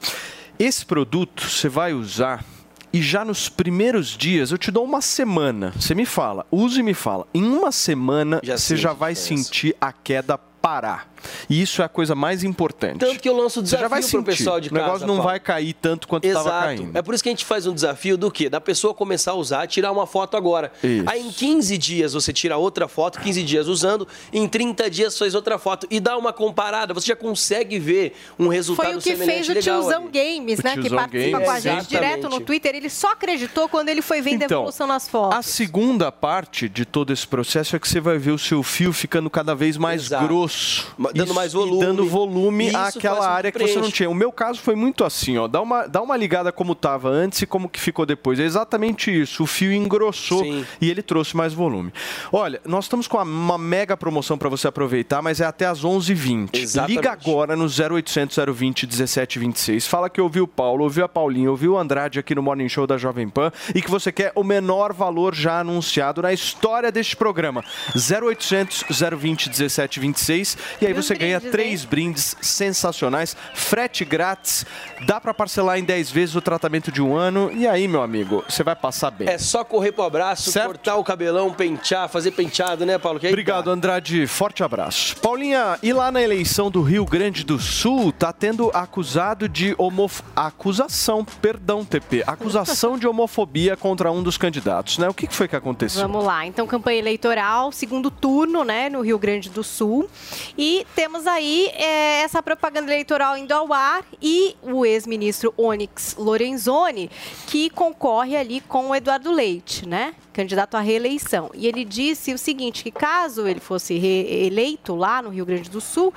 Esse 0.59 0.87
produto 0.87 1.43
você 1.49 1.69
vai 1.69 1.93
usar. 1.93 2.45
E 2.93 3.03
já 3.03 3.25
nos 3.25 3.49
primeiros 3.49 4.17
dias, 4.17 4.53
eu 4.53 4.59
te 4.59 4.71
dou 4.71 4.85
uma 4.85 5.01
semana. 5.01 5.73
Você 5.77 5.97
me 5.97 6.07
fala, 6.07 6.47
use 6.51 6.79
e 6.79 6.83
me 6.83 6.95
fala. 6.95 7.27
Em 7.35 7.43
uma 7.45 7.73
semana, 7.73 8.41
você 8.45 8.57
sente 8.57 8.81
já 8.81 8.93
vai 8.93 9.15
diferença. 9.15 9.45
sentir 9.49 9.77
a 9.81 9.93
queda 9.93 10.39
parar. 10.39 11.13
E 11.49 11.61
isso 11.61 11.83
é 11.83 11.85
a 11.85 11.89
coisa 11.89 12.15
mais 12.15 12.43
importante. 12.45 12.99
Tanto 12.99 13.19
que 13.21 13.29
eu 13.29 13.37
lanço 13.37 13.61
o 13.61 13.63
desafio 13.63 13.89
pro 13.89 14.03
sentir. 14.03 14.25
pessoal 14.25 14.61
de 14.61 14.69
O 14.71 14.73
negócio 14.75 14.93
casa, 14.95 15.07
não 15.07 15.17
Paulo. 15.17 15.31
vai 15.31 15.41
cair 15.41 15.73
tanto 15.75 16.07
quanto 16.09 16.25
estava 16.27 16.51
caindo. 16.51 16.97
É 16.97 17.03
por 17.03 17.15
isso 17.15 17.23
que 17.23 17.29
a 17.29 17.33
gente 17.33 17.45
faz 17.45 17.67
um 17.67 17.75
desafio 17.75 18.17
do 18.17 18.31
quê? 18.31 18.49
Da 18.49 18.61
pessoa 18.61 18.95
começar 18.95 19.33
a 19.33 19.35
usar, 19.35 19.67
tirar 19.67 19.93
uma 19.93 20.07
foto 20.07 20.37
agora. 20.37 20.73
Isso. 20.83 21.05
Aí 21.09 21.21
em 21.27 21.31
15 21.31 21.77
dias 21.79 22.13
você 22.13 22.33
tira 22.33 22.57
outra 22.57 22.89
foto, 22.89 23.21
15 23.21 23.43
dias 23.43 23.67
usando, 23.69 24.07
em 24.33 24.47
30 24.49 24.89
dias 24.91 25.19
faz 25.19 25.35
outra 25.35 25.59
foto 25.59 25.87
e 25.91 26.01
dá 26.01 26.17
uma 26.17 26.33
comparada. 26.33 26.95
Você 26.95 27.07
já 27.09 27.17
consegue 27.17 27.79
ver 27.79 28.15
um 28.39 28.49
resultado 28.49 28.87
Foi 28.87 28.97
o 28.97 29.01
que 29.01 29.17
fez 29.17 29.49
o 29.49 29.55
tiozão 29.55 30.03
ali. 30.05 30.11
Games, 30.13 30.59
O 30.61 30.63
né? 30.65 30.75
Que 30.75 30.81
tiozão 30.83 30.99
participa 30.99 31.31
Games, 31.39 31.45
com 31.47 31.51
a 31.51 31.61
gente 31.61 31.67
exatamente. 31.67 31.89
direto 31.89 32.29
no 32.29 32.41
Twitter. 32.41 32.75
Ele 32.75 32.91
só 32.91 33.13
acreditou 33.13 33.69
quando 33.69 33.89
ele 33.89 34.03
foi 34.03 34.21
vendo 34.21 34.43
a 34.43 34.45
Então, 34.47 34.59
evolução 34.61 34.87
nas 34.87 35.09
fotos. 35.09 35.39
A 35.39 35.43
segunda 35.43 36.11
parte 36.13 36.69
de 36.69 36.85
todo 36.85 37.13
esse 37.13 37.27
processo 37.27 37.77
é 37.77 37.79
que 37.79 37.89
você 37.89 38.01
vai 38.01 38.19
ver 38.19 38.33
o 38.33 38.39
seu 38.39 38.63
fio 38.63 38.93
ficando 38.93 39.29
cada 39.31 39.55
vez 39.55 39.77
mais 39.77 40.07
Exato. 40.07 40.27
grosso. 40.27 40.95
Dando 41.15 41.27
Isso- 41.29 41.35
mais 41.35 41.53
volume. 41.53 41.81
dando 41.81 42.07
volume 42.07 42.67
isso 42.69 42.77
àquela 42.77 43.19
que 43.21 43.25
área 43.27 43.53
que 43.53 43.59
você 43.59 43.67
não 43.75 43.81
preenche. 43.83 43.93
tinha. 43.97 44.11
O 44.11 44.15
meu 44.15 44.33
caso 44.33 44.61
foi 44.61 44.75
muito 44.75 45.05
assim, 45.05 45.39
ó. 45.39 45.47
Dá 45.47 45.61
uma, 45.63 45.87
dá 45.87 46.03
uma 46.03 46.17
ligada 46.17 46.51
como 46.53 46.73
estava 46.73 47.09
antes 47.09 47.43
e 47.43 47.47
como 47.47 47.69
que 47.69 47.81
ficou 47.81 48.05
depois. 48.05 48.41
É 48.41 48.45
exatamente 48.45 49.11
isso. 49.11 49.43
O 49.43 49.47
fio 49.47 49.73
engrossou 49.73 50.43
Sim. 50.43 50.65
e 50.81 50.91
ele 50.91 51.03
trouxe 51.03 51.37
mais 51.37 51.53
volume. 51.55 51.93
Olha, 52.33 52.61
nós 52.65 52.87
estamos 52.87 53.07
com 53.07 53.19
uma, 53.19 53.57
mega 53.59 53.97
promoção 53.97 54.37
para 54.37 54.49
você 54.49 54.67
aproveitar, 54.69 55.23
mas 55.23 55.41
é 55.41 55.45
até 55.45 55.67
às 55.67 55.85
11h20. 55.85 56.51
Exatamente. 56.55 56.97
Liga 56.97 57.13
agora 57.13 57.55
no 57.57 57.67
0800 57.69 58.37
020 58.55 58.87
1726. 58.87 59.87
Fala 59.87 60.11
que 60.11 60.21
ouviu 60.21 60.45
o 60.45 60.49
Paulo, 60.49 60.83
ouviu 60.85 61.05
a 61.05 61.09
Paulinha, 61.09 61.51
ouviu 61.51 61.73
o 61.75 61.79
Andrade 61.79 62.19
aqui 62.19 62.35
no 62.35 62.43
Morning 62.43 62.69
Show 62.69 62.87
da 62.87 62.97
Jovem 62.99 63.29
Pan 63.29 63.53
e 63.75 63.81
que 63.81 63.91
você 63.91 64.11
quer 64.11 64.33
o 64.35 64.43
menor 64.43 64.93
valor 64.93 65.35
já 65.35 65.61
anunciado 65.61 66.23
na 66.23 66.33
história 66.33 66.91
deste 66.91 67.17
programa. 67.17 67.63
0800 67.95 68.85
020 69.19 69.49
1726 69.49 70.57
e 70.81 70.87
aí 70.87 70.93
os 70.93 71.04
você 71.07 71.15
ganha 71.15 71.39
brindes, 71.39 71.53
três 71.53 71.85
brindes 71.85 72.37
sensacionais, 72.41 73.37
frete 73.55 74.05
grátis, 74.05 74.65
dá 75.07 75.21
para 75.21 75.35
parcelar 75.35 75.79
em 75.79 75.85
10 75.85 76.11
vezes 76.11 76.35
o 76.35 76.41
tratamento 76.41 76.91
de 76.91 77.03
um 77.03 77.17
ano 77.17 77.51
e 77.53 77.67
aí, 77.67 77.87
meu 77.89 78.03
amigo, 78.03 78.45
você 78.49 78.63
vai 78.63 78.75
passar 78.77 79.11
bem. 79.11 79.29
É 79.29 79.39
só 79.39 79.65
correr 79.65 79.93
pro 79.93 80.03
abraço, 80.05 80.51
Certo. 80.51 80.67
cortar 80.67 80.97
o 80.97 81.05
cabelão, 81.05 81.53
pentear, 81.53 82.09
fazer 82.09 82.31
penteado, 82.33 82.85
né, 82.87 82.99
Paulo? 82.99 83.19
Obrigado, 83.19 83.71
Andrade. 83.71 84.27
Forte 84.27 84.63
abraço. 84.63 85.17
Paulinha, 85.17 85.79
e 85.83 85.93
lá 85.93 86.11
na 86.11 86.23
eleição 86.23 86.71
do 86.71 86.83
Rio 86.83 87.05
Grande 87.05 87.45
do 87.45 87.59
Sul, 87.59 88.13
tá 88.13 88.33
tendo 88.33 88.71
acusado 88.75 89.49
de 89.49 89.75
homof... 89.79 90.23
acusação, 90.35 91.25
perdão, 91.25 91.85
TP, 91.85 92.23
acusação 92.27 92.99
de 92.99 93.07
homofobia 93.07 93.77
contra 93.77 94.11
um 94.11 94.23
dos 94.23 94.37
candidatos, 94.39 94.99
né? 94.99 95.09
O 95.09 95.15
que 95.15 95.27
que 95.27 95.35
foi 95.35 95.49
que 95.49 95.57
aconteceu? 95.57 96.03
Vamos 96.03 96.25
lá, 96.25 96.47
então 96.47 96.67
campanha 96.67 96.99
eleitoral, 96.99 97.73
segundo 97.73 98.11
turno, 98.11 98.65
né, 98.65 98.89
no 98.89 99.01
Rio 99.01 99.19
Grande 99.19 99.51
do 99.51 99.63
Sul. 99.63 100.09
E 100.57 100.87
temos 100.95 101.27
aí 101.27 101.69
é, 101.75 102.23
essa 102.23 102.43
propaganda 102.43 102.91
eleitoral 102.91 103.37
indo 103.37 103.53
ao 103.53 103.73
ar 103.73 104.05
e 104.23 104.57
o 104.63 104.87
ex-ministro 104.87 105.53
Onyx 105.57 106.15
Lorenzoni, 106.17 107.11
que 107.47 107.69
concorre 107.71 108.37
ali 108.37 108.61
com 108.61 108.91
o 108.91 108.95
Eduardo 108.95 109.33
Leite, 109.33 109.87
né? 109.89 110.15
Candidato 110.33 110.77
à 110.77 110.81
reeleição. 110.81 111.51
E 111.55 111.67
ele 111.67 111.85
disse 111.85 112.33
o 112.33 112.39
seguinte: 112.39 112.85
que 112.85 112.91
caso 112.91 113.47
ele 113.47 113.61
fosse 113.61 113.99
reeleito 113.99 114.95
lá 114.95 115.21
no 115.21 115.31
Rio 115.31 115.45
Grande 115.45 115.69
do 115.69 115.81
Sul, 115.81 116.15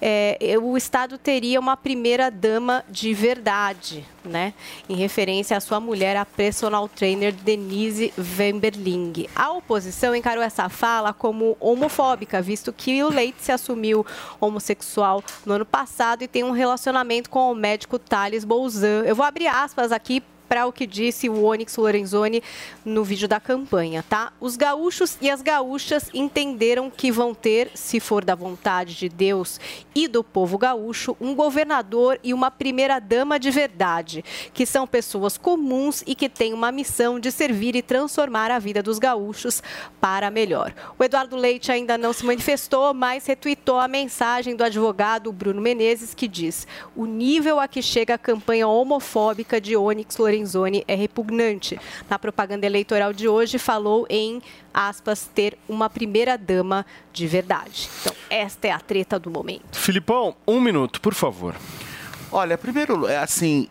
é, 0.00 0.56
o 0.60 0.76
Estado 0.76 1.16
teria 1.18 1.58
uma 1.58 1.76
primeira 1.76 2.30
dama 2.30 2.84
de 2.88 3.14
verdade, 3.14 4.04
né? 4.24 4.54
Em 4.88 4.96
referência 4.96 5.56
à 5.56 5.60
sua 5.60 5.80
mulher, 5.80 6.16
a 6.16 6.24
personal 6.24 6.88
trainer 6.88 7.32
Denise 7.32 8.12
Wemberling. 8.38 9.26
A 9.34 9.52
oposição 9.52 10.14
encarou 10.14 10.42
essa 10.42 10.68
fala 10.68 11.12
como 11.12 11.56
homofóbica, 11.60 12.42
visto 12.42 12.72
que 12.72 13.02
o 13.02 13.08
Leite 13.08 13.42
se 13.42 13.52
assumiu 13.52 14.04
homossexual 14.40 15.22
no 15.46 15.54
ano 15.54 15.66
passado 15.66 16.22
e 16.22 16.28
tem 16.28 16.44
um 16.44 16.52
relacionamento 16.52 17.30
com 17.30 17.50
o 17.50 17.54
médico 17.54 17.98
Thales 17.98 18.44
Bolzan. 18.44 19.04
Eu 19.04 19.14
vou 19.16 19.24
abrir 19.24 19.46
aspas 19.46 19.92
aqui 19.92 20.22
para 20.48 20.66
o 20.66 20.72
que 20.72 20.86
disse 20.86 21.28
o 21.28 21.44
Onyx 21.44 21.76
Lorenzoni 21.76 22.42
no 22.84 23.02
vídeo 23.02 23.26
da 23.26 23.40
campanha, 23.40 24.04
tá? 24.08 24.32
Os 24.40 24.56
gaúchos 24.56 25.16
e 25.20 25.30
as 25.30 25.42
gaúchas 25.42 26.10
entenderam 26.12 26.90
que 26.90 27.10
vão 27.10 27.34
ter, 27.34 27.70
se 27.74 27.98
for 27.98 28.24
da 28.24 28.34
vontade 28.34 28.94
de 28.94 29.08
Deus 29.08 29.58
e 29.94 30.06
do 30.06 30.22
povo 30.22 30.58
gaúcho, 30.58 31.16
um 31.20 31.34
governador 31.34 32.18
e 32.22 32.34
uma 32.34 32.50
primeira-dama 32.50 33.38
de 33.38 33.50
verdade, 33.50 34.24
que 34.52 34.66
são 34.66 34.86
pessoas 34.86 35.38
comuns 35.38 36.02
e 36.06 36.14
que 36.14 36.28
têm 36.28 36.52
uma 36.52 36.70
missão 36.70 37.18
de 37.18 37.32
servir 37.32 37.74
e 37.74 37.82
transformar 37.82 38.50
a 38.50 38.58
vida 38.58 38.82
dos 38.82 38.98
gaúchos 38.98 39.62
para 40.00 40.30
melhor. 40.30 40.74
O 40.98 41.04
Eduardo 41.04 41.36
Leite 41.36 41.72
ainda 41.72 41.96
não 41.96 42.12
se 42.12 42.24
manifestou, 42.24 42.92
mas 42.92 43.26
retuitou 43.26 43.78
a 43.78 43.88
mensagem 43.88 44.54
do 44.54 44.64
advogado 44.64 45.32
Bruno 45.32 45.60
Menezes, 45.60 46.14
que 46.14 46.28
diz: 46.28 46.66
o 46.94 47.06
nível 47.06 47.58
a 47.58 47.66
que 47.66 47.82
chega 47.82 48.14
a 48.14 48.18
campanha 48.18 48.68
homofóbica 48.68 49.60
de 49.60 49.76
Onyx 49.76 50.16
Lorenzoni 50.16 50.33
é 50.88 50.94
repugnante. 50.94 51.78
Na 52.08 52.18
propaganda 52.18 52.66
eleitoral 52.66 53.12
de 53.12 53.28
hoje, 53.28 53.58
falou 53.58 54.06
em, 54.08 54.42
aspas, 54.72 55.28
ter 55.34 55.58
uma 55.68 55.88
primeira-dama 55.88 56.84
de 57.12 57.26
verdade. 57.26 57.88
Então, 58.00 58.14
esta 58.28 58.66
é 58.66 58.70
a 58.70 58.80
treta 58.80 59.18
do 59.18 59.30
momento. 59.30 59.76
Filipão, 59.78 60.34
um 60.46 60.60
minuto, 60.60 61.00
por 61.00 61.14
favor. 61.14 61.54
Olha, 62.32 62.58
primeiro, 62.58 63.06
é 63.06 63.18
assim, 63.18 63.68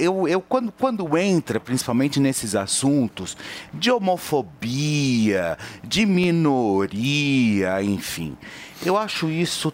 eu, 0.00 0.26
eu 0.26 0.40
quando, 0.40 0.72
quando 0.72 1.16
entra, 1.16 1.60
principalmente 1.60 2.18
nesses 2.18 2.54
assuntos 2.54 3.36
de 3.72 3.90
homofobia, 3.90 5.58
de 5.84 6.06
minoria, 6.06 7.82
enfim, 7.82 8.36
eu 8.84 8.96
acho 8.96 9.28
isso 9.28 9.72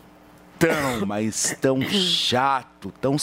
tão, 0.59 1.07
mas 1.07 1.57
tão 1.61 1.81
chato, 1.89 2.93
tão 3.01 3.17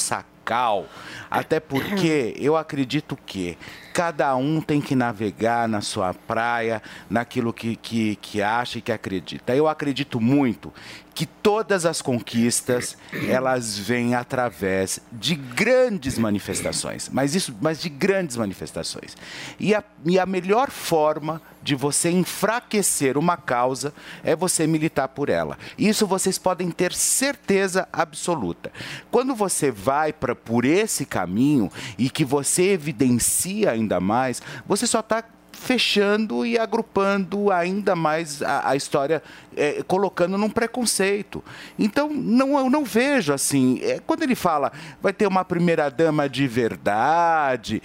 sacal. 0.44 0.86
Até 1.32 1.60
porque 1.60 2.36
eu 2.38 2.56
acredito 2.56 3.18
que 3.26 3.58
cada 3.94 4.36
um 4.36 4.60
tem 4.60 4.82
que 4.82 4.96
navegar 4.96 5.70
na 5.70 5.80
sua 5.80 6.14
praia, 6.14 6.82
naquilo 7.08 7.54
que, 7.54 7.76
que, 7.76 8.16
que 8.16 8.42
acha 8.42 8.80
e 8.80 8.82
que 8.82 8.92
acredita. 8.92 9.56
Eu 9.56 9.68
acredito 9.68 10.20
muito 10.20 10.74
que 11.14 11.26
todas 11.28 11.86
as 11.86 12.02
conquistas 12.02 12.98
elas 13.30 13.78
vêm 13.78 14.16
através 14.16 15.00
de 15.12 15.36
grandes 15.36 16.18
manifestações, 16.18 17.08
mas 17.10 17.36
isso, 17.36 17.56
mas 17.62 17.80
de 17.80 17.90
grandes 17.90 18.36
manifestações. 18.36 19.16
E 19.60 19.76
a, 19.76 19.84
e 20.06 20.18
a 20.18 20.26
melhor 20.26 20.72
forma 20.72 21.40
de 21.62 21.76
você 21.76 22.10
enfraquecer 22.10 23.18
uma 23.18 23.38
causa 23.38 23.94
é 24.24 24.36
você 24.36 24.68
militar 24.68 25.08
por 25.08 25.30
ela. 25.30 25.58
Isso 25.78 26.06
vocês 26.06 26.38
podem 26.38 26.70
ter 26.70 26.92
certeza 26.94 27.88
absoluta. 27.94 28.72
Quando 29.10 29.34
você 29.34 29.72
vai 29.72 30.12
pra, 30.12 30.36
por 30.36 30.66
esse 30.66 31.06
caminho 31.06 31.72
e 31.98 32.10
que 32.10 32.26
você 32.26 32.72
evidencia 32.72 33.76
ainda 33.84 34.00
mais, 34.00 34.42
você 34.66 34.88
só 34.88 35.00
está 35.00 35.24
fechando 35.52 36.46
e 36.46 36.58
agrupando 36.58 37.52
ainda 37.52 37.96
mais 37.96 38.42
a, 38.42 38.70
a 38.72 38.76
história, 38.76 39.24
eh, 39.56 39.84
colocando 39.88 40.38
num 40.38 40.50
preconceito. 40.50 41.44
Então, 41.78 42.10
não, 42.12 42.58
eu 42.58 42.70
não 42.70 42.84
vejo 42.84 43.32
assim. 43.32 43.80
eh, 43.82 44.02
quando 44.06 44.24
ele 44.24 44.36
fala, 44.36 44.72
vai 45.02 45.14
ter 45.14 45.28
uma 45.28 45.46
primeira-dama 45.46 46.28
de 46.28 46.48
verdade. 46.48 47.82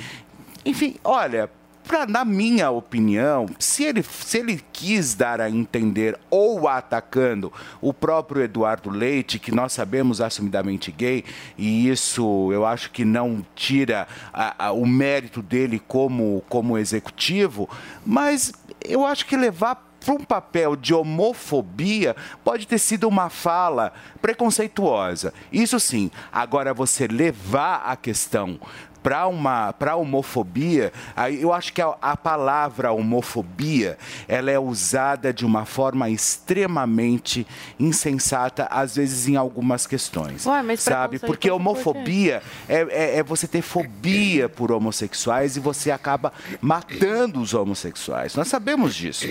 Enfim, 0.64 0.96
olha. 1.04 1.50
Pra, 1.88 2.04
na 2.06 2.22
minha 2.22 2.70
opinião, 2.70 3.46
se 3.58 3.82
ele, 3.82 4.02
se 4.02 4.36
ele 4.36 4.62
quis 4.74 5.14
dar 5.14 5.40
a 5.40 5.48
entender, 5.48 6.18
ou 6.28 6.68
atacando 6.68 7.50
o 7.80 7.94
próprio 7.94 8.42
Eduardo 8.42 8.90
Leite, 8.90 9.38
que 9.38 9.50
nós 9.50 9.72
sabemos 9.72 10.20
assumidamente 10.20 10.92
gay, 10.92 11.24
e 11.56 11.88
isso 11.88 12.52
eu 12.52 12.66
acho 12.66 12.90
que 12.90 13.06
não 13.06 13.42
tira 13.56 14.06
a- 14.34 14.66
a- 14.66 14.72
o 14.72 14.84
mérito 14.86 15.40
dele 15.40 15.82
como, 15.88 16.44
como 16.46 16.76
executivo, 16.76 17.66
mas 18.04 18.52
eu 18.84 19.06
acho 19.06 19.24
que 19.24 19.34
levar 19.34 19.88
para 20.04 20.14
um 20.14 20.22
papel 20.24 20.76
de 20.76 20.92
homofobia, 20.94 22.14
pode 22.44 22.66
ter 22.68 22.78
sido 22.78 23.08
uma 23.08 23.28
fala 23.30 23.92
preconceituosa. 24.22 25.32
Isso 25.50 25.80
sim. 25.80 26.10
Agora, 26.30 26.72
você 26.72 27.06
levar 27.06 27.82
a 27.84 27.96
questão 27.96 28.60
para 29.02 29.26
uma 29.26 29.72
para 29.72 29.96
homofobia, 29.96 30.92
aí 31.16 31.40
eu 31.40 31.52
acho 31.52 31.72
que 31.72 31.80
a, 31.80 31.94
a, 32.00 32.16
palavra 32.16 32.92
homofobia 32.92 33.96
ela 34.26 34.50
é 34.50 34.58
usada 34.58 35.32
de 35.32 35.46
uma 35.46 35.64
forma 35.64 36.08
extremamente 36.10 37.46
insensata, 37.78 38.66
às 38.70 38.96
vezes 38.96 39.28
em 39.28 39.36
algumas 39.36 39.86
questões, 39.86 40.46
Ué, 40.46 40.76
sabe? 40.76 41.18
Porque 41.18 41.50
homofobia 41.50 42.42
é, 42.68 42.86
é, 42.90 43.18
é, 43.18 43.22
você 43.22 43.46
ter 43.46 43.62
fobia 43.62 44.48
por 44.48 44.72
homossexuais 44.72 45.56
e 45.56 45.60
você 45.60 45.90
acaba 45.90 46.32
matando 46.60 47.40
os 47.40 47.54
homossexuais. 47.54 48.34
Nós 48.34 48.48
sabemos 48.48 48.94
disso. 48.94 49.26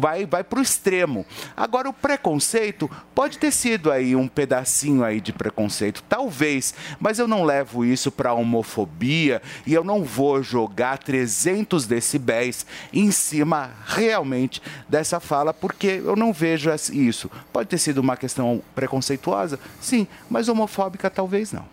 Vai 0.00 0.26
vai 0.26 0.42
para 0.42 0.58
o 0.58 0.62
extremo. 0.62 1.24
Agora 1.56 1.88
o 1.88 1.92
preconceito 1.92 2.90
pode 3.14 3.38
ter 3.38 3.52
sido 3.52 3.90
aí 3.90 4.16
um 4.16 4.28
pedacinho 4.28 5.04
aí 5.04 5.20
de 5.20 5.32
preconceito, 5.32 6.02
talvez, 6.08 6.74
mas 6.98 7.18
eu 7.18 7.28
não 7.28 7.44
levo 7.44 7.84
isso 7.84 8.10
para 8.10 8.32
homofobia 8.32 9.03
e 9.04 9.74
eu 9.74 9.84
não 9.84 10.02
vou 10.02 10.42
jogar 10.42 10.98
300 10.98 11.86
decibéis 11.86 12.66
em 12.92 13.10
cima 13.10 13.70
realmente 13.86 14.62
dessa 14.88 15.20
fala, 15.20 15.52
porque 15.52 16.02
eu 16.04 16.16
não 16.16 16.32
vejo 16.32 16.70
isso. 16.92 17.30
Pode 17.52 17.68
ter 17.68 17.78
sido 17.78 17.98
uma 17.98 18.16
questão 18.16 18.62
preconceituosa? 18.74 19.58
Sim, 19.80 20.06
mas 20.28 20.48
homofóbica 20.48 21.10
talvez 21.10 21.52
não. 21.52 21.64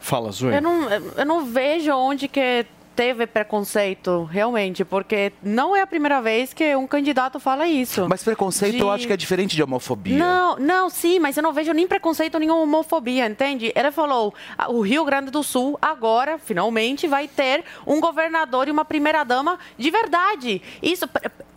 Fala, 0.00 0.30
Zoe. 0.30 0.54
Eu 0.54 0.62
não, 0.62 0.90
eu 0.90 1.26
não 1.26 1.46
vejo 1.46 1.92
onde 1.92 2.28
que 2.28 2.66
teve 2.96 3.26
preconceito, 3.26 4.24
realmente, 4.24 4.82
porque 4.84 5.30
não 5.42 5.76
é 5.76 5.82
a 5.82 5.86
primeira 5.86 6.22
vez 6.22 6.54
que 6.54 6.74
um 6.74 6.86
candidato 6.86 7.38
fala 7.38 7.68
isso. 7.68 8.06
Mas 8.08 8.24
preconceito 8.24 8.76
de... 8.76 8.80
eu 8.80 8.90
acho 8.90 9.06
que 9.06 9.12
é 9.12 9.16
diferente 9.16 9.54
de 9.54 9.62
homofobia. 9.62 10.16
Não, 10.16 10.56
não, 10.56 10.88
sim, 10.88 11.18
mas 11.18 11.36
eu 11.36 11.42
não 11.42 11.52
vejo 11.52 11.72
nem 11.72 11.86
preconceito 11.86 12.38
nem 12.38 12.50
homofobia, 12.50 13.26
entende? 13.26 13.70
Ele 13.76 13.92
falou, 13.92 14.34
o 14.68 14.80
Rio 14.80 15.04
Grande 15.04 15.30
do 15.30 15.42
Sul 15.42 15.78
agora, 15.80 16.38
finalmente, 16.38 17.06
vai 17.06 17.28
ter 17.28 17.64
um 17.86 18.00
governador 18.00 18.66
e 18.66 18.70
uma 18.70 18.84
primeira-dama 18.84 19.58
de 19.76 19.90
verdade. 19.90 20.62
Isso, 20.82 21.06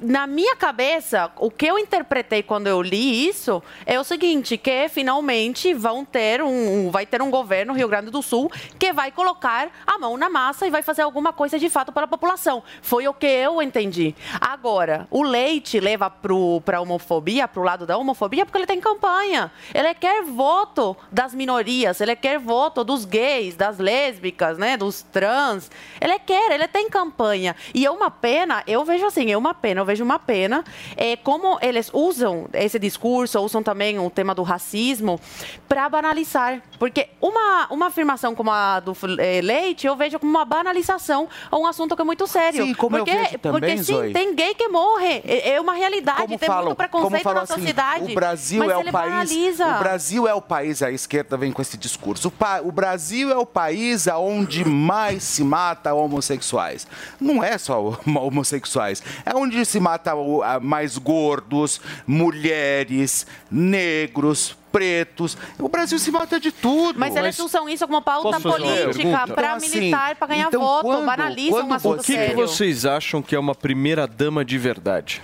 na 0.01 0.25
minha 0.25 0.55
cabeça, 0.55 1.31
o 1.37 1.51
que 1.51 1.65
eu 1.65 1.77
interpretei 1.77 2.41
quando 2.41 2.67
eu 2.67 2.81
li 2.81 3.27
isso 3.27 3.61
é 3.85 3.99
o 3.99 4.03
seguinte, 4.03 4.57
que 4.57 4.87
finalmente 4.89 5.73
vão 5.73 6.05
ter 6.05 6.41
um, 6.41 6.89
vai 6.89 7.05
ter 7.05 7.21
um 7.21 7.29
governo 7.29 7.73
Rio 7.73 7.87
Grande 7.87 8.09
do 8.09 8.21
Sul 8.21 8.51
que 8.77 8.93
vai 8.93 9.11
colocar 9.11 9.69
a 9.85 9.97
mão 9.97 10.17
na 10.17 10.29
massa 10.29 10.65
e 10.65 10.69
vai 10.69 10.81
fazer 10.81 11.01
alguma 11.01 11.33
coisa 11.33 11.59
de 11.59 11.69
fato 11.69 11.91
para 11.91 12.05
a 12.05 12.07
população. 12.07 12.63
Foi 12.81 13.07
o 13.07 13.13
que 13.13 13.27
eu 13.27 13.61
entendi. 13.61 14.15
Agora, 14.39 15.07
o 15.11 15.21
leite 15.21 15.79
leva 15.79 16.09
para 16.09 16.77
a 16.77 16.81
homofobia, 16.81 17.47
para 17.47 17.61
o 17.61 17.63
lado 17.63 17.85
da 17.85 17.97
homofobia, 17.97 18.45
porque 18.45 18.57
ele 18.57 18.67
tem 18.67 18.79
campanha. 18.79 19.51
Ele 19.73 19.93
quer 19.93 20.23
voto 20.23 20.95
das 21.11 21.33
minorias, 21.33 21.99
ele 21.99 22.15
quer 22.15 22.39
voto 22.39 22.83
dos 22.83 23.05
gays, 23.05 23.55
das 23.55 23.79
lésbicas, 23.79 24.57
né, 24.57 24.77
dos 24.77 25.01
trans. 25.01 25.69
Ele 25.99 26.17
quer, 26.19 26.51
ele 26.51 26.67
tem 26.67 26.89
campanha. 26.89 27.55
E 27.73 27.85
é 27.85 27.91
uma 27.91 28.09
pena, 28.09 28.63
eu 28.65 28.85
vejo 28.85 29.05
assim, 29.05 29.31
é 29.31 29.37
uma 29.37 29.53
pena, 29.53 29.81
vejo 29.89 30.03
uma 30.03 30.17
pena 30.17 30.63
é, 30.95 31.15
como 31.17 31.59
eles 31.61 31.89
usam 31.93 32.47
esse 32.53 32.79
discurso, 32.79 33.39
usam 33.39 33.61
também 33.61 33.99
o 33.99 34.09
tema 34.09 34.33
do 34.33 34.43
racismo 34.43 35.19
para 35.67 35.87
banalizar. 35.89 36.61
Porque 36.77 37.09
uma, 37.21 37.67
uma 37.69 37.87
afirmação 37.87 38.33
como 38.33 38.51
a 38.51 38.79
do 38.79 38.95
é, 39.19 39.41
Leite, 39.41 39.85
eu 39.85 39.95
vejo 39.95 40.17
como 40.19 40.31
uma 40.31 40.45
banalização 40.45 41.27
a 41.51 41.57
um 41.57 41.65
assunto 41.67 41.95
que 41.95 42.01
é 42.01 42.05
muito 42.05 42.25
sério. 42.25 42.65
Sim, 42.65 42.73
como 42.73 42.97
porque, 42.97 43.11
eu 43.11 43.15
vejo 43.15 43.39
também, 43.39 43.59
porque 43.59 43.77
sim, 43.77 43.93
Zoe. 43.93 44.13
tem 44.13 44.33
gay 44.33 44.53
que 44.53 44.67
morre. 44.67 45.21
É 45.25 45.49
é 45.49 45.61
uma 45.61 45.73
realidade. 45.73 46.21
Como 46.21 46.39
tem 46.39 46.47
falam, 46.47 46.65
muito 46.65 46.77
preconceito 46.77 47.23
como 47.23 47.35
na 47.35 47.41
assim, 47.41 47.53
sociedade. 47.53 48.11
O 48.11 48.15
Brasil 48.15 48.63
é 48.63 48.77
o 48.77 48.83
país. 48.83 48.91
banaliza. 48.91 49.67
O 49.67 49.79
Brasil 49.79 50.27
é 50.27 50.33
o 50.33 50.41
país. 50.41 50.81
A 50.81 50.91
esquerda 50.91 51.35
vem 51.37 51.51
com 51.51 51.61
esse 51.61 51.77
discurso. 51.77 52.27
O, 52.27 52.31
pa, 52.31 52.61
o 52.61 52.71
Brasil 52.71 53.31
é 53.31 53.37
o 53.37 53.45
país 53.45 54.07
onde 54.07 54.63
mais 54.63 55.23
se 55.23 55.43
mata 55.43 55.93
homossexuais. 55.93 56.87
Não 57.19 57.43
é 57.43 57.57
só 57.57 57.99
homossexuais. 58.05 59.03
É 59.25 59.35
onde 59.35 59.65
se 59.65 59.78
mata 59.79 60.13
mais 60.61 60.97
gordos, 60.97 61.79
mulheres, 62.05 63.25
negros, 63.51 64.55
pretos. 64.71 65.37
O 65.57 65.67
Brasil 65.67 65.97
se 65.99 66.11
mata 66.11 66.39
de 66.39 66.51
tudo. 66.51 66.99
Mas 66.99 67.15
eles 67.15 67.39
usam 67.39 67.67
isso 67.67 67.85
como 67.87 68.01
pauta 68.01 68.39
política 68.39 69.27
para 69.27 69.45
Então, 69.47 69.55
assim, 69.55 69.79
militar, 69.79 70.15
para 70.15 70.27
ganhar 70.27 70.47
então, 70.47 70.61
voto, 70.61 70.83
quando- 70.85 71.05
banalizam 71.05 71.59
quando 71.59 71.71
um 71.71 71.73
assunto 71.73 72.01
O 72.01 72.03
que, 72.03 72.17
que 72.27 72.33
vocês 72.35 72.85
acham 72.85 73.21
que 73.21 73.35
é 73.35 73.39
uma 73.39 73.55
primeira 73.55 74.05
dama 74.07 74.45
de 74.45 74.57
verdade? 74.57 75.21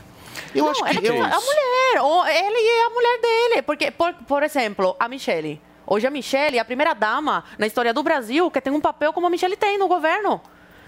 Eu 0.53 0.65
Não, 0.65 0.87
ela 0.87 0.89
é 0.89 1.21
a 1.21 1.39
mulher, 1.39 2.01
ou 2.01 2.25
ele 2.27 2.57
é 2.57 2.85
a 2.85 2.89
mulher 2.89 3.19
dele. 3.21 3.61
Porque, 3.61 3.91
por, 3.91 4.13
por 4.13 4.41
exemplo, 4.43 4.95
a 4.99 5.07
Michelle. 5.07 5.61
Hoje 5.85 6.07
a 6.07 6.09
Michelle 6.09 6.57
é 6.57 6.61
a 6.61 6.65
primeira 6.65 6.93
dama 6.93 7.43
na 7.59 7.67
história 7.67 7.93
do 7.93 8.01
Brasil 8.01 8.49
que 8.49 8.59
tem 8.59 8.73
um 8.73 8.81
papel 8.81 9.13
como 9.13 9.27
a 9.27 9.29
Michelle 9.29 9.55
tem 9.55 9.77
no 9.77 9.87
governo. 9.87 10.41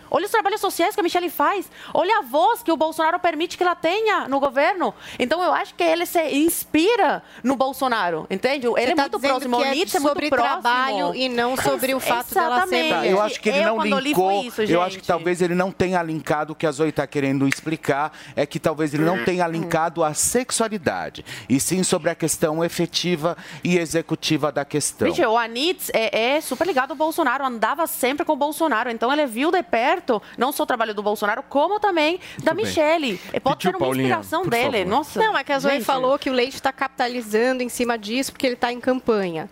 Olha 0.09 0.25
os 0.25 0.31
trabalhos 0.31 0.61
sociais 0.61 0.93
que 0.93 0.99
a 0.99 1.03
Michelle 1.03 1.29
faz. 1.29 1.69
Olha 1.93 2.19
a 2.19 2.21
voz 2.21 2.63
que 2.63 2.71
o 2.71 2.77
Bolsonaro 2.77 3.19
permite 3.19 3.57
que 3.57 3.63
ela 3.63 3.75
tenha 3.75 4.27
no 4.27 4.39
governo. 4.39 4.93
Então 5.19 5.41
eu 5.43 5.53
acho 5.53 5.73
que 5.75 5.84
ele 5.84 6.05
se 6.05 6.21
inspira 6.35 7.23
no 7.43 7.55
Bolsonaro, 7.55 8.25
entende? 8.29 8.67
Ele 8.67 8.75
Você 8.75 8.81
é 8.91 8.95
tá 8.95 9.01
muito 9.03 9.15
dizendo 9.17 9.31
próximo, 9.31 9.57
que 9.57 9.63
o 9.63 9.65
é 9.65 9.71
Nietzsche 9.71 9.97
é 9.97 9.99
muito 9.99 10.13
sobre 10.13 10.29
próximo. 10.29 10.61
trabalho 10.61 11.15
e 11.15 11.29
não 11.29 11.57
sobre 11.57 11.93
o 11.93 11.99
fato 11.99 12.34
dela 12.34 12.65
ser 12.67 12.75
Exatamente. 12.75 12.89
Tá, 12.93 13.07
eu 13.07 13.21
acho 13.21 13.41
que 13.41 13.49
ele 13.49 13.65
não 13.65 13.75
quando 13.75 13.99
li 13.99 14.09
linkou. 14.09 14.43
isso, 14.43 14.61
eu 14.61 14.81
acho 14.81 14.97
que 14.99 15.07
talvez 15.07 15.41
ele 15.41 15.55
não 15.55 15.71
tenha 15.71 16.01
linkado 16.01 16.53
o 16.53 16.55
que 16.55 16.65
a 16.65 16.71
Zoe 16.71 16.89
está 16.89 17.05
querendo 17.05 17.47
explicar. 17.47 18.11
É 18.35 18.45
que 18.45 18.59
talvez 18.59 18.93
ele 18.93 19.03
não 19.03 19.23
tenha 19.23 19.47
linkado 19.47 20.03
a 20.03 20.13
sexualidade. 20.13 21.25
E 21.49 21.59
sim 21.59 21.84
sobre 21.84 22.09
a 22.09 22.15
questão 22.15 22.63
efetiva 22.63 23.38
e 23.63 23.77
executiva 23.77 24.51
da 24.51 24.63
questão. 24.65 25.07
Gente, 25.09 25.25
o 25.25 25.38
Anitz 25.38 25.89
é, 25.93 26.35
é 26.35 26.41
super 26.41 26.65
ligado 26.65 26.91
ao 26.91 26.97
Bolsonaro, 26.97 27.45
andava 27.45 27.85
sempre 27.88 28.25
com 28.25 28.34
o 28.34 28.35
Bolsonaro. 28.35 28.89
Então 28.89 29.11
ele 29.11 29.25
viu 29.25 29.51
de 29.51 29.61
perto 29.63 29.97
não 30.38 30.52
só 30.52 30.64
o 30.64 30.65
trabalho 30.65 30.94
do 30.94 31.03
Bolsonaro, 31.03 31.44
como 31.44 31.80
também 31.80 32.19
da 32.44 32.53
bem. 32.53 32.65
Michelle. 32.65 33.19
E 33.34 33.40
pode 33.40 33.64
ser 33.64 33.69
uma 33.69 33.80
Paulinha, 33.80 34.03
inspiração 34.03 34.48
dele. 34.48 34.80
favor. 34.80 34.86
Nossa. 34.86 35.19
Não, 35.19 35.38
é 35.38 35.44
que 35.44 35.52
a 35.52 35.60
Zoe 35.60 35.72
gente. 35.74 35.86
falou 35.86 36.18
que 36.18 36.30
o 36.30 36.34
Leite 36.34 36.56
está 36.56 36.72
capitalizando 36.72 37.64
em 37.64 37.69
cima 37.69 37.98
disso 37.98 38.32
porque 38.32 38.45
ele 38.45 38.56
está 38.56 38.72
em 38.72 38.80
campanha. 38.80 39.49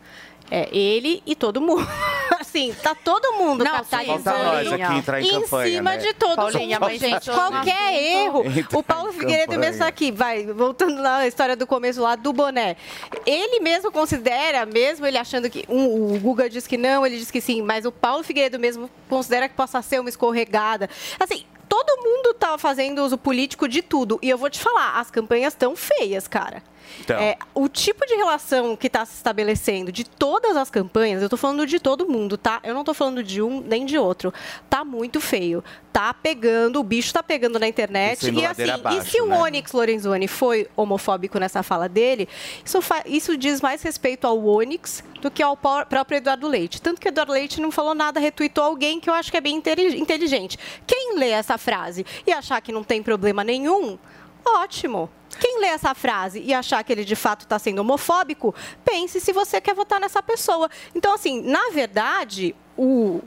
É, 0.52 0.70
ele 0.76 1.24
e 1.26 1.36
todo 1.36 1.60
mundo. 1.60 1.88
assim, 2.56 2.74
tá 2.82 2.96
todo 2.96 3.34
mundo 3.34 3.64
Não, 3.64 3.72
capitalizando 3.72 4.24
Falta 4.24 4.44
nós 4.44 4.72
aqui 4.74 4.94
entrar 4.98 5.22
em 5.22 5.30
campanha, 5.30 5.76
cima 5.78 5.92
né? 5.92 5.98
de 5.98 6.14
todo 6.14 6.36
Paulinha, 6.36 6.80
mundo. 6.80 6.90
mas 6.90 7.00
gente, 7.00 7.32
qualquer 7.32 7.94
erro. 7.94 8.46
Entrar 8.46 8.80
O 8.80 8.84
Paulo 8.84 9.10
em 9.10 9.14
Figueiredo 9.14 9.52
campanha. 9.52 9.60
mesmo 9.60 9.80
tá 9.80 9.88
aqui, 9.88 10.12
vai, 10.12 10.46
voltando 10.46 11.02
na 11.02 11.28
história 11.28 11.56
do 11.56 11.68
começo 11.68 12.02
lá 12.02 12.16
do 12.16 12.32
boné. 12.32 12.78
Ele 13.26 13.60
mesmo 13.60 13.92
considera, 13.92 14.66
mesmo 14.66 15.06
ele 15.06 15.18
achando 15.18 15.50
que. 15.50 15.66
um, 15.68 16.16
o 16.16 16.20
Guga 16.20 16.50
diz 16.50 16.66
que 16.66 16.78
não, 16.78 17.06
ele 17.06 17.18
diz 17.18 17.30
que 17.30 17.42
sim, 17.42 17.62
mas 17.62 17.86
o 17.86 17.92
Paulo 17.92 18.24
Figueiredo 18.24 18.60
mesmo 18.60 18.90
considera 19.10 19.50
que 19.50 19.56
possa 19.56 19.82
ser 19.82 20.00
uma 20.00 20.10
escorregada. 20.10 20.90
Assim. 21.20 21.44
Todo 21.68 21.98
mundo 22.04 22.36
tá 22.36 22.60
fazendo 22.60 23.04
uso 23.04 23.18
político 23.18 23.68
de 23.68 23.82
tudo. 23.82 24.20
E 24.22 24.30
eu 24.30 24.38
vou 24.38 24.52
te 24.52 24.60
falar, 24.60 25.00
as 25.00 25.10
campanhas 25.10 25.52
estão 25.52 25.76
feias, 25.76 26.28
cara. 26.28 26.62
Então. 27.00 27.20
É, 27.20 27.38
o 27.54 27.68
tipo 27.68 28.06
de 28.06 28.16
relação 28.16 28.76
que 28.76 28.88
está 28.88 29.06
se 29.06 29.16
estabelecendo 29.16 29.92
de 29.92 30.04
todas 30.04 30.56
as 30.56 30.70
campanhas, 30.70 31.22
eu 31.22 31.28
estou 31.28 31.38
falando 31.38 31.66
de 31.66 31.80
todo 31.80 32.08
mundo, 32.08 32.38
tá? 32.38 32.60
Eu 32.64 32.74
não 32.74 32.82
estou 32.82 32.94
falando 32.94 33.24
de 33.24 33.42
um 33.42 33.62
nem 33.62 33.86
de 33.86 33.98
outro. 33.98 34.34
Tá 34.70 34.84
muito 34.84 35.20
feio. 35.20 35.64
Tá 35.92 36.14
pegando, 36.14 36.80
o 36.80 36.84
bicho 36.84 37.14
tá 37.14 37.24
pegando 37.24 37.58
na 37.58 37.68
internet. 37.68 38.30
E 38.30 38.46
assim, 38.46 38.70
abaixo, 38.70 39.00
e 39.00 39.10
se 39.10 39.22
o 39.22 39.28
né? 39.28 39.38
Onyx 39.38 39.72
Lorenzoni 39.72 40.28
foi 40.28 40.68
homofóbico 40.76 41.40
nessa 41.40 41.64
fala 41.64 41.88
dele, 41.88 42.28
isso, 42.66 42.80
isso 43.06 43.38
diz 43.38 43.62
mais 43.62 43.82
respeito 43.82 44.28
ao 44.28 44.46
Onyx 44.46 45.04
do 45.22 45.32
que 45.32 45.42
ao 45.42 45.56
próprio 45.56 46.18
Eduardo 46.18 46.48
Leite. 46.48 46.82
Tanto 46.82 47.00
que 47.00 47.08
o 47.08 47.10
Eduardo 47.10 47.32
Leite 47.32 47.62
não 47.62 47.72
falou 47.72 47.96
nada, 47.96 48.20
retuitou 48.20 48.64
alguém 48.64 49.00
que 49.00 49.10
eu 49.10 49.14
acho 49.14 49.32
que 49.32 49.38
é 49.38 49.42
bem 49.42 49.56
inteligente. 49.56 50.58
Quem 50.86 51.18
lê 51.18 51.30
essa 51.30 51.58
frase 51.58 52.06
e 52.28 52.32
achar 52.32 52.62
que 52.62 52.72
não 52.72 52.84
tem 52.84 53.02
problema 53.02 53.44
nenhum, 53.44 53.98
ótimo. 54.46 55.10
Quem 55.40 55.60
lê 55.60 55.68
essa 55.68 55.94
frase 55.94 56.40
e 56.40 56.54
achar 56.54 56.84
que 56.84 56.92
ele 56.92 57.06
de 57.06 57.16
fato 57.16 57.42
está 57.42 57.60
sendo 57.60 57.80
homofóbico, 57.80 58.54
pense 58.84 59.20
se 59.20 59.34
você 59.34 59.60
quer 59.60 59.76
votar 59.76 60.00
nessa 60.00 60.22
pessoa. 60.22 60.70
Então, 60.94 61.14
assim, 61.14 61.42
na 61.42 61.70
verdade, 61.72 62.56
o, 62.78 63.22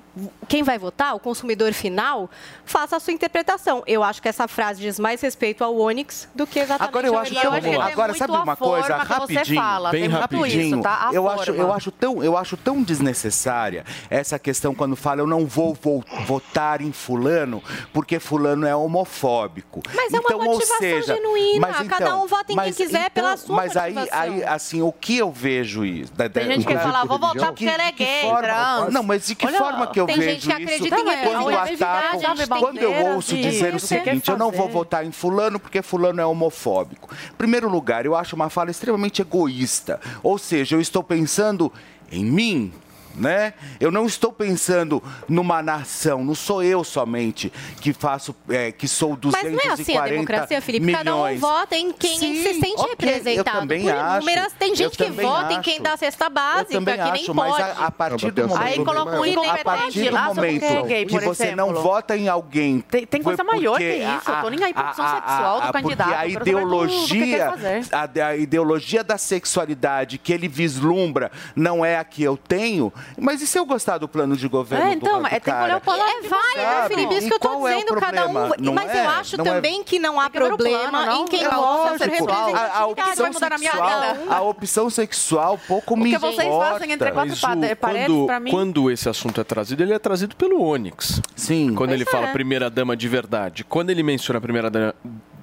quem 0.48 0.62
vai 0.62 0.78
votar, 0.78 1.14
o 1.14 1.18
consumidor 1.18 1.72
final, 1.72 2.28
faça 2.64 2.96
a 2.96 3.00
sua 3.00 3.12
interpretação. 3.12 3.82
Eu 3.86 4.02
acho 4.04 4.20
que 4.20 4.28
essa 4.28 4.46
frase 4.48 4.80
diz 4.80 4.98
mais 4.98 5.20
respeito 5.20 5.64
ao 5.64 5.78
Onyx 5.78 6.28
do 6.34 6.46
que 6.46 6.58
exatamente 6.58 6.88
Agora 6.90 7.06
eu 7.06 7.14
ao 7.14 7.20
acho 7.20 7.32
Eduardo 7.32 7.60
que 7.62 7.76
Leite. 7.76 7.92
agora 7.92 8.14
sabe 8.14 8.32
uma 8.32 8.56
coisa 8.56 8.96
rapidinho, 8.96 9.90
bem 9.90 10.08
rapidinho. 10.08 10.82
tá? 10.82 11.08
A 11.08 11.14
eu 11.14 11.28
acho 11.28 11.50
eu 11.52 11.72
acho 11.72 11.90
tão 11.90 12.22
eu 12.22 12.36
acho 12.36 12.56
tão 12.56 12.82
desnecessária 12.82 13.84
essa 14.10 14.38
questão 14.38 14.74
quando 14.74 14.94
fala 14.96 15.20
eu 15.20 15.26
não 15.26 15.46
vou 15.46 15.74
vo- 15.74 16.04
votar 16.26 16.80
em 16.80 16.92
fulano 16.92 17.62
porque 17.92 18.18
fulano 18.18 18.66
é 18.66 18.74
homofóbico. 18.76 19.80
Mas 19.94 20.12
é 20.12 20.18
uma 20.18 20.24
então, 20.24 20.38
ou 20.38 20.44
motivação 20.44 20.78
seja, 20.78 21.14
genuína. 21.14 21.68
mas 21.68 21.88
Cada 21.88 22.04
então- 22.06 22.24
um 22.24 22.26
vota 22.26 22.52
em 22.52 22.56
mas 22.56 22.76
quem 22.76 22.86
quiser 22.86 22.98
então- 23.00 23.10
pela 23.14 23.36
sua 23.36 23.56
Mas 23.56 23.76
aí, 23.76 23.94
motivação. 23.94 24.20
aí 24.22 24.44
assim 24.44 24.82
o 24.82 24.92
que 24.92 25.16
eu 25.18 25.30
vejo 25.32 25.84
isso 25.84 26.12
da- 26.12 26.28
Tem 26.28 26.44
gente 26.46 26.66
que 26.66 26.76
fala, 26.76 27.04
vou 27.04 27.18
votar 27.18 27.46
porque 27.48 27.64
ele 27.64 27.82
é 27.82 27.92
gay, 27.92 28.22
trans. 28.38 28.92
Não, 28.92 29.02
mas 29.02 29.26
de 29.26 29.34
que 29.38 29.46
Olha, 29.46 29.58
forma 29.58 29.86
que 29.86 30.00
eu 30.00 30.06
vejo 30.06 30.20
gente 30.20 30.48
que 30.48 30.62
isso 30.64 30.88
quando 30.88 31.08
representatividade, 31.08 32.26
atacam, 32.26 32.60
quando 32.60 32.78
eu 32.78 33.06
ouço 33.14 33.34
e 33.34 33.40
dizer 33.40 33.72
o 33.72 33.76
o 33.76 33.80
seguinte, 33.80 34.28
eu 34.28 34.36
não 34.36 34.50
vou 34.50 34.68
votar 34.68 35.06
em 35.06 35.12
fulano 35.12 35.58
porque 35.60 35.80
fulano 35.80 36.20
é 36.20 36.26
homofóbico. 36.26 37.08
Em 37.30 37.36
primeiro 37.36 37.68
lugar, 37.68 38.04
eu 38.04 38.14
acho 38.14 38.34
uma 38.34 38.50
fala 38.50 38.70
extremamente 38.70 39.22
egoísta. 39.22 40.00
Ou 40.22 40.36
seja, 40.36 40.74
eu 40.76 40.80
estou 40.80 41.02
pensando 41.02 41.72
em 42.10 42.24
mim, 42.24 42.72
né? 43.14 43.54
Eu 43.80 43.90
não 43.90 44.06
estou 44.06 44.32
pensando 44.32 45.02
numa 45.28 45.62
nação, 45.62 46.24
não 46.24 46.34
sou 46.34 46.62
eu 46.62 46.84
somente 46.84 47.52
que 47.80 47.92
faço, 47.92 48.34
é, 48.48 48.70
que 48.72 48.86
sou 48.86 49.16
240 49.16 49.56
Mas 49.56 49.64
não 49.64 49.70
é 49.70 49.74
assim 49.74 49.96
a 49.96 50.06
democracia, 50.08 50.60
Felipe. 50.62 50.86
milhões. 50.86 51.04
Cada 51.04 51.16
um 51.16 51.38
vota 51.38 51.76
em 51.76 51.92
quem 51.92 52.18
Sim, 52.18 52.42
se 52.42 52.54
sente 52.60 52.80
ok, 52.80 52.90
representado. 52.90 53.38
Eu 53.56 53.60
também 53.60 53.82
Por 53.82 53.92
acho. 53.94 54.16
inúmeras, 54.16 54.52
tem 54.58 54.70
eu 54.70 54.76
gente 54.76 54.96
que 54.96 55.10
vota 55.10 55.52
em 55.52 55.56
acho. 55.56 55.62
quem 55.62 55.80
dá 55.82 55.92
a 55.92 55.96
cesta 55.96 56.24
Eu 56.26 56.30
básica, 56.30 56.72
também 56.72 56.94
que 56.94 57.00
acho, 57.00 57.12
nem 57.12 57.34
mas 57.34 57.50
pode. 57.50 57.62
a, 57.62 57.86
a 57.86 57.90
partir 57.90 58.30
do 58.30 58.42
Aí 58.42 58.48
momento, 58.48 58.84
coloca 58.84 59.18
um 59.18 59.22
a 59.22 59.28
independente 59.28 59.64
partir 59.64 60.10
do 60.10 60.18
momento 60.18 60.64
é 60.64 60.82
gay, 60.82 61.06
que 61.06 61.18
você 61.20 61.54
não 61.56 61.74
vota 61.74 62.16
em 62.16 62.28
alguém, 62.28 62.80
Tem, 62.80 63.06
tem 63.06 63.22
coisa 63.22 63.42
maior 63.44 63.78
que 63.78 63.84
a- 64.02 64.16
isso. 64.18 64.30
Eu 64.30 64.40
tô 64.42 64.48
nem 64.50 64.64
aí 64.64 64.72
pra 64.72 64.82
a- 64.82 64.88
opção 64.90 65.04
a- 65.04 65.14
sexual 65.14 65.60
do 65.60 65.66
a- 65.68 65.72
candidato. 65.72 66.08
Porque 66.08 66.20
a 66.20 66.26
eu 66.28 66.40
ideologia, 66.40 67.52
a, 67.92 68.26
a 68.28 68.36
ideologia 68.36 69.02
da 69.04 69.18
sexualidade 69.18 70.18
que 70.18 70.32
ele 70.32 70.48
vislumbra 70.48 71.30
não 71.56 71.84
é 71.84 71.96
a 71.98 72.04
que 72.04 72.22
eu 72.22 72.36
tenho. 72.36 72.92
Mas 73.18 73.40
e 73.42 73.46
se 73.46 73.58
eu 73.58 73.64
gostar 73.66 73.98
do 73.98 74.08
plano 74.08 74.36
de 74.36 74.46
governo 74.48 74.86
É, 74.86 74.92
então, 74.92 75.20
do 75.20 75.26
é, 75.26 75.30
tem 75.30 75.40
que 75.40 75.50
olhar 75.50 75.76
o 75.76 75.80
plano 75.80 76.02
É 76.02 76.28
válido, 76.28 76.54
Sabe? 76.54 76.94
Felipe, 76.94 77.14
isso 77.18 77.28
que 77.28 77.34
eu 77.34 77.38
tô 77.38 77.48
qual 77.48 77.68
é 77.68 77.74
o 77.74 77.78
dizendo, 77.80 78.00
cada 78.00 78.26
um. 78.26 78.32
problema? 78.32 78.56
Não 78.58 78.74
mas 78.74 78.90
é? 78.90 79.04
eu 79.04 79.10
acho 79.10 79.36
Não 79.36 79.44
é- 79.46 79.48
também 79.54 79.82
que 79.84 79.98
não 79.98 80.20
há 80.20 80.26
o 80.26 80.30
problema 80.30 80.88
plano, 80.90 81.06
não? 81.06 81.22
em 81.22 81.28
quem 81.28 81.44
É 81.44 81.48
por 81.48 81.56
Lógico, 81.58 82.56
a, 82.56 82.78
a 82.78 82.86
opção 82.86 83.32
sexual, 83.32 84.10
a 84.30 84.40
opção 84.42 84.90
sexual 84.90 85.58
pouco 85.66 85.96
me 85.96 86.10
que 86.10 86.18
vocês 86.18 86.46
importa. 86.46 86.70
fazem 86.72 86.92
entre 86.92 87.10
quatro 87.12 87.30
Mas 87.30 87.38
o- 87.38 87.46
pade- 87.46 87.74
paredes, 87.76 88.06
quando, 88.08 88.26
pra 88.26 88.40
mim- 88.40 88.50
quando 88.50 88.90
esse 88.90 89.08
assunto 89.08 89.40
é 89.40 89.44
trazido, 89.44 89.82
ele 89.82 89.92
é 89.92 89.98
trazido 89.98 90.36
pelo 90.36 90.62
Onyx. 90.62 91.20
Sim. 91.36 91.74
Quando 91.74 91.92
ele 91.92 92.04
Pois 92.04 92.12
fala 92.16 92.28
é. 92.28 92.32
primeira 92.32 92.68
dama 92.70 92.96
de 92.96 93.08
verdade. 93.08 93.64
Quando 93.64 93.90
ele 93.90 94.02
menciona 94.02 94.38
a 94.38 94.40
primeira 94.40 94.70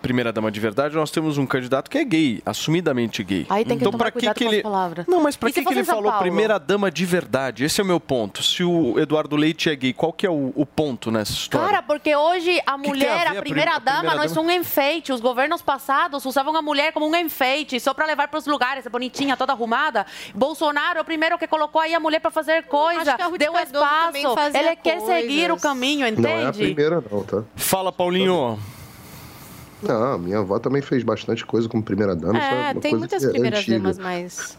dama, 0.05 0.07
primeira 0.07 0.31
dama 0.31 0.51
de 0.51 0.59
verdade, 0.59 0.95
nós 0.95 1.11
temos 1.11 1.37
um 1.37 1.45
candidato 1.45 1.89
que 1.89 1.97
é 1.97 2.03
gay, 2.03 2.41
assumidamente 2.45 3.23
gay. 3.23 3.45
Aí 3.49 3.65
tem 3.65 3.77
que 3.77 3.83
então, 3.83 3.91
tomar 3.91 4.11
que 4.11 4.19
que 4.19 4.33
com 4.45 4.49
ele 4.49 4.57
as 4.57 4.63
palavras. 4.63 5.05
Não, 5.07 5.21
mas 5.21 5.35
pra 5.35 5.49
se 5.49 5.55
que, 5.55 5.65
que 5.65 5.73
ele 5.73 5.83
falou 5.83 6.03
Paulo? 6.03 6.19
primeira 6.19 6.57
dama 6.57 6.89
de 6.91 7.05
verdade? 7.05 7.63
Esse 7.65 7.81
é 7.81 7.83
o 7.83 7.87
meu 7.87 7.99
ponto. 7.99 8.43
Se 8.43 8.63
o 8.63 8.99
Eduardo 8.99 9.35
Leite 9.35 9.69
é 9.69 9.75
gay, 9.75 9.93
qual 9.93 10.13
que 10.13 10.25
é 10.25 10.29
o, 10.29 10.51
o 10.55 10.65
ponto 10.65 11.11
nessa 11.11 11.31
história? 11.31 11.67
Cara, 11.67 11.81
porque 11.81 12.15
hoje 12.15 12.59
a 12.65 12.77
que 12.79 12.87
mulher, 12.87 13.27
a 13.27 13.31
a 13.31 13.41
primeira 13.41 13.71
prim- 13.71 13.75
a 13.75 13.79
dama, 13.79 13.99
primeira 14.11 14.33
não 14.35 14.43
é 14.43 14.45
um 14.45 14.51
enfeite. 14.51 15.11
Os 15.11 15.19
governos 15.21 15.61
passados 15.61 16.25
usavam 16.25 16.55
a 16.55 16.61
mulher 16.61 16.91
como 16.93 17.07
um 17.07 17.15
enfeite, 17.15 17.79
só 17.79 17.93
pra 17.93 18.05
levar 18.05 18.27
pros 18.27 18.45
lugares, 18.45 18.85
bonitinha, 18.87 19.35
toda 19.37 19.53
arrumada. 19.53 20.05
Bolsonaro 20.33 20.99
é 20.99 21.01
o 21.01 21.05
primeiro 21.05 21.37
que 21.37 21.47
colocou 21.47 21.81
aí 21.81 21.93
a 21.93 21.99
mulher 21.99 22.19
pra 22.19 22.31
fazer 22.31 22.63
coisa, 22.63 23.01
acho 23.01 23.15
que 23.15 23.21
a 23.21 23.27
Ruth 23.27 23.39
deu 23.39 23.53
espaço. 23.57 24.17
Ele 24.57 24.75
quer 24.75 24.99
seguir 25.01 25.51
o 25.51 25.57
caminho, 25.59 25.99
Não 26.17 26.29
é 26.29 26.45
a 26.45 26.49
entende? 26.49 26.65
primeira, 26.73 27.03
não, 27.11 27.23
tá? 27.23 27.43
Fala, 27.55 27.91
Paulinho. 27.91 28.59
Não, 29.81 30.17
minha 30.17 30.39
avó 30.39 30.57
também 30.59 30.81
fez 30.81 31.03
bastante 31.03 31.45
coisa 31.45 31.67
como 31.69 31.83
primeira-dama. 31.83 32.37
isso 32.37 32.47
É, 32.47 32.71
uma 32.71 32.81
tem 32.81 32.91
coisa 32.91 32.97
muitas 32.97 33.19
que 33.23 33.27
é 33.27 33.31
primeiras 33.31 33.59
antiga. 33.59 33.77
damas, 33.79 33.97
mas. 33.97 34.57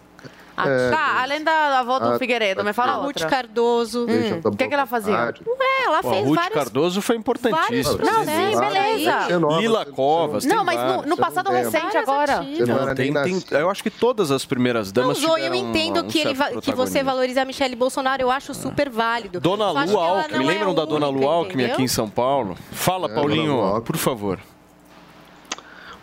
É, 0.59 0.89
tá, 0.91 1.21
além 1.21 1.45
da 1.45 1.81
avó 1.81 1.99
do 1.99 2.07
a- 2.15 2.19
Figueiredo, 2.19 2.65
me 2.65 2.73
fala 2.73 2.93
A 2.93 2.95
Ruth 2.95 3.09
outra. 3.09 3.27
Cardoso. 3.29 4.07
Hum, 4.09 4.41
o 4.43 4.57
que, 4.57 4.67
que 4.67 4.73
ela 4.73 4.87
fazia? 4.87 5.15
vontade. 5.15 5.43
É, 5.61 5.85
ela 5.85 6.01
Pô, 6.01 6.09
a 6.09 6.13
fez 6.15 6.27
Ruth 6.27 6.35
vários. 6.35 6.55
Cardoso 6.55 7.03
foi 7.03 7.17
importantíssima. 7.17 7.99
vários 7.99 7.99
Não, 7.99 8.25
sim, 8.25 8.59
beleza. 8.59 9.39
Nova, 9.39 9.61
Lila 9.61 9.85
você- 9.85 9.91
Covas, 9.91 10.45
Não, 10.47 10.65
mas 10.65 10.81
no, 10.81 11.03
no 11.11 11.17
passado 11.19 11.51
recente 11.51 11.99
agora. 11.99 12.41
não 12.67 12.87
Não, 12.87 12.95
tem, 12.95 13.13
tem- 13.13 13.43
eu 13.51 13.69
acho 13.69 13.83
que 13.83 13.91
todas 13.91 14.31
as 14.31 14.47
primeiras 14.47 14.91
Não, 14.91 15.03
damas 15.03 15.19
Zoe, 15.19 15.43
eu 15.45 15.55
entendo 15.55 15.97
uma- 15.99 16.05
um 16.05 16.09
que, 16.09 16.21
ele 16.21 16.35
que 16.63 16.73
você 16.73 17.03
valoriza 17.03 17.43
a 17.43 17.45
Michelle 17.45 17.77
Bolsonaro, 17.77 18.23
eu 18.23 18.31
acho 18.31 18.55
super 18.55 18.89
válido. 18.89 19.39
Dona 19.39 19.71
Lu 19.73 19.99
Alckmin, 19.99 20.39
não 20.39 20.51
é 20.51 20.55
lembram 20.55 20.75
da 20.75 20.87
Dona 20.87 21.09
Lu 21.09 21.29
Alckmin 21.29 21.67
aqui 21.67 21.83
em? 21.83 21.89
São 21.89 22.09
Paulo? 22.09 22.57
Fala, 22.73 23.11
É, 23.11 23.15
Paulinho, 23.15 23.83
por 23.85 23.99
favor. 23.99 24.39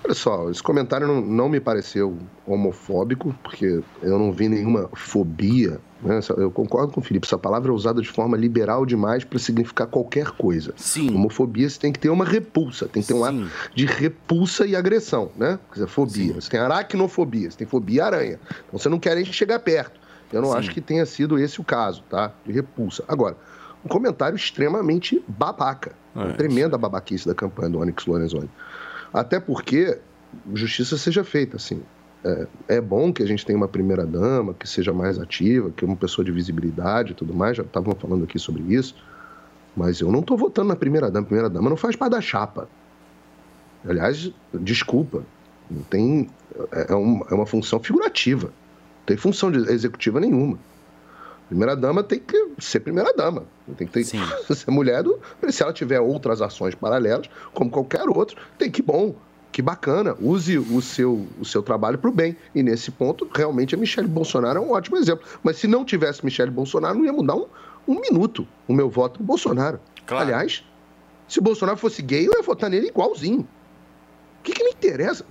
Olha 0.04 0.14
só, 0.14 0.50
esse 0.50 0.62
comentário 0.62 1.08
não, 1.08 1.22
não 1.22 1.48
me 1.48 1.60
pareceu 1.60 2.18
homofóbico, 2.46 3.34
porque 3.42 3.82
eu 4.02 4.20
não 4.20 4.34
vi 4.34 4.50
nenhuma 4.50 4.90
fobia. 4.94 5.80
né? 6.02 6.20
Eu 6.38 6.52
concordo 6.52 6.92
com 6.92 7.00
o 7.00 7.04
Felipe, 7.04 7.26
essa 7.26 7.38
palavra 7.38 7.72
é 7.72 7.74
usada 7.74 8.02
de 8.02 8.10
forma 8.10 8.36
liberal 8.36 8.86
demais 8.86 9.24
para 9.24 9.40
significar 9.40 9.88
qualquer 9.88 10.32
coisa. 10.32 10.74
Sim. 10.76 11.10
Homofobia 11.16 11.70
você 11.70 11.80
tem 11.80 11.92
que 11.92 12.00
ter 12.00 12.10
uma 12.10 12.26
repulsa, 12.26 12.88
tem 12.88 13.02
que 13.02 13.08
ter 13.08 13.14
um 13.14 13.24
ato 13.24 13.50
de 13.74 13.86
repulsa 13.86 14.66
e 14.66 14.76
agressão, 14.76 15.32
né? 15.38 15.58
Quer 15.70 15.74
dizer, 15.76 15.88
fobia. 15.88 16.34
Você 16.34 16.50
tem 16.50 16.60
aracnofobia, 16.60 17.50
você 17.50 17.58
tem 17.58 17.68
fobia 17.68 18.06
aranha. 18.06 18.40
Então 18.68 18.78
você 18.78 18.90
não 18.90 19.00
quer 19.00 19.16
nem 19.16 19.24
chegar 19.24 19.60
perto. 19.60 20.02
Eu 20.34 20.42
não 20.42 20.52
Sim. 20.52 20.58
acho 20.58 20.72
que 20.72 20.82
tenha 20.82 21.06
sido 21.06 21.40
esse 21.40 21.62
o 21.62 21.64
caso, 21.64 22.04
tá? 22.10 22.34
De 22.46 22.52
repulsa. 22.52 23.06
Agora, 23.08 23.38
um 23.86 23.88
comentário 23.88 24.36
extremamente 24.36 25.24
babaca. 25.28 25.94
É, 26.16 26.34
tremenda 26.34 26.78
babaquice 26.78 27.28
da 27.28 27.34
campanha 27.34 27.70
do 27.70 27.80
Onyx 27.80 28.06
Lorenzoni. 28.06 28.50
Até 29.14 29.40
porque 29.40 30.00
justiça 30.54 30.98
seja 30.98 31.24
feita, 31.24 31.58
assim. 31.58 31.82
É, 32.26 32.48
é 32.68 32.82
bom 32.82 33.12
que 33.14 33.22
a 33.22 33.26
gente 33.26 33.46
tenha 33.46 33.58
uma 33.58 33.68
primeira-dama 33.68 34.54
que 34.54 34.68
seja 34.68 34.94
mais 34.94 35.20
ativa, 35.20 35.70
que 35.72 35.84
é 35.84 35.88
uma 35.88 35.98
pessoa 35.98 36.24
de 36.24 36.32
visibilidade 36.32 37.12
e 37.12 37.16
tudo 37.16 37.34
mais, 37.34 37.58
já 37.58 37.64
estavam 37.64 37.94
falando 37.96 38.24
aqui 38.24 38.40
sobre 38.40 38.64
isso. 38.74 38.96
Mas 39.76 40.00
eu 40.00 40.12
não 40.12 40.22
estou 40.22 40.38
votando 40.38 40.70
na 40.70 40.76
primeira-dama. 40.76 41.26
Primeira-dama 41.26 41.70
não 41.70 41.78
faz 41.78 41.96
parte 41.96 42.12
da 42.14 42.22
chapa. 42.22 42.70
Aliás, 43.88 44.32
desculpa, 44.54 45.24
não 45.70 45.82
tem. 45.84 46.30
É, 46.72 46.94
é 46.94 46.96
um- 46.96 47.22
é 47.30 47.34
uma 47.34 47.46
função 47.46 47.80
figurativa. 47.80 48.48
Não 48.48 49.06
tem 49.06 49.18
função 49.18 49.52
executiva 49.52 50.20
nenhuma. 50.20 50.58
Primeira-dama 51.48 52.04
tem 52.04 52.20
que 52.20 52.52
ser 52.60 52.80
primeira-dama. 52.80 53.46
Tem 53.78 53.88
que 53.88 53.94
ter, 53.94 54.04
ser 54.06 54.18
mulher 54.72 55.04
do. 55.04 55.20
Se 55.50 55.64
ela 55.64 55.74
tiver 55.74 56.00
outras 56.00 56.42
ações 56.42 56.76
paralelas, 56.76 57.30
como 57.54 57.70
qualquer 57.70 58.08
outro, 58.10 58.38
tem 58.58 58.72
que 58.72 58.82
bom, 58.82 59.16
que 59.52 59.62
bacana. 59.62 60.16
Use 60.20 60.58
o 60.58 60.82
seu, 60.82 61.28
o 61.40 61.46
seu 61.46 61.62
trabalho 61.62 61.98
para 61.98 62.10
o 62.10 62.14
bem. 62.14 62.36
E 62.56 62.64
nesse 62.64 62.92
ponto, 62.92 63.30
realmente, 63.34 63.76
a 63.76 63.78
Michelle 63.78 64.08
Bolsonaro 64.08 64.60
é 64.60 64.62
um 64.62 64.72
ótimo 64.72 64.98
exemplo. 64.98 65.26
Mas 65.44 65.58
se 65.58 65.68
não 65.68 65.86
tivesse 65.86 66.26
Michelle 66.26 66.52
Bolsonaro, 66.52 66.98
não 66.98 67.06
ia 67.06 67.14
mudar 67.14 67.36
um, 67.36 67.46
um 67.88 68.00
minuto 68.00 68.48
o 68.68 68.74
meu 68.74 68.90
voto 68.90 69.20
no 69.20 69.26
Bolsonaro. 69.26 69.80
Aliás, 70.22 70.64
se 71.28 71.40
o 71.40 71.42
Bolsonaro 71.42 71.78
fosse 71.78 72.02
gay, 72.02 72.28
eu 72.28 72.34
ia 72.34 72.42
votar 72.42 72.70
nele 72.70 72.88
igualzinho. 72.88 73.42
O 73.42 74.44
que, 74.44 74.52
que 74.52 74.64
me 74.64 74.72
interessa? 74.72 75.26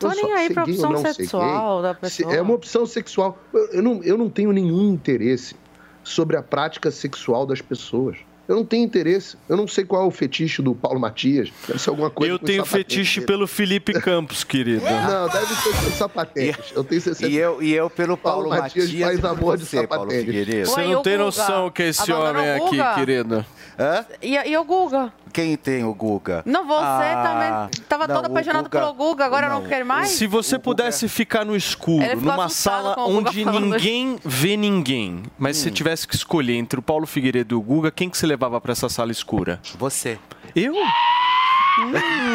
Tô 0.00 0.08
nem 0.08 0.32
aí 0.32 0.52
pra 0.52 0.64
ou 0.64 0.68
opção 0.70 0.96
sexual 1.12 1.82
da 1.82 1.94
pessoa. 1.94 2.34
É 2.34 2.40
uma 2.40 2.54
opção 2.54 2.86
sexual. 2.86 3.38
Eu, 3.72 3.82
não, 3.82 4.02
eu 4.02 4.16
não 4.16 4.30
tenho 4.30 4.50
nenhum 4.50 4.90
interesse 4.92 5.54
sobre 6.02 6.36
a 6.36 6.42
prática 6.42 6.90
sexual 6.90 7.44
das 7.46 7.60
pessoas. 7.60 8.16
Eu 8.48 8.56
não 8.56 8.64
tenho 8.64 8.84
interesse. 8.84 9.36
Eu 9.48 9.56
não 9.56 9.68
sei 9.68 9.84
qual 9.84 10.02
é 10.02 10.06
o 10.06 10.10
fetiche 10.10 10.60
do 10.60 10.74
Paulo 10.74 10.98
Matias. 10.98 11.52
Deve 11.68 11.78
ser 11.78 11.90
alguma 11.90 12.10
coisa 12.10 12.34
Eu 12.34 12.38
com 12.38 12.46
tenho 12.46 12.64
fetiche 12.64 13.20
dele. 13.20 13.26
pelo 13.26 13.46
Felipe 13.46 13.92
Campos, 13.92 14.42
querido. 14.42 14.84
Não, 14.84 15.28
deve 15.28 15.54
ser 15.54 15.70
com 15.70 15.90
sapatênis. 15.92 16.72
Eu 16.74 16.82
tenho 16.82 17.00
60... 17.00 17.30
E 17.30 17.36
eu, 17.36 17.62
e 17.62 17.72
eu 17.72 17.88
pelo 17.88 18.16
Paulo 18.16 18.48
Paulo, 18.48 18.62
Matias 18.62 18.86
Matias, 18.86 19.20
faz 19.20 19.24
amor 19.24 19.56
de 19.56 19.66
você. 19.66 19.86
Figueiredo. 19.86 20.68
Você 20.68 20.82
não 20.82 21.00
o 21.00 21.02
tem 21.02 21.16
noção 21.16 21.70
que 21.70 21.82
é 21.82 21.88
esse 21.90 22.10
Abandonou 22.10 22.42
homem 22.42 22.50
o 22.50 22.82
aqui, 22.82 22.98
querido. 22.98 23.46
Hã? 23.80 24.04
E, 24.20 24.34
e 24.36 24.56
o 24.58 24.64
Guga? 24.64 25.12
Quem 25.32 25.56
tem 25.56 25.84
o 25.84 25.94
Guga? 25.94 26.42
Não, 26.44 26.66
você 26.66 26.84
Ah, 26.84 27.22
também. 27.70 27.84
Tava 27.88 28.06
não, 28.06 28.16
todo 28.16 28.26
apaixonado 28.26 28.64
Guga- 28.64 28.80
pelo 28.80 28.92
Guga, 28.94 29.24
agora 29.24 29.48
não, 29.48 29.62
não, 29.62 29.68
quer 29.68 29.84
mais? 29.84 30.08
Se 30.10 30.26
você 30.26 30.58
pudesse 30.58 31.08
ficar 31.08 31.44
no 31.44 31.56
escuro, 31.56 32.04
numa 32.20 32.48
sala 32.48 32.94
Guga 32.96 33.08
onde 33.08 33.44
ninguém 33.44 34.18
vê 34.24 34.56
ninguém, 34.56 35.22
mas 35.38 35.56
se 35.56 35.62
você 35.64 35.70
tivesse 35.70 36.06
que 36.06 36.14
escolher 36.14 36.56
entre 36.56 36.78
o 36.78 36.82
Paulo 36.82 37.06
Figueiredo 37.06 37.54
e 37.54 37.56
o 37.56 37.60
Guga, 37.62 37.90
quem 37.90 38.10
que 38.10 38.18
você 38.18 38.26
levava 38.26 38.60
pra 38.60 38.72
essa 38.72 38.88
sala 38.88 39.12
escura? 39.12 39.60
Você. 39.78 40.18
Eu? 40.54 40.74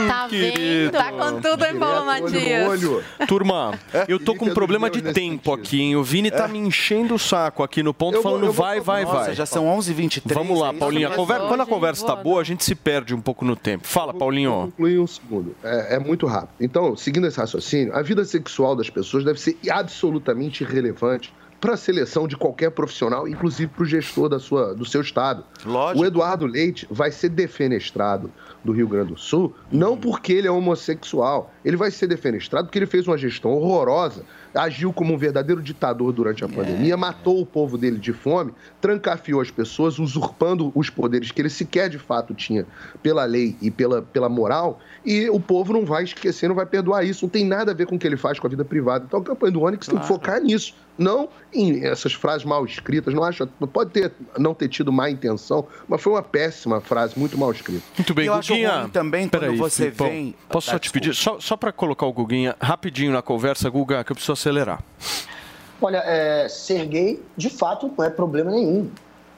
Tá 0.08 0.28
querido. 0.30 0.58
vendo? 0.60 0.92
Tá 0.92 1.12
com 1.12 1.42
tudo, 1.42 1.66
hein, 1.66 1.78
Paulo 1.80 2.06
Matias? 2.06 2.70
olho. 2.70 3.04
Turma, 3.28 3.74
eu 4.08 4.20
tô 4.20 4.36
com 4.36 4.46
um 4.46 4.50
é 4.52 4.54
problema 4.54 4.90
de 4.90 5.02
tempo 5.14 5.54
aqui, 5.54 5.82
hein? 5.82 5.96
O 5.96 6.04
Vini 6.04 6.30
tá 6.32 6.48
me 6.48 6.58
enchendo 6.60 7.16
o 7.16 7.20
saco 7.20 7.64
aqui 7.64 7.82
no 7.82 7.94
ponto, 7.94 8.22
falando 8.22 8.52
vai, 8.52 8.80
vai, 8.80 9.04
Nossa, 9.04 9.18
vai. 9.26 9.34
já 9.36 9.46
são 9.46 9.66
11h23. 9.66 10.34
Vamos 10.34 10.60
lá, 10.60 10.70
é? 10.70 10.74
Paulinha. 10.74 11.10
Conver- 11.12 11.42
Quando 11.48 11.62
a 11.62 11.66
conversa 11.66 12.06
tá 12.06 12.14
boa 12.14 12.26
boa, 12.26 12.42
a 12.42 12.44
gente 12.44 12.66
se 12.66 12.74
perde 12.76 13.14
um 13.14 13.22
pouco 13.22 13.46
no 13.46 13.56
tempo. 13.56 13.88
Fala, 13.88 14.14
Paulinho. 14.14 14.52
concluir 14.76 15.00
um 15.00 15.08
segundo. 15.08 15.56
É, 15.64 15.96
é 15.96 16.00
muito 16.00 16.26
rápido. 16.26 16.56
Então, 16.60 16.96
seguindo 16.96 17.28
esse 17.28 17.38
raciocínio, 17.38 17.96
a 17.96 18.02
vida 18.02 18.26
sexual 18.26 18.76
das 18.76 18.90
pessoas 18.90 19.24
deve 19.24 19.40
ser 19.40 19.58
absolutamente 19.70 20.64
irrelevante 20.64 21.34
para 21.62 21.74
a 21.76 21.78
seleção 21.78 22.28
de 22.28 22.36
qualquer 22.36 22.72
profissional, 22.72 23.28
inclusive 23.28 23.72
para 23.74 23.84
o 23.84 23.86
gestor 23.86 24.28
da 24.30 24.40
sua, 24.40 24.74
do 24.76 24.86
seu 24.86 25.02
estado. 25.02 25.44
Lógico. 25.66 26.04
O 26.04 26.06
Eduardo 26.06 26.46
Leite 26.46 26.86
vai 26.92 27.12
ser 27.12 27.30
defenestrado 27.30 28.32
do 28.66 28.72
Rio 28.72 28.88
Grande 28.88 29.14
do 29.14 29.18
Sul, 29.18 29.54
não 29.72 29.96
porque 29.96 30.34
ele 30.34 30.48
é 30.48 30.52
homossexual, 30.52 31.54
ele 31.64 31.78
vai 31.78 31.92
ser 31.92 32.08
defenestrado 32.08 32.66
porque 32.68 32.80
ele 32.80 32.88
fez 32.88 33.08
uma 33.08 33.18
gestão 33.18 33.52
horrorosa, 33.52 34.24
agiu 34.54 34.92
como 34.92 35.14
um 35.14 35.18
verdadeiro 35.18 35.62
ditador 35.62 36.12
durante 36.12 36.44
a 36.44 36.48
pandemia, 36.48 36.98
matou 36.98 37.40
o 37.40 37.46
povo 37.46 37.78
dele 37.78 38.00
de 38.00 38.12
fome, 38.12 38.54
trancafiou 38.82 39.40
as 39.42 39.52
pessoas, 39.52 40.00
usurpando 40.00 40.72
os 40.74 40.90
poderes 40.90 41.32
que 41.32 41.42
ele 41.42 41.50
sequer 41.50 41.90
de 41.90 42.00
fato 42.00 42.34
tinha 42.34 42.66
pela 43.04 43.24
lei 43.26 43.56
e 43.62 43.70
pela, 43.70 44.02
pela 44.02 44.28
moral, 44.28 44.80
e 45.06 45.30
o 45.30 45.40
povo 45.40 45.72
não 45.72 45.86
vai 45.86 46.04
esquecer, 46.04 46.48
não 46.48 46.56
vai 46.56 46.66
perdoar 46.66 47.04
isso, 47.04 47.26
não 47.26 47.30
tem 47.30 47.46
nada 47.46 47.72
a 47.72 47.76
ver 47.76 47.86
com 47.86 47.96
o 47.96 48.00
que 48.00 48.08
ele 48.08 48.18
faz 48.18 48.40
com 48.40 48.48
a 48.48 48.50
vida 48.50 48.66
privada. 48.66 49.06
Então 49.08 49.20
a 49.20 49.24
campanha 49.24 49.52
do 49.52 49.62
Onyx 49.62 49.88
tem 49.88 50.00
que 50.00 50.08
focar 50.08 50.42
nisso, 50.42 50.74
não 50.98 51.28
em 51.54 51.86
essas 51.86 52.14
frases 52.14 52.46
mal 52.46 52.66
escritas. 52.66 53.14
Não 53.14 53.24
acho, 53.24 53.46
pode 53.72 53.92
ter, 53.92 54.12
não 54.38 54.54
ter 54.54 54.70
tido 54.70 54.92
má 54.92 55.10
intenção, 55.10 55.68
mas 55.88 56.02
foi 56.02 56.14
uma 56.14 56.22
péssima 56.24 56.80
frase, 56.82 57.18
muito 57.18 57.38
mal 57.38 57.52
escrita. 57.52 57.84
Muito 57.98 58.14
bem, 58.14 58.26
Eu 58.28 58.34
acho 58.36 58.50
Guguinha. 58.54 58.82
ruim 58.82 58.90
também 58.90 59.28
quando 59.30 59.42
Peraí, 59.42 59.58
você 59.58 59.84
Filipão, 59.84 60.08
vem- 60.08 60.36
Posso 60.50 60.70
só 60.70 60.76
Ah, 60.76 60.80
te 60.80 60.92
pedir, 60.92 61.14
só, 61.14 61.40
só 61.40 61.58
para 61.58 61.72
colocar 61.72 62.06
o 62.06 62.14
Guguinha 62.14 62.56
rapidinho 62.60 63.12
na 63.12 63.22
conversa, 63.22 63.70
Guga, 63.70 64.04
que 64.04 64.12
eu 64.12 64.16
preciso 64.16 64.34
acelerar. 64.34 64.82
Olha, 65.82 66.02
é, 66.06 66.48
ser 66.50 66.86
gay, 66.86 67.22
de 67.36 67.50
fato, 67.50 67.92
não 67.98 68.06
é 68.06 68.10
problema 68.10 68.52
nenhum. 68.52 68.90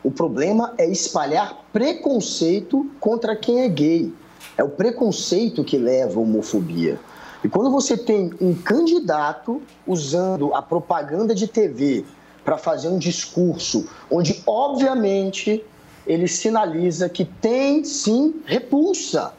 O 0.03 0.11
problema 0.11 0.73
é 0.77 0.85
espalhar 0.89 1.57
preconceito 1.73 2.89
contra 2.99 3.35
quem 3.35 3.61
é 3.61 3.67
gay. 3.67 4.13
É 4.57 4.63
o 4.63 4.69
preconceito 4.69 5.63
que 5.63 5.77
leva 5.77 6.19
à 6.19 6.21
homofobia. 6.21 6.99
E 7.43 7.49
quando 7.49 7.69
você 7.71 7.95
tem 7.95 8.31
um 8.41 8.53
candidato 8.55 9.61
usando 9.85 10.53
a 10.53 10.61
propaganda 10.61 11.35
de 11.35 11.47
TV 11.47 12.05
para 12.43 12.57
fazer 12.57 12.87
um 12.87 12.97
discurso 12.97 13.87
onde, 14.09 14.41
obviamente, 14.45 15.63
ele 16.05 16.27
sinaliza 16.27 17.09
que 17.09 17.25
tem 17.25 17.83
sim 17.83 18.41
repulsa 18.45 19.33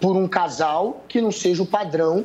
por 0.00 0.16
um 0.16 0.28
casal 0.28 1.02
que 1.08 1.20
não 1.20 1.32
seja 1.32 1.62
o 1.62 1.66
padrão 1.66 2.24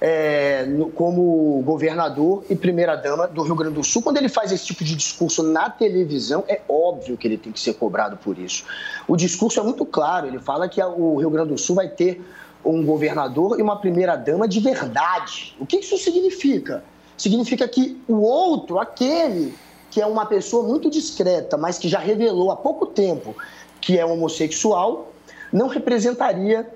é, 0.00 0.64
como 0.94 1.60
governador 1.62 2.44
e 2.48 2.54
primeira-dama 2.54 3.26
do 3.26 3.42
Rio 3.42 3.56
Grande 3.56 3.74
do 3.74 3.84
Sul. 3.84 4.00
Quando 4.00 4.16
ele 4.16 4.28
faz 4.28 4.52
esse 4.52 4.64
tipo 4.64 4.84
de 4.84 4.94
discurso 4.94 5.42
na 5.42 5.68
televisão, 5.68 6.44
é 6.46 6.60
óbvio 6.68 7.16
que 7.16 7.26
ele 7.26 7.36
tem 7.36 7.52
que 7.52 7.58
ser 7.58 7.74
cobrado 7.74 8.16
por 8.16 8.38
isso. 8.38 8.64
O 9.08 9.16
discurso 9.16 9.58
é 9.58 9.62
muito 9.62 9.84
claro, 9.84 10.28
ele 10.28 10.38
fala 10.38 10.68
que 10.68 10.80
o 10.80 11.16
Rio 11.16 11.30
Grande 11.30 11.48
do 11.48 11.58
Sul 11.58 11.76
vai 11.76 11.88
ter 11.88 12.22
um 12.64 12.84
governador 12.84 13.58
e 13.58 13.62
uma 13.62 13.76
primeira-dama 13.76 14.46
de 14.46 14.60
verdade. 14.60 15.54
O 15.58 15.66
que 15.66 15.76
isso 15.76 15.96
significa? 15.98 16.84
Significa 17.16 17.66
que 17.66 18.00
o 18.06 18.20
outro, 18.20 18.78
aquele 18.78 19.54
que 19.90 20.00
é 20.00 20.06
uma 20.06 20.26
pessoa 20.26 20.66
muito 20.66 20.90
discreta, 20.90 21.56
mas 21.56 21.78
que 21.78 21.88
já 21.88 21.98
revelou 21.98 22.50
há 22.50 22.56
pouco 22.56 22.86
tempo 22.86 23.34
que 23.80 23.98
é 23.98 24.04
homossexual, 24.04 25.12
não 25.52 25.66
representaria 25.66 26.68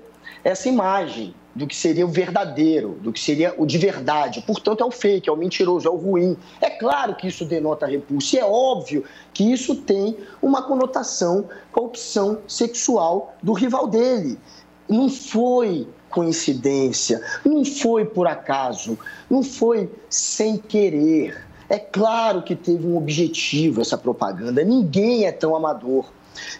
essa 0.43 0.67
imagem 0.67 1.33
do 1.55 1.67
que 1.67 1.75
seria 1.75 2.05
o 2.05 2.09
verdadeiro, 2.09 2.97
do 3.01 3.13
que 3.13 3.19
seria 3.19 3.53
o 3.57 3.65
de 3.65 3.77
verdade. 3.77 4.41
Portanto, 4.41 4.81
é 4.81 4.85
o 4.85 4.91
fake, 4.91 5.29
é 5.29 5.31
o 5.31 5.35
mentiroso, 5.37 5.87
é 5.87 5.91
o 5.91 5.95
ruim. 5.95 6.35
É 6.59 6.69
claro 6.69 7.15
que 7.15 7.27
isso 7.27 7.45
denota 7.45 7.85
repulsa, 7.85 8.35
e 8.35 8.39
é 8.39 8.45
óbvio 8.45 9.03
que 9.33 9.43
isso 9.43 9.75
tem 9.75 10.17
uma 10.41 10.63
conotação 10.63 11.47
com 11.71 11.81
a 11.81 11.83
opção 11.83 12.39
sexual 12.47 13.35
do 13.41 13.53
rival 13.53 13.87
dele. 13.87 14.39
Não 14.87 15.09
foi 15.09 15.87
coincidência, 16.09 17.21
não 17.43 17.65
foi 17.65 18.05
por 18.05 18.27
acaso, 18.27 18.97
não 19.29 19.41
foi 19.41 19.89
sem 20.09 20.57
querer. 20.57 21.35
É 21.69 21.79
claro 21.79 22.43
que 22.43 22.55
teve 22.55 22.85
um 22.85 22.95
objetivo 22.95 23.81
essa 23.81 23.97
propaganda, 23.97 24.63
ninguém 24.63 25.25
é 25.25 25.31
tão 25.31 25.55
amador. 25.55 26.05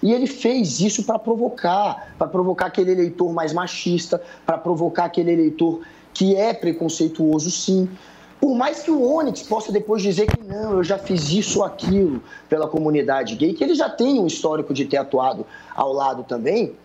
E 0.02 0.12
ele 0.12 0.28
fez 0.28 0.80
isso 0.80 1.04
para 1.04 1.20
provocar, 1.20 2.16
para 2.18 2.28
provocar 2.28 2.68
aquele 2.68 2.92
eleitor 2.92 3.32
mais 3.34 3.54
machista, 3.54 4.22
para 4.46 4.58
provocar 4.58 5.06
aquele 5.06 5.32
eleitor 5.32 5.82
que 6.14 6.36
é 6.36 6.54
preconceituoso, 6.54 7.50
sim. 7.50 7.90
Por 8.40 8.56
mais 8.56 8.84
que 8.84 8.92
o 8.92 9.02
Onyx 9.02 9.42
possa 9.44 9.72
depois 9.72 10.02
dizer 10.02 10.28
que 10.28 10.44
não, 10.44 10.74
eu 10.74 10.84
já 10.84 10.98
fiz 10.98 11.30
isso 11.30 11.60
ou 11.60 11.66
aquilo 11.66 12.22
pela 12.50 12.68
comunidade 12.68 13.36
gay, 13.36 13.54
que 13.54 13.64
ele 13.64 13.74
já 13.74 13.90
tem 13.90 14.20
um 14.20 14.28
histórico 14.28 14.74
de 14.74 14.86
ter 14.86 14.98
atuado 14.98 15.46
ao 15.74 15.94
lado 15.94 16.24
também, 16.24 16.76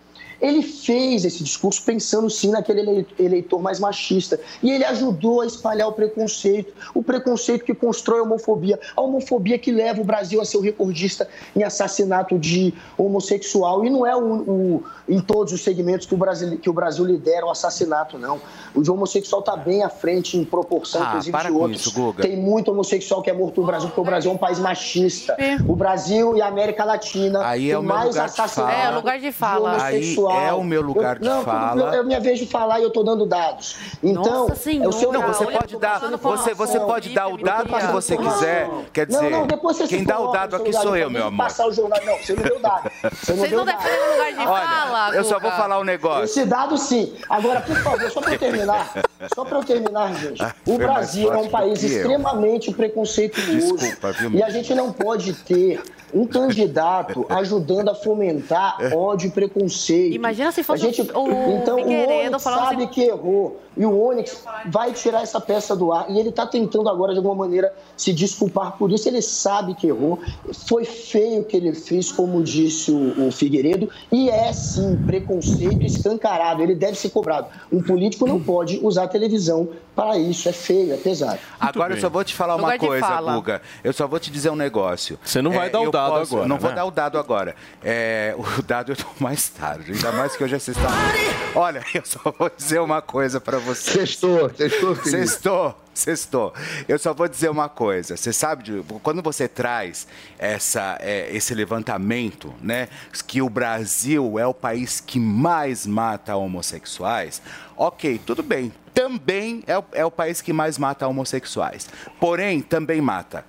ele 0.41 0.63
fez 0.63 1.25
esse 1.25 1.43
discurso 1.43 1.83
pensando 1.85 2.29
sim 2.31 2.51
naquele 2.51 2.81
ele- 2.81 3.07
eleitor 3.19 3.61
mais 3.61 3.81
machista. 3.81 4.39
E 4.63 4.71
ele 4.71 4.85
ajudou 4.85 5.41
a 5.41 5.47
espalhar 5.47 5.89
o 5.89 5.93
preconceito, 5.93 6.73
o 6.95 7.03
preconceito 7.03 7.65
que 7.65 7.75
constrói 7.75 8.21
a 8.21 8.23
homofobia, 8.23 8.79
a 8.97 9.01
homofobia 9.01 9.59
que 9.59 9.73
leva 9.73 10.01
o 10.01 10.05
Brasil 10.05 10.41
a 10.41 10.45
ser 10.45 10.57
o 10.57 10.61
recordista 10.61 11.29
em 11.57 11.63
assassinato 11.65 12.39
de 12.39 12.73
homossexual. 12.97 13.85
E 13.85 13.91
não 13.91 14.07
é 14.07 14.15
o, 14.15 14.21
o- 14.23 14.85
em 15.09 15.21
todos 15.21 15.53
os 15.55 15.63
segmentos 15.65 16.07
que 16.07 16.15
o, 16.15 16.19
Brasil, 16.19 16.59
que 16.59 16.69
o 16.69 16.73
Brasil 16.73 17.05
lidera 17.05 17.47
o 17.47 17.51
assassinato, 17.51 18.19
não. 18.19 18.39
O 18.75 18.83
de 18.83 18.91
homossexual 18.91 19.41
está 19.41 19.57
bem 19.57 19.83
à 19.83 19.89
frente 19.89 20.37
em 20.37 20.45
proporção, 20.45 21.03
Ah, 21.03 21.07
inclusive, 21.09 21.33
para 21.33 21.49
de 21.49 21.55
com 21.55 21.61
outros. 21.63 21.81
isso, 21.81 21.93
Guga. 21.95 22.23
Tem 22.23 22.37
muito 22.37 22.71
homossexual 22.71 23.23
que 23.23 23.31
é 23.31 23.33
morto 23.33 23.61
no 23.63 23.67
Brasil, 23.67 23.89
porque 23.89 24.01
o 24.01 24.05
Brasil 24.05 24.31
é 24.31 24.35
um 24.35 24.39
país 24.39 24.59
machista. 24.59 25.35
O 25.67 25.75
Brasil 25.75 26.37
e 26.37 26.43
a 26.43 26.47
América 26.47 26.85
Latina 26.85 27.41
Aí 27.47 27.71
é 27.71 27.79
o 27.79 27.83
mais 27.83 28.13
de 28.13 28.21
assassinato. 28.21 28.71
É, 28.73 28.91
o 28.93 28.97
lugar 28.97 29.19
de 29.19 29.33
fala. 29.33 29.77
de 29.79 29.83
Aí 29.83 30.15
homossexual. 30.29 30.49
é 30.49 30.53
o 30.53 30.65
meu 30.65 30.83
lugar 30.83 31.17
Eu- 31.17 31.23
de 31.23 31.29
não, 31.29 31.43
fala. 31.43 31.83
Eu, 31.83 31.93
eu 31.95 32.05
me 32.05 32.19
vejo 32.21 32.47
falar 32.47 32.81
e 32.81 32.83
eu 32.83 32.91
tô 32.91 33.03
dando 33.03 33.27
dados. 33.27 33.77
Então, 34.03 34.49
Nossa 34.49 34.71
é 34.73 34.87
o 34.89 34.93
seu 34.93 35.13
Não, 35.13 35.23
você 35.23 35.45
olha, 35.45 35.59
pode 35.59 35.77
dar, 35.79 35.99
você, 36.01 36.55
você 36.55 36.81
pode 36.81 37.09
dar 37.15 37.29
o 37.29 37.37
dado 37.37 37.69
que 37.73 37.87
você 37.87 38.17
quiser. 38.17 38.69
Quer 38.93 39.07
dizer, 39.07 39.31
não, 39.31 39.41
não, 39.41 39.47
depois 39.47 39.77
você 39.77 39.87
quem 39.87 40.05
dá 40.05 40.19
o 40.21 40.33
dado 40.33 40.57
aqui 40.57 40.73
sou 40.73 40.97
eu, 40.97 41.11
meu 41.11 41.27
amor. 41.27 41.45
Passar 41.45 41.67
o 41.67 41.73
jornal. 41.73 41.99
Não, 42.05 42.17
você 42.19 42.35
não 42.35 42.43
deu 42.43 42.61
dado. 42.61 42.91
Você 43.01 43.33
não 43.33 43.39
Vocês 43.39 43.51
deu 43.51 43.59
não 43.59 43.65
dado. 43.65 43.79
o 43.79 44.13
lugar 44.13 44.33
de 44.33 44.45
fala, 44.45 45.15
eu 45.15 45.25
só 45.25 45.39
vou 45.39 45.51
falar 45.51 45.79
um 45.81 45.85
negócio. 45.85 46.25
Esse 46.25 46.45
dado 46.45 46.77
sim. 46.77 47.15
Agora, 47.29 47.61
por 47.61 47.77
favor, 47.77 48.11
só 48.11 48.21
para 48.21 48.35
eu 48.35 48.39
terminar, 48.39 48.93
só 49.35 49.45
para 49.45 49.59
eu 49.59 49.65
terminar, 49.65 50.15
gente. 50.15 50.43
Ah, 50.43 50.55
O 50.67 50.77
Brasil 50.79 51.33
é 51.33 51.37
um 51.37 51.49
país 51.49 51.83
extremamente 51.83 52.73
preconceituoso. 52.73 53.77
Desculpa, 53.77 54.13
viu, 54.13 54.31
E 54.33 54.43
a 54.43 54.51
gente 54.51 54.75
não 54.75 54.93
pode 54.93 55.33
ter 55.35 55.83
um 56.15 56.27
candidato 56.27 57.27
ajudando 57.31 57.89
a 57.91 57.95
fomentar 57.95 58.77
ódio 58.95 59.29
e 59.29 59.31
preconceito. 59.31 60.15
Imagina 60.15 60.51
se 60.53 60.63
fosse 60.63 60.87
a 60.87 60.91
gente, 60.91 61.03
o- 61.13 61.23
o 61.23 61.59
Então, 61.63 61.77
o 61.77 61.79
Figueiredo 61.83 62.29
Onyx 62.31 62.43
falando 62.43 62.61
sabe 62.65 62.83
assim- 62.85 62.87
que 62.93 63.03
errou. 63.03 63.61
E 63.79 63.87
o 63.87 64.07
Onyx 64.09 64.43
vai 64.67 64.93
tirar 64.93 65.23
essa 65.23 65.41
peça 65.41 65.77
do 65.77 65.93
ar. 65.93 66.11
E 66.11 66.19
ele 66.19 66.31
está 66.31 66.45
tentando 66.45 66.89
agora, 66.89 67.13
de 67.13 67.19
alguma 67.19 67.37
maneira, 67.37 67.73
se 67.97 68.13
desculpar 68.13 68.73
por 68.73 68.91
isso. 68.91 69.09
Ele 69.09 69.23
sabe 69.23 69.75
que 69.75 69.87
errou. 69.87 70.19
Foi 70.67 70.85
feio 70.85 71.43
o 71.43 71.45
que 71.45 71.57
ele 71.57 71.73
fez, 71.73 72.11
como 72.11 72.43
disse 72.43 72.91
o, 72.91 73.29
o 73.29 73.31
Figueiredo. 73.31 73.89
E 74.11 74.29
é, 74.29 74.53
sim, 74.53 74.97
preconceito 75.07 75.87
escancarado. 75.87 76.61
Ele 76.61 76.75
deve 76.75 76.97
ser 76.97 77.11
cobrado. 77.11 77.47
Um 77.73 77.81
político 77.81 78.27
não 78.27 78.41
pode 78.41 78.81
usar 78.83 79.05
a 79.05 79.09
televisão 79.09 79.69
para 79.95 80.19
isso. 80.19 80.49
É 80.49 80.53
feio, 80.53 80.93
é 80.93 80.97
pesado. 80.97 81.39
Agora 81.61 81.95
eu 81.95 82.01
só 82.01 82.09
vou 82.09 82.25
te 82.25 82.35
falar 82.35 82.57
uma 82.57 82.73
Lugar 82.73 82.79
coisa, 82.81 83.07
fala. 83.07 83.35
Guga. 83.37 83.63
Eu 83.85 83.93
só 83.93 84.09
vou 84.09 84.19
te 84.19 84.31
dizer 84.31 84.51
um 84.51 84.57
negócio. 84.57 85.17
Você 85.25 85.41
não 85.41 85.53
vai 85.53 85.71
dar 85.71 85.83
o 85.83 85.91
dado 85.93 86.15
agora, 86.17 86.49
Não 86.49 86.59
vou 86.59 86.71
né? 86.71 86.77
dar 86.77 86.85
o 86.85 86.91
dado 86.91 87.17
agora. 87.17 87.55
É, 87.83 88.35
o 88.37 88.63
dado 88.63 88.91
eu 88.91 88.97
dou 88.97 89.07
mais 89.21 89.49
tarde. 89.49 89.93
Ainda 89.93 90.11
mais 90.11 90.37
que 90.37 90.43
hoje 90.43 90.57
é 90.57 90.59
sexta-feira. 90.59 91.37
Olha, 91.55 91.85
eu 91.95 92.03
só 92.05 92.19
vou 92.37 92.51
dizer 92.57 92.81
uma 92.81 93.01
coisa 93.01 93.41
pra 93.41 93.59
você. 93.59 93.68
Sextou, 93.75 94.51
sextou, 94.55 94.95
Felipe. 94.95 95.11
Sextou, 95.11 95.79
sextou. 95.95 96.55
Eu 96.89 96.99
só 96.99 97.13
vou 97.15 97.29
dizer 97.29 97.49
uma 97.51 97.69
coisa. 97.69 98.17
Você 98.17 98.33
sabe, 98.33 98.63
de- 98.65 98.85
quando 99.03 99.23
você 99.23 99.47
traz 99.49 100.07
essa, 100.39 100.97
é, 101.01 101.29
esse 101.35 101.55
levantamento, 101.55 102.55
né? 102.61 102.89
Que 103.27 103.43
o 103.43 103.49
Brasil 103.51 104.39
é 104.39 104.47
o 104.47 104.55
país 104.55 105.01
que 105.01 105.19
mais 105.19 105.87
mata 105.87 106.35
homossexuais. 106.37 107.41
Ok, 107.77 108.21
tudo 108.27 108.43
bem. 108.43 108.73
Também 108.95 109.63
é 109.67 109.79
o, 109.79 109.85
é 109.93 110.05
o 110.05 110.11
país 110.11 110.41
que 110.41 110.53
mais 110.53 110.77
mata 110.79 111.07
homossexuais. 111.07 111.89
Porém, 112.21 112.61
também 112.61 113.01
mata 113.01 113.45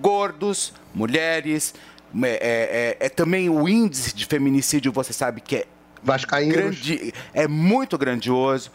gordos, 0.00 0.72
mulheres. 0.94 1.74
É, 2.22 2.96
é- 3.00 3.06
é 3.06 3.08
também 3.10 3.50
o 3.50 3.68
índice 3.68 4.14
de 4.14 4.24
feminicídio, 4.24 4.90
você 4.92 5.12
sabe 5.12 5.40
que 5.42 5.56
é 5.56 5.66
Vascaínos. 6.02 6.54
grandi- 6.56 7.12
é 7.34 7.46
muito 7.46 7.98
grandioso. 7.98 8.70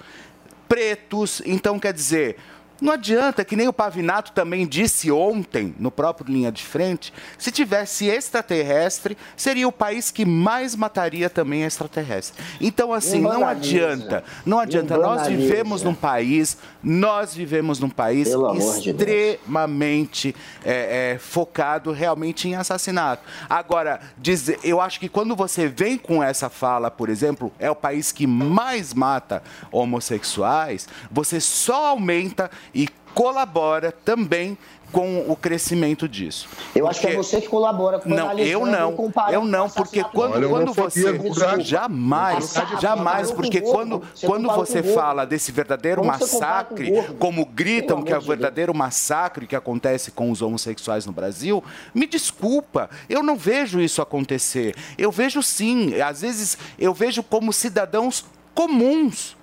Pretos, 0.73 1.39
então 1.45 1.77
quer 1.77 1.93
dizer, 1.93 2.35
não 2.83 2.91
adianta, 2.91 3.45
que 3.45 3.55
nem 3.55 3.69
o 3.69 3.73
Pavinato 3.73 4.33
também 4.33 4.67
disse 4.67 5.09
ontem, 5.09 5.73
no 5.79 5.89
próprio 5.89 6.29
Linha 6.29 6.51
de 6.51 6.61
Frente, 6.61 7.13
se 7.37 7.49
tivesse 7.49 8.07
extraterrestre, 8.07 9.17
seria 9.37 9.65
o 9.65 9.71
país 9.71 10.11
que 10.11 10.25
mais 10.25 10.75
mataria 10.75 11.29
também 11.29 11.63
extraterrestre. 11.63 12.43
Então, 12.59 12.91
assim, 12.91 13.21
Não 13.21 13.47
adianta, 13.47 14.23
não 14.45 14.59
adianta. 14.59 14.97
Nós 14.97 15.27
vivemos 15.27 15.81
num 15.81 15.95
país, 15.95 16.57
nós 16.83 17.33
vivemos 17.33 17.79
num 17.79 17.89
país 17.89 18.33
amor 18.33 18.79
de 18.81 18.89
extremamente 18.89 20.35
é, 20.65 21.13
é, 21.13 21.17
focado 21.17 21.93
realmente 21.93 22.49
em 22.49 22.55
assassinato. 22.55 23.23
Agora, 23.49 24.01
dizer, 24.17 24.59
eu 24.61 24.81
acho 24.81 24.99
que 24.99 25.07
quando 25.07 25.37
você 25.37 25.69
vem 25.69 25.97
com 25.97 26.21
essa 26.21 26.49
fala, 26.49 26.91
por 26.91 27.07
exemplo, 27.07 27.49
é 27.57 27.71
o 27.71 27.75
país 27.75 28.11
que 28.11 28.27
mais 28.27 28.93
mata 28.93 29.41
homossexuais, 29.71 30.89
você 31.09 31.39
só 31.39 31.87
aumenta 31.87 32.51
e 32.73 32.87
colabora 33.13 33.91
também 33.91 34.57
com 34.91 35.25
o 35.27 35.35
crescimento 35.35 36.07
disso. 36.07 36.47
Eu 36.75 36.87
acho 36.87 36.99
que 36.99 37.07
é 37.07 37.09
Porque- 37.09 37.23
você 37.23 37.41
que 37.41 37.47
colabora 37.47 37.97
com 37.97 38.09
Não, 38.09 38.31
eu 38.37 38.63
não. 38.63 38.95
Eu 39.31 39.43
não, 39.43 39.67
porque 39.67 40.03
quando, 40.03 40.35
Olha, 40.35 40.47
quando 40.47 40.61
homofobia 40.69 41.13
você. 41.13 41.61
Jamais, 41.61 42.53
jamais, 42.79 43.31
porque 43.31 43.59
quando, 43.59 44.03
Você 44.13 44.27
quando 44.27 44.47
você 44.49 44.83
fala 44.83 45.25
desse 45.25 45.51
verdadeiro 45.51 46.05
massacre, 46.05 46.91
como 47.17 47.43
gritam 47.43 48.03
que 48.03 48.13
é 48.13 48.17
o 48.17 48.21
verdadeiro 48.21 48.71
massacre 48.71 49.47
que 49.47 49.55
acontece 49.55 50.11
com 50.11 50.29
os 50.29 50.43
homossexuais 50.43 51.07
no 51.07 51.11
Brasil, 51.11 51.63
me 51.91 52.05
desculpa, 52.05 52.87
eu 53.09 53.23
não 53.23 53.35
vejo 53.35 53.81
isso 53.81 53.99
acontecer. 53.99 54.75
Eu 54.95 55.11
vejo 55.11 55.41
sim, 55.41 55.99
às 56.01 56.21
vezes 56.21 56.55
eu 56.77 56.93
vejo 56.93 57.23
como 57.23 57.51
cidadãos 57.51 58.23
comuns. 58.53 59.35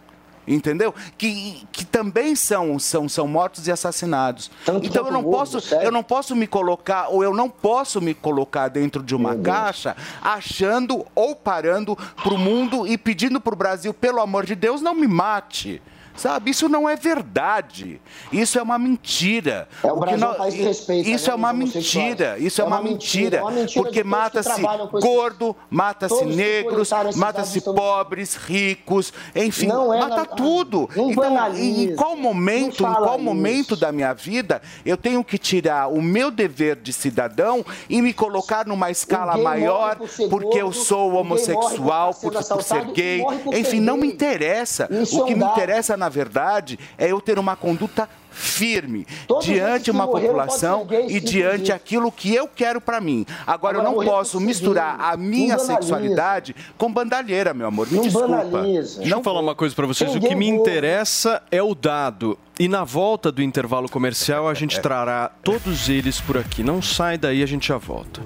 Entendeu? 0.55 0.93
Que, 1.17 1.67
que 1.71 1.85
também 1.85 2.35
são, 2.35 2.79
são, 2.79 3.09
são 3.09 3.29
mortos 3.29 3.69
e 3.69 3.73
assassinados. 3.73 4.51
então 4.83 5.07
eu 5.07 5.13
não 5.13 5.23
gordo, 5.23 5.39
posso 5.39 5.61
sério. 5.61 5.87
eu 5.87 5.93
não 5.93 6.03
posso 6.03 6.35
me 6.35 6.47
colocar 6.47 7.09
ou 7.09 7.23
eu 7.23 7.33
não 7.33 7.49
posso 7.49 8.01
me 8.01 8.15
colocar 8.15 8.69
dentro 8.69 9.03
de 9.03 9.15
uma 9.15 9.37
caixa 9.37 9.97
achando 10.21 11.07
ou 11.15 11.37
parando 11.37 11.97
para 11.97 12.35
o 12.35 12.39
mundo 12.39 12.87
e 12.87 12.99
pedindo 12.99 13.41
para 13.41 13.55
o 13.55 13.57
Brasil 13.57 13.95
pelo 13.95 14.21
amor 14.21 14.45
de 14.45 14.55
Deus 14.55 14.83
não 14.83 14.95
me 14.95 15.07
mate. 15.07 15.81
Sabe, 16.17 16.51
isso 16.51 16.69
não 16.69 16.89
é 16.89 16.97
verdade. 16.97 18.01
Isso 18.33 18.59
é 18.59 18.63
uma 18.63 18.79
mentira. 18.79 19.69
É, 19.83 19.91
o 19.91 19.97
Brasil 19.97 20.27
é 20.27 20.31
um 20.31 20.35
país 20.35 20.55
que 20.55 20.63
respeita, 20.63 21.09
Isso 21.09 21.27
né, 21.29 21.33
é 21.33 21.35
uma 21.37 21.53
mentira. 21.53 22.37
Isso 22.39 22.61
é, 22.61 22.65
É 22.65 22.67
uma, 22.67 22.83
mentira, 22.83 23.23
mentira. 23.23 23.43
uma 23.43 23.51
mentira 23.53 23.83
porque 23.83 24.05
mata-se 24.05 24.63
gordo, 25.01 25.57
mata-se 25.71 26.25
negros, 26.25 26.91
mata-se 27.17 27.61
pobres, 27.61 28.35
ricos, 28.37 29.13
enfim, 29.35 29.67
Não 29.69 29.95
é 29.95 30.01
mata 30.01 30.17
na- 30.17 30.25
tudo. 30.27 30.89
não 30.95 31.11
então, 31.11 31.23
banaliza, 31.25 31.93
em, 31.93 31.97
qual 31.97 32.17
momento, 32.17 32.83
em 32.83 32.87
não 32.87 32.95
qual 32.97 33.15
isso. 33.17 33.25
momento 33.25 33.77
da 33.77 33.91
minha 33.93 34.13
vida 34.13 34.61
eu 34.85 34.97
tenho 34.97 35.23
que 35.25 35.39
tirar 35.39 35.89
o 35.89 36.03
meu 36.03 36.31
dever 36.31 36.77
de 36.77 36.93
cidadão 36.93 37.65
e 37.89 38.03
me 38.03 38.13
colocar 38.13 38.67
numa 38.67 38.91
escala 38.91 39.37
maior 39.39 39.97
por 39.97 40.09
porque 40.29 40.61
eu 40.61 40.73
sou 40.73 41.09
o 41.09 41.13
por 41.13 41.19
homossexual, 41.21 42.11
estar 42.11 42.21
sendo 42.21 42.33
por, 42.49 42.57
por 42.57 42.63
ser 42.63 42.85
gay. 42.93 43.23
por 43.45 43.55
Enfim, 43.57 43.81
não 43.81 43.97
me 43.97 44.07
interessa. 44.07 44.89
Isso 44.91 45.21
o 45.21 45.25
é 45.25 45.29
que 45.29 45.35
me 45.35 45.45
interessa, 45.45 45.97
na 46.01 46.09
verdade, 46.09 46.79
é 46.99 47.13
eu 47.13 47.21
ter 47.21 47.39
uma 47.39 47.55
conduta 47.55 48.09
firme 48.33 49.07
esses 49.29 49.45
diante 49.45 49.91
uma 49.91 50.07
população 50.07 50.87
e 51.09 51.21
diante 51.21 51.55
inclusive. 51.55 51.73
aquilo 51.73 52.11
que 52.13 52.35
eu 52.35 52.49
quero 52.49 52.81
pra 52.81 53.01
mim. 53.01 53.27
Agora, 53.47 53.77
eu 53.77 53.81
Agora, 53.81 53.83
não 53.83 53.93
morrer 53.97 54.07
por 54.07 54.15
posso 54.17 54.41
misturar 54.41 54.97
a 55.01 55.17
minha 55.17 55.57
Não 55.57 55.67
banaliza. 55.67 55.75
sexualidade 55.75 56.57
com 56.79 56.93
bandalheira, 56.93 57.53
meu 57.53 57.67
amor. 57.67 57.87
Me 57.91 57.97
Não 57.97 58.03
desculpa. 58.05 58.29
banaliza. 58.29 59.01
Deixa 59.01 59.15
eu 59.15 59.23
falar 59.23 59.41
uma 59.41 59.55
coisa 59.55 59.75
pra 59.75 59.87
vocês. 59.87 60.11
O 60.11 60.15
Ninguém 60.15 60.31
que 60.31 60.35
me 60.37 60.51
voa. 60.51 60.61
interessa 60.61 61.43
é 61.51 61.63
o 61.63 61.75
dado. 61.75 62.39
E 62.59 62.69
na 62.69 62.85
volta 62.85 63.31
do 63.33 63.43
intervalo 63.43 63.89
comercial, 63.89 64.49
a 64.49 64.55
gente 64.55 64.81
trará 64.81 65.31
todos 65.43 65.89
eles 65.89 66.21
por 66.21 66.39
aqui. 66.39 66.63
Não 66.63 66.81
sai 66.81 67.19
daí, 67.19 67.43
a 67.43 67.47
gente 67.47 67.67
já 67.69 67.77
volta. 67.79 68.23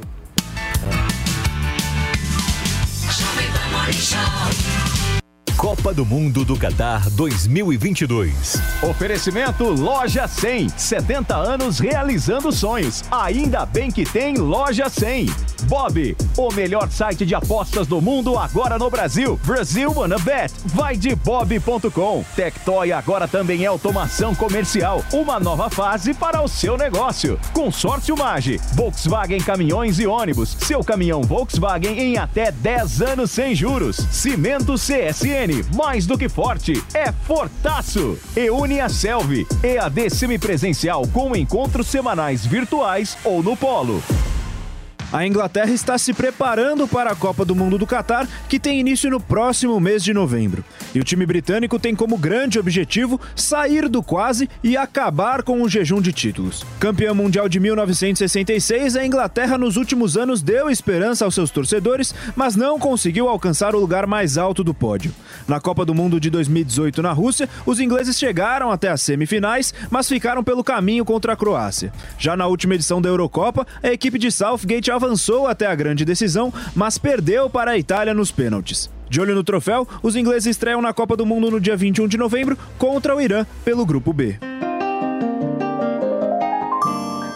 Copa 5.64 5.94
do 5.94 6.04
Mundo 6.04 6.44
do 6.44 6.58
Catar 6.58 7.08
2022. 7.08 8.60
Oferecimento 8.82 9.64
Loja 9.64 10.28
100. 10.28 10.68
70 10.68 11.34
anos 11.34 11.78
realizando 11.78 12.52
sonhos. 12.52 13.02
Ainda 13.10 13.64
bem 13.64 13.90
que 13.90 14.04
tem 14.04 14.36
Loja 14.36 14.90
100. 14.90 15.24
Bob, 15.62 16.14
o 16.36 16.52
melhor 16.52 16.90
site 16.90 17.24
de 17.24 17.34
apostas 17.34 17.86
do 17.86 17.98
mundo 17.98 18.38
agora 18.38 18.78
no 18.78 18.90
Brasil. 18.90 19.40
Brasil 19.42 19.90
Wanna 19.90 20.18
Bet. 20.18 20.52
Vai 20.66 20.98
de 20.98 21.14
bob.com. 21.14 22.22
Tectoy 22.36 22.92
agora 22.92 23.26
também 23.26 23.64
é 23.64 23.66
automação 23.66 24.34
comercial. 24.34 25.02
Uma 25.14 25.40
nova 25.40 25.70
fase 25.70 26.12
para 26.12 26.42
o 26.42 26.48
seu 26.48 26.76
negócio. 26.76 27.40
Consórcio 27.54 28.14
Mage. 28.14 28.60
Volkswagen 28.74 29.40
Caminhões 29.40 29.98
e 29.98 30.06
Ônibus. 30.06 30.58
Seu 30.60 30.84
caminhão 30.84 31.22
Volkswagen 31.22 31.98
em 31.98 32.18
até 32.18 32.52
10 32.52 33.00
anos 33.00 33.30
sem 33.30 33.54
juros. 33.54 33.96
Cimento 34.10 34.74
CSN. 34.74 35.53
Mais 35.74 36.06
do 36.06 36.16
que 36.16 36.28
forte. 36.28 36.82
É 36.94 37.12
fortaço. 37.12 38.18
E 38.36 38.50
une 38.50 38.80
a 38.80 38.88
Selvi. 38.88 39.46
EAD 39.62 40.10
semipresencial 40.10 41.06
com 41.08 41.36
encontros 41.36 41.86
semanais 41.86 42.46
virtuais 42.46 43.16
ou 43.24 43.42
no 43.42 43.56
polo. 43.56 44.02
A 45.12 45.26
Inglaterra 45.26 45.70
está 45.70 45.96
se 45.96 46.12
preparando 46.12 46.88
para 46.88 47.10
a 47.10 47.14
Copa 47.14 47.44
do 47.44 47.54
Mundo 47.54 47.78
do 47.78 47.86
Catar, 47.86 48.26
que 48.48 48.58
tem 48.58 48.80
início 48.80 49.10
no 49.10 49.20
próximo 49.20 49.78
mês 49.78 50.02
de 50.02 50.12
novembro. 50.12 50.64
E 50.94 51.00
o 51.00 51.04
time 51.04 51.24
britânico 51.24 51.78
tem 51.78 51.94
como 51.94 52.18
grande 52.18 52.58
objetivo 52.58 53.20
sair 53.36 53.88
do 53.88 54.02
quase 54.02 54.48
e 54.62 54.76
acabar 54.76 55.42
com 55.42 55.62
o 55.62 55.68
jejum 55.68 56.00
de 56.00 56.12
títulos. 56.12 56.64
Campeã 56.80 57.14
mundial 57.14 57.48
de 57.48 57.60
1966, 57.60 58.96
a 58.96 59.06
Inglaterra 59.06 59.56
nos 59.56 59.76
últimos 59.76 60.16
anos 60.16 60.42
deu 60.42 60.68
esperança 60.68 61.24
aos 61.24 61.34
seus 61.34 61.50
torcedores, 61.50 62.14
mas 62.34 62.56
não 62.56 62.78
conseguiu 62.78 63.28
alcançar 63.28 63.74
o 63.74 63.80
lugar 63.80 64.06
mais 64.06 64.36
alto 64.36 64.64
do 64.64 64.74
pódio. 64.74 65.12
Na 65.46 65.60
Copa 65.60 65.84
do 65.84 65.94
Mundo 65.94 66.18
de 66.18 66.30
2018 66.30 67.02
na 67.02 67.12
Rússia, 67.12 67.48
os 67.64 67.78
ingleses 67.78 68.18
chegaram 68.18 68.70
até 68.70 68.88
as 68.88 69.02
semifinais, 69.02 69.72
mas 69.90 70.08
ficaram 70.08 70.42
pelo 70.42 70.64
caminho 70.64 71.04
contra 71.04 71.32
a 71.32 71.36
Croácia. 71.36 71.92
Já 72.18 72.36
na 72.36 72.46
última 72.46 72.74
edição 72.74 73.00
da 73.00 73.08
Eurocopa, 73.08 73.66
a 73.82 73.92
equipe 73.92 74.18
de 74.18 74.30
Southgate 74.30 74.90
avançou 75.04 75.46
até 75.46 75.66
a 75.66 75.74
grande 75.74 76.04
decisão, 76.04 76.52
mas 76.74 76.96
perdeu 76.98 77.50
para 77.50 77.72
a 77.72 77.78
Itália 77.78 78.14
nos 78.14 78.32
pênaltis. 78.32 78.90
De 79.08 79.20
olho 79.20 79.34
no 79.34 79.44
troféu, 79.44 79.86
os 80.02 80.16
ingleses 80.16 80.46
estreiam 80.46 80.80
na 80.80 80.92
Copa 80.92 81.16
do 81.16 81.26
Mundo 81.26 81.50
no 81.50 81.60
dia 81.60 81.76
21 81.76 82.08
de 82.08 82.16
novembro 82.16 82.58
contra 82.78 83.14
o 83.14 83.20
Irã 83.20 83.46
pelo 83.64 83.84
Grupo 83.84 84.12
B. 84.12 84.38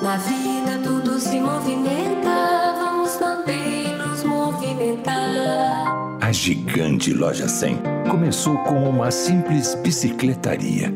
Na 0.02 0.16
vida 0.16 0.80
tudo 0.82 1.20
se 1.20 1.38
movimenta, 1.38 2.74
vamos 2.78 3.16
também 3.16 3.96
nos 3.98 4.24
movimentar. 4.24 6.18
A 6.20 6.32
gigante 6.32 7.12
Loja 7.12 7.46
100 7.46 7.78
começou 8.10 8.56
com 8.58 8.88
uma 8.88 9.10
simples 9.10 9.74
bicicletaria. 9.74 10.92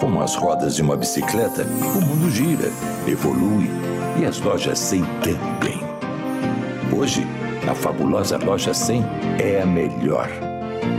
Com 0.00 0.20
as 0.20 0.34
rodas 0.34 0.76
de 0.76 0.82
uma 0.82 0.96
bicicleta, 0.96 1.62
o 1.62 2.00
mundo 2.00 2.30
gira, 2.30 2.70
evolui 3.06 3.68
e 4.18 4.24
as 4.24 4.40
lojas 4.40 4.78
100 4.78 5.02
também. 5.22 5.80
Hoje, 6.96 7.26
a 7.68 7.74
fabulosa 7.74 8.38
Loja 8.38 8.74
100 8.74 9.04
é 9.38 9.62
a 9.62 9.66
melhor 9.66 10.28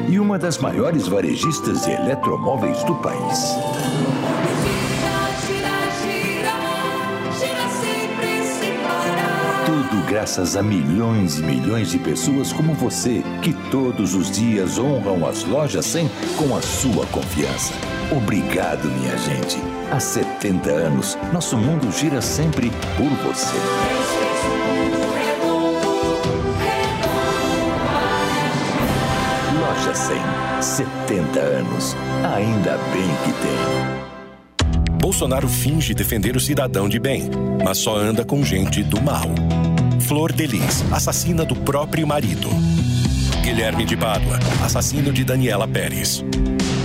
e 0.08 0.20
uma 0.20 0.38
das 0.38 0.58
maiores 0.58 1.08
varejistas 1.08 1.86
de 1.86 1.92
eletromóveis 1.92 2.84
do 2.84 2.96
país. 2.96 3.56
Tudo 9.96 10.08
graças 10.08 10.58
a 10.58 10.62
milhões 10.62 11.40
e 11.40 11.42
milhões 11.42 11.90
de 11.90 11.98
pessoas 11.98 12.52
como 12.52 12.74
você, 12.74 13.24
que 13.42 13.54
todos 13.72 14.14
os 14.14 14.30
dias 14.30 14.78
honram 14.78 15.26
as 15.26 15.46
lojas 15.46 15.86
100 15.86 16.10
com 16.36 16.54
a 16.54 16.62
sua 16.62 17.06
confiança. 17.08 17.74
Obrigado, 18.12 18.90
minha 18.90 19.18
gente. 19.18 19.58
Há 19.90 19.98
70 19.98 20.70
anos, 20.70 21.18
nosso 21.32 21.58
mundo 21.58 21.90
gira 21.94 22.22
sempre 22.22 22.72
por 22.98 23.10
você. 23.24 23.56
Loja 29.58 29.94
100, 29.94 30.18
70 30.62 31.40
anos. 31.40 31.96
Ainda 32.36 32.78
bem 32.92 33.08
que 33.24 33.32
tem. 33.42 34.98
Bolsonaro 35.00 35.48
finge 35.48 35.94
defender 35.94 36.36
o 36.36 36.40
cidadão 36.40 36.90
de 36.90 37.00
bem, 37.00 37.30
mas 37.64 37.78
só 37.78 37.96
anda 37.96 38.26
com 38.26 38.44
gente 38.44 38.84
do 38.84 39.02
mal. 39.02 39.30
Flor 40.08 40.32
Delis, 40.32 40.84
assassina 40.92 41.44
do 41.44 41.56
próprio 41.56 42.06
marido. 42.06 42.48
Guilherme 43.42 43.86
de 43.86 43.98
Pádua, 43.98 44.38
assassino 44.64 45.12
de 45.12 45.24
Daniela 45.24 45.68
Pérez. 45.68 46.24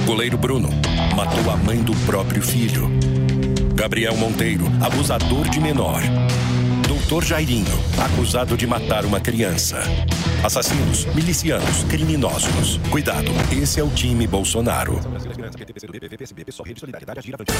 Goleiro 0.06 0.38
Bruno, 0.38 0.70
matou 1.14 1.52
a 1.52 1.56
mãe 1.58 1.82
do 1.82 1.94
próprio 2.06 2.40
filho. 2.40 2.88
Gabriel 3.74 4.16
Monteiro, 4.16 4.64
abusador 4.80 5.46
de 5.50 5.60
menor. 5.60 6.00
Doutor 7.00 7.24
Jairinho, 7.24 7.66
acusado 7.98 8.56
de 8.56 8.66
matar 8.66 9.04
uma 9.04 9.18
criança. 9.18 9.82
Assassinos, 10.44 11.06
milicianos, 11.14 11.84
criminosos. 11.84 12.78
Cuidado, 12.90 13.30
esse 13.50 13.80
é 13.80 13.82
o 13.82 13.90
time 13.90 14.26
Bolsonaro. 14.26 15.00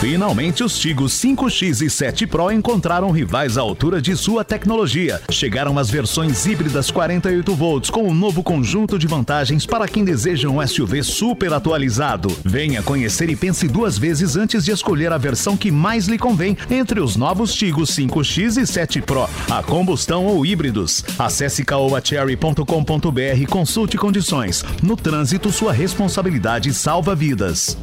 Finalmente, 0.00 0.64
os 0.64 0.78
Tigos 0.78 1.12
5X 1.14 1.82
e 1.82 1.90
7 1.90 2.26
Pro 2.26 2.50
encontraram 2.50 3.10
rivais 3.10 3.58
à 3.58 3.60
altura 3.60 4.00
de 4.00 4.16
sua 4.16 4.44
tecnologia. 4.44 5.20
Chegaram 5.30 5.78
as 5.78 5.90
versões 5.90 6.46
híbridas 6.46 6.90
48 6.90 7.54
volts 7.54 7.90
com 7.90 8.08
um 8.08 8.14
novo 8.14 8.42
conjunto 8.42 8.98
de 8.98 9.06
vantagens 9.06 9.66
para 9.66 9.88
quem 9.88 10.04
deseja 10.04 10.48
um 10.48 10.66
SUV 10.66 11.02
super 11.02 11.52
atualizado. 11.52 12.34
Venha 12.44 12.82
conhecer 12.82 13.28
e 13.28 13.36
pense 13.36 13.68
duas 13.68 13.98
vezes 13.98 14.36
antes 14.36 14.64
de 14.64 14.70
escolher 14.70 15.12
a 15.12 15.18
versão 15.18 15.56
que 15.56 15.70
mais 15.70 16.06
lhe 16.06 16.18
convém 16.18 16.56
entre 16.70 17.00
os 17.00 17.16
novos 17.16 17.52
Tigos 17.54 17.90
5X 17.90 18.62
e 18.62 18.66
7 18.66 19.02
Pro, 19.02 19.28
a 19.50 19.62
combustão 19.62 20.26
ou 20.26 20.44
híbridos. 20.44 21.04
Acesse 21.18 21.64
caoacherry.com.br 21.64 23.36
e 23.36 23.46
consulte 23.46 23.96
condições. 23.96 24.64
No 24.82 24.96
trânsito, 24.96 25.50
sua 25.50 25.72
responsabilidade 25.72 26.72
salva 26.72 27.14
vidas. 27.14 27.76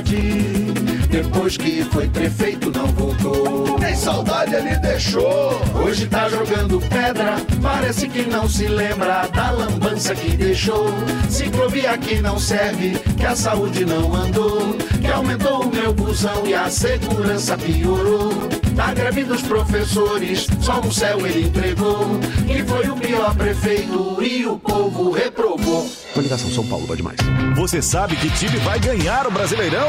saudade. 0.00 0.70
Depois 1.10 1.56
que 1.56 1.82
foi 1.84 2.08
prefeito, 2.08 2.70
não 2.70 2.86
voltou. 2.86 3.78
Nem 3.78 3.94
saudade 3.94 4.54
ele 4.54 4.76
deixou. 4.76 5.60
Hoje 5.74 6.06
tá 6.06 6.28
jogando 6.28 6.80
pedra. 6.80 7.36
Parece 7.60 8.08
que 8.08 8.22
não 8.22 8.48
se 8.48 8.68
lembra 8.68 9.26
da 9.28 9.50
lambança 9.50 10.14
que 10.14 10.36
deixou. 10.36 10.86
Ciclovia 11.28 11.98
que 11.98 12.20
não 12.20 12.38
serve, 12.38 12.99
que 13.20 13.26
a 13.26 13.36
saúde 13.36 13.84
não 13.84 14.14
andou. 14.14 14.74
Que 15.00 15.06
aumentou 15.06 15.62
o 15.62 15.72
meu 15.72 15.92
busão 15.92 16.46
e 16.46 16.54
a 16.54 16.68
segurança 16.70 17.56
piorou. 17.56 18.32
Da 18.72 18.94
greve 18.94 19.24
dos 19.24 19.42
professores, 19.42 20.46
só 20.60 20.80
no 20.80 20.92
céu 20.92 21.24
ele 21.26 21.46
entregou. 21.46 22.18
Que 22.46 22.64
foi 22.64 22.88
o 22.88 22.96
pior 22.96 23.34
prefeito 23.36 24.22
e 24.22 24.46
o 24.46 24.58
povo 24.58 25.10
reprovou. 25.10 25.88
Coligação 26.14 26.50
São 26.50 26.66
Paulo, 26.66 26.86
pode 26.86 27.02
mais. 27.02 27.18
Você 27.56 27.82
sabe 27.82 28.16
que 28.16 28.30
time 28.30 28.56
vai 28.58 28.80
ganhar 28.80 29.26
o 29.26 29.30
Brasileirão? 29.30 29.88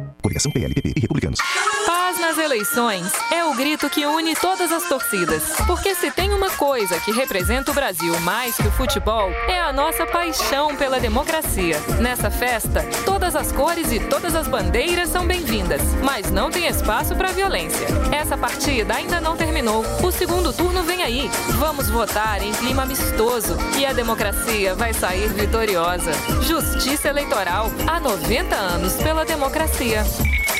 Coligação 0.21 0.51
PLPP 0.51 0.93
e 0.95 0.99
Republicanos. 0.99 1.39
Paz 1.85 2.19
nas 2.19 2.37
eleições 2.37 3.11
é 3.31 3.43
o 3.43 3.55
grito 3.55 3.89
que 3.89 4.05
une 4.05 4.35
todas 4.35 4.71
as 4.71 4.87
torcidas. 4.87 5.43
Porque 5.65 5.95
se 5.95 6.11
tem 6.11 6.33
uma 6.33 6.49
coisa 6.51 6.99
que 6.99 7.11
representa 7.11 7.71
o 7.71 7.73
Brasil 7.73 8.19
mais 8.21 8.55
que 8.55 8.67
o 8.67 8.71
futebol, 8.71 9.31
é 9.47 9.59
a 9.59 9.73
nossa 9.73 10.05
paixão 10.05 10.75
pela 10.75 10.99
democracia. 10.99 11.77
Nessa 11.99 12.29
festa, 12.29 12.85
todas 13.05 13.35
as 13.35 13.51
cores 13.51 13.91
e 13.91 13.99
todas 13.99 14.35
as 14.35 14.47
bandeiras 14.47 15.09
são 15.09 15.25
bem-vindas, 15.25 15.81
mas 16.03 16.29
não 16.29 16.51
tem 16.51 16.67
espaço 16.67 17.15
para 17.15 17.31
violência. 17.31 17.87
Essa 18.11 18.37
partida 18.37 18.95
ainda 18.95 19.19
não 19.19 19.35
terminou. 19.35 19.83
O 20.03 20.11
segundo 20.11 20.53
turno 20.53 20.83
vem 20.83 21.01
aí. 21.03 21.29
Vamos 21.57 21.89
votar 21.89 22.41
em 22.41 22.51
clima 22.53 22.83
amistoso 22.83 23.57
e 23.77 23.85
a 23.85 23.93
democracia 23.93 24.75
vai 24.75 24.93
sair 24.93 25.29
vitoriosa. 25.29 26.11
Justiça 26.41 27.09
Eleitoral 27.09 27.71
há 27.87 27.99
90 27.99 28.55
anos 28.55 28.93
pela 28.95 29.25
democracia. 29.25 30.03
Thank 30.11 30.49
you. 30.49 30.50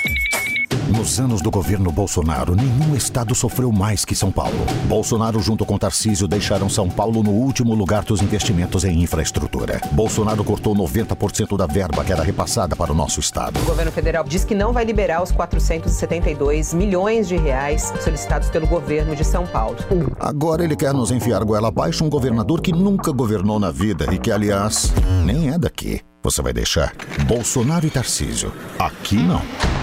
Nos 0.92 1.22
anos 1.22 1.42
do 1.42 1.50
governo 1.50 1.90
Bolsonaro, 1.90 2.54
nenhum 2.54 2.94
estado 2.98 3.34
sofreu 3.34 3.72
mais 3.72 4.04
que 4.04 4.14
São 4.14 4.30
Paulo. 4.30 4.58
Bolsonaro, 4.90 5.40
junto 5.40 5.66
com 5.66 5.78
Tarcísio, 5.78 6.28
deixaram 6.28 6.68
São 6.68 6.90
Paulo 6.90 7.24
no 7.24 7.32
último 7.32 7.74
lugar 7.74 8.04
dos 8.04 8.22
investimentos 8.22 8.84
em 8.84 9.02
infraestrutura. 9.02 9.80
Bolsonaro 9.94 10.44
cortou 10.44 10.76
90% 10.76 11.56
da 11.56 11.66
verba 11.66 12.04
que 12.04 12.12
era 12.12 12.22
repassada 12.22 12.76
para 12.76 12.92
o 12.92 12.96
nosso 12.96 13.22
estado. 13.22 13.58
O 13.62 13.66
governo 13.66 13.90
federal 13.90 14.26
diz 14.26 14.44
que 14.44 14.54
não 14.54 14.74
vai 14.74 14.84
liberar 14.84 15.24
os 15.24 15.32
472 15.32 16.74
milhões 16.74 17.26
de 17.26 17.38
reais 17.38 17.94
solicitados 18.04 18.50
pelo 18.50 18.68
governo 18.68 19.16
de 19.16 19.24
São 19.24 19.48
Paulo. 19.48 19.78
Agora 20.20 20.62
ele 20.62 20.76
quer 20.76 20.94
nos 20.94 21.10
enfiar 21.10 21.42
goela 21.46 21.70
abaixo 21.70 22.04
um 22.04 22.10
governador 22.10 22.60
que 22.60 22.74
nunca 22.74 23.14
governou 23.14 23.62
na 23.62 23.72
vida 23.72 24.14
e 24.14 24.20
que, 24.20 24.30
aliás, 24.30 24.92
nem 25.24 25.54
é 25.54 25.58
daqui. 25.58 26.02
Você 26.22 26.42
vai 26.42 26.52
deixar 26.52 26.94
Bolsonaro 27.26 27.88
e 27.88 27.90
Tarcísio. 27.90 28.52
Aqui 28.78 29.16
não. 29.16 29.42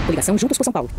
Coligação 0.09 0.35
Juntos 0.35 0.57
por 0.57 0.63
São 0.63 0.73
Paulo. 0.73 0.89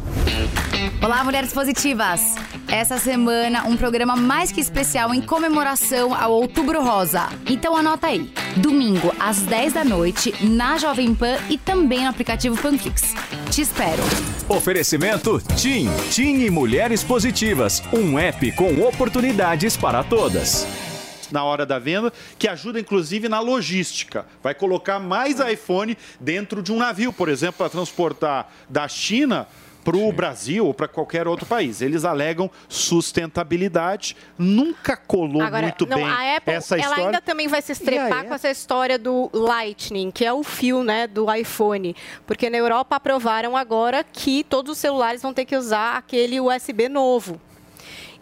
Olá, 1.02 1.24
mulheres 1.24 1.52
positivas! 1.52 2.36
Essa 2.68 2.96
semana, 2.96 3.64
um 3.66 3.76
programa 3.76 4.14
mais 4.14 4.52
que 4.52 4.60
especial 4.60 5.12
em 5.12 5.20
comemoração 5.20 6.14
ao 6.14 6.30
Outubro 6.30 6.80
Rosa. 6.80 7.28
Então 7.44 7.74
anota 7.74 8.06
aí. 8.06 8.32
Domingo, 8.56 9.12
às 9.18 9.40
10 9.40 9.72
da 9.72 9.84
noite, 9.84 10.32
na 10.40 10.78
Jovem 10.78 11.12
Pan 11.12 11.36
e 11.48 11.58
também 11.58 12.04
no 12.04 12.10
aplicativo 12.10 12.56
Panflix. 12.56 13.12
Te 13.50 13.62
espero. 13.62 14.02
Oferecimento 14.48 15.42
TIM. 15.56 15.88
TIM 16.10 16.44
e 16.44 16.50
Mulheres 16.50 17.02
Positivas. 17.02 17.82
Um 17.92 18.16
app 18.16 18.52
com 18.52 18.80
oportunidades 18.82 19.76
para 19.76 20.04
todas 20.04 20.89
na 21.31 21.44
hora 21.44 21.65
da 21.65 21.78
venda, 21.78 22.12
que 22.39 22.48
ajuda 22.48 22.81
inclusive 22.81 23.28
na 23.28 23.40
logística. 23.40 24.27
Vai 24.43 24.55
colocar 24.55 24.98
mais 24.98 25.40
iPhone 25.40 25.97
dentro 26.19 26.62
de 26.62 26.73
um 26.73 26.78
navio, 26.78 27.12
por 27.12 27.28
exemplo, 27.28 27.59
para 27.59 27.69
transportar 27.70 28.52
da 28.69 28.86
China 28.89 29.47
para 29.85 29.97
o 29.97 30.12
Brasil 30.12 30.66
ou 30.66 30.74
para 30.74 30.89
qualquer 30.89 31.27
outro 31.27 31.47
país. 31.47 31.81
Eles 31.81 32.05
alegam 32.05 32.51
sustentabilidade. 32.69 34.16
Nunca 34.39 34.97
colou 34.97 35.43
Agora, 35.43 35.62
muito 35.62 35.86
não, 35.86 35.97
bem 35.97 36.07
a 36.07 36.36
Apple, 36.36 36.55
essa 36.55 36.74
ela 36.74 36.82
história. 36.82 37.07
ainda 37.07 37.20
também 37.20 37.48
vai 37.48 37.62
se 37.62 37.73
estrepar 37.73 38.27
com 38.27 38.35
essa 38.35 38.51
história 38.51 38.98
do 38.98 39.31
Lightning, 39.32 40.11
que 40.11 40.24
é 40.24 40.32
o 40.32 40.43
fio, 40.43 40.85
né, 40.85 41.07
do 41.07 41.32
iPhone, 41.32 41.97
porque 42.27 42.51
na 42.51 42.59
Europa 42.59 42.97
aprovaram 42.97 43.57
agora 43.57 44.05
que 44.05 44.44
todos 44.44 44.73
os 44.73 44.78
celulares 44.78 45.23
vão 45.23 45.32
ter 45.32 45.44
que 45.44 45.57
usar 45.57 45.97
aquele 45.97 46.40
USB 46.40 46.89
novo. 46.89 47.40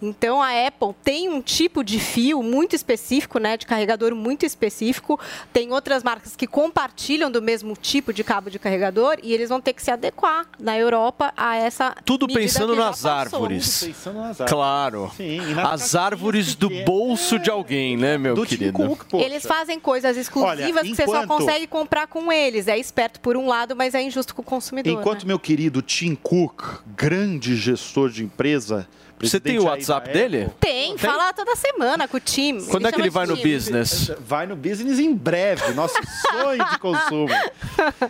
Então 0.00 0.40
a 0.40 0.50
Apple 0.66 0.94
tem 1.02 1.28
um 1.28 1.40
tipo 1.40 1.82
de 1.82 1.98
fio 1.98 2.42
muito 2.42 2.74
específico, 2.76 3.38
né, 3.38 3.56
de 3.56 3.66
carregador 3.66 4.14
muito 4.14 4.46
específico. 4.46 5.18
Tem 5.52 5.72
outras 5.72 6.02
marcas 6.02 6.36
que 6.36 6.46
compartilham 6.46 7.30
do 7.30 7.42
mesmo 7.42 7.74
tipo 7.76 8.12
de 8.12 8.22
cabo 8.22 8.50
de 8.50 8.58
carregador 8.58 9.16
e 9.22 9.32
eles 9.32 9.48
vão 9.48 9.60
ter 9.60 9.72
que 9.72 9.82
se 9.82 9.90
adequar 9.90 10.46
na 10.58 10.78
Europa 10.78 11.32
a 11.36 11.56
essa 11.56 11.94
Tudo 12.04 12.26
pensando 12.26 12.76
nas 12.76 13.04
árvores. 13.04 13.80
Tudo 13.80 13.88
pensando 13.88 14.18
nas 14.18 14.40
árvores. 14.40 14.50
Claro. 14.52 15.10
Sim, 15.16 15.40
As 15.60 15.94
árvores 15.94 16.54
do 16.54 16.68
bolso 16.84 17.38
de 17.38 17.50
alguém, 17.50 17.96
né, 17.96 18.16
meu 18.16 18.34
Do 18.34 18.46
querido? 18.46 18.72
Cook. 18.72 19.14
Eles 19.14 19.44
fazem 19.44 19.80
coisas 19.80 20.16
exclusivas 20.16 20.58
Olha, 20.58 20.82
que 20.82 20.94
você 20.94 21.04
só 21.04 21.22
enquanto- 21.24 21.40
consegue 21.40 21.66
comprar 21.66 22.06
com 22.06 22.32
eles. 22.32 22.68
É 22.68 22.78
esperto 22.78 23.20
por 23.20 23.36
um 23.36 23.46
lado, 23.46 23.74
mas 23.74 23.94
é 23.94 24.02
injusto 24.02 24.34
com 24.34 24.42
o 24.42 24.44
consumidor. 24.44 24.92
Enquanto 24.92 25.22
né? 25.22 25.28
meu 25.28 25.38
querido 25.38 25.82
Tim 25.82 26.14
Cook, 26.14 26.80
grande 26.96 27.56
gestor 27.56 28.10
de 28.10 28.24
empresa. 28.24 28.88
Você 29.20 29.40
tem 29.40 29.58
o 29.58 29.64
WhatsApp 29.64 30.12
dele? 30.12 30.42
Apple- 30.44 30.54
Tem, 30.60 30.96
fala 30.98 31.32
toda 31.32 31.54
semana 31.56 32.06
com 32.06 32.16
o 32.16 32.20
time. 32.20 32.62
Quando 32.66 32.86
é 32.86 32.92
que 32.92 33.00
ele 33.00 33.10
vai 33.10 33.26
no 33.26 33.36
business? 33.36 34.10
Vai 34.20 34.46
no 34.46 34.54
business 34.56 34.98
em 34.98 35.14
breve, 35.14 35.72
nosso 35.72 35.96
sonho 36.30 36.64
de 36.70 36.78
consumo. 36.78 37.28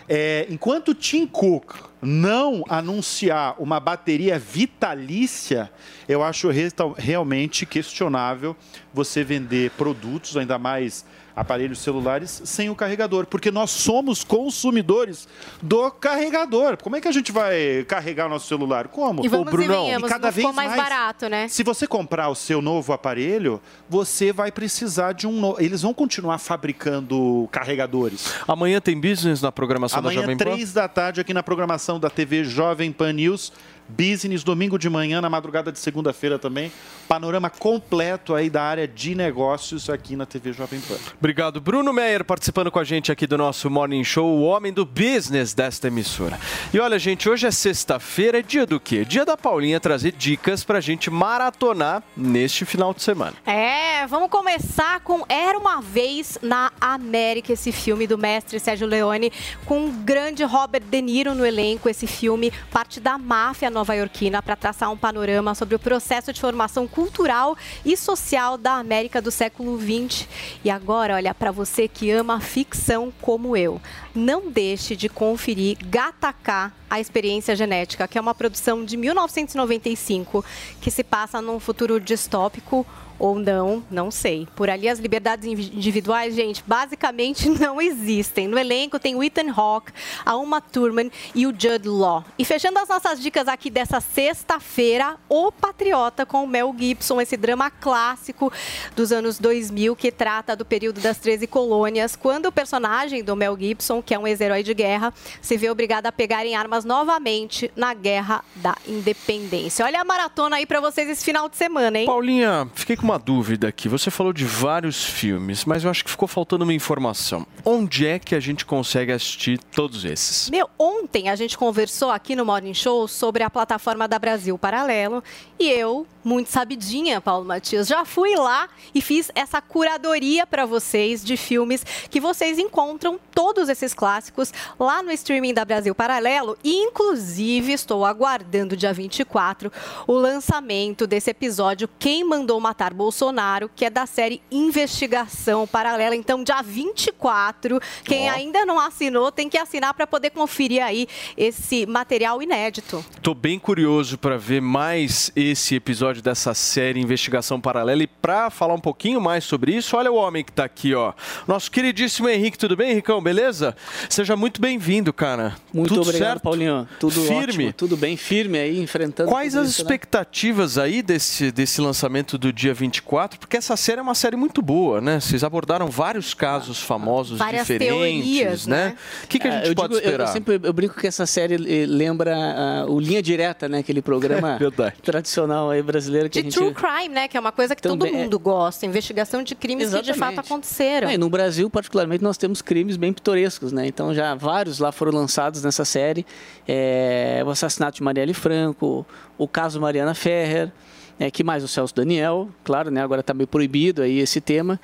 É, 0.09 0.47
enquanto 0.51 0.89
o 0.89 0.95
Tim 0.95 1.27
Cook 1.27 1.75
não 2.01 2.65
anunciar 2.69 3.57
uma 3.59 3.81
bateria 3.81 4.39
vitalícia, 4.39 5.71
eu 6.09 6.23
acho 6.23 6.49
realmente 6.97 7.67
questionável 7.67 8.57
você 8.95 9.25
vender 9.25 9.71
produtos, 9.73 10.37
ainda 10.37 10.59
mais 10.59 11.05
aparelhos 11.39 11.79
celulares, 11.79 12.43
sem 12.45 12.69
o 12.69 12.75
carregador, 12.75 13.27
porque 13.27 13.51
nós 13.51 13.71
somos 13.71 14.25
consumidores 14.25 15.29
do 15.63 15.91
carregador. 15.91 16.77
Como 16.83 16.97
é 16.97 17.01
que 17.01 17.09
a 17.09 17.13
gente 17.13 17.31
vai 17.31 17.85
carregar 17.87 18.27
o 18.27 18.29
nosso 18.29 18.47
celular? 18.47 18.89
Como? 18.89 19.25
E 19.25 19.29
vamos 19.29 19.53
Ô, 19.53 19.61
e 19.61 19.67
venhamos, 19.69 20.09
e 20.09 20.13
cada 20.13 20.31
vez 20.31 20.47
ficou 20.47 20.53
mais 20.53 20.75
barato, 20.75 21.29
né? 21.29 21.47
se 21.49 21.63
você 21.63 21.87
comprar 21.87 22.29
o 22.29 22.35
seu 22.35 22.61
novo 22.61 22.93
aparelho, 22.93 23.61
você 23.89 24.33
vai 24.33 24.51
precisar 24.51 25.13
de 25.13 25.27
um 25.27 25.33
novo. 25.33 25.61
Eles 25.61 25.83
vão 25.83 25.95
continuar 25.95 26.39
fabricando 26.39 27.49
carregadores. 27.53 28.35
Amanhã 28.47 28.81
tem 28.81 29.01
business 29.01 29.41
na 29.41 29.53
programação 29.53 30.03
da 30.03 30.09
Amanhã, 30.09 30.23
Jovem 30.23 30.37
Pan? 30.37 30.45
três 30.45 30.73
da 30.73 30.89
tarde, 30.89 31.21
aqui 31.21 31.33
na 31.33 31.43
programação 31.43 32.01
da 32.01 32.11
TV 32.11 32.45
Jovem 32.45 32.91
Pan 32.93 33.13
News. 33.13 33.53
Business, 33.89 34.45
domingo 34.45 34.79
de 34.79 34.89
manhã, 34.89 35.21
na 35.21 35.31
madrugada 35.31 35.73
de 35.73 35.79
segunda-feira 35.79 36.39
também. 36.39 36.71
Panorama 37.09 37.49
completo 37.49 38.35
aí 38.35 38.51
da 38.51 38.63
área 38.63 38.87
de 38.87 39.15
negócios 39.15 39.89
aqui 39.89 40.15
na 40.15 40.27
TV 40.27 40.53
Jovem 40.53 40.81
Pan. 40.81 40.97
Obrigado. 41.19 41.61
Bruno 41.61 41.93
Meyer 41.93 42.25
participando 42.25 42.71
com 42.71 42.79
a 42.79 42.85
gente 42.85 43.11
aqui 43.11 43.27
do 43.27 43.39
nosso 43.39 43.71
Morning 43.71 44.05
Show, 44.05 44.27
o 44.27 44.43
homem 44.43 44.73
do 44.73 44.85
business 44.85 45.55
desta 45.55 45.89
emissora. 45.89 46.39
E 46.73 46.79
olha, 46.79 46.99
gente, 46.99 47.29
hoje 47.29 47.47
é 47.47 47.51
sexta-feira, 47.51 48.41
é 48.41 48.43
dia 48.43 48.67
do 48.67 48.79
quê? 48.79 49.05
Dia 49.05 49.25
da 49.25 49.37
Paulinha 49.37 49.81
trazer 49.81 50.13
dicas 50.13 50.65
pra 50.65 50.81
gente 50.81 51.11
maratonar 51.11 52.03
neste 52.17 52.65
final 52.65 52.93
de 52.93 53.03
semana. 53.03 53.35
É, 53.47 54.07
vamos 54.07 54.29
começar 54.31 55.01
com 55.01 55.25
Era 55.29 55.59
uma 55.59 55.81
Vez 55.81 56.39
na 56.43 56.71
América, 56.81 57.53
esse 57.53 57.73
filme 57.73 58.07
do 58.07 58.19
mestre 58.19 58.61
Sérgio 58.61 58.87
Leone, 58.87 59.33
com 59.65 59.87
o 59.87 59.91
grande 59.91 60.45
Robert 60.45 60.83
De 60.83 61.01
Niro 61.01 61.35
no 61.35 61.45
elenco. 61.45 61.89
Esse 61.89 62.07
filme 62.07 62.53
parte 62.71 63.01
da 63.01 63.17
máfia 63.17 63.71
nova-iorquina 63.79 64.43
para 64.43 64.57
traçar 64.57 64.91
um 64.91 64.97
panorama 64.97 65.55
sobre 65.55 65.77
o 65.77 65.79
processo 65.79 66.33
de 66.33 66.41
formação 66.41 66.89
cultural 66.89 67.57
e 67.85 67.97
social 67.97 68.59
da 68.59 68.73
América 68.73 69.23
do 69.23 69.31
século 69.31 69.79
XX. 69.79 70.27
E 70.65 70.71
agora, 70.71 71.15
olha, 71.15 71.33
para 71.33 71.53
você 71.53 71.87
que 71.87 72.11
ama 72.11 72.41
ficção 72.41 73.13
como 73.21 73.57
eu, 73.57 73.81
não 74.15 74.51
deixe 74.51 74.97
de 74.97 75.09
conferir 75.09 75.79
Gataká, 75.85 76.73
a 76.91 76.99
experiência 76.99 77.55
genética, 77.55 78.09
que 78.09 78.19
é 78.19 78.21
uma 78.21 78.35
produção 78.35 78.85
de 78.85 78.97
1995 78.97 80.45
que 80.81 80.91
se 80.91 81.05
passa 81.05 81.41
num 81.41 81.61
futuro 81.61 82.01
distópico 82.01 82.85
ou 83.19 83.39
não, 83.39 83.83
não 83.91 84.11
sei. 84.11 84.47
Por 84.55 84.71
ali 84.71 84.89
as 84.89 84.99
liberdades 84.99 85.47
individuais, 85.47 86.35
gente, 86.35 86.63
basicamente 86.67 87.49
não 87.59 87.81
existem. 87.81 88.47
No 88.47 88.59
elenco 88.59 88.99
tem 88.99 89.15
o 89.15 89.23
Ethan 89.23 89.53
Hawke, 89.55 89.93
a 90.25 90.37
Uma 90.37 90.61
Thurman 90.61 91.11
e 91.35 91.47
o 91.47 91.51
Judd 91.51 91.89
Law. 91.89 92.25
E 92.39 92.45
fechando 92.45 92.79
as 92.79 92.89
nossas 92.89 93.21
dicas 93.21 93.49
aqui 93.49 93.71
dessa 93.71 94.01
sexta-feira, 94.01 95.17
O 95.29 95.51
Patriota 95.51 96.25
com 96.25 96.45
o 96.45 96.47
Mel 96.47 96.75
Gibson, 96.79 97.21
esse 97.21 97.37
drama 97.37 97.71
clássico 97.71 98.53
dos 98.95 99.13
anos 99.13 99.39
2000 99.39 99.97
que 99.97 100.13
trata 100.13 100.55
do 100.55 100.65
período 100.65 101.01
das 101.01 101.19
13 101.19 101.47
colônias, 101.47 102.15
quando 102.15 102.47
o 102.47 102.53
personagem 102.53 103.23
do 103.23 103.35
Mel 103.35 103.57
Gibson, 103.59 104.03
que 104.03 104.15
é 104.15 104.19
um 104.19 104.27
ex-herói 104.27 104.63
de 104.63 104.75
guerra, 104.75 105.13
se 105.41 105.57
vê 105.57 105.71
obrigado 105.71 106.07
a 106.07 106.13
pegar 106.13 106.47
em 106.47 106.55
armas 106.55 106.85
novamente 106.85 107.71
na 107.75 107.95
Guerra 107.95 108.45
da 108.57 108.77
Independência. 108.87 109.85
Olha 109.85 110.01
a 110.01 110.05
maratona 110.05 110.57
aí 110.57 110.67
para 110.67 110.81
vocês 110.81 111.09
esse 111.09 111.25
final 111.25 111.49
de 111.49 111.57
semana, 111.57 111.99
hein? 111.99 112.07
Paulinha, 112.07 112.69
fiquei 112.75 112.97
com 112.97 113.08
uma 113.09 113.19
dúvida 113.19 113.69
aqui. 113.69 113.89
Você 113.89 114.11
falou 114.11 114.35
de 114.35 114.45
vários 114.45 115.03
filmes, 115.03 115.65
mas 115.65 115.83
eu 115.83 115.91
acho 115.91 116.05
que 116.05 116.11
ficou 116.11 116.29
faltando 116.29 116.65
uma 116.65 116.75
informação. 116.75 117.47
Onde 117.65 118.07
é 118.07 118.19
que 118.19 118.35
a 118.35 118.41
gente 118.41 118.67
consegue 118.67 119.11
assistir 119.11 119.59
todos 119.59 120.05
esses? 120.05 120.51
Meu, 120.51 120.69
ontem 120.79 121.31
a 121.31 121.35
gente 121.35 121.57
conversou 121.57 122.11
aqui 122.11 122.37
no 122.37 122.45
Morning 122.45 122.75
Show 122.75 123.09
sobre 123.09 123.43
a 123.43 123.49
plataforma 123.49 124.07
da 124.07 124.19
Brasil 124.19 124.59
Paralelo 124.59 125.25
e 125.59 125.71
eu, 125.71 126.07
muito 126.29 126.51
sabidinha, 126.51 127.23
Paulo 127.23 127.47
Matias, 127.47 127.89
já 127.89 128.05
fui 128.05 128.37
lá 128.37 128.69
e 128.95 129.01
fiz 129.01 129.31
essa 129.35 129.63
curadoria 129.63 130.47
para 130.47 130.67
vocês 130.67 131.25
de 131.25 131.39
filmes 131.39 131.83
que 132.11 132.21
vocês 132.21 132.59
encontram 132.59 133.19
todos 133.35 133.71
esses 133.71 133.95
clássicos 133.95 134.53
lá 134.79 135.03
no 135.03 135.11
streaming 135.11 135.55
da 135.55 135.65
Brasil 135.65 135.95
Paralelo 135.95 136.59
e 136.63 136.83
inclusive 136.83 137.73
estou 137.73 138.05
aguardando 138.05 138.77
dia 138.77 138.93
24 138.93 139.73
o 140.07 140.13
lançamento 140.13 141.07
desse 141.07 141.31
episódio 141.31 141.89
Quem 141.99 142.23
mandou 142.25 142.61
matar 142.61 142.93
Bolsonaro, 142.93 143.71
que 143.75 143.87
é 143.87 143.91
da 143.91 144.05
série 144.05 144.43
Investigação 144.51 145.67
Paralela. 145.67 146.15
Então, 146.15 146.45
dia 146.45 146.61
24, 146.61 147.81
quem 148.05 148.29
Ó. 148.29 148.35
ainda 148.35 148.67
não 148.67 148.79
assinou 148.79 149.33
tem 149.33 149.49
que 149.49 149.57
assinar 149.57 149.95
para 149.95 150.07
poder 150.07 150.31
conferir 150.31 150.83
aí 150.83 151.09
esse 151.39 151.87
material 151.87 152.43
inédito. 152.43 153.03
Tô 153.23 153.33
bem 153.33 153.59
curioso 153.59 154.19
para 154.19 154.37
ver 154.37 154.61
mais 154.61 155.33
esse 155.35 155.75
episódio 155.75 156.18
dessa 156.23 156.55
série 156.55 157.01
Investigação 157.01 157.61
Paralela 157.61 158.03
e 158.03 158.07
para 158.07 158.51
falar 158.51 158.75
um 158.75 158.81
pouquinho 158.81 159.21
mais 159.21 159.45
sobre 159.45 159.75
isso, 159.75 159.97
olha 159.97 160.11
o 160.11 160.15
homem 160.17 160.45
que 160.45 160.53
tá 160.53 160.65
aqui, 160.65 160.95
ó. 160.95 161.13
Nosso 161.47 161.71
queridíssimo 161.71 162.29
Henrique, 162.29 162.59
tudo 162.59 162.77
bem, 162.77 162.91
Henricão? 162.91 163.21
Beleza? 163.23 163.77
Seja 164.09 164.37
muito 164.37 164.61
bem-vindo, 164.61 165.13
cara. 165.13 165.55
Muito 165.73 165.89
Tudo 165.91 166.03
obrigado, 166.03 166.29
certo? 166.29 166.43
Paulinho. 166.43 166.89
Tudo 166.99 167.21
Firme? 167.23 167.45
ótimo, 167.67 167.73
tudo 167.73 167.97
bem, 167.97 168.17
firme 168.17 168.59
aí, 168.59 168.81
enfrentando. 168.81 169.31
Quais 169.31 169.55
as 169.57 169.69
isso, 169.71 169.79
né? 169.79 169.83
expectativas 169.83 170.79
aí 170.79 171.03
desse, 171.03 171.51
desse 171.53 171.81
lançamento 171.81 172.37
do 172.39 172.53
dia 172.53 172.75
24? 172.75 173.39
Porque 173.39 173.57
essa 173.57 173.77
série 173.77 174.01
é 174.01 174.03
uma 174.03 174.15
série 174.15 174.37
muito 174.37 174.61
boa, 174.63 175.01
né? 175.01 175.21
Vocês 175.21 175.45
abordaram 175.45 175.89
vários 175.89 176.35
casos 176.35 176.81
famosos 176.81 177.39
Várias 177.39 177.63
diferentes, 177.67 177.95
teorias, 178.25 178.67
né? 178.67 178.97
O 179.25 179.27
que, 179.27 179.39
que 179.39 179.49
a 179.49 179.51
Ah, 179.51 179.57
gente 179.59 179.69
eu 179.69 179.75
pode 179.75 179.89
digo- 179.95 180.01
eu- 180.01 180.05
esperar? 180.07 180.29
Eu, 180.29 180.33
sempre 180.33 180.61
eu 180.63 180.73
brinco 180.73 180.99
que 180.99 181.07
essa 181.07 181.27
série 181.27 181.55
eh, 181.55 181.87
lembra 181.87 182.35
ah, 182.37 182.87
o 182.89 182.99
Linha 183.01 183.23
Direta, 183.23 183.69
né? 183.69 183.79
Aquele 183.79 184.01
programa 184.03 184.57
Verdade. 184.59 184.97
tradicional 185.03 185.71
aí 185.71 185.83
brasileiro 185.83 185.98
que 186.07 186.29
De 186.31 186.39
a 186.39 186.43
gente... 186.43 186.55
true 186.55 186.73
crime, 186.75 187.09
né? 187.15 187.29
Que 187.29 187.37
é 187.37 187.41
uma 187.41 187.53
coisa 187.53 187.75
que 187.75 187.83
todo 187.83 187.99
Também 187.99 188.15
é- 188.15 188.23
mundo 188.23 188.39
gosta. 188.39 188.87
Investigação 188.87 189.43
de 189.43 189.55
crimes 189.55 189.91
que 189.93 190.03
de 190.03 190.15
fato 190.15 190.33
Exatamente. 190.33 190.41
aconteceram. 190.41 191.09
É, 191.09 191.15
e 191.15 191.19
no 191.19 191.29
Brasil, 191.29 191.69
particularmente, 191.69 192.23
nós 192.23 192.37
temos 192.37 192.63
crimes 192.63 192.97
bem 192.97 193.13
pitorescos, 193.13 193.73
né? 193.73 193.87
Então, 193.87 194.15
já 194.15 194.35
vários 194.35 194.79
lá 194.79 194.93
foram 194.93 195.13
lançados 195.13 195.63
nessa 195.63 195.85
série. 195.85 196.25
É, 196.67 197.43
o 197.45 197.51
assassinato 197.51 197.97
de 197.97 198.03
Marielle 198.03 198.35
Franco, 198.35 199.07
o 199.37 199.49
caso 199.49 199.81
Mariana 199.81 200.15
Ferrer, 200.15 200.71
é, 201.19 201.31
que 201.31 201.43
mais 201.43 201.65
o 201.65 201.69
Celso 201.69 201.95
Daniel, 201.95 202.49
claro, 202.63 202.91
né? 202.91 203.03
Agora 203.03 203.21
está 203.21 203.35
meio 203.35 203.49
proibido 203.49 204.03
aí 204.03 204.19
esse 204.21 204.41
tema. 204.41 204.81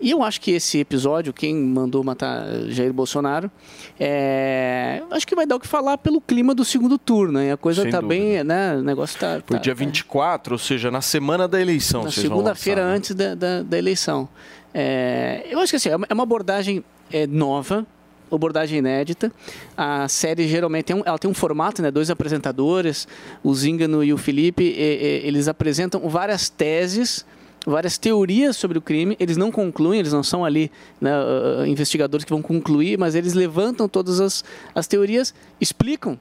E 0.00 0.10
eu 0.12 0.22
acho 0.22 0.40
que 0.40 0.52
esse 0.52 0.78
episódio, 0.78 1.32
quem 1.32 1.54
mandou 1.54 2.04
matar 2.04 2.44
Jair 2.68 2.92
Bolsonaro, 2.92 3.50
é, 3.98 5.02
acho 5.10 5.26
que 5.26 5.34
vai 5.34 5.44
dar 5.46 5.56
o 5.56 5.60
que 5.60 5.66
falar 5.66 5.98
pelo 5.98 6.20
clima 6.20 6.54
do 6.54 6.64
segundo 6.64 6.96
turno. 6.96 7.42
E 7.42 7.50
a 7.50 7.56
coisa 7.56 7.84
está 7.86 8.00
bem, 8.00 8.42
né? 8.44 8.76
O 8.76 8.82
negócio 8.82 9.14
está 9.16 9.40
Por 9.44 9.58
dia 9.58 9.74
24, 9.74 10.54
ou 10.54 10.58
seja, 10.58 10.90
na 10.90 11.00
semana 11.00 11.48
da 11.48 11.60
eleição. 11.60 12.04
na 12.04 12.10
segunda-feira 12.12 12.86
né? 12.86 12.96
antes 12.96 13.14
da, 13.14 13.34
da, 13.34 13.62
da 13.62 13.78
eleição. 13.78 14.28
É, 14.72 15.44
eu 15.50 15.58
acho 15.58 15.70
que 15.70 15.76
assim, 15.76 15.88
é 15.88 15.96
uma- 15.96 16.06
é 16.08 16.14
uma 16.14 16.22
abordagem 16.22 16.84
é, 17.10 17.26
nova, 17.26 17.86
abordagem 18.30 18.78
inédita. 18.78 19.32
A 19.76 20.06
série 20.08 20.46
geralmente 20.46 20.84
tem 20.86 20.96
um, 20.96 21.02
ela 21.04 21.18
tem 21.18 21.30
um 21.30 21.34
formato, 21.34 21.82
né? 21.82 21.90
Dois 21.90 22.10
apresentadores, 22.10 23.08
o 23.42 23.52
Zingano 23.54 24.04
e 24.04 24.12
o 24.12 24.18
Felipe, 24.18 24.62
e- 24.62 24.76
e- 24.76 25.26
eles 25.26 25.48
apresentam 25.48 26.06
várias 26.08 26.48
teses. 26.48 27.24
Várias 27.68 27.98
teorias 27.98 28.56
sobre 28.56 28.78
o 28.78 28.80
crime, 28.80 29.14
eles 29.20 29.36
não 29.36 29.52
concluem, 29.52 30.00
eles 30.00 30.12
não 30.12 30.22
são 30.22 30.42
ali 30.44 30.70
né, 30.98 31.10
uh, 31.12 31.66
investigadores 31.66 32.24
que 32.24 32.30
vão 32.30 32.40
concluir, 32.40 32.98
mas 32.98 33.14
eles 33.14 33.34
levantam 33.34 33.86
todas 33.86 34.20
as, 34.20 34.42
as 34.74 34.86
teorias, 34.86 35.34
explicam 35.60 36.18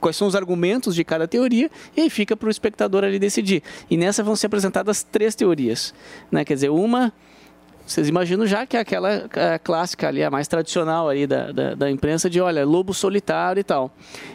quais 0.00 0.16
são 0.16 0.26
os 0.26 0.34
argumentos 0.34 0.94
de 0.94 1.04
cada 1.04 1.28
teoria 1.28 1.70
e 1.94 2.00
aí 2.00 2.08
fica 2.08 2.34
para 2.34 2.46
o 2.46 2.50
espectador 2.50 3.04
ali 3.04 3.18
decidir. 3.18 3.62
E 3.90 3.96
nessa 3.96 4.22
vão 4.22 4.34
ser 4.34 4.46
apresentadas 4.46 5.02
três 5.02 5.34
teorias, 5.34 5.92
né? 6.30 6.44
Quer 6.44 6.54
dizer, 6.54 6.70
uma 6.70 7.12
vocês 7.86 8.08
imaginam 8.08 8.46
já 8.46 8.66
que 8.66 8.76
é 8.76 8.80
aquela 8.80 9.28
clássica 9.62 10.08
ali, 10.08 10.24
a 10.24 10.28
mais 10.28 10.48
tradicional 10.48 11.08
ali 11.08 11.24
da, 11.24 11.52
da, 11.52 11.74
da 11.74 11.90
imprensa 11.90 12.28
de, 12.28 12.40
olha, 12.40 12.64
lobo 12.64 12.92
solitário 12.92 13.60
e 13.60 13.64
tal. 13.64 13.92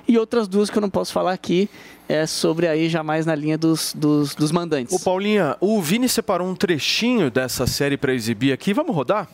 E 0.07 0.17
outras 0.17 0.47
duas 0.47 0.69
que 0.69 0.77
eu 0.77 0.81
não 0.81 0.89
posso 0.89 1.11
falar 1.11 1.33
aqui 1.33 1.69
é 2.11 2.27
sobre 2.27 2.67
aí 2.67 2.89
já 2.89 3.01
mais 3.01 3.25
na 3.25 3.33
linha 3.33 3.57
dos, 3.57 3.93
dos, 3.95 4.35
dos 4.35 4.51
mandantes. 4.51 4.93
Ô 4.93 4.99
Paulinha, 4.99 5.55
o 5.61 5.81
Vini 5.81 6.09
separou 6.09 6.47
um 6.47 6.55
trechinho 6.55 7.31
dessa 7.31 7.65
série 7.65 7.95
para 7.95 8.13
exibir 8.13 8.51
aqui. 8.51 8.73
Vamos 8.73 8.93
rodar? 8.93 9.27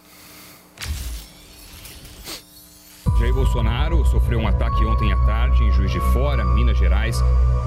Jair 3.20 3.34
Bolsonaro 3.34 4.06
sofreu 4.06 4.38
um 4.38 4.48
ataque 4.48 4.86
ontem 4.86 5.12
à 5.12 5.18
tarde 5.26 5.64
em 5.64 5.72
Juiz 5.72 5.92
de 5.92 6.00
Fora, 6.14 6.46
Minas 6.46 6.78
Gerais. 6.78 7.20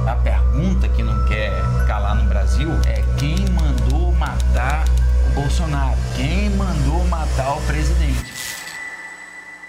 A 0.07 0.15
pergunta 0.15 0.89
que 0.89 1.03
não 1.03 1.27
quer 1.27 1.51
calar 1.89 2.15
no 2.15 2.28
Brasil 2.28 2.69
é 2.87 3.03
quem 3.19 3.37
mandou 3.51 4.12
matar 4.12 4.85
o 5.32 5.35
Bolsonaro? 5.35 5.99
Quem 6.16 6.51
mandou 6.51 7.05
matar 7.09 7.57
o 7.57 7.61
presidente? 7.62 8.32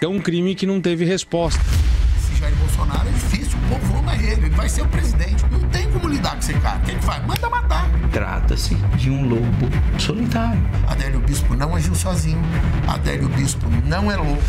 É 0.00 0.06
um 0.06 0.20
crime 0.20 0.54
que 0.54 0.66
não 0.66 0.80
teve 0.80 1.04
resposta. 1.04 1.60
Esse 2.16 2.40
Jair 2.40 2.54
Bolsonaro 2.56 3.08
é 3.08 3.12
difícil, 3.12 3.51
o 3.72 3.78
povo 3.78 3.98
ama 3.98 4.14
ele, 4.16 4.46
ele 4.46 4.50
vai 4.50 4.68
ser 4.68 4.82
o 4.82 4.88
presidente. 4.88 5.44
Não 5.50 5.60
tem 5.70 5.90
como 5.90 6.08
lidar 6.08 6.32
com 6.32 6.38
esse 6.38 6.54
cara. 6.54 6.78
O 6.78 6.82
que 6.82 6.90
ele 6.90 7.02
faz? 7.02 7.24
Manda 7.26 7.50
matar. 7.50 7.90
Trata-se 8.12 8.74
de 8.74 9.10
um 9.10 9.28
lobo 9.28 9.68
solitário. 9.98 10.62
Adélio 10.86 11.20
Bispo 11.20 11.54
não 11.54 11.74
agiu 11.74 11.94
sozinho. 11.94 12.42
Adélio 12.86 13.28
Bispo 13.28 13.66
não 13.86 14.10
é 14.10 14.16
louco. 14.16 14.42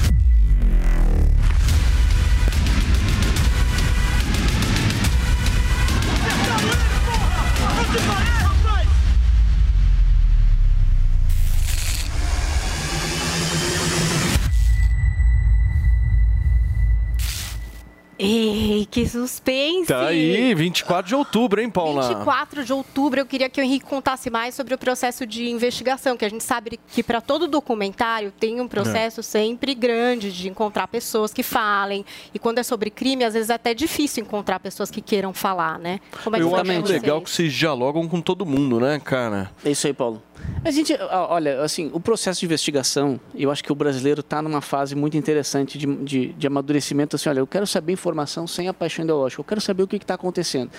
Ei, 18.17 18.87
que 18.89 19.07
suspense! 19.07 19.87
Tá 19.87 20.07
aí, 20.07 20.53
24 20.53 21.07
de 21.07 21.15
outubro, 21.15 21.59
hein, 21.61 21.69
Paula? 21.69 22.07
24 22.09 22.63
de 22.63 22.71
outubro, 22.71 23.19
eu 23.19 23.25
queria 23.25 23.49
que 23.49 23.59
o 23.59 23.63
Henrique 23.63 23.85
contasse 23.85 24.29
mais 24.29 24.53
sobre 24.55 24.73
o 24.73 24.77
processo 24.77 25.25
de 25.25 25.49
investigação, 25.49 26.15
que 26.15 26.23
a 26.23 26.29
gente 26.29 26.43
sabe 26.43 26.79
que 26.93 27.01
para 27.01 27.19
todo 27.21 27.47
documentário 27.47 28.31
tem 28.39 28.61
um 28.61 28.67
processo 28.67 29.21
É. 29.21 29.23
sempre 29.23 29.73
grande 29.73 30.31
de 30.31 30.47
encontrar 30.47 30.87
pessoas 30.87 31.33
que 31.33 31.43
falem. 31.43 32.05
E 32.33 32.39
quando 32.39 32.59
é 32.59 32.63
sobre 32.63 32.89
crime, 32.89 33.23
às 33.23 33.33
vezes 33.33 33.49
é 33.49 33.55
até 33.55 33.73
difícil 33.73 34.23
encontrar 34.23 34.59
pessoas 34.59 34.91
que 34.91 35.01
queiram 35.01 35.33
falar, 35.33 35.79
né? 35.79 35.99
Como 36.23 36.35
é 36.35 36.39
que 36.39 36.45
Eu 36.45 36.55
acho 36.55 36.91
legal 36.91 37.21
que 37.21 37.29
vocês 37.29 37.51
dialogam 37.53 38.07
com 38.07 38.21
todo 38.21 38.45
mundo, 38.45 38.79
né, 38.79 39.01
cara? 39.03 39.51
É 39.65 39.71
isso 39.71 39.87
aí, 39.87 39.93
Paulo. 39.93 40.21
A 40.65 40.71
gente, 40.71 40.97
olha, 41.29 41.61
assim, 41.61 41.91
o 41.93 41.99
processo 41.99 42.39
de 42.39 42.45
investigação, 42.45 43.19
eu 43.35 43.51
acho 43.51 43.63
que 43.63 43.71
o 43.71 43.75
brasileiro 43.75 44.21
está 44.21 44.41
numa 44.41 44.61
fase 44.61 44.95
muito 44.95 45.17
interessante 45.17 45.77
de, 45.77 45.85
de, 45.97 46.33
de 46.33 46.47
amadurecimento. 46.47 47.15
Assim, 47.15 47.27
olha, 47.29 47.39
eu 47.39 47.47
quero 47.47 47.67
saber 47.67 47.93
informação 47.93 48.47
sem 48.47 48.67
a 48.67 48.73
paixão 48.73 49.03
ideológica, 49.03 49.41
eu 49.41 49.45
quero 49.45 49.59
saber 49.59 49.83
o 49.83 49.87
que 49.87 49.97
está 49.97 50.13
acontecendo. 50.13 50.71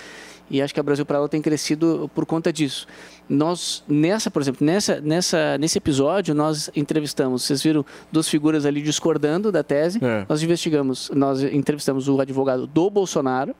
E 0.51 0.61
acho 0.61 0.74
que 0.74 0.81
a 0.81 0.82
Brasil 0.82 1.07
para 1.07 1.19
ela 1.19 1.28
tem 1.28 1.41
crescido 1.41 2.11
por 2.15 2.27
conta 2.27 2.53
disso. 2.53 2.86
Nós, 3.28 3.82
nessa, 3.89 4.31
por 4.31 4.43
exemplo, 4.43 4.65
nessa, 4.65 5.01
nessa, 5.01 5.57
nesse 5.59 5.78
episódio, 5.78 6.35
nós 6.35 6.70
entrevistamos, 6.77 7.45
vocês 7.45 7.62
viram 7.62 7.85
duas 8.12 8.28
figuras 8.28 8.66
ali 8.66 8.82
discordando 8.82 9.51
da 9.51 9.62
tese. 9.62 9.99
É. 10.05 10.27
Nós 10.28 10.43
investigamos, 10.43 11.11
nós 11.15 11.43
entrevistamos 11.43 12.09
o 12.09 12.20
advogado 12.20 12.66
do 12.66 12.91
Bolsonaro, 12.91 13.55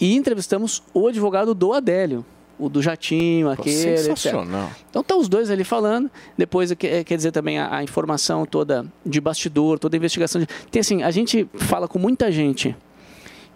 E 0.00 0.16
entrevistamos 0.16 0.82
o 0.94 1.08
advogado 1.08 1.54
do 1.54 1.74
Adélio, 1.74 2.24
o 2.60 2.68
do 2.68 2.82
Jatinho, 2.82 3.50
aquele, 3.50 3.74
etc. 3.74 3.98
sensacional. 3.98 4.70
Então 4.88 5.02
estão 5.02 5.18
os 5.18 5.28
dois 5.28 5.50
ali 5.50 5.64
falando. 5.64 6.10
Depois 6.36 6.72
quer 6.74 7.04
quer 7.04 7.16
dizer 7.16 7.32
também 7.32 7.58
a, 7.58 7.76
a 7.76 7.82
informação 7.82 8.44
toda 8.44 8.86
de 9.04 9.20
bastidor, 9.20 9.78
toda 9.78 9.96
a 9.96 9.98
investigação. 9.98 10.40
De... 10.40 10.46
Tem 10.70 10.80
assim, 10.80 11.02
a 11.02 11.10
gente 11.10 11.48
fala 11.54 11.88
com 11.88 11.98
muita 11.98 12.30
gente 12.30 12.76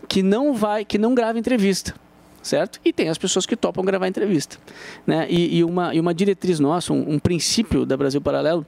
que 0.08 0.22
não 0.22 0.54
vai, 0.54 0.84
que 0.84 0.98
não 0.98 1.14
grava 1.14 1.38
entrevista. 1.38 1.94
Certo? 2.42 2.78
E 2.84 2.92
tem 2.92 3.08
as 3.08 3.16
pessoas 3.16 3.46
que 3.46 3.56
topam 3.56 3.82
gravar 3.82 4.06
entrevista. 4.06 4.58
Né? 5.06 5.26
E, 5.30 5.56
e 5.56 5.64
uma, 5.64 5.94
e 5.94 5.98
uma 5.98 6.12
diretriz 6.12 6.60
nossa, 6.60 6.92
um, 6.92 7.14
um 7.14 7.18
princípio 7.18 7.86
da 7.86 7.96
Brasil 7.96 8.20
Paralelo, 8.20 8.66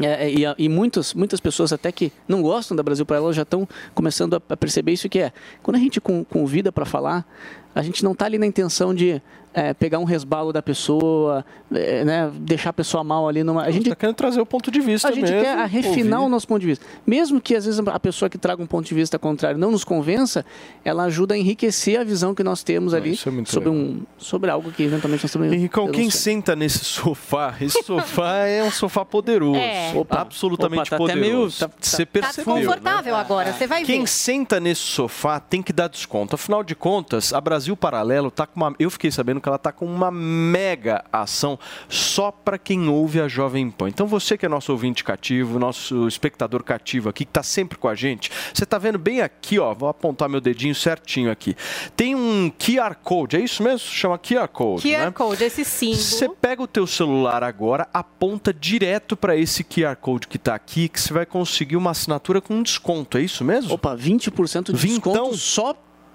é, 0.00 0.28
é, 0.28 0.30
e, 0.32 0.64
e 0.64 0.66
muitas, 0.66 1.12
muitas 1.12 1.38
pessoas 1.38 1.74
até 1.74 1.92
que 1.92 2.10
não 2.26 2.40
gostam 2.40 2.74
da 2.74 2.82
Brasil 2.82 3.04
Paralelo 3.04 3.30
já 3.34 3.42
estão 3.42 3.68
começando 3.94 4.32
a, 4.32 4.42
a 4.48 4.56
perceber 4.56 4.92
isso 4.92 5.10
que 5.10 5.18
é. 5.18 5.30
Quando 5.62 5.76
a 5.76 5.78
gente 5.78 6.00
con- 6.00 6.24
convida 6.24 6.72
para 6.72 6.86
falar, 6.86 7.26
a 7.74 7.82
gente 7.82 8.02
não 8.04 8.12
está 8.12 8.26
ali 8.26 8.38
na 8.38 8.46
intenção 8.46 8.94
de 8.94 9.20
é, 9.54 9.74
pegar 9.74 9.98
um 9.98 10.04
resbalo 10.04 10.50
da 10.50 10.62
pessoa, 10.62 11.44
é, 11.74 12.02
né, 12.06 12.30
deixar 12.36 12.70
a 12.70 12.72
pessoa 12.72 13.04
mal 13.04 13.28
ali. 13.28 13.44
Numa, 13.44 13.62
a 13.64 13.70
gente 13.70 13.82
está 13.82 13.94
querendo 13.94 14.16
trazer 14.16 14.40
o 14.40 14.46
ponto 14.46 14.70
de 14.70 14.80
vista 14.80 15.08
A 15.08 15.12
gente 15.12 15.24
mesmo, 15.30 15.40
quer 15.42 15.68
refinar 15.68 16.20
ouvir. 16.20 16.28
o 16.28 16.30
nosso 16.30 16.48
ponto 16.48 16.60
de 16.62 16.66
vista. 16.68 16.86
Mesmo 17.06 17.38
que 17.38 17.54
às 17.54 17.66
vezes 17.66 17.78
a 17.86 18.00
pessoa 18.00 18.30
que 18.30 18.38
traga 18.38 18.62
um 18.62 18.66
ponto 18.66 18.86
de 18.86 18.94
vista 18.94 19.18
contrário 19.18 19.58
não 19.58 19.70
nos 19.70 19.84
convença, 19.84 20.42
ela 20.82 21.04
ajuda 21.04 21.34
a 21.34 21.38
enriquecer 21.38 22.00
a 22.00 22.04
visão 22.04 22.34
que 22.34 22.42
nós 22.42 22.62
temos 22.62 22.94
ali 22.94 23.12
é 23.12 23.14
sobre, 23.14 23.44
legal. 23.68 23.72
um, 23.74 24.02
sobre 24.16 24.50
algo 24.50 24.72
que 24.72 24.84
eventualmente 24.84 25.22
nós 25.22 25.28
estamos 25.28 25.52
Henricão, 25.52 25.88
quem 25.90 26.08
senta 26.08 26.56
nesse 26.56 26.78
sofá? 26.86 27.54
Esse 27.60 27.82
sofá 27.82 28.36
é 28.46 28.64
um 28.64 28.70
sofá 28.70 29.04
poderoso. 29.04 29.56
É. 29.58 29.92
Opa, 29.94 30.18
absolutamente 30.22 30.80
opa, 30.94 30.96
tá 30.96 30.96
até 31.04 31.12
poderoso. 31.14 31.28
meio- 31.36 31.50
tá- 31.50 31.68
tá- 31.68 31.74
Você 31.78 32.06
Tá 32.06 32.10
percebeu, 32.10 32.54
né? 32.54 32.60
desconfortável 32.60 33.16
agora, 33.16 33.52
você 33.52 33.66
vai 33.66 33.84
Quem 33.84 34.00
ver. 34.00 34.06
senta 34.06 34.58
nesse 34.58 34.80
sofá 34.80 35.38
tem 35.38 35.60
que 35.62 35.74
dar 35.74 35.88
desconto. 35.88 36.36
Afinal 36.36 36.64
de 36.64 36.74
contas, 36.74 37.34
a 37.34 37.40
Brasil 37.40 37.61
Paralelo 37.76 38.30
tá 38.30 38.46
com 38.46 38.60
uma. 38.60 38.74
Eu 38.78 38.90
fiquei 38.90 39.10
sabendo 39.10 39.40
que 39.40 39.48
ela 39.48 39.58
tá 39.58 39.72
com 39.72 39.86
uma 39.86 40.10
mega 40.10 41.04
ação 41.12 41.58
só 41.88 42.30
para 42.30 42.58
quem 42.58 42.88
ouve 42.88 43.20
a 43.20 43.28
Jovem 43.28 43.70
Pan. 43.70 43.88
Então 43.88 44.06
você 44.06 44.36
que 44.36 44.46
é 44.46 44.48
nosso 44.48 44.72
ouvinte 44.72 45.04
cativo, 45.04 45.58
nosso 45.58 46.06
espectador 46.06 46.62
cativo 46.62 47.08
aqui, 47.08 47.24
que 47.24 47.32
tá 47.32 47.42
sempre 47.42 47.78
com 47.78 47.88
a 47.88 47.94
gente, 47.94 48.30
você 48.52 48.66
tá 48.66 48.78
vendo 48.78 48.98
bem 48.98 49.20
aqui, 49.20 49.58
ó. 49.58 49.72
Vou 49.74 49.88
apontar 49.88 50.28
meu 50.28 50.40
dedinho 50.40 50.74
certinho 50.74 51.30
aqui. 51.30 51.56
Tem 51.96 52.14
um 52.14 52.50
QR 52.58 52.94
Code, 53.02 53.36
é 53.36 53.40
isso 53.40 53.62
mesmo? 53.62 53.88
Chama 53.88 54.18
QR 54.18 54.48
Code. 54.48 54.82
QR 54.82 55.06
né? 55.06 55.10
Code, 55.10 55.44
esse 55.44 55.64
símbolo. 55.64 56.02
Você 56.02 56.28
pega 56.28 56.62
o 56.62 56.66
teu 56.66 56.86
celular 56.86 57.42
agora, 57.42 57.88
aponta 57.92 58.52
direto 58.52 59.16
para 59.16 59.36
esse 59.36 59.64
QR 59.64 59.96
Code 59.96 60.26
que 60.26 60.36
está 60.36 60.54
aqui, 60.54 60.88
que 60.88 61.00
você 61.00 61.12
vai 61.12 61.26
conseguir 61.26 61.76
uma 61.76 61.90
assinatura 61.90 62.40
com 62.40 62.62
desconto, 62.62 63.18
é 63.18 63.22
isso 63.22 63.44
mesmo? 63.44 63.74
Opa, 63.74 63.96
20% 63.96 64.72
de 64.72 64.86
desconto 64.86 65.36
só, 65.36 65.74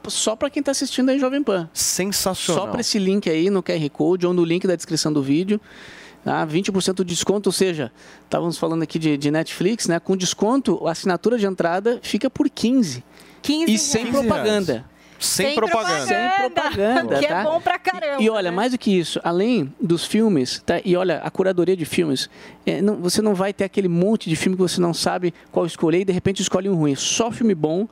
só 0.09 0.35
para 0.35 0.49
quem 0.49 0.59
está 0.61 0.71
assistindo 0.71 1.09
aí 1.09 1.19
Jovem 1.19 1.43
Pan. 1.43 1.69
Sensacional. 1.73 2.65
Só 2.65 2.71
para 2.71 2.81
esse 2.81 2.99
link 2.99 3.29
aí 3.29 3.49
no 3.49 3.63
QR 3.63 3.89
Code 3.91 4.25
ou 4.25 4.33
no 4.33 4.43
link 4.43 4.67
da 4.67 4.75
descrição 4.75 5.11
do 5.11 5.21
vídeo. 5.21 5.59
Tá? 6.23 6.45
20% 6.45 6.95
de 6.97 7.03
desconto, 7.05 7.47
ou 7.47 7.53
seja, 7.53 7.91
estávamos 8.23 8.57
falando 8.57 8.83
aqui 8.83 8.99
de, 8.99 9.17
de 9.17 9.31
Netflix, 9.31 9.87
né? 9.87 9.97
Com 9.97 10.17
desconto, 10.17 10.85
a 10.85 10.91
assinatura 10.91 11.37
de 11.37 11.45
entrada 11.45 11.99
fica 12.01 12.29
por 12.29 12.49
15. 12.49 13.01
15 13.41 13.71
e 13.71 13.77
sem 13.77 14.11
reais. 14.11 14.83
Propaganda. 15.17 15.19
Sem, 15.19 15.55
propaganda. 15.55 16.05
Sem 16.05 16.51
propaganda, 16.51 17.19
Que 17.19 17.27
tá? 17.27 17.39
é 17.39 17.43
bom 17.43 17.59
pra 17.61 17.79
caramba. 17.79 18.21
E 18.21 18.29
olha, 18.29 18.51
mais 18.51 18.71
do 18.71 18.77
que 18.77 18.91
isso, 18.97 19.19
além 19.23 19.73
dos 19.81 20.05
filmes, 20.05 20.61
tá? 20.65 20.79
E 20.83 20.95
olha, 20.95 21.19
a 21.23 21.29
curadoria 21.31 21.75
de 21.75 21.85
filmes, 21.85 22.29
é, 22.65 22.81
não- 22.81 22.95
você 22.97 23.21
não 23.21 23.33
vai 23.33 23.53
ter 23.53 23.63
aquele 23.63 23.87
monte 23.87 24.29
de 24.29 24.35
filme 24.35 24.55
que 24.55 24.61
você 24.61 24.79
não 24.79 24.93
sabe 24.93 25.33
qual 25.51 25.65
escolher 25.65 26.01
e 26.01 26.05
de 26.05 26.13
repente 26.13 26.41
escolhe 26.41 26.69
um 26.69 26.75
ruim. 26.75 26.95
Só 26.95 27.31
filme 27.31 27.55
bom, 27.55 27.87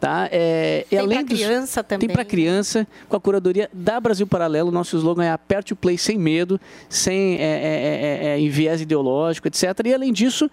tá? 0.00 0.28
É, 0.30 0.84
e 0.86 0.90
Tem 0.90 0.98
além 0.98 1.18
pra 1.24 1.28
dos- 1.28 1.38
criança 1.38 1.82
também. 1.84 2.06
Tem 2.08 2.14
para 2.14 2.24
criança, 2.24 2.86
com 3.08 3.16
a 3.16 3.20
curadoria 3.20 3.68
da 3.72 3.98
Brasil 4.00 4.26
Paralelo. 4.26 4.70
Nosso 4.70 4.96
slogan 4.96 5.24
é 5.24 5.30
aperte 5.32 5.72
o 5.72 5.76
play 5.76 5.98
sem 5.98 6.16
medo, 6.18 6.60
sem 6.88 7.36
é, 7.36 7.42
é, 7.42 7.44
é, 7.44 8.38
é, 8.38 8.44
é, 8.44 8.48
viés 8.48 8.80
ideológico, 8.80 9.48
etc. 9.48 9.64
E 9.86 9.94
além 9.94 10.12
disso, 10.12 10.50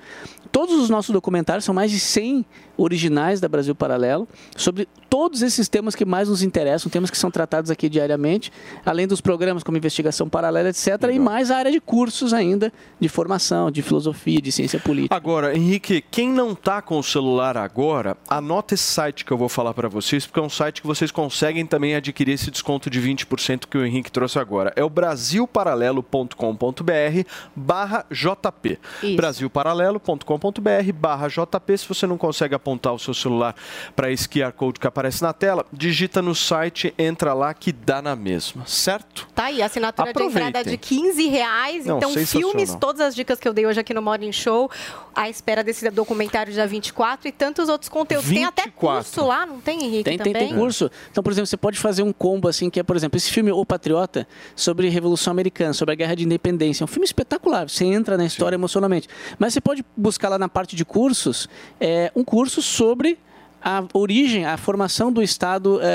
todos 0.52 0.76
os 0.80 0.90
nossos 0.90 1.12
documentários, 1.14 1.64
são 1.66 1.74
mais 1.76 1.92
de 1.92 2.00
100 2.00 2.46
originais 2.78 3.40
da 3.40 3.48
Brasil 3.48 3.74
Paralelo, 3.74 4.28
sobre 4.56 4.88
todos 5.10 5.42
esses 5.42 5.70
temas 5.70 5.96
que 5.96 6.04
mais 6.16 6.30
nos 6.30 6.42
interessam, 6.42 6.90
temas 6.90 7.12
que 7.12 7.18
são 7.18 7.30
tratados 7.30 7.70
aqui 7.70 7.90
diariamente, 7.90 8.50
além 8.86 9.06
dos 9.06 9.20
programas 9.20 9.64
como 9.64 9.78
Investigação 9.78 10.30
Paralela, 10.30 10.70
etc. 10.70 10.88
E 11.12 11.20
mais 11.20 11.52
a 11.52 11.58
área 11.58 11.70
de 11.70 11.82
cursos 11.82 12.34
ainda, 12.34 12.72
de 12.98 13.10
formação, 13.10 13.70
de 13.70 13.82
filosofia, 13.82 14.42
de 14.42 14.50
ciência 14.50 14.80
política. 14.80 15.14
Agora, 15.14 15.54
Henrique, 15.54 16.02
quem 16.10 16.30
não 16.30 16.56
tá 16.56 16.82
com 16.82 16.98
o 16.98 17.04
celular 17.04 17.58
agora, 17.58 18.16
anota 18.30 18.76
esse 18.76 18.84
site 18.84 19.26
que 19.26 19.34
eu 19.34 19.38
vou 19.38 19.50
falar 19.50 19.74
para 19.74 19.90
vocês, 19.90 20.26
porque 20.26 20.40
é 20.40 20.44
um 20.44 20.50
site 20.50 20.80
que 20.80 20.88
vocês 20.88 21.12
conseguem 21.12 21.66
também 21.66 21.96
adquirir 21.96 22.32
esse 22.32 22.50
desconto 22.50 22.90
de 22.90 23.02
20% 23.02 23.66
que 23.70 23.78
o 23.78 23.86
Henrique 23.86 24.10
trouxe 24.10 24.40
agora. 24.40 24.72
É 24.78 24.86
o 24.86 24.90
brasilparalelo.com.br 24.90 27.30
barra 27.54 28.06
JP. 28.10 28.80
Brasilparalelo.com.br 29.18 30.94
barra 30.94 31.28
JP. 31.28 31.78
Se 31.78 31.90
você 31.90 32.08
não 32.08 32.18
consegue 32.18 32.56
apontar 32.56 32.94
o 32.94 33.00
seu 33.00 33.14
celular 33.14 33.54
para 33.94 34.10
esse 34.10 34.30
QR 34.30 34.54
Code 34.54 34.80
que 34.80 34.88
aparece 34.88 35.22
na 35.22 35.34
tela, 35.34 35.66
digita 36.06 36.22
no 36.22 36.36
site, 36.36 36.94
entra 36.98 37.34
lá 37.34 37.54
que 37.54 37.72
dá 37.72 38.02
na 38.02 38.16
mesma, 38.16 38.66
certo? 38.66 39.28
Tá 39.34 39.46
aí, 39.46 39.62
assinatura 39.62 40.06
de 40.06 40.12
Aproveitem. 40.12 40.50
entrada 40.50 40.70
de 40.70 40.78
15 40.78 41.28
reais. 41.28 41.86
Não, 41.86 41.98
então, 41.98 42.14
filmes, 42.14 42.76
todas 42.76 43.02
as 43.02 43.16
dicas 43.16 43.40
que 43.40 43.48
eu 43.48 43.54
dei 43.54 43.66
hoje 43.66 43.80
aqui 43.80 43.94
no 43.94 44.02
Morning 44.02 44.32
Show, 44.32 44.70
à 45.16 45.30
espera 45.30 45.64
desse 45.64 45.90
documentário 45.90 46.54
dia 46.54 46.68
24 46.68 47.28
e 47.28 47.32
tantos 47.32 47.70
outros 47.70 47.90
conteúdos. 47.90 48.30
Tem 48.30 48.46
até 48.46 48.64
24. 48.64 49.04
curso 49.04 49.26
lá, 49.26 49.46
não 49.46 49.60
tem, 49.60 49.84
Henrique? 49.84 50.04
Tem, 50.04 50.18
tem, 50.18 50.34
também? 50.34 50.50
tem 50.50 50.58
curso. 50.58 50.92
Então, 51.12 51.24
por 51.24 51.32
exemplo, 51.32 51.48
você 51.48 51.58
pode 51.58 51.80
fazer 51.80 52.04
um 52.04 52.14
combo 52.14 52.48
assim, 52.48 52.70
que 52.70 52.80
é, 52.80 52.84
por 52.84 52.96
exemplo, 52.96 53.18
esse 53.18 53.32
filme 53.32 53.52
O 53.52 53.66
Patriota, 53.66 54.28
sobre 54.56 54.88
Revolução 54.90 55.32
Americana, 55.32 55.74
sobre 55.74 55.94
a 55.94 55.96
Guerra 55.96 56.16
de 56.16 56.24
Independência. 56.24 56.84
É 56.84 56.86
um 56.86 56.88
filme 56.88 57.06
espetacular, 57.06 57.70
você 57.70 57.86
entra 57.86 58.18
na 58.18 58.26
história 58.26 58.56
emocionalmente. 58.56 59.08
Mas 59.40 59.54
você 59.54 59.62
pode 59.62 59.84
buscar 59.98 60.30
lá 60.30 60.38
na 60.38 60.50
parte 60.50 60.76
de 60.76 60.86
cursos, 60.86 61.50
é, 61.80 62.12
um 62.16 62.24
curso 62.24 62.62
sobre 62.62 63.18
a 63.66 63.84
origem, 63.96 64.46
a 64.46 64.58
formação 64.58 65.12
do 65.12 65.24
Estado 65.24 65.80
é, 65.82 65.86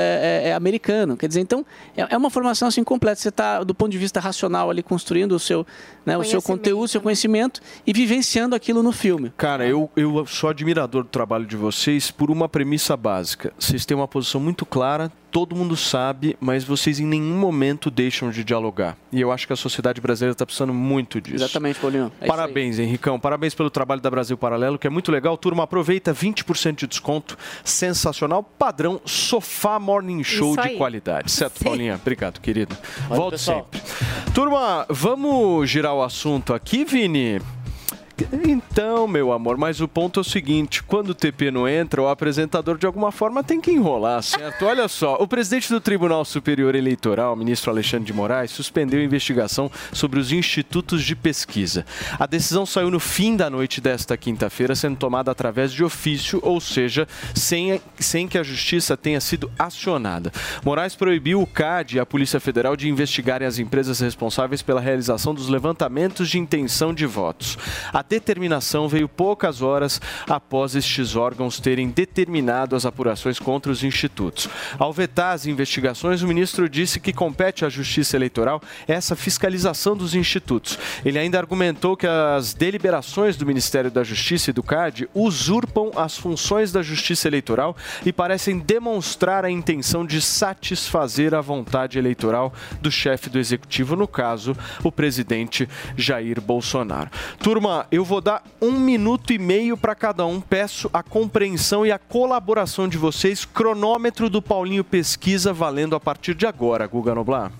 é, 0.43 0.49
é, 0.49 0.53
americano. 0.53 1.15
Quer 1.15 1.29
dizer, 1.29 1.39
então, 1.39 1.65
é, 1.95 2.05
é 2.09 2.17
uma 2.17 2.29
formação 2.29 2.67
assim 2.67 2.83
completa. 2.83 3.21
Você 3.21 3.29
está, 3.29 3.63
do 3.63 3.73
ponto 3.73 3.89
de 3.89 3.97
vista 3.97 4.19
racional, 4.19 4.69
ali 4.69 4.83
construindo 4.83 5.31
o 5.31 5.39
seu, 5.39 5.65
né, 6.05 6.17
o 6.17 6.23
seu 6.25 6.41
conteúdo, 6.41 6.83
o 6.83 6.87
seu 6.89 6.99
conhecimento 6.99 7.61
e 7.87 7.93
vivenciando 7.93 8.53
aquilo 8.53 8.83
no 8.83 8.91
filme. 8.91 9.31
Cara, 9.37 9.65
eu, 9.65 9.89
eu 9.95 10.25
sou 10.25 10.49
admirador 10.49 11.03
do 11.03 11.09
trabalho 11.09 11.45
de 11.45 11.55
vocês 11.55 12.11
por 12.11 12.29
uma 12.29 12.49
premissa 12.49 12.97
básica. 12.97 13.53
Vocês 13.57 13.85
têm 13.85 13.95
uma 13.95 14.07
posição 14.07 14.41
muito 14.41 14.65
clara, 14.65 15.09
todo 15.31 15.55
mundo 15.55 15.77
sabe, 15.77 16.35
mas 16.39 16.63
vocês 16.63 16.99
em 16.99 17.05
nenhum 17.05 17.37
momento 17.39 17.89
deixam 17.89 18.29
de 18.29 18.43
dialogar. 18.43 18.97
E 19.11 19.21
eu 19.21 19.31
acho 19.31 19.47
que 19.47 19.53
a 19.53 19.55
sociedade 19.55 20.01
brasileira 20.01 20.33
está 20.33 20.45
precisando 20.45 20.73
muito 20.73 21.21
disso. 21.21 21.43
Exatamente, 21.43 21.79
Paulinho. 21.79 22.11
É 22.19 22.27
Parabéns, 22.27 22.77
Henricão. 22.77 23.19
Parabéns 23.19 23.55
pelo 23.55 23.69
trabalho 23.69 24.01
da 24.01 24.09
Brasil 24.09 24.37
Paralelo, 24.37 24.77
que 24.77 24.85
é 24.85 24.89
muito 24.89 25.11
legal. 25.11 25.37
Turma, 25.37 25.63
aproveita 25.63 26.13
20% 26.13 26.75
de 26.75 26.87
desconto. 26.87 27.37
Sensacional. 27.63 28.43
Padrão 28.43 28.99
Sofá 29.05 29.79
Morning 29.79 30.23
Show 30.23 30.55
de 30.57 30.75
qualidade. 30.75 31.31
Certo, 31.31 31.63
Paulinha? 31.63 31.95
Obrigado, 31.95 32.39
querido. 32.41 32.75
Pessoal. 33.07 33.37
sempre. 33.37 33.81
Turma, 34.33 34.85
vamos 34.89 35.69
girar 35.69 35.93
o 35.93 36.03
assunto 36.03 36.53
aqui, 36.53 36.83
Vini? 36.83 37.39
Então, 38.43 39.07
meu 39.07 39.31
amor, 39.31 39.57
mas 39.57 39.81
o 39.81 39.87
ponto 39.87 40.19
é 40.19 40.21
o 40.21 40.23
seguinte: 40.23 40.83
quando 40.83 41.09
o 41.09 41.15
TP 41.15 41.51
não 41.51 41.67
entra, 41.67 42.01
o 42.01 42.07
apresentador 42.07 42.77
de 42.77 42.85
alguma 42.85 43.11
forma 43.11 43.43
tem 43.43 43.59
que 43.59 43.71
enrolar, 43.71 44.21
certo? 44.23 44.65
Olha 44.65 44.87
só, 44.87 45.15
o 45.15 45.27
presidente 45.27 45.69
do 45.69 45.79
Tribunal 45.79 46.23
Superior 46.25 46.75
Eleitoral, 46.75 47.35
ministro 47.35 47.71
Alexandre 47.71 48.05
de 48.05 48.13
Moraes, 48.13 48.51
suspendeu 48.51 48.99
a 48.99 49.03
investigação 49.03 49.71
sobre 49.91 50.19
os 50.19 50.31
institutos 50.31 51.03
de 51.03 51.15
pesquisa. 51.15 51.85
A 52.19 52.25
decisão 52.25 52.65
saiu 52.65 52.91
no 52.91 52.99
fim 52.99 53.35
da 53.35 53.49
noite 53.49 53.81
desta 53.81 54.17
quinta-feira, 54.17 54.75
sendo 54.75 54.97
tomada 54.97 55.31
através 55.31 55.71
de 55.71 55.83
ofício, 55.83 56.39
ou 56.43 56.59
seja, 56.59 57.07
sem, 57.33 57.81
sem 57.99 58.27
que 58.27 58.37
a 58.37 58.43
justiça 58.43 58.95
tenha 58.97 59.19
sido 59.19 59.51
acionada. 59.57 60.31
Moraes 60.63 60.95
proibiu 60.95 61.41
o 61.41 61.47
CAD 61.47 61.97
e 61.97 61.99
a 61.99 62.05
Polícia 62.05 62.39
Federal 62.39 62.75
de 62.75 62.89
investigarem 62.89 63.47
as 63.47 63.59
empresas 63.59 63.99
responsáveis 63.99 64.61
pela 64.61 64.81
realização 64.81 65.33
dos 65.33 65.47
levantamentos 65.47 66.29
de 66.29 66.39
intenção 66.39 66.93
de 66.93 67.05
votos. 67.05 67.57
A 67.93 68.03
determinação 68.11 68.89
veio 68.89 69.07
poucas 69.07 69.61
horas 69.61 70.01
após 70.27 70.75
estes 70.75 71.15
órgãos 71.15 71.61
terem 71.61 71.89
determinado 71.89 72.75
as 72.75 72.85
apurações 72.85 73.39
contra 73.39 73.71
os 73.71 73.85
institutos. 73.85 74.49
Ao 74.77 74.91
vetar 74.91 75.33
as 75.33 75.45
investigações, 75.45 76.21
o 76.21 76.27
ministro 76.27 76.67
disse 76.67 76.99
que 76.99 77.13
compete 77.13 77.63
à 77.63 77.69
Justiça 77.69 78.17
Eleitoral 78.17 78.61
essa 78.85 79.15
fiscalização 79.15 79.95
dos 79.95 80.13
institutos. 80.13 80.77
Ele 81.05 81.17
ainda 81.17 81.39
argumentou 81.39 81.95
que 81.95 82.05
as 82.05 82.53
deliberações 82.53 83.37
do 83.37 83.45
Ministério 83.45 83.89
da 83.89 84.03
Justiça 84.03 84.49
e 84.49 84.53
do 84.53 84.61
CAD 84.61 85.07
usurpam 85.13 85.91
as 85.95 86.17
funções 86.17 86.69
da 86.69 86.81
Justiça 86.81 87.29
Eleitoral 87.29 87.77
e 88.05 88.11
parecem 88.11 88.59
demonstrar 88.59 89.45
a 89.45 89.49
intenção 89.49 90.05
de 90.05 90.21
satisfazer 90.21 91.33
a 91.33 91.39
vontade 91.39 91.97
eleitoral 91.97 92.53
do 92.81 92.91
chefe 92.91 93.29
do 93.29 93.39
executivo, 93.39 93.95
no 93.95 94.07
caso, 94.07 94.53
o 94.83 94.91
presidente 94.91 95.69
Jair 95.95 96.41
Bolsonaro. 96.41 97.09
Turma, 97.39 97.87
eu 97.89 98.00
vou 98.05 98.21
dar 98.21 98.43
um 98.61 98.71
minuto 98.71 99.33
e 99.33 99.39
meio 99.39 99.75
para 99.75 99.95
cada 99.95 100.25
um. 100.25 100.39
Peço 100.39 100.89
a 100.93 101.03
compreensão 101.03 101.85
e 101.85 101.91
a 101.91 101.99
colaboração 101.99 102.87
de 102.87 102.97
vocês. 102.97 103.45
Cronômetro 103.45 104.29
do 104.29 104.41
Paulinho 104.41 104.83
Pesquisa 104.83 105.51
valendo 105.51 105.95
a 105.95 105.99
partir 105.99 106.33
de 106.33 106.45
agora, 106.45 106.87
Guga 106.87 107.13
Noblar. 107.15 107.51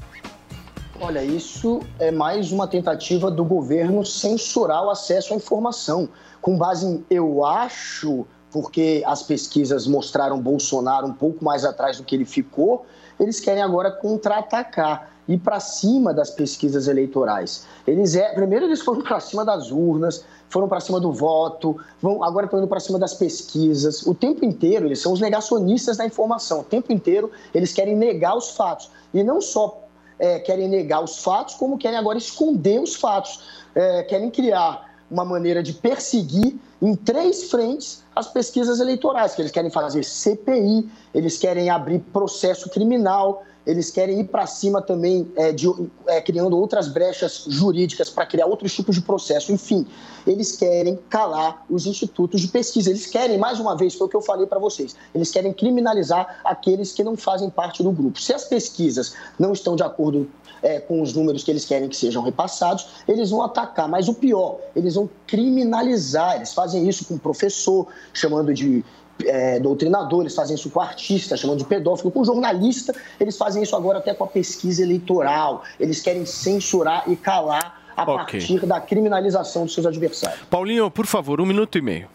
Olha, 1.00 1.24
isso 1.24 1.82
é 1.98 2.12
mais 2.12 2.52
uma 2.52 2.68
tentativa 2.68 3.32
do 3.32 3.44
governo 3.44 4.06
censurar 4.06 4.84
o 4.84 4.90
acesso 4.92 5.34
à 5.34 5.36
informação. 5.36 6.08
Com 6.40 6.58
base 6.58 6.86
em 6.86 7.04
eu 7.10 7.44
acho, 7.44 8.28
porque 8.52 9.04
as 9.06 9.24
pesquisas 9.24 9.88
mostraram 9.88 10.40
Bolsonaro 10.40 11.08
um 11.08 11.14
pouco 11.14 11.44
mais 11.44 11.66
atrás 11.66 11.98
do 11.98 12.04
que 12.04 12.16
ele 12.16 12.26
ficou, 12.26 12.86
eles 13.20 13.40
querem 13.40 13.64
agora 13.64 13.90
contra-atacar 13.90 15.12
ir 15.28 15.38
para 15.38 15.60
cima 15.60 16.14
das 16.14 16.30
pesquisas 16.30 16.88
eleitorais. 16.88 17.66
Eles 17.86 18.16
é, 18.16 18.34
primeiro 18.34 18.66
eles 18.66 18.82
foram 18.82 19.02
para 19.02 19.20
cima 19.20 19.46
das 19.46 19.72
urnas, 19.72 20.26
foram 20.50 20.68
para 20.68 20.80
cima 20.80 21.00
do 21.00 21.12
voto, 21.12 21.78
vão, 22.02 22.24
agora 22.24 22.46
estão 22.46 22.60
indo 22.60 22.68
para 22.68 22.80
cima 22.80 23.00
das 23.00 23.14
pesquisas. 23.14 24.06
O 24.06 24.14
tempo 24.14 24.44
inteiro 24.44 24.86
eles 24.86 25.00
são 25.00 25.14
os 25.14 25.22
negacionistas 25.22 25.98
da 25.98 26.06
informação. 26.06 26.62
O 26.62 26.64
tempo 26.64 26.92
inteiro 26.92 27.32
eles 27.54 27.74
querem 27.74 27.96
negar 27.96 28.36
os 28.36 28.52
fatos 28.52 28.90
e 29.14 29.24
não 29.24 29.40
só 29.40 29.88
é, 30.20 30.40
querem 30.40 30.68
negar 30.68 31.04
os 31.04 31.20
fatos, 31.20 31.56
como 31.56 31.78
querem 31.78 31.98
agora 31.98 32.18
esconder 32.18 32.80
os 32.80 32.96
fatos. 32.96 33.62
É, 33.74 34.04
querem 34.04 34.30
criar 34.30 34.92
uma 35.10 35.26
maneira 35.26 35.62
de 35.62 35.74
perseguir 35.74 36.58
em 36.82 36.96
três 36.96 37.50
frentes 37.52 38.04
as 38.16 38.28
pesquisas 38.28 38.80
eleitorais, 38.80 39.36
que 39.36 39.42
eles 39.42 39.52
querem 39.52 39.70
fazer 39.70 40.04
CPI, 40.04 40.90
eles 41.14 41.38
querem 41.38 41.70
abrir 41.70 42.00
processo 42.00 42.70
criminal, 42.70 43.44
eles 43.66 43.92
querem 43.92 44.22
ir 44.22 44.24
para 44.26 44.48
cima 44.48 44.82
também, 44.82 45.32
é, 45.36 45.52
de, 45.52 45.68
é, 46.08 46.20
criando 46.22 46.58
outras 46.58 46.88
brechas 46.88 47.46
jurídicas 47.48 48.10
para 48.10 48.26
criar 48.26 48.48
outros 48.48 48.74
tipos 48.74 48.96
de 48.96 49.02
processo. 49.02 49.52
Enfim, 49.52 49.86
eles 50.26 50.56
querem 50.56 51.00
calar 51.10 51.64
os 51.70 51.86
institutos 51.86 52.42
de 52.42 52.48
pesquisa. 52.48 52.90
Eles 52.90 53.06
querem, 53.06 53.38
mais 53.38 53.60
uma 53.60 53.76
vez, 53.76 53.94
foi 53.94 54.08
o 54.08 54.10
que 54.10 54.16
eu 54.16 54.22
falei 54.22 54.48
para 54.48 54.60
vocês, 54.60 54.96
eles 55.14 55.32
querem 55.32 55.54
criminalizar 55.54 56.42
aqueles 56.44 56.92
que 56.92 57.04
não 57.04 57.16
fazem 57.16 57.50
parte 57.50 57.84
do 57.84 57.92
grupo. 57.92 58.20
Se 58.20 58.34
as 58.34 58.46
pesquisas 58.46 59.14
não 59.38 59.54
estão 59.54 59.76
de 59.76 59.84
acordo 59.84 60.28
é, 60.62 60.80
com 60.80 61.02
os 61.02 61.14
números 61.14 61.44
que 61.44 61.52
eles 61.52 61.66
querem 61.66 61.90
que 61.90 61.96
sejam 61.96 62.24
repassados, 62.24 62.88
eles 63.08 63.30
vão 63.30 63.42
atacar. 63.42 63.88
Mas 63.88 64.08
o 64.08 64.14
pior, 64.14 64.60
eles 64.76 64.96
vão 64.96 65.10
criminalizar. 65.28 66.36
Eles 66.36 66.54
fazem 66.54 66.88
isso 66.88 67.06
com 67.06 67.16
o 67.16 67.20
professor, 67.20 67.88
chamando 68.14 68.54
de 68.54 68.84
é, 69.26 69.60
doutrinador, 69.60 70.22
eles 70.22 70.36
fazem 70.36 70.56
isso 70.56 70.70
com 70.70 70.80
artista, 70.80 71.36
chamando 71.38 71.60
de 71.60 71.66
pedófilo, 71.66 72.12
com 72.12 72.24
jornalista, 72.24 72.94
eles 73.20 73.38
fazem 73.38 73.64
isso 73.64 73.76
agora 73.76 74.00
até 74.00 74.14
com 74.14 74.24
a 74.24 74.28
pesquisa 74.28 74.82
eleitoral. 74.82 75.64
Eles 75.80 76.02
querem 76.02 76.26
censurar 76.26 77.04
e 77.08 77.16
calar 77.16 77.82
a 77.96 78.04
okay. 78.04 78.16
partir 78.16 78.66
da 78.66 78.80
criminalização 78.80 79.66
dos 79.66 79.74
seus 79.74 79.86
adversários. 79.86 80.42
Paulinho, 80.50 80.90
por 80.90 81.06
favor, 81.06 81.42
um 81.42 81.46
minuto 81.46 81.78
e 81.78 81.82
meio. 81.82 82.08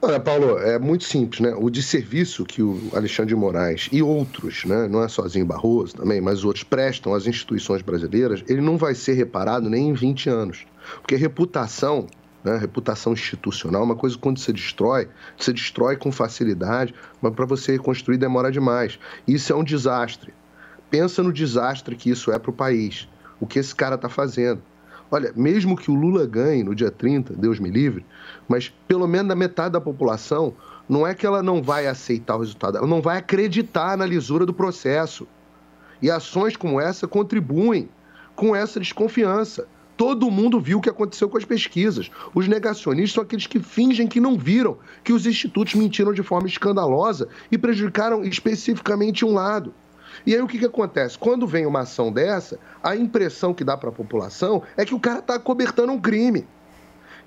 Olha, 0.00 0.20
Paulo, 0.20 0.58
é 0.58 0.78
muito 0.78 1.02
simples, 1.02 1.40
né? 1.40 1.52
O 1.58 1.68
desserviço 1.68 2.44
que 2.44 2.62
o 2.62 2.80
Alexandre 2.94 3.34
de 3.34 3.34
Moraes 3.34 3.88
e 3.90 4.00
outros, 4.00 4.64
né? 4.64 4.86
Não 4.86 5.02
é 5.02 5.08
sozinho 5.08 5.44
Barroso 5.44 5.96
também, 5.96 6.20
mas 6.20 6.44
outros 6.44 6.62
prestam 6.62 7.14
às 7.14 7.26
instituições 7.26 7.82
brasileiras, 7.82 8.44
ele 8.48 8.60
não 8.60 8.76
vai 8.76 8.94
ser 8.94 9.14
reparado 9.14 9.68
nem 9.68 9.88
em 9.88 9.94
20 9.94 10.30
anos. 10.30 10.66
Porque 11.00 11.16
reputação 11.16 12.06
né? 12.48 12.56
Reputação 12.56 13.12
institucional 13.12 13.84
uma 13.84 13.94
coisa 13.94 14.16
que 14.16 14.22
quando 14.22 14.38
você 14.38 14.52
destrói, 14.52 15.08
você 15.36 15.52
destrói 15.52 15.96
com 15.96 16.10
facilidade, 16.10 16.94
mas 17.20 17.34
para 17.34 17.44
você 17.44 17.72
reconstruir 17.72 18.16
demora 18.16 18.50
demais. 18.50 18.98
Isso 19.26 19.52
é 19.52 19.56
um 19.56 19.64
desastre. 19.64 20.32
Pensa 20.90 21.22
no 21.22 21.32
desastre 21.32 21.94
que 21.94 22.10
isso 22.10 22.32
é 22.32 22.38
para 22.38 22.50
o 22.50 22.54
país. 22.54 23.08
O 23.38 23.46
que 23.46 23.58
esse 23.58 23.74
cara 23.74 23.96
está 23.96 24.08
fazendo. 24.08 24.62
Olha, 25.10 25.32
mesmo 25.34 25.76
que 25.76 25.90
o 25.90 25.94
Lula 25.94 26.26
ganhe 26.26 26.62
no 26.62 26.74
dia 26.74 26.90
30, 26.90 27.34
Deus 27.34 27.58
me 27.58 27.70
livre, 27.70 28.04
mas 28.46 28.68
pelo 28.86 29.06
menos 29.06 29.30
a 29.30 29.36
metade 29.36 29.72
da 29.72 29.80
população 29.80 30.54
não 30.88 31.06
é 31.06 31.14
que 31.14 31.26
ela 31.26 31.42
não 31.42 31.62
vai 31.62 31.86
aceitar 31.86 32.36
o 32.36 32.40
resultado, 32.40 32.78
ela 32.78 32.86
não 32.86 33.00
vai 33.00 33.18
acreditar 33.18 33.96
na 33.96 34.04
lisura 34.04 34.44
do 34.44 34.52
processo. 34.52 35.26
E 36.00 36.10
ações 36.10 36.56
como 36.56 36.80
essa 36.80 37.08
contribuem 37.08 37.88
com 38.36 38.54
essa 38.54 38.78
desconfiança. 38.78 39.66
Todo 39.98 40.30
mundo 40.30 40.60
viu 40.60 40.78
o 40.78 40.80
que 40.80 40.88
aconteceu 40.88 41.28
com 41.28 41.36
as 41.36 41.44
pesquisas. 41.44 42.08
Os 42.32 42.46
negacionistas 42.46 43.14
são 43.14 43.24
aqueles 43.24 43.48
que 43.48 43.58
fingem 43.58 44.06
que 44.06 44.20
não 44.20 44.38
viram 44.38 44.78
que 45.02 45.12
os 45.12 45.26
institutos 45.26 45.74
mentiram 45.74 46.12
de 46.12 46.22
forma 46.22 46.46
escandalosa 46.46 47.28
e 47.50 47.58
prejudicaram 47.58 48.22
especificamente 48.22 49.24
um 49.24 49.34
lado. 49.34 49.74
E 50.24 50.36
aí 50.36 50.40
o 50.40 50.46
que, 50.46 50.56
que 50.56 50.66
acontece? 50.66 51.18
Quando 51.18 51.48
vem 51.48 51.66
uma 51.66 51.80
ação 51.80 52.12
dessa, 52.12 52.60
a 52.80 52.94
impressão 52.94 53.52
que 53.52 53.64
dá 53.64 53.76
para 53.76 53.88
a 53.88 53.92
população 53.92 54.62
é 54.76 54.84
que 54.84 54.94
o 54.94 55.00
cara 55.00 55.18
está 55.18 55.36
cobertando 55.36 55.92
um 55.92 56.00
crime. 56.00 56.46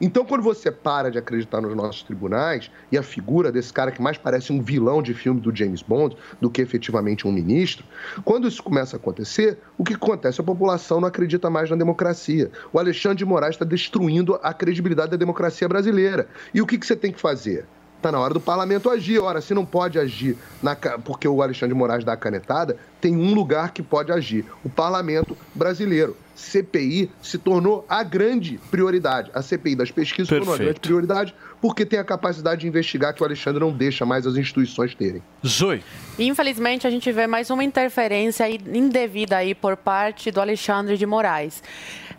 Então, 0.04 0.26
quando 0.26 0.42
você 0.42 0.72
para 0.72 1.12
de 1.12 1.20
acreditar 1.20 1.62
nos 1.62 1.76
nossos 1.76 2.02
tribunais 2.02 2.72
e 2.92 2.98
a 2.98 3.04
figura 3.04 3.52
desse 3.52 3.72
cara 3.72 3.92
que 3.92 4.02
mais 4.02 4.18
parece 4.18 4.52
um 4.52 4.60
vilão 4.60 5.00
de 5.00 5.14
filme 5.14 5.40
do 5.40 5.56
James 5.56 5.84
Bond 5.84 6.18
do 6.42 6.50
que 6.50 6.60
efetivamente 6.60 7.28
um 7.28 7.32
ministro, 7.32 7.86
quando 8.26 8.48
isso 8.48 8.64
começa 8.64 8.96
a 8.96 9.00
acontecer, 9.00 9.60
o 9.78 9.84
que 9.84 9.94
acontece? 9.94 10.42
A 10.42 10.44
população 10.44 11.00
não 11.00 11.08
acredita 11.08 11.52
mais 11.52 11.70
na 11.70 11.76
democracia. 11.76 12.50
O 12.74 12.80
Alexandre 12.80 13.20
de 13.20 13.26
Moraes 13.26 13.54
está 13.54 13.64
destruindo 13.64 14.40
a 14.42 14.52
credibilidade 14.56 15.12
da 15.12 15.18
democracia 15.18 15.70
brasileira. 15.70 16.28
E 16.52 16.64
o 16.64 16.66
que, 16.66 16.80
que 16.80 16.86
você 16.88 16.96
tem 16.96 17.12
que 17.12 17.22
fazer? 17.22 17.68
Está 17.98 18.12
na 18.12 18.20
hora 18.20 18.34
do 18.34 18.42
parlamento 18.42 18.90
agir. 18.90 19.20
Ora, 19.20 19.40
se 19.40 19.54
não 19.54 19.64
pode 19.64 20.00
agir 20.00 20.36
na, 20.64 20.76
porque 20.76 21.28
o 21.28 21.44
Alexandre 21.44 21.76
de 21.76 21.80
Moraes 21.80 22.04
dá 22.04 22.14
a 22.14 22.18
canetada, 22.18 22.76
tem 23.00 23.16
um 23.16 23.36
lugar 23.36 23.72
que 23.72 23.84
pode 23.84 24.12
agir: 24.12 24.44
o 24.64 24.70
parlamento 24.70 25.38
brasileiro. 25.54 26.18
CPI 26.42 27.10
se 27.22 27.38
tornou 27.38 27.86
a 27.88 28.04
grande 28.04 28.60
prioridade. 28.70 29.32
A 29.34 29.42
CPI 29.42 29.76
das 29.76 29.92
pesquisas 29.92 30.28
se 30.28 30.36
tornou 30.36 30.54
a 30.54 30.58
grande 30.58 30.80
prioridade 30.80 31.36
porque 31.62 31.86
tem 31.86 32.00
a 32.00 32.04
capacidade 32.04 32.62
de 32.62 32.68
investigar 32.68 33.14
que 33.14 33.22
o 33.22 33.26
Alexandre 33.26 33.60
não 33.60 33.72
deixa 33.72 34.06
mais 34.06 34.26
as 34.26 34.36
instituições 34.36 34.96
terem. 34.96 35.22
Zoe. 35.46 35.84
Infelizmente, 36.18 36.88
a 36.88 36.90
gente 36.90 37.12
vê 37.12 37.28
mais 37.28 37.50
uma 37.50 37.64
interferência 37.64 38.50
indevida 38.50 39.38
aí 39.38 39.54
por 39.54 39.78
parte 39.78 40.32
do 40.32 40.42
Alexandre 40.42 40.98
de 40.98 41.06
Moraes. 41.06 41.62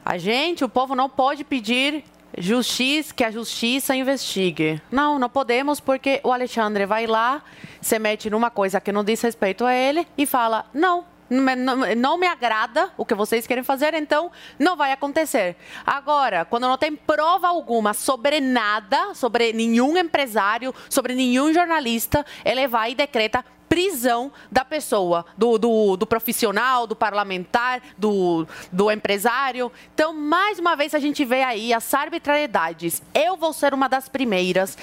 A 0.04 0.16
gente, 0.16 0.64
o 0.64 0.68
povo, 0.68 0.94
não 0.94 1.08
pode 1.08 1.44
pedir 1.44 2.04
justiça, 2.38 3.12
que 3.12 3.24
a 3.24 3.30
justiça 3.30 3.94
investigue. 3.94 4.80
Não, 4.90 5.18
não 5.18 5.28
podemos 5.28 5.80
porque 5.80 6.20
o 6.22 6.32
Alexandre 6.32 6.86
vai 6.86 7.06
lá, 7.06 7.42
se 7.80 7.98
mete 7.98 8.30
numa 8.30 8.50
coisa 8.50 8.80
que 8.80 8.92
não 8.92 9.04
diz 9.04 9.20
respeito 9.20 9.64
a 9.64 9.74
ele 9.74 10.06
e 10.16 10.24
fala: 10.26 10.64
não, 10.72 11.04
não, 11.32 12.18
me 12.18 12.26
agrada 12.26 12.90
o 12.96 13.04
que 13.04 13.14
vocês 13.14 13.46
querem 13.46 13.64
fazer, 13.64 13.94
então 13.94 14.30
não 14.58 14.76
vai 14.76 14.92
acontecer. 14.92 15.56
Agora, 15.84 16.44
quando 16.44 16.68
não 16.68 16.76
tem 16.76 16.94
prova 16.94 17.48
alguma 17.48 17.94
sobre 17.94 18.40
nada, 18.40 19.14
sobre 19.14 19.52
nenhum 19.52 19.96
empresário, 19.96 20.74
sobre 20.90 21.14
nenhum 21.14 21.52
jornalista, 21.52 22.24
ele 22.44 22.68
vai 22.68 22.92
e 22.92 22.94
decreta 22.94 23.44
prisão 23.72 24.30
da 24.50 24.66
pessoa, 24.66 25.24
do, 25.34 25.56
do, 25.56 25.96
do, 25.96 26.06
profissional, 26.06 26.86
do 26.86 26.94
parlamentar, 26.94 27.80
do, 27.96 28.46
do 28.70 28.90
empresário. 28.90 29.72
Então, 29.94 30.12
mais 30.12 30.58
uma 30.58 30.76
vez, 30.76 30.94
a 30.94 30.98
gente 30.98 31.24
vê 31.24 31.42
aí 31.42 31.72
as 31.72 31.94
arbitrariedades. 31.94 33.02
Eu 33.14 33.34
vou 33.34 33.50
ser 33.54 33.72
uma 33.72 33.88
das 33.88 34.10
primeiras 34.10 34.76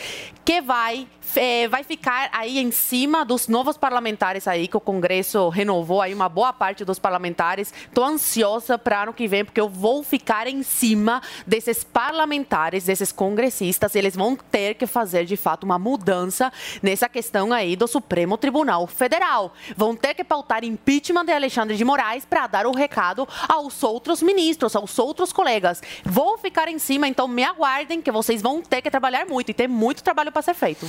que 0.44 0.60
vai 0.60 1.07
é, 1.36 1.68
vai 1.68 1.84
ficar 1.84 2.30
aí 2.34 2.57
em 2.57 2.72
cima 2.72 3.24
dos 3.24 3.48
novos 3.48 3.78
parlamentares 3.78 4.48
aí, 4.48 4.68
que 4.68 4.78
o 4.78 4.80
Congresso 4.80 5.49
renovou 5.49 6.02
aí 6.02 6.11
uma 6.11 6.28
boa 6.28 6.52
parte 6.52 6.84
dos 6.84 6.98
parlamentares. 6.98 7.72
Estou 7.86 8.03
ansiosa 8.03 8.78
para 8.78 9.03
ano 9.03 9.14
que 9.14 9.28
vem, 9.28 9.45
porque 9.45 9.61
eu 9.61 9.70
vou 9.70 10.03
ficar 10.03 10.48
em 10.48 10.64
cima 10.64 11.22
desses 11.45 11.84
parlamentares, 11.84 12.86
desses 12.86 13.11
congressistas. 13.11 13.95
Eles 13.95 14.16
vão 14.16 14.36
ter 14.36 14.74
que 14.74 14.88
fazer, 14.88 15.26
de 15.26 15.38
fato, 15.38 15.66
uma 15.66 15.78
mudança 15.78 16.52
nessa 16.82 17.07
questão 17.07 17.53
aí 17.53 17.76
do 17.76 17.88
Supremo 17.88 18.38
Tribunal 18.38 18.78
Federal. 18.88 19.53
Vão 19.76 19.95
ter 19.95 20.14
que 20.14 20.23
pautar 20.23 20.64
impeachment 20.64 21.26
de 21.26 21.31
Alexandre 21.31 21.76
de 21.76 21.85
Moraes 21.85 22.26
para 22.26 22.47
dar 22.47 22.65
o 22.65 22.72
recado 22.72 23.27
aos 23.47 23.84
outros 23.84 24.22
ministros, 24.22 24.76
aos 24.76 24.97
outros 24.99 25.31
colegas. 25.31 25.81
Vou 26.03 26.38
ficar 26.38 26.68
em 26.68 26.80
cima, 26.80 27.07
então 27.07 27.27
me 27.27 27.43
aguardem 27.43 28.01
que 28.01 28.11
vocês 28.11 28.41
vão 28.41 28.61
ter 28.61 28.81
que 28.81 28.89
trabalhar 28.89 29.26
muito 29.26 29.49
e 29.49 29.53
ter 29.53 29.68
muito 29.68 30.03
trabalho 30.03 30.31
para 30.31 30.41
ser 30.41 30.53
feito. 30.53 30.88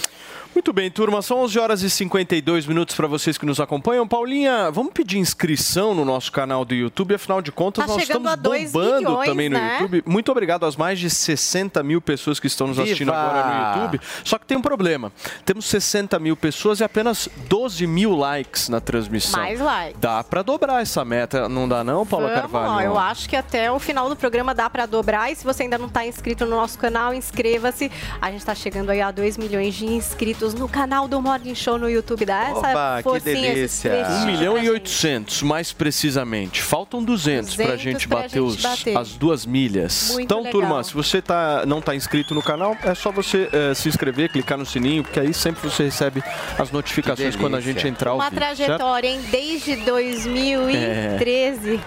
Muito 0.54 0.72
bem, 0.72 0.90
turma, 0.90 1.22
são 1.22 1.38
11 1.40 1.58
horas 1.58 1.82
e 1.82 1.90
52 1.90 2.66
minutos 2.66 2.96
para 2.96 3.06
vocês 3.06 3.38
que 3.38 3.46
nos 3.46 3.60
acompanham. 3.60 4.06
Paulinha, 4.06 4.70
vamos 4.70 4.92
pedir 4.92 5.18
inscrição 5.18 5.94
no 5.94 6.04
nosso 6.04 6.32
canal 6.32 6.64
do 6.64 6.74
YouTube, 6.74 7.14
afinal 7.14 7.40
de 7.40 7.52
contas, 7.52 7.86
tá 7.86 7.92
nós 7.92 8.02
estamos 8.02 8.34
bombando 8.36 9.10
milhões, 9.10 9.28
também 9.28 9.48
no 9.48 9.56
né? 9.56 9.74
YouTube. 9.74 10.02
Muito 10.06 10.30
obrigado 10.32 10.66
às 10.66 10.76
mais 10.76 10.98
de 10.98 11.08
60 11.08 11.82
mil 11.82 12.00
pessoas 12.00 12.40
que 12.40 12.46
estão 12.46 12.66
nos 12.66 12.78
assistindo 12.78 13.12
Viva! 13.12 13.22
agora 13.22 13.46
no 13.46 13.80
YouTube. 13.80 14.00
Só 14.24 14.38
que 14.38 14.46
tem 14.46 14.56
um 14.56 14.62
problema: 14.62 15.12
temos 15.44 15.66
60 15.66 16.18
mil 16.18 16.36
pessoas 16.36 16.80
e 16.80 16.84
apenas 16.84 17.28
12 17.48 17.79
14 17.80 17.86
mil 17.86 18.14
likes 18.16 18.68
na 18.68 18.80
transmissão. 18.80 19.40
Mais 19.40 19.60
likes. 19.60 20.00
Dá 20.00 20.22
pra 20.24 20.42
dobrar 20.42 20.82
essa 20.82 21.04
meta, 21.04 21.48
não 21.48 21.68
dá 21.68 21.82
não, 21.84 22.04
Paula 22.04 22.28
Vamos, 22.28 22.40
Carvalho? 22.40 22.68
ó, 22.74 22.80
eu 22.80 22.98
acho 22.98 23.28
que 23.28 23.36
até 23.36 23.70
o 23.70 23.78
final 23.78 24.08
do 24.08 24.16
programa 24.16 24.54
dá 24.54 24.68
para 24.68 24.86
dobrar. 24.86 25.30
E 25.30 25.36
se 25.36 25.44
você 25.44 25.62
ainda 25.64 25.78
não 25.78 25.86
está 25.86 26.04
inscrito 26.06 26.44
no 26.44 26.56
nosso 26.56 26.78
canal, 26.78 27.14
inscreva-se. 27.14 27.90
A 28.20 28.30
gente 28.30 28.40
está 28.40 28.54
chegando 28.54 28.90
aí 28.90 29.00
a 29.00 29.10
2 29.10 29.36
milhões 29.38 29.74
de 29.74 29.86
inscritos 29.86 30.54
no 30.54 30.68
canal 30.68 31.06
do 31.08 31.20
Morning 31.20 31.54
Show 31.54 31.78
no 31.78 31.88
YouTube. 31.88 32.24
Dá 32.24 32.42
essa 32.50 32.58
Oba, 32.58 33.02
que 33.02 33.20
delícia. 33.20 33.90
prestígio 33.90 34.22
1 34.22 34.26
milhão 34.26 34.58
e 34.58 34.70
800, 34.70 35.42
mais 35.42 35.72
precisamente. 35.72 36.62
Faltam 36.62 37.02
200, 37.02 37.54
pra 37.56 37.64
200 37.66 37.82
gente 37.82 38.08
pra 38.08 38.16
bater, 38.18 38.30
gente 38.30 38.40
os- 38.40 38.56
bater. 38.62 38.96
as 38.96 39.10
duas 39.12 39.46
milhas. 39.46 40.08
Muito 40.12 40.24
então, 40.24 40.38
legal. 40.38 40.52
turma, 40.52 40.84
se 40.84 40.94
você 40.94 41.20
tá, 41.22 41.64
não 41.66 41.78
está 41.78 41.94
inscrito 41.94 42.34
no 42.34 42.42
canal, 42.42 42.76
é 42.82 42.94
só 42.94 43.10
você 43.10 43.48
eh, 43.52 43.74
se 43.74 43.88
inscrever, 43.88 44.30
clicar 44.30 44.58
no 44.58 44.66
sininho, 44.66 45.02
porque 45.02 45.18
aí 45.20 45.32
sempre 45.32 45.68
você 45.68 45.84
recebe 45.84 46.22
as 46.58 46.70
notificações 46.70 47.36
quando 47.36 47.56
a 47.56 47.60
gente 47.60 47.69
entrar 47.78 48.10
ao 48.10 48.16
Uma 48.16 48.30
vivo, 48.30 48.40
certo? 48.40 48.56
trajetória, 48.56 49.08
hein? 49.08 49.20
Desde 49.30 49.76
2013. 49.76 51.80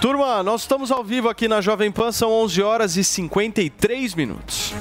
Turma, 0.00 0.42
nós 0.42 0.62
estamos 0.62 0.90
ao 0.90 1.02
vivo 1.02 1.28
aqui 1.28 1.48
na 1.48 1.60
Jovem 1.60 1.90
Pan, 1.90 2.12
são 2.12 2.30
11 2.30 2.62
horas 2.62 2.96
e 2.96 3.04
53 3.04 4.14
minutos. 4.14 4.72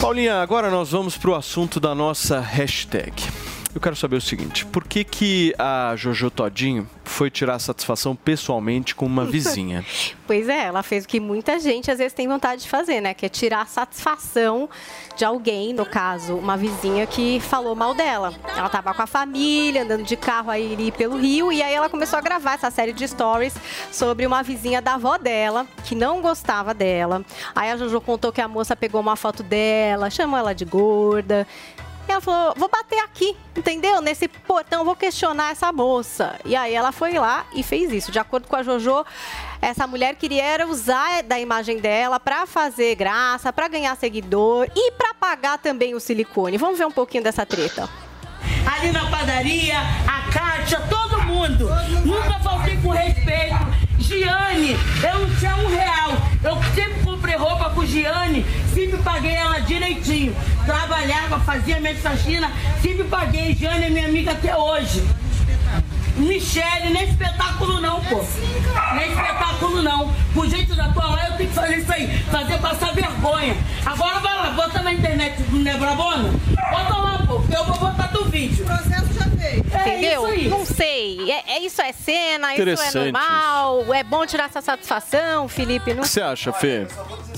Paulinha, 0.00 0.40
agora 0.40 0.70
nós 0.70 0.90
vamos 0.90 1.16
para 1.16 1.30
o 1.30 1.34
assunto 1.34 1.78
da 1.78 1.94
nossa 1.94 2.40
hashtag. 2.40 3.12
Eu 3.72 3.80
quero 3.80 3.94
saber 3.94 4.16
o 4.16 4.20
seguinte, 4.20 4.66
por 4.66 4.82
que 4.84 5.04
que 5.04 5.54
a 5.56 5.94
Jojo 5.96 6.28
Todinho 6.28 6.88
foi 7.04 7.30
tirar 7.30 7.58
satisfação 7.60 8.16
pessoalmente 8.16 8.96
com 8.96 9.06
uma 9.06 9.24
vizinha? 9.24 9.84
Pois 10.30 10.48
é, 10.48 10.66
ela 10.66 10.84
fez 10.84 11.04
o 11.04 11.08
que 11.08 11.18
muita 11.18 11.58
gente 11.58 11.90
às 11.90 11.98
vezes 11.98 12.12
tem 12.12 12.28
vontade 12.28 12.62
de 12.62 12.68
fazer, 12.68 13.00
né? 13.00 13.12
Que 13.12 13.26
é 13.26 13.28
tirar 13.28 13.66
satisfação 13.66 14.70
de 15.16 15.24
alguém, 15.24 15.72
no 15.72 15.84
caso, 15.84 16.36
uma 16.36 16.56
vizinha 16.56 17.04
que 17.04 17.40
falou 17.40 17.74
mal 17.74 17.94
dela. 17.94 18.32
Ela 18.56 18.68
tava 18.68 18.94
com 18.94 19.02
a 19.02 19.08
família, 19.08 19.82
andando 19.82 20.04
de 20.04 20.16
carro 20.16 20.48
aí 20.48 20.72
ali 20.72 20.92
pelo 20.92 21.16
Rio, 21.16 21.50
e 21.50 21.60
aí 21.60 21.74
ela 21.74 21.88
começou 21.88 22.16
a 22.16 22.22
gravar 22.22 22.54
essa 22.54 22.70
série 22.70 22.92
de 22.92 23.08
stories 23.08 23.56
sobre 23.90 24.24
uma 24.24 24.40
vizinha 24.40 24.80
da 24.80 24.94
avó 24.94 25.18
dela, 25.18 25.66
que 25.84 25.96
não 25.96 26.22
gostava 26.22 26.72
dela. 26.72 27.24
Aí 27.52 27.68
a 27.68 27.76
Jojo 27.76 28.00
contou 28.00 28.30
que 28.30 28.40
a 28.40 28.46
moça 28.46 28.76
pegou 28.76 29.00
uma 29.00 29.16
foto 29.16 29.42
dela, 29.42 30.10
chamou 30.10 30.38
ela 30.38 30.54
de 30.54 30.64
gorda. 30.64 31.44
Ela 32.10 32.20
falou, 32.20 32.54
vou 32.56 32.68
bater 32.68 32.98
aqui, 32.98 33.36
entendeu? 33.56 34.00
Nesse 34.00 34.26
portão, 34.26 34.84
vou 34.84 34.96
questionar 34.96 35.52
essa 35.52 35.72
moça. 35.72 36.38
E 36.44 36.56
aí 36.56 36.74
ela 36.74 36.92
foi 36.92 37.14
lá 37.14 37.46
e 37.54 37.62
fez 37.62 37.92
isso. 37.92 38.10
De 38.10 38.18
acordo 38.18 38.48
com 38.48 38.56
a 38.56 38.62
Jojo, 38.62 39.04
essa 39.62 39.86
mulher 39.86 40.16
queria 40.16 40.66
usar 40.66 41.22
da 41.22 41.38
imagem 41.38 41.78
dela 41.78 42.18
pra 42.18 42.46
fazer 42.46 42.94
graça, 42.96 43.52
pra 43.52 43.68
ganhar 43.68 43.96
seguidor 43.96 44.66
e 44.74 44.92
pra 44.92 45.14
pagar 45.14 45.58
também 45.58 45.94
o 45.94 46.00
silicone. 46.00 46.56
Vamos 46.58 46.78
ver 46.78 46.86
um 46.86 46.90
pouquinho 46.90 47.22
dessa 47.22 47.46
treta. 47.46 47.88
ali 48.66 48.92
na 48.92 49.08
padaria, 49.10 49.78
a 50.06 50.30
Kátia, 50.32 50.80
todo 50.88 51.22
mundo. 51.22 51.68
Nunca 52.04 52.38
faltei 52.40 52.76
com 52.78 52.90
respeito. 52.90 53.56
Giane, 53.98 54.76
eu 55.02 55.18
não 55.20 55.36
tinha 55.36 55.56
um 55.56 55.68
real. 55.68 56.10
Eu 56.42 56.56
sempre 56.74 57.02
comprei 57.20 57.36
roupa 57.36 57.68
com 57.70 57.84
Giane, 57.84 58.46
sempre 58.72 58.96
paguei 58.98 59.32
ela 59.32 59.60
direitinho. 59.60 60.34
Trabalhava, 60.64 61.38
fazia 61.40 61.78
minha 61.78 61.94
faxina, 61.96 62.50
sempre 62.80 63.04
paguei. 63.04 63.54
Giane 63.54 63.84
é 63.84 63.90
minha 63.90 64.06
amiga 64.06 64.32
até 64.32 64.56
hoje. 64.56 65.06
Michele, 66.16 66.90
nem 66.90 67.04
espetáculo 67.04 67.78
não, 67.80 68.00
pô. 68.00 68.24
Nem 68.94 69.10
espetáculo 69.10 69.82
não. 69.82 70.14
O 70.34 70.46
jeito 70.46 70.74
da 70.74 70.88
tua 70.88 71.06
lá, 71.06 71.28
eu 71.28 71.36
tenho 71.36 71.48
que 71.50 71.54
fazer 71.54 71.76
isso 71.76 71.92
aí. 71.92 72.08
Fazer 72.30 72.58
passar 72.58 72.94
vergonha. 72.94 73.54
Agora 73.84 74.20
vai 74.20 74.34
lá, 74.36 74.50
bota 74.52 74.82
na 74.82 74.92
internet, 74.94 75.42
não 75.50 75.70
é 75.70 75.76
brabona? 75.76 76.30
Bota 76.70 76.96
lá, 76.96 77.18
pô, 77.26 77.42
eu 77.52 77.64
vou 77.66 77.78
botar 77.78 78.08
teu 78.08 78.24
vídeo. 78.24 78.64
O 78.64 78.66
processo 78.66 79.12
já 79.12 79.26
veio. 79.26 79.39
Entendeu? 79.58 80.26
É 80.26 80.34
isso 80.34 80.42
aí. 80.42 80.48
Não 80.48 80.64
sei. 80.64 81.30
É, 81.30 81.56
é- 81.56 81.60
isso 81.60 81.80
é 81.82 81.92
cena, 81.92 82.54
isso 82.54 82.82
é 82.82 83.02
normal. 83.04 83.94
É 83.94 84.02
bom 84.02 84.24
tirar 84.26 84.44
essa 84.44 84.60
satisfação, 84.60 85.48
Felipe. 85.48 85.92
Não 85.92 86.00
O 86.00 86.02
que 86.02 86.08
você 86.08 86.20
acha, 86.20 86.52
Fê? 86.52 86.86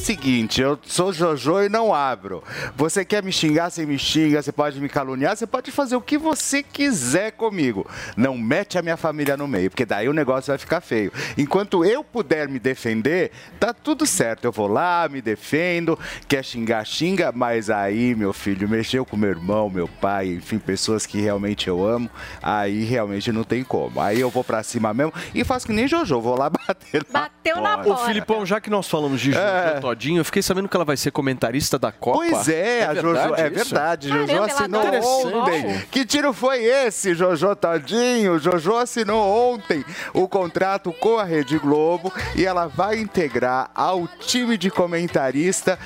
Seguinte, 0.02 0.60
eu 0.60 0.76
sou 0.84 1.12
Jojo 1.12 1.62
e 1.62 1.68
não 1.68 1.94
abro. 1.94 2.42
Você 2.74 3.04
quer 3.04 3.22
me 3.22 3.30
xingar, 3.30 3.70
você 3.70 3.86
me 3.86 3.96
xinga, 3.96 4.42
você 4.42 4.50
pode 4.50 4.80
me 4.80 4.88
caluniar, 4.88 5.36
você 5.36 5.46
pode 5.46 5.70
fazer 5.70 5.94
o 5.94 6.00
que 6.00 6.18
você 6.18 6.60
quiser 6.60 7.30
comigo. 7.30 7.88
Não 8.16 8.36
mete 8.36 8.76
a 8.76 8.82
minha 8.82 8.96
família 8.96 9.36
no 9.36 9.46
meio, 9.46 9.70
porque 9.70 9.86
daí 9.86 10.08
o 10.08 10.12
negócio 10.12 10.50
vai 10.50 10.58
ficar 10.58 10.80
feio. 10.80 11.12
Enquanto 11.38 11.84
eu 11.84 12.02
puder 12.02 12.48
me 12.48 12.58
defender, 12.58 13.30
tá 13.60 13.72
tudo 13.72 14.04
certo. 14.04 14.44
Eu 14.44 14.50
vou 14.50 14.66
lá, 14.66 15.08
me 15.08 15.22
defendo, 15.22 15.96
quer 16.26 16.44
xingar, 16.44 16.84
xinga, 16.84 17.30
mas 17.30 17.70
aí, 17.70 18.12
meu 18.16 18.32
filho, 18.32 18.68
mexeu 18.68 19.06
com 19.06 19.16
meu 19.16 19.30
irmão, 19.30 19.70
meu 19.70 19.86
pai, 19.86 20.30
enfim, 20.30 20.58
pessoas 20.58 21.06
que 21.06 21.20
realmente 21.20 21.68
eu 21.68 21.86
amo, 21.86 22.10
aí 22.42 22.82
realmente 22.82 23.30
não 23.30 23.44
tem 23.44 23.62
como. 23.62 24.00
Aí 24.00 24.18
eu 24.18 24.30
vou 24.30 24.42
pra 24.42 24.64
cima 24.64 24.92
mesmo 24.92 25.14
e 25.32 25.44
faço 25.44 25.64
que 25.64 25.72
nem 25.72 25.86
Jojo, 25.86 26.20
vou 26.20 26.36
lá 26.36 26.50
bater 26.50 27.06
na 27.12 27.20
Bateu 27.20 27.60
na 27.60 27.80
Ô, 27.82 27.96
Filipão, 27.98 28.44
já 28.44 28.60
que 28.60 28.68
nós 28.68 28.88
falamos 28.88 29.20
de 29.20 29.30
Jojo 29.30 29.38
É. 29.38 29.91
Todinho, 29.92 30.20
eu 30.20 30.24
fiquei 30.24 30.40
sabendo 30.42 30.68
que 30.68 30.76
ela 30.76 30.84
vai 30.86 30.96
ser 30.96 31.10
comentarista 31.10 31.78
da 31.78 31.92
Copa. 31.92 32.18
Pois 32.18 32.48
é, 32.48 32.86
a 32.86 32.94
Jojo, 32.94 33.34
é 33.34 33.46
isso? 33.48 33.54
verdade, 33.70 34.08
Jojo 34.08 34.26
Caramba, 34.26 34.32
ela 34.32 34.46
assinou 34.46 35.42
ontem. 35.42 35.62
Jojo. 35.74 35.86
Que 35.90 36.04
tiro 36.06 36.32
foi 36.32 36.64
esse, 36.64 37.14
Jojo 37.14 37.54
Todinho? 37.54 38.38
Jojo 38.38 38.76
assinou 38.76 39.52
ontem 39.54 39.84
o 40.14 40.26
contrato 40.26 40.92
com 40.94 41.18
a 41.18 41.24
Rede 41.24 41.58
Globo 41.58 42.10
e 42.34 42.46
ela 42.46 42.66
vai 42.66 42.98
integrar 42.98 43.70
ao 43.74 44.08
time 44.08 44.56
de 44.56 44.70
comentarista, 44.70 45.78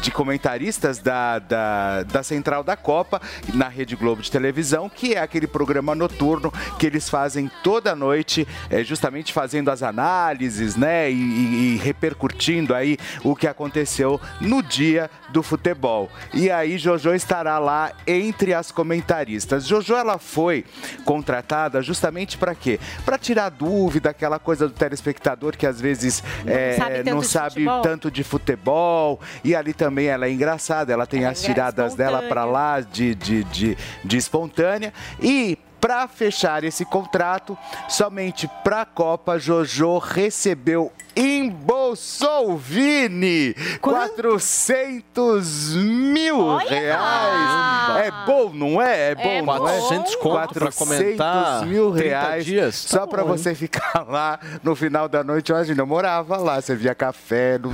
de 0.00 0.10
comentaristas 0.10 0.98
da, 0.98 1.38
da, 1.38 2.02
da 2.04 2.22
Central 2.22 2.64
da 2.64 2.76
Copa 2.76 3.20
na 3.52 3.68
Rede 3.68 3.94
Globo 3.94 4.22
de 4.22 4.30
televisão, 4.30 4.88
que 4.88 5.14
é 5.14 5.18
aquele 5.20 5.46
programa 5.46 5.94
noturno 5.94 6.50
que 6.78 6.86
eles 6.86 7.10
fazem 7.10 7.50
toda 7.62 7.94
noite, 7.94 8.48
é, 8.70 8.82
justamente 8.82 9.32
fazendo 9.34 9.70
as 9.70 9.82
análises, 9.82 10.76
né, 10.76 11.10
e, 11.10 11.14
e- 11.14 11.74
e 11.74 11.76
repercutindo 11.76 12.74
aí 12.74 12.96
o 13.22 13.34
que 13.36 13.46
aconteceu 13.50 14.20
no 14.40 14.62
dia 14.62 15.10
do 15.28 15.42
futebol. 15.42 16.10
E 16.32 16.50
aí 16.50 16.78
Jojo 16.78 17.14
estará 17.14 17.58
lá 17.58 17.92
entre 18.06 18.54
as 18.54 18.70
comentaristas. 18.70 19.66
Jojo 19.66 19.94
ela 19.94 20.18
foi 20.18 20.64
contratada 21.04 21.82
justamente 21.82 22.38
para 22.38 22.54
quê? 22.54 22.80
Para 23.04 23.18
tirar 23.18 23.50
dúvida, 23.50 24.10
aquela 24.10 24.38
coisa 24.38 24.66
do 24.66 24.74
telespectador 24.74 25.56
que 25.56 25.66
às 25.66 25.80
vezes 25.80 26.22
é, 26.46 26.74
sabe 26.76 26.96
tanto 26.96 27.10
não 27.10 27.20
de 27.20 27.26
sabe 27.26 27.64
tanto 27.82 28.10
de 28.10 28.24
futebol. 28.24 29.20
E 29.44 29.54
ali 29.54 29.72
também 29.72 30.06
ela 30.06 30.26
é 30.26 30.30
engraçada, 30.30 30.92
ela 30.92 31.06
tem 31.06 31.24
as 31.24 31.42
tiradas 31.42 31.94
dela 31.94 32.22
para 32.22 32.44
lá 32.44 32.80
de, 32.80 33.14
de, 33.14 33.44
de, 33.44 33.78
de 34.04 34.16
espontânea. 34.16 34.92
E 35.20 35.58
para 35.80 36.06
fechar 36.08 36.62
esse 36.64 36.84
contrato, 36.84 37.56
somente 37.88 38.48
para 38.62 38.82
a 38.82 38.86
Copa, 38.86 39.38
Jojo 39.38 39.98
recebeu 39.98 40.92
embolsou 41.16 42.56
Vini 42.56 43.54
400 43.80 45.74
mil 45.76 46.56
reais. 46.56 48.06
É 48.06 48.10
bom, 48.26 48.50
não 48.54 48.80
é? 48.80 49.10
É 49.10 49.14
bom, 49.14 49.22
É 49.22 49.42
não 49.42 49.54
é? 49.54 49.58
bom. 49.58 49.64
400 49.66 50.16
conto 50.16 50.54
pra 50.54 50.72
comentar 50.72 51.42
400 51.42 51.68
mil 51.68 51.92
30 51.92 52.04
reais 52.04 52.44
dias? 52.44 52.74
só 52.76 53.00
Tá 53.00 53.06
para 53.06 53.24
você 53.24 53.54
ficar 53.54 54.04
lá 54.08 54.38
no 54.62 54.74
final 54.76 55.08
da 55.08 55.24
noite. 55.24 55.50
Imagina, 55.50 55.82
eu 55.82 55.86
morava 55.86 56.36
lá, 56.36 56.60
você 56.60 56.74
via 56.76 56.94
café, 56.94 57.58
não 57.58 57.70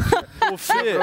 Ô, 0.53 0.57
Fê, 0.59 0.95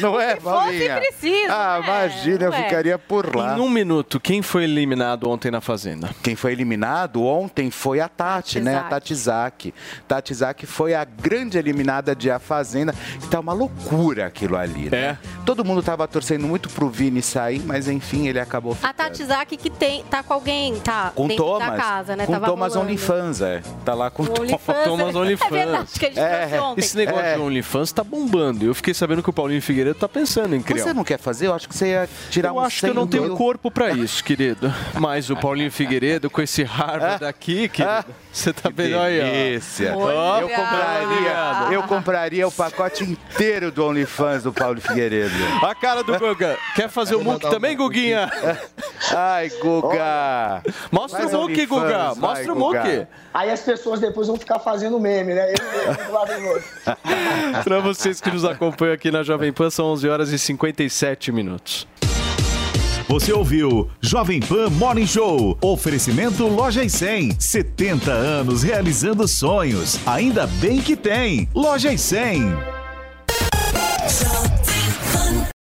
não 0.00 0.20
é, 0.20 0.34
que 0.36 0.42
fosse 0.42 0.56
Paulinha? 0.56 0.96
preciso, 1.00 1.52
Ah, 1.52 1.78
né? 1.80 1.84
imagina, 1.86 2.44
eu 2.44 2.50
Ué. 2.50 2.62
ficaria 2.64 2.98
por 2.98 3.34
lá. 3.34 3.56
Em 3.56 3.60
um 3.60 3.68
minuto, 3.70 4.18
quem 4.20 4.42
foi 4.42 4.64
eliminado 4.64 5.28
ontem 5.28 5.50
na 5.50 5.60
Fazenda? 5.60 6.10
Quem 6.22 6.34
foi 6.36 6.52
eliminado 6.52 7.24
ontem 7.24 7.70
foi 7.70 8.00
a 8.00 8.08
Tati, 8.08 8.60
né? 8.60 8.76
A 8.76 8.82
Tati 8.84 9.14
Zaki. 9.14 9.74
Tati 10.06 10.34
Zaki 10.34 10.66
foi 10.66 10.94
a 10.94 11.04
grande 11.04 11.58
eliminada 11.58 12.14
de 12.14 12.30
A 12.30 12.38
Fazenda. 12.38 12.94
E 13.22 13.26
tá 13.26 13.40
uma 13.40 13.52
loucura 13.52 14.26
aquilo 14.26 14.56
ali, 14.56 14.90
né? 14.90 15.18
Todo 15.44 15.64
mundo 15.64 15.82
tava 15.82 16.06
torcendo 16.08 16.46
muito 16.46 16.68
pro 16.68 16.88
Vini 16.88 17.22
sair, 17.22 17.60
mas 17.64 17.88
enfim, 17.88 18.26
ele 18.28 18.40
acabou 18.40 18.72
A 18.72 18.76
ficando. 18.76 18.94
Tati 18.94 19.24
Zaki 19.24 19.56
que 19.56 19.70
tem, 19.70 20.02
tá 20.04 20.22
com 20.22 20.32
alguém, 20.34 20.78
tá 20.80 21.12
Com 21.14 21.28
dentro 21.28 21.44
Thomas. 21.44 21.68
da 21.70 21.76
casa, 21.76 22.16
né? 22.16 22.26
Com 22.26 22.32
Tava 22.32 22.46
Thomas 22.46 22.74
rolando. 22.74 22.90
OnlyFans, 22.90 23.40
é. 23.40 23.62
Tá 23.84 23.94
lá 23.94 24.10
com 24.10 24.22
O 24.22 24.40
OnlyFans, 24.40 24.84
Thomas 24.84 25.14
é 25.14 25.50
verdade, 25.50 25.88
que 25.98 26.06
a 26.06 26.08
gente 26.08 26.14
trouxe 26.48 26.58
ontem. 26.58 26.80
Esse 26.80 26.96
negócio 26.96 27.20
É. 27.20 27.34
de 27.34 27.40
OnlyFans 27.40 27.92
tá 27.92 28.02
bombando. 28.04 28.64
Eu 28.66 28.74
fiquei 28.74 28.92
sabendo 28.94 29.22
que 29.22 29.30
o 29.30 29.32
Paulinho 29.32 29.62
Figueiredo 29.62 29.85
tá 29.94 30.08
pensando 30.08 30.54
em 30.54 30.60
criar. 30.62 30.84
Você 30.84 30.90
um. 30.90 30.94
não 30.94 31.04
quer 31.04 31.18
fazer? 31.18 31.46
Eu 31.46 31.54
acho 31.54 31.68
que 31.68 31.74
você 31.76 31.88
ia 31.88 32.08
tirar 32.30 32.50
Eu 32.50 32.56
uns 32.58 32.64
acho 32.66 32.80
que 32.80 32.86
eu 32.86 32.94
não 32.94 33.02
100 33.02 33.10
tenho 33.10 33.22
mil. 33.24 33.36
corpo 33.36 33.70
pra 33.70 33.90
isso, 33.92 34.22
querido. 34.24 34.72
Mas 34.94 35.30
o 35.30 35.36
Paulinho 35.36 35.70
Figueiredo 35.70 36.28
com 36.30 36.40
esse 36.42 36.62
Harvard 36.62 37.24
aqui, 37.24 37.68
querido. 37.68 38.04
Você 38.32 38.52
tá 38.52 38.70
vendo 38.74 38.98
aí, 38.98 39.20
ó. 39.20 39.24
Delícia. 39.24 39.96
Ó, 39.96 40.40
Eu 40.40 40.48
compraria, 40.48 41.74
eu 41.74 41.82
compraria 41.84 42.48
o 42.48 42.52
pacote 42.52 43.04
inteiro 43.04 43.70
do 43.72 43.84
OnlyFans 43.84 44.42
do 44.42 44.52
Paulo 44.52 44.80
Figueiredo. 44.80 45.34
A 45.62 45.74
cara 45.74 46.02
do 46.02 46.18
Guga. 46.18 46.58
Quer 46.74 46.88
fazer 46.88 47.14
o 47.16 47.24
muque 47.24 47.48
também, 47.48 47.76
Guguinha? 47.76 48.30
Ai, 49.14 49.50
Guga. 49.60 50.62
Mostra 50.90 51.20
Faz 51.20 51.34
o 51.34 51.40
OnlyFans, 51.40 51.68
Guga. 51.68 52.14
vai, 52.14 52.14
Mostra 52.16 52.52
o 52.52 52.58
muque. 52.58 53.06
Aí 53.32 53.50
as 53.50 53.60
pessoas 53.60 54.00
depois 54.00 54.28
vão 54.28 54.36
ficar 54.36 54.58
fazendo 54.58 54.98
meme, 54.98 55.34
né? 55.34 55.52
Eu 55.52 55.86
mesmo, 55.88 56.04
do 56.06 56.12
lado 56.12 56.34
do 56.40 56.46
outro. 56.48 56.64
Para 57.64 57.80
vocês 57.80 58.18
que 58.20 58.30
nos 58.30 58.44
acompanham 58.44 58.94
aqui 58.94 59.10
na 59.10 59.22
Jovem 59.22 59.52
Pan, 59.52 59.68
são 59.76 59.92
11 59.92 60.08
horas 60.08 60.32
e 60.32 60.38
57 60.38 61.30
minutos. 61.30 61.86
Você 63.08 63.32
ouviu 63.32 63.88
Jovem 64.00 64.40
Pan 64.40 64.70
Morning 64.70 65.06
Show. 65.06 65.56
Oferecimento 65.60 66.48
Loja 66.48 66.82
e 66.82 66.90
100. 66.90 67.38
70 67.38 68.10
anos 68.10 68.62
realizando 68.62 69.28
sonhos. 69.28 70.00
Ainda 70.06 70.46
bem 70.46 70.80
que 70.80 70.96
tem. 70.96 71.48
Loja 71.54 71.92
e 71.92 71.98
100. 71.98 72.56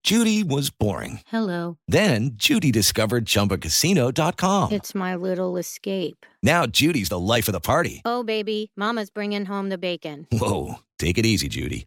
Judy 0.05 0.45
was 0.45 0.71
boring. 0.71 1.21
Hello. 1.27 1.77
Then 1.89 2.33
Judy 2.37 2.71
discovered 2.71 3.25
ChumbaCasino.com. 3.25 4.71
It's 4.71 4.95
my 4.95 5.17
little 5.17 5.59
escape. 5.59 6.25
Now 6.43 6.67
Judy's 6.67 7.09
the 7.09 7.19
life 7.19 7.49
of 7.49 7.53
the 7.53 7.61
party. 7.61 8.03
Oh, 8.05 8.23
baby, 8.23 8.71
Mama's 8.77 9.11
bringing 9.11 9.47
home 9.47 9.71
the 9.71 9.79
bacon. 9.79 10.27
Whoa, 10.31 10.77
take 10.99 11.17
it 11.19 11.25
easy, 11.25 11.49
Judy. 11.49 11.87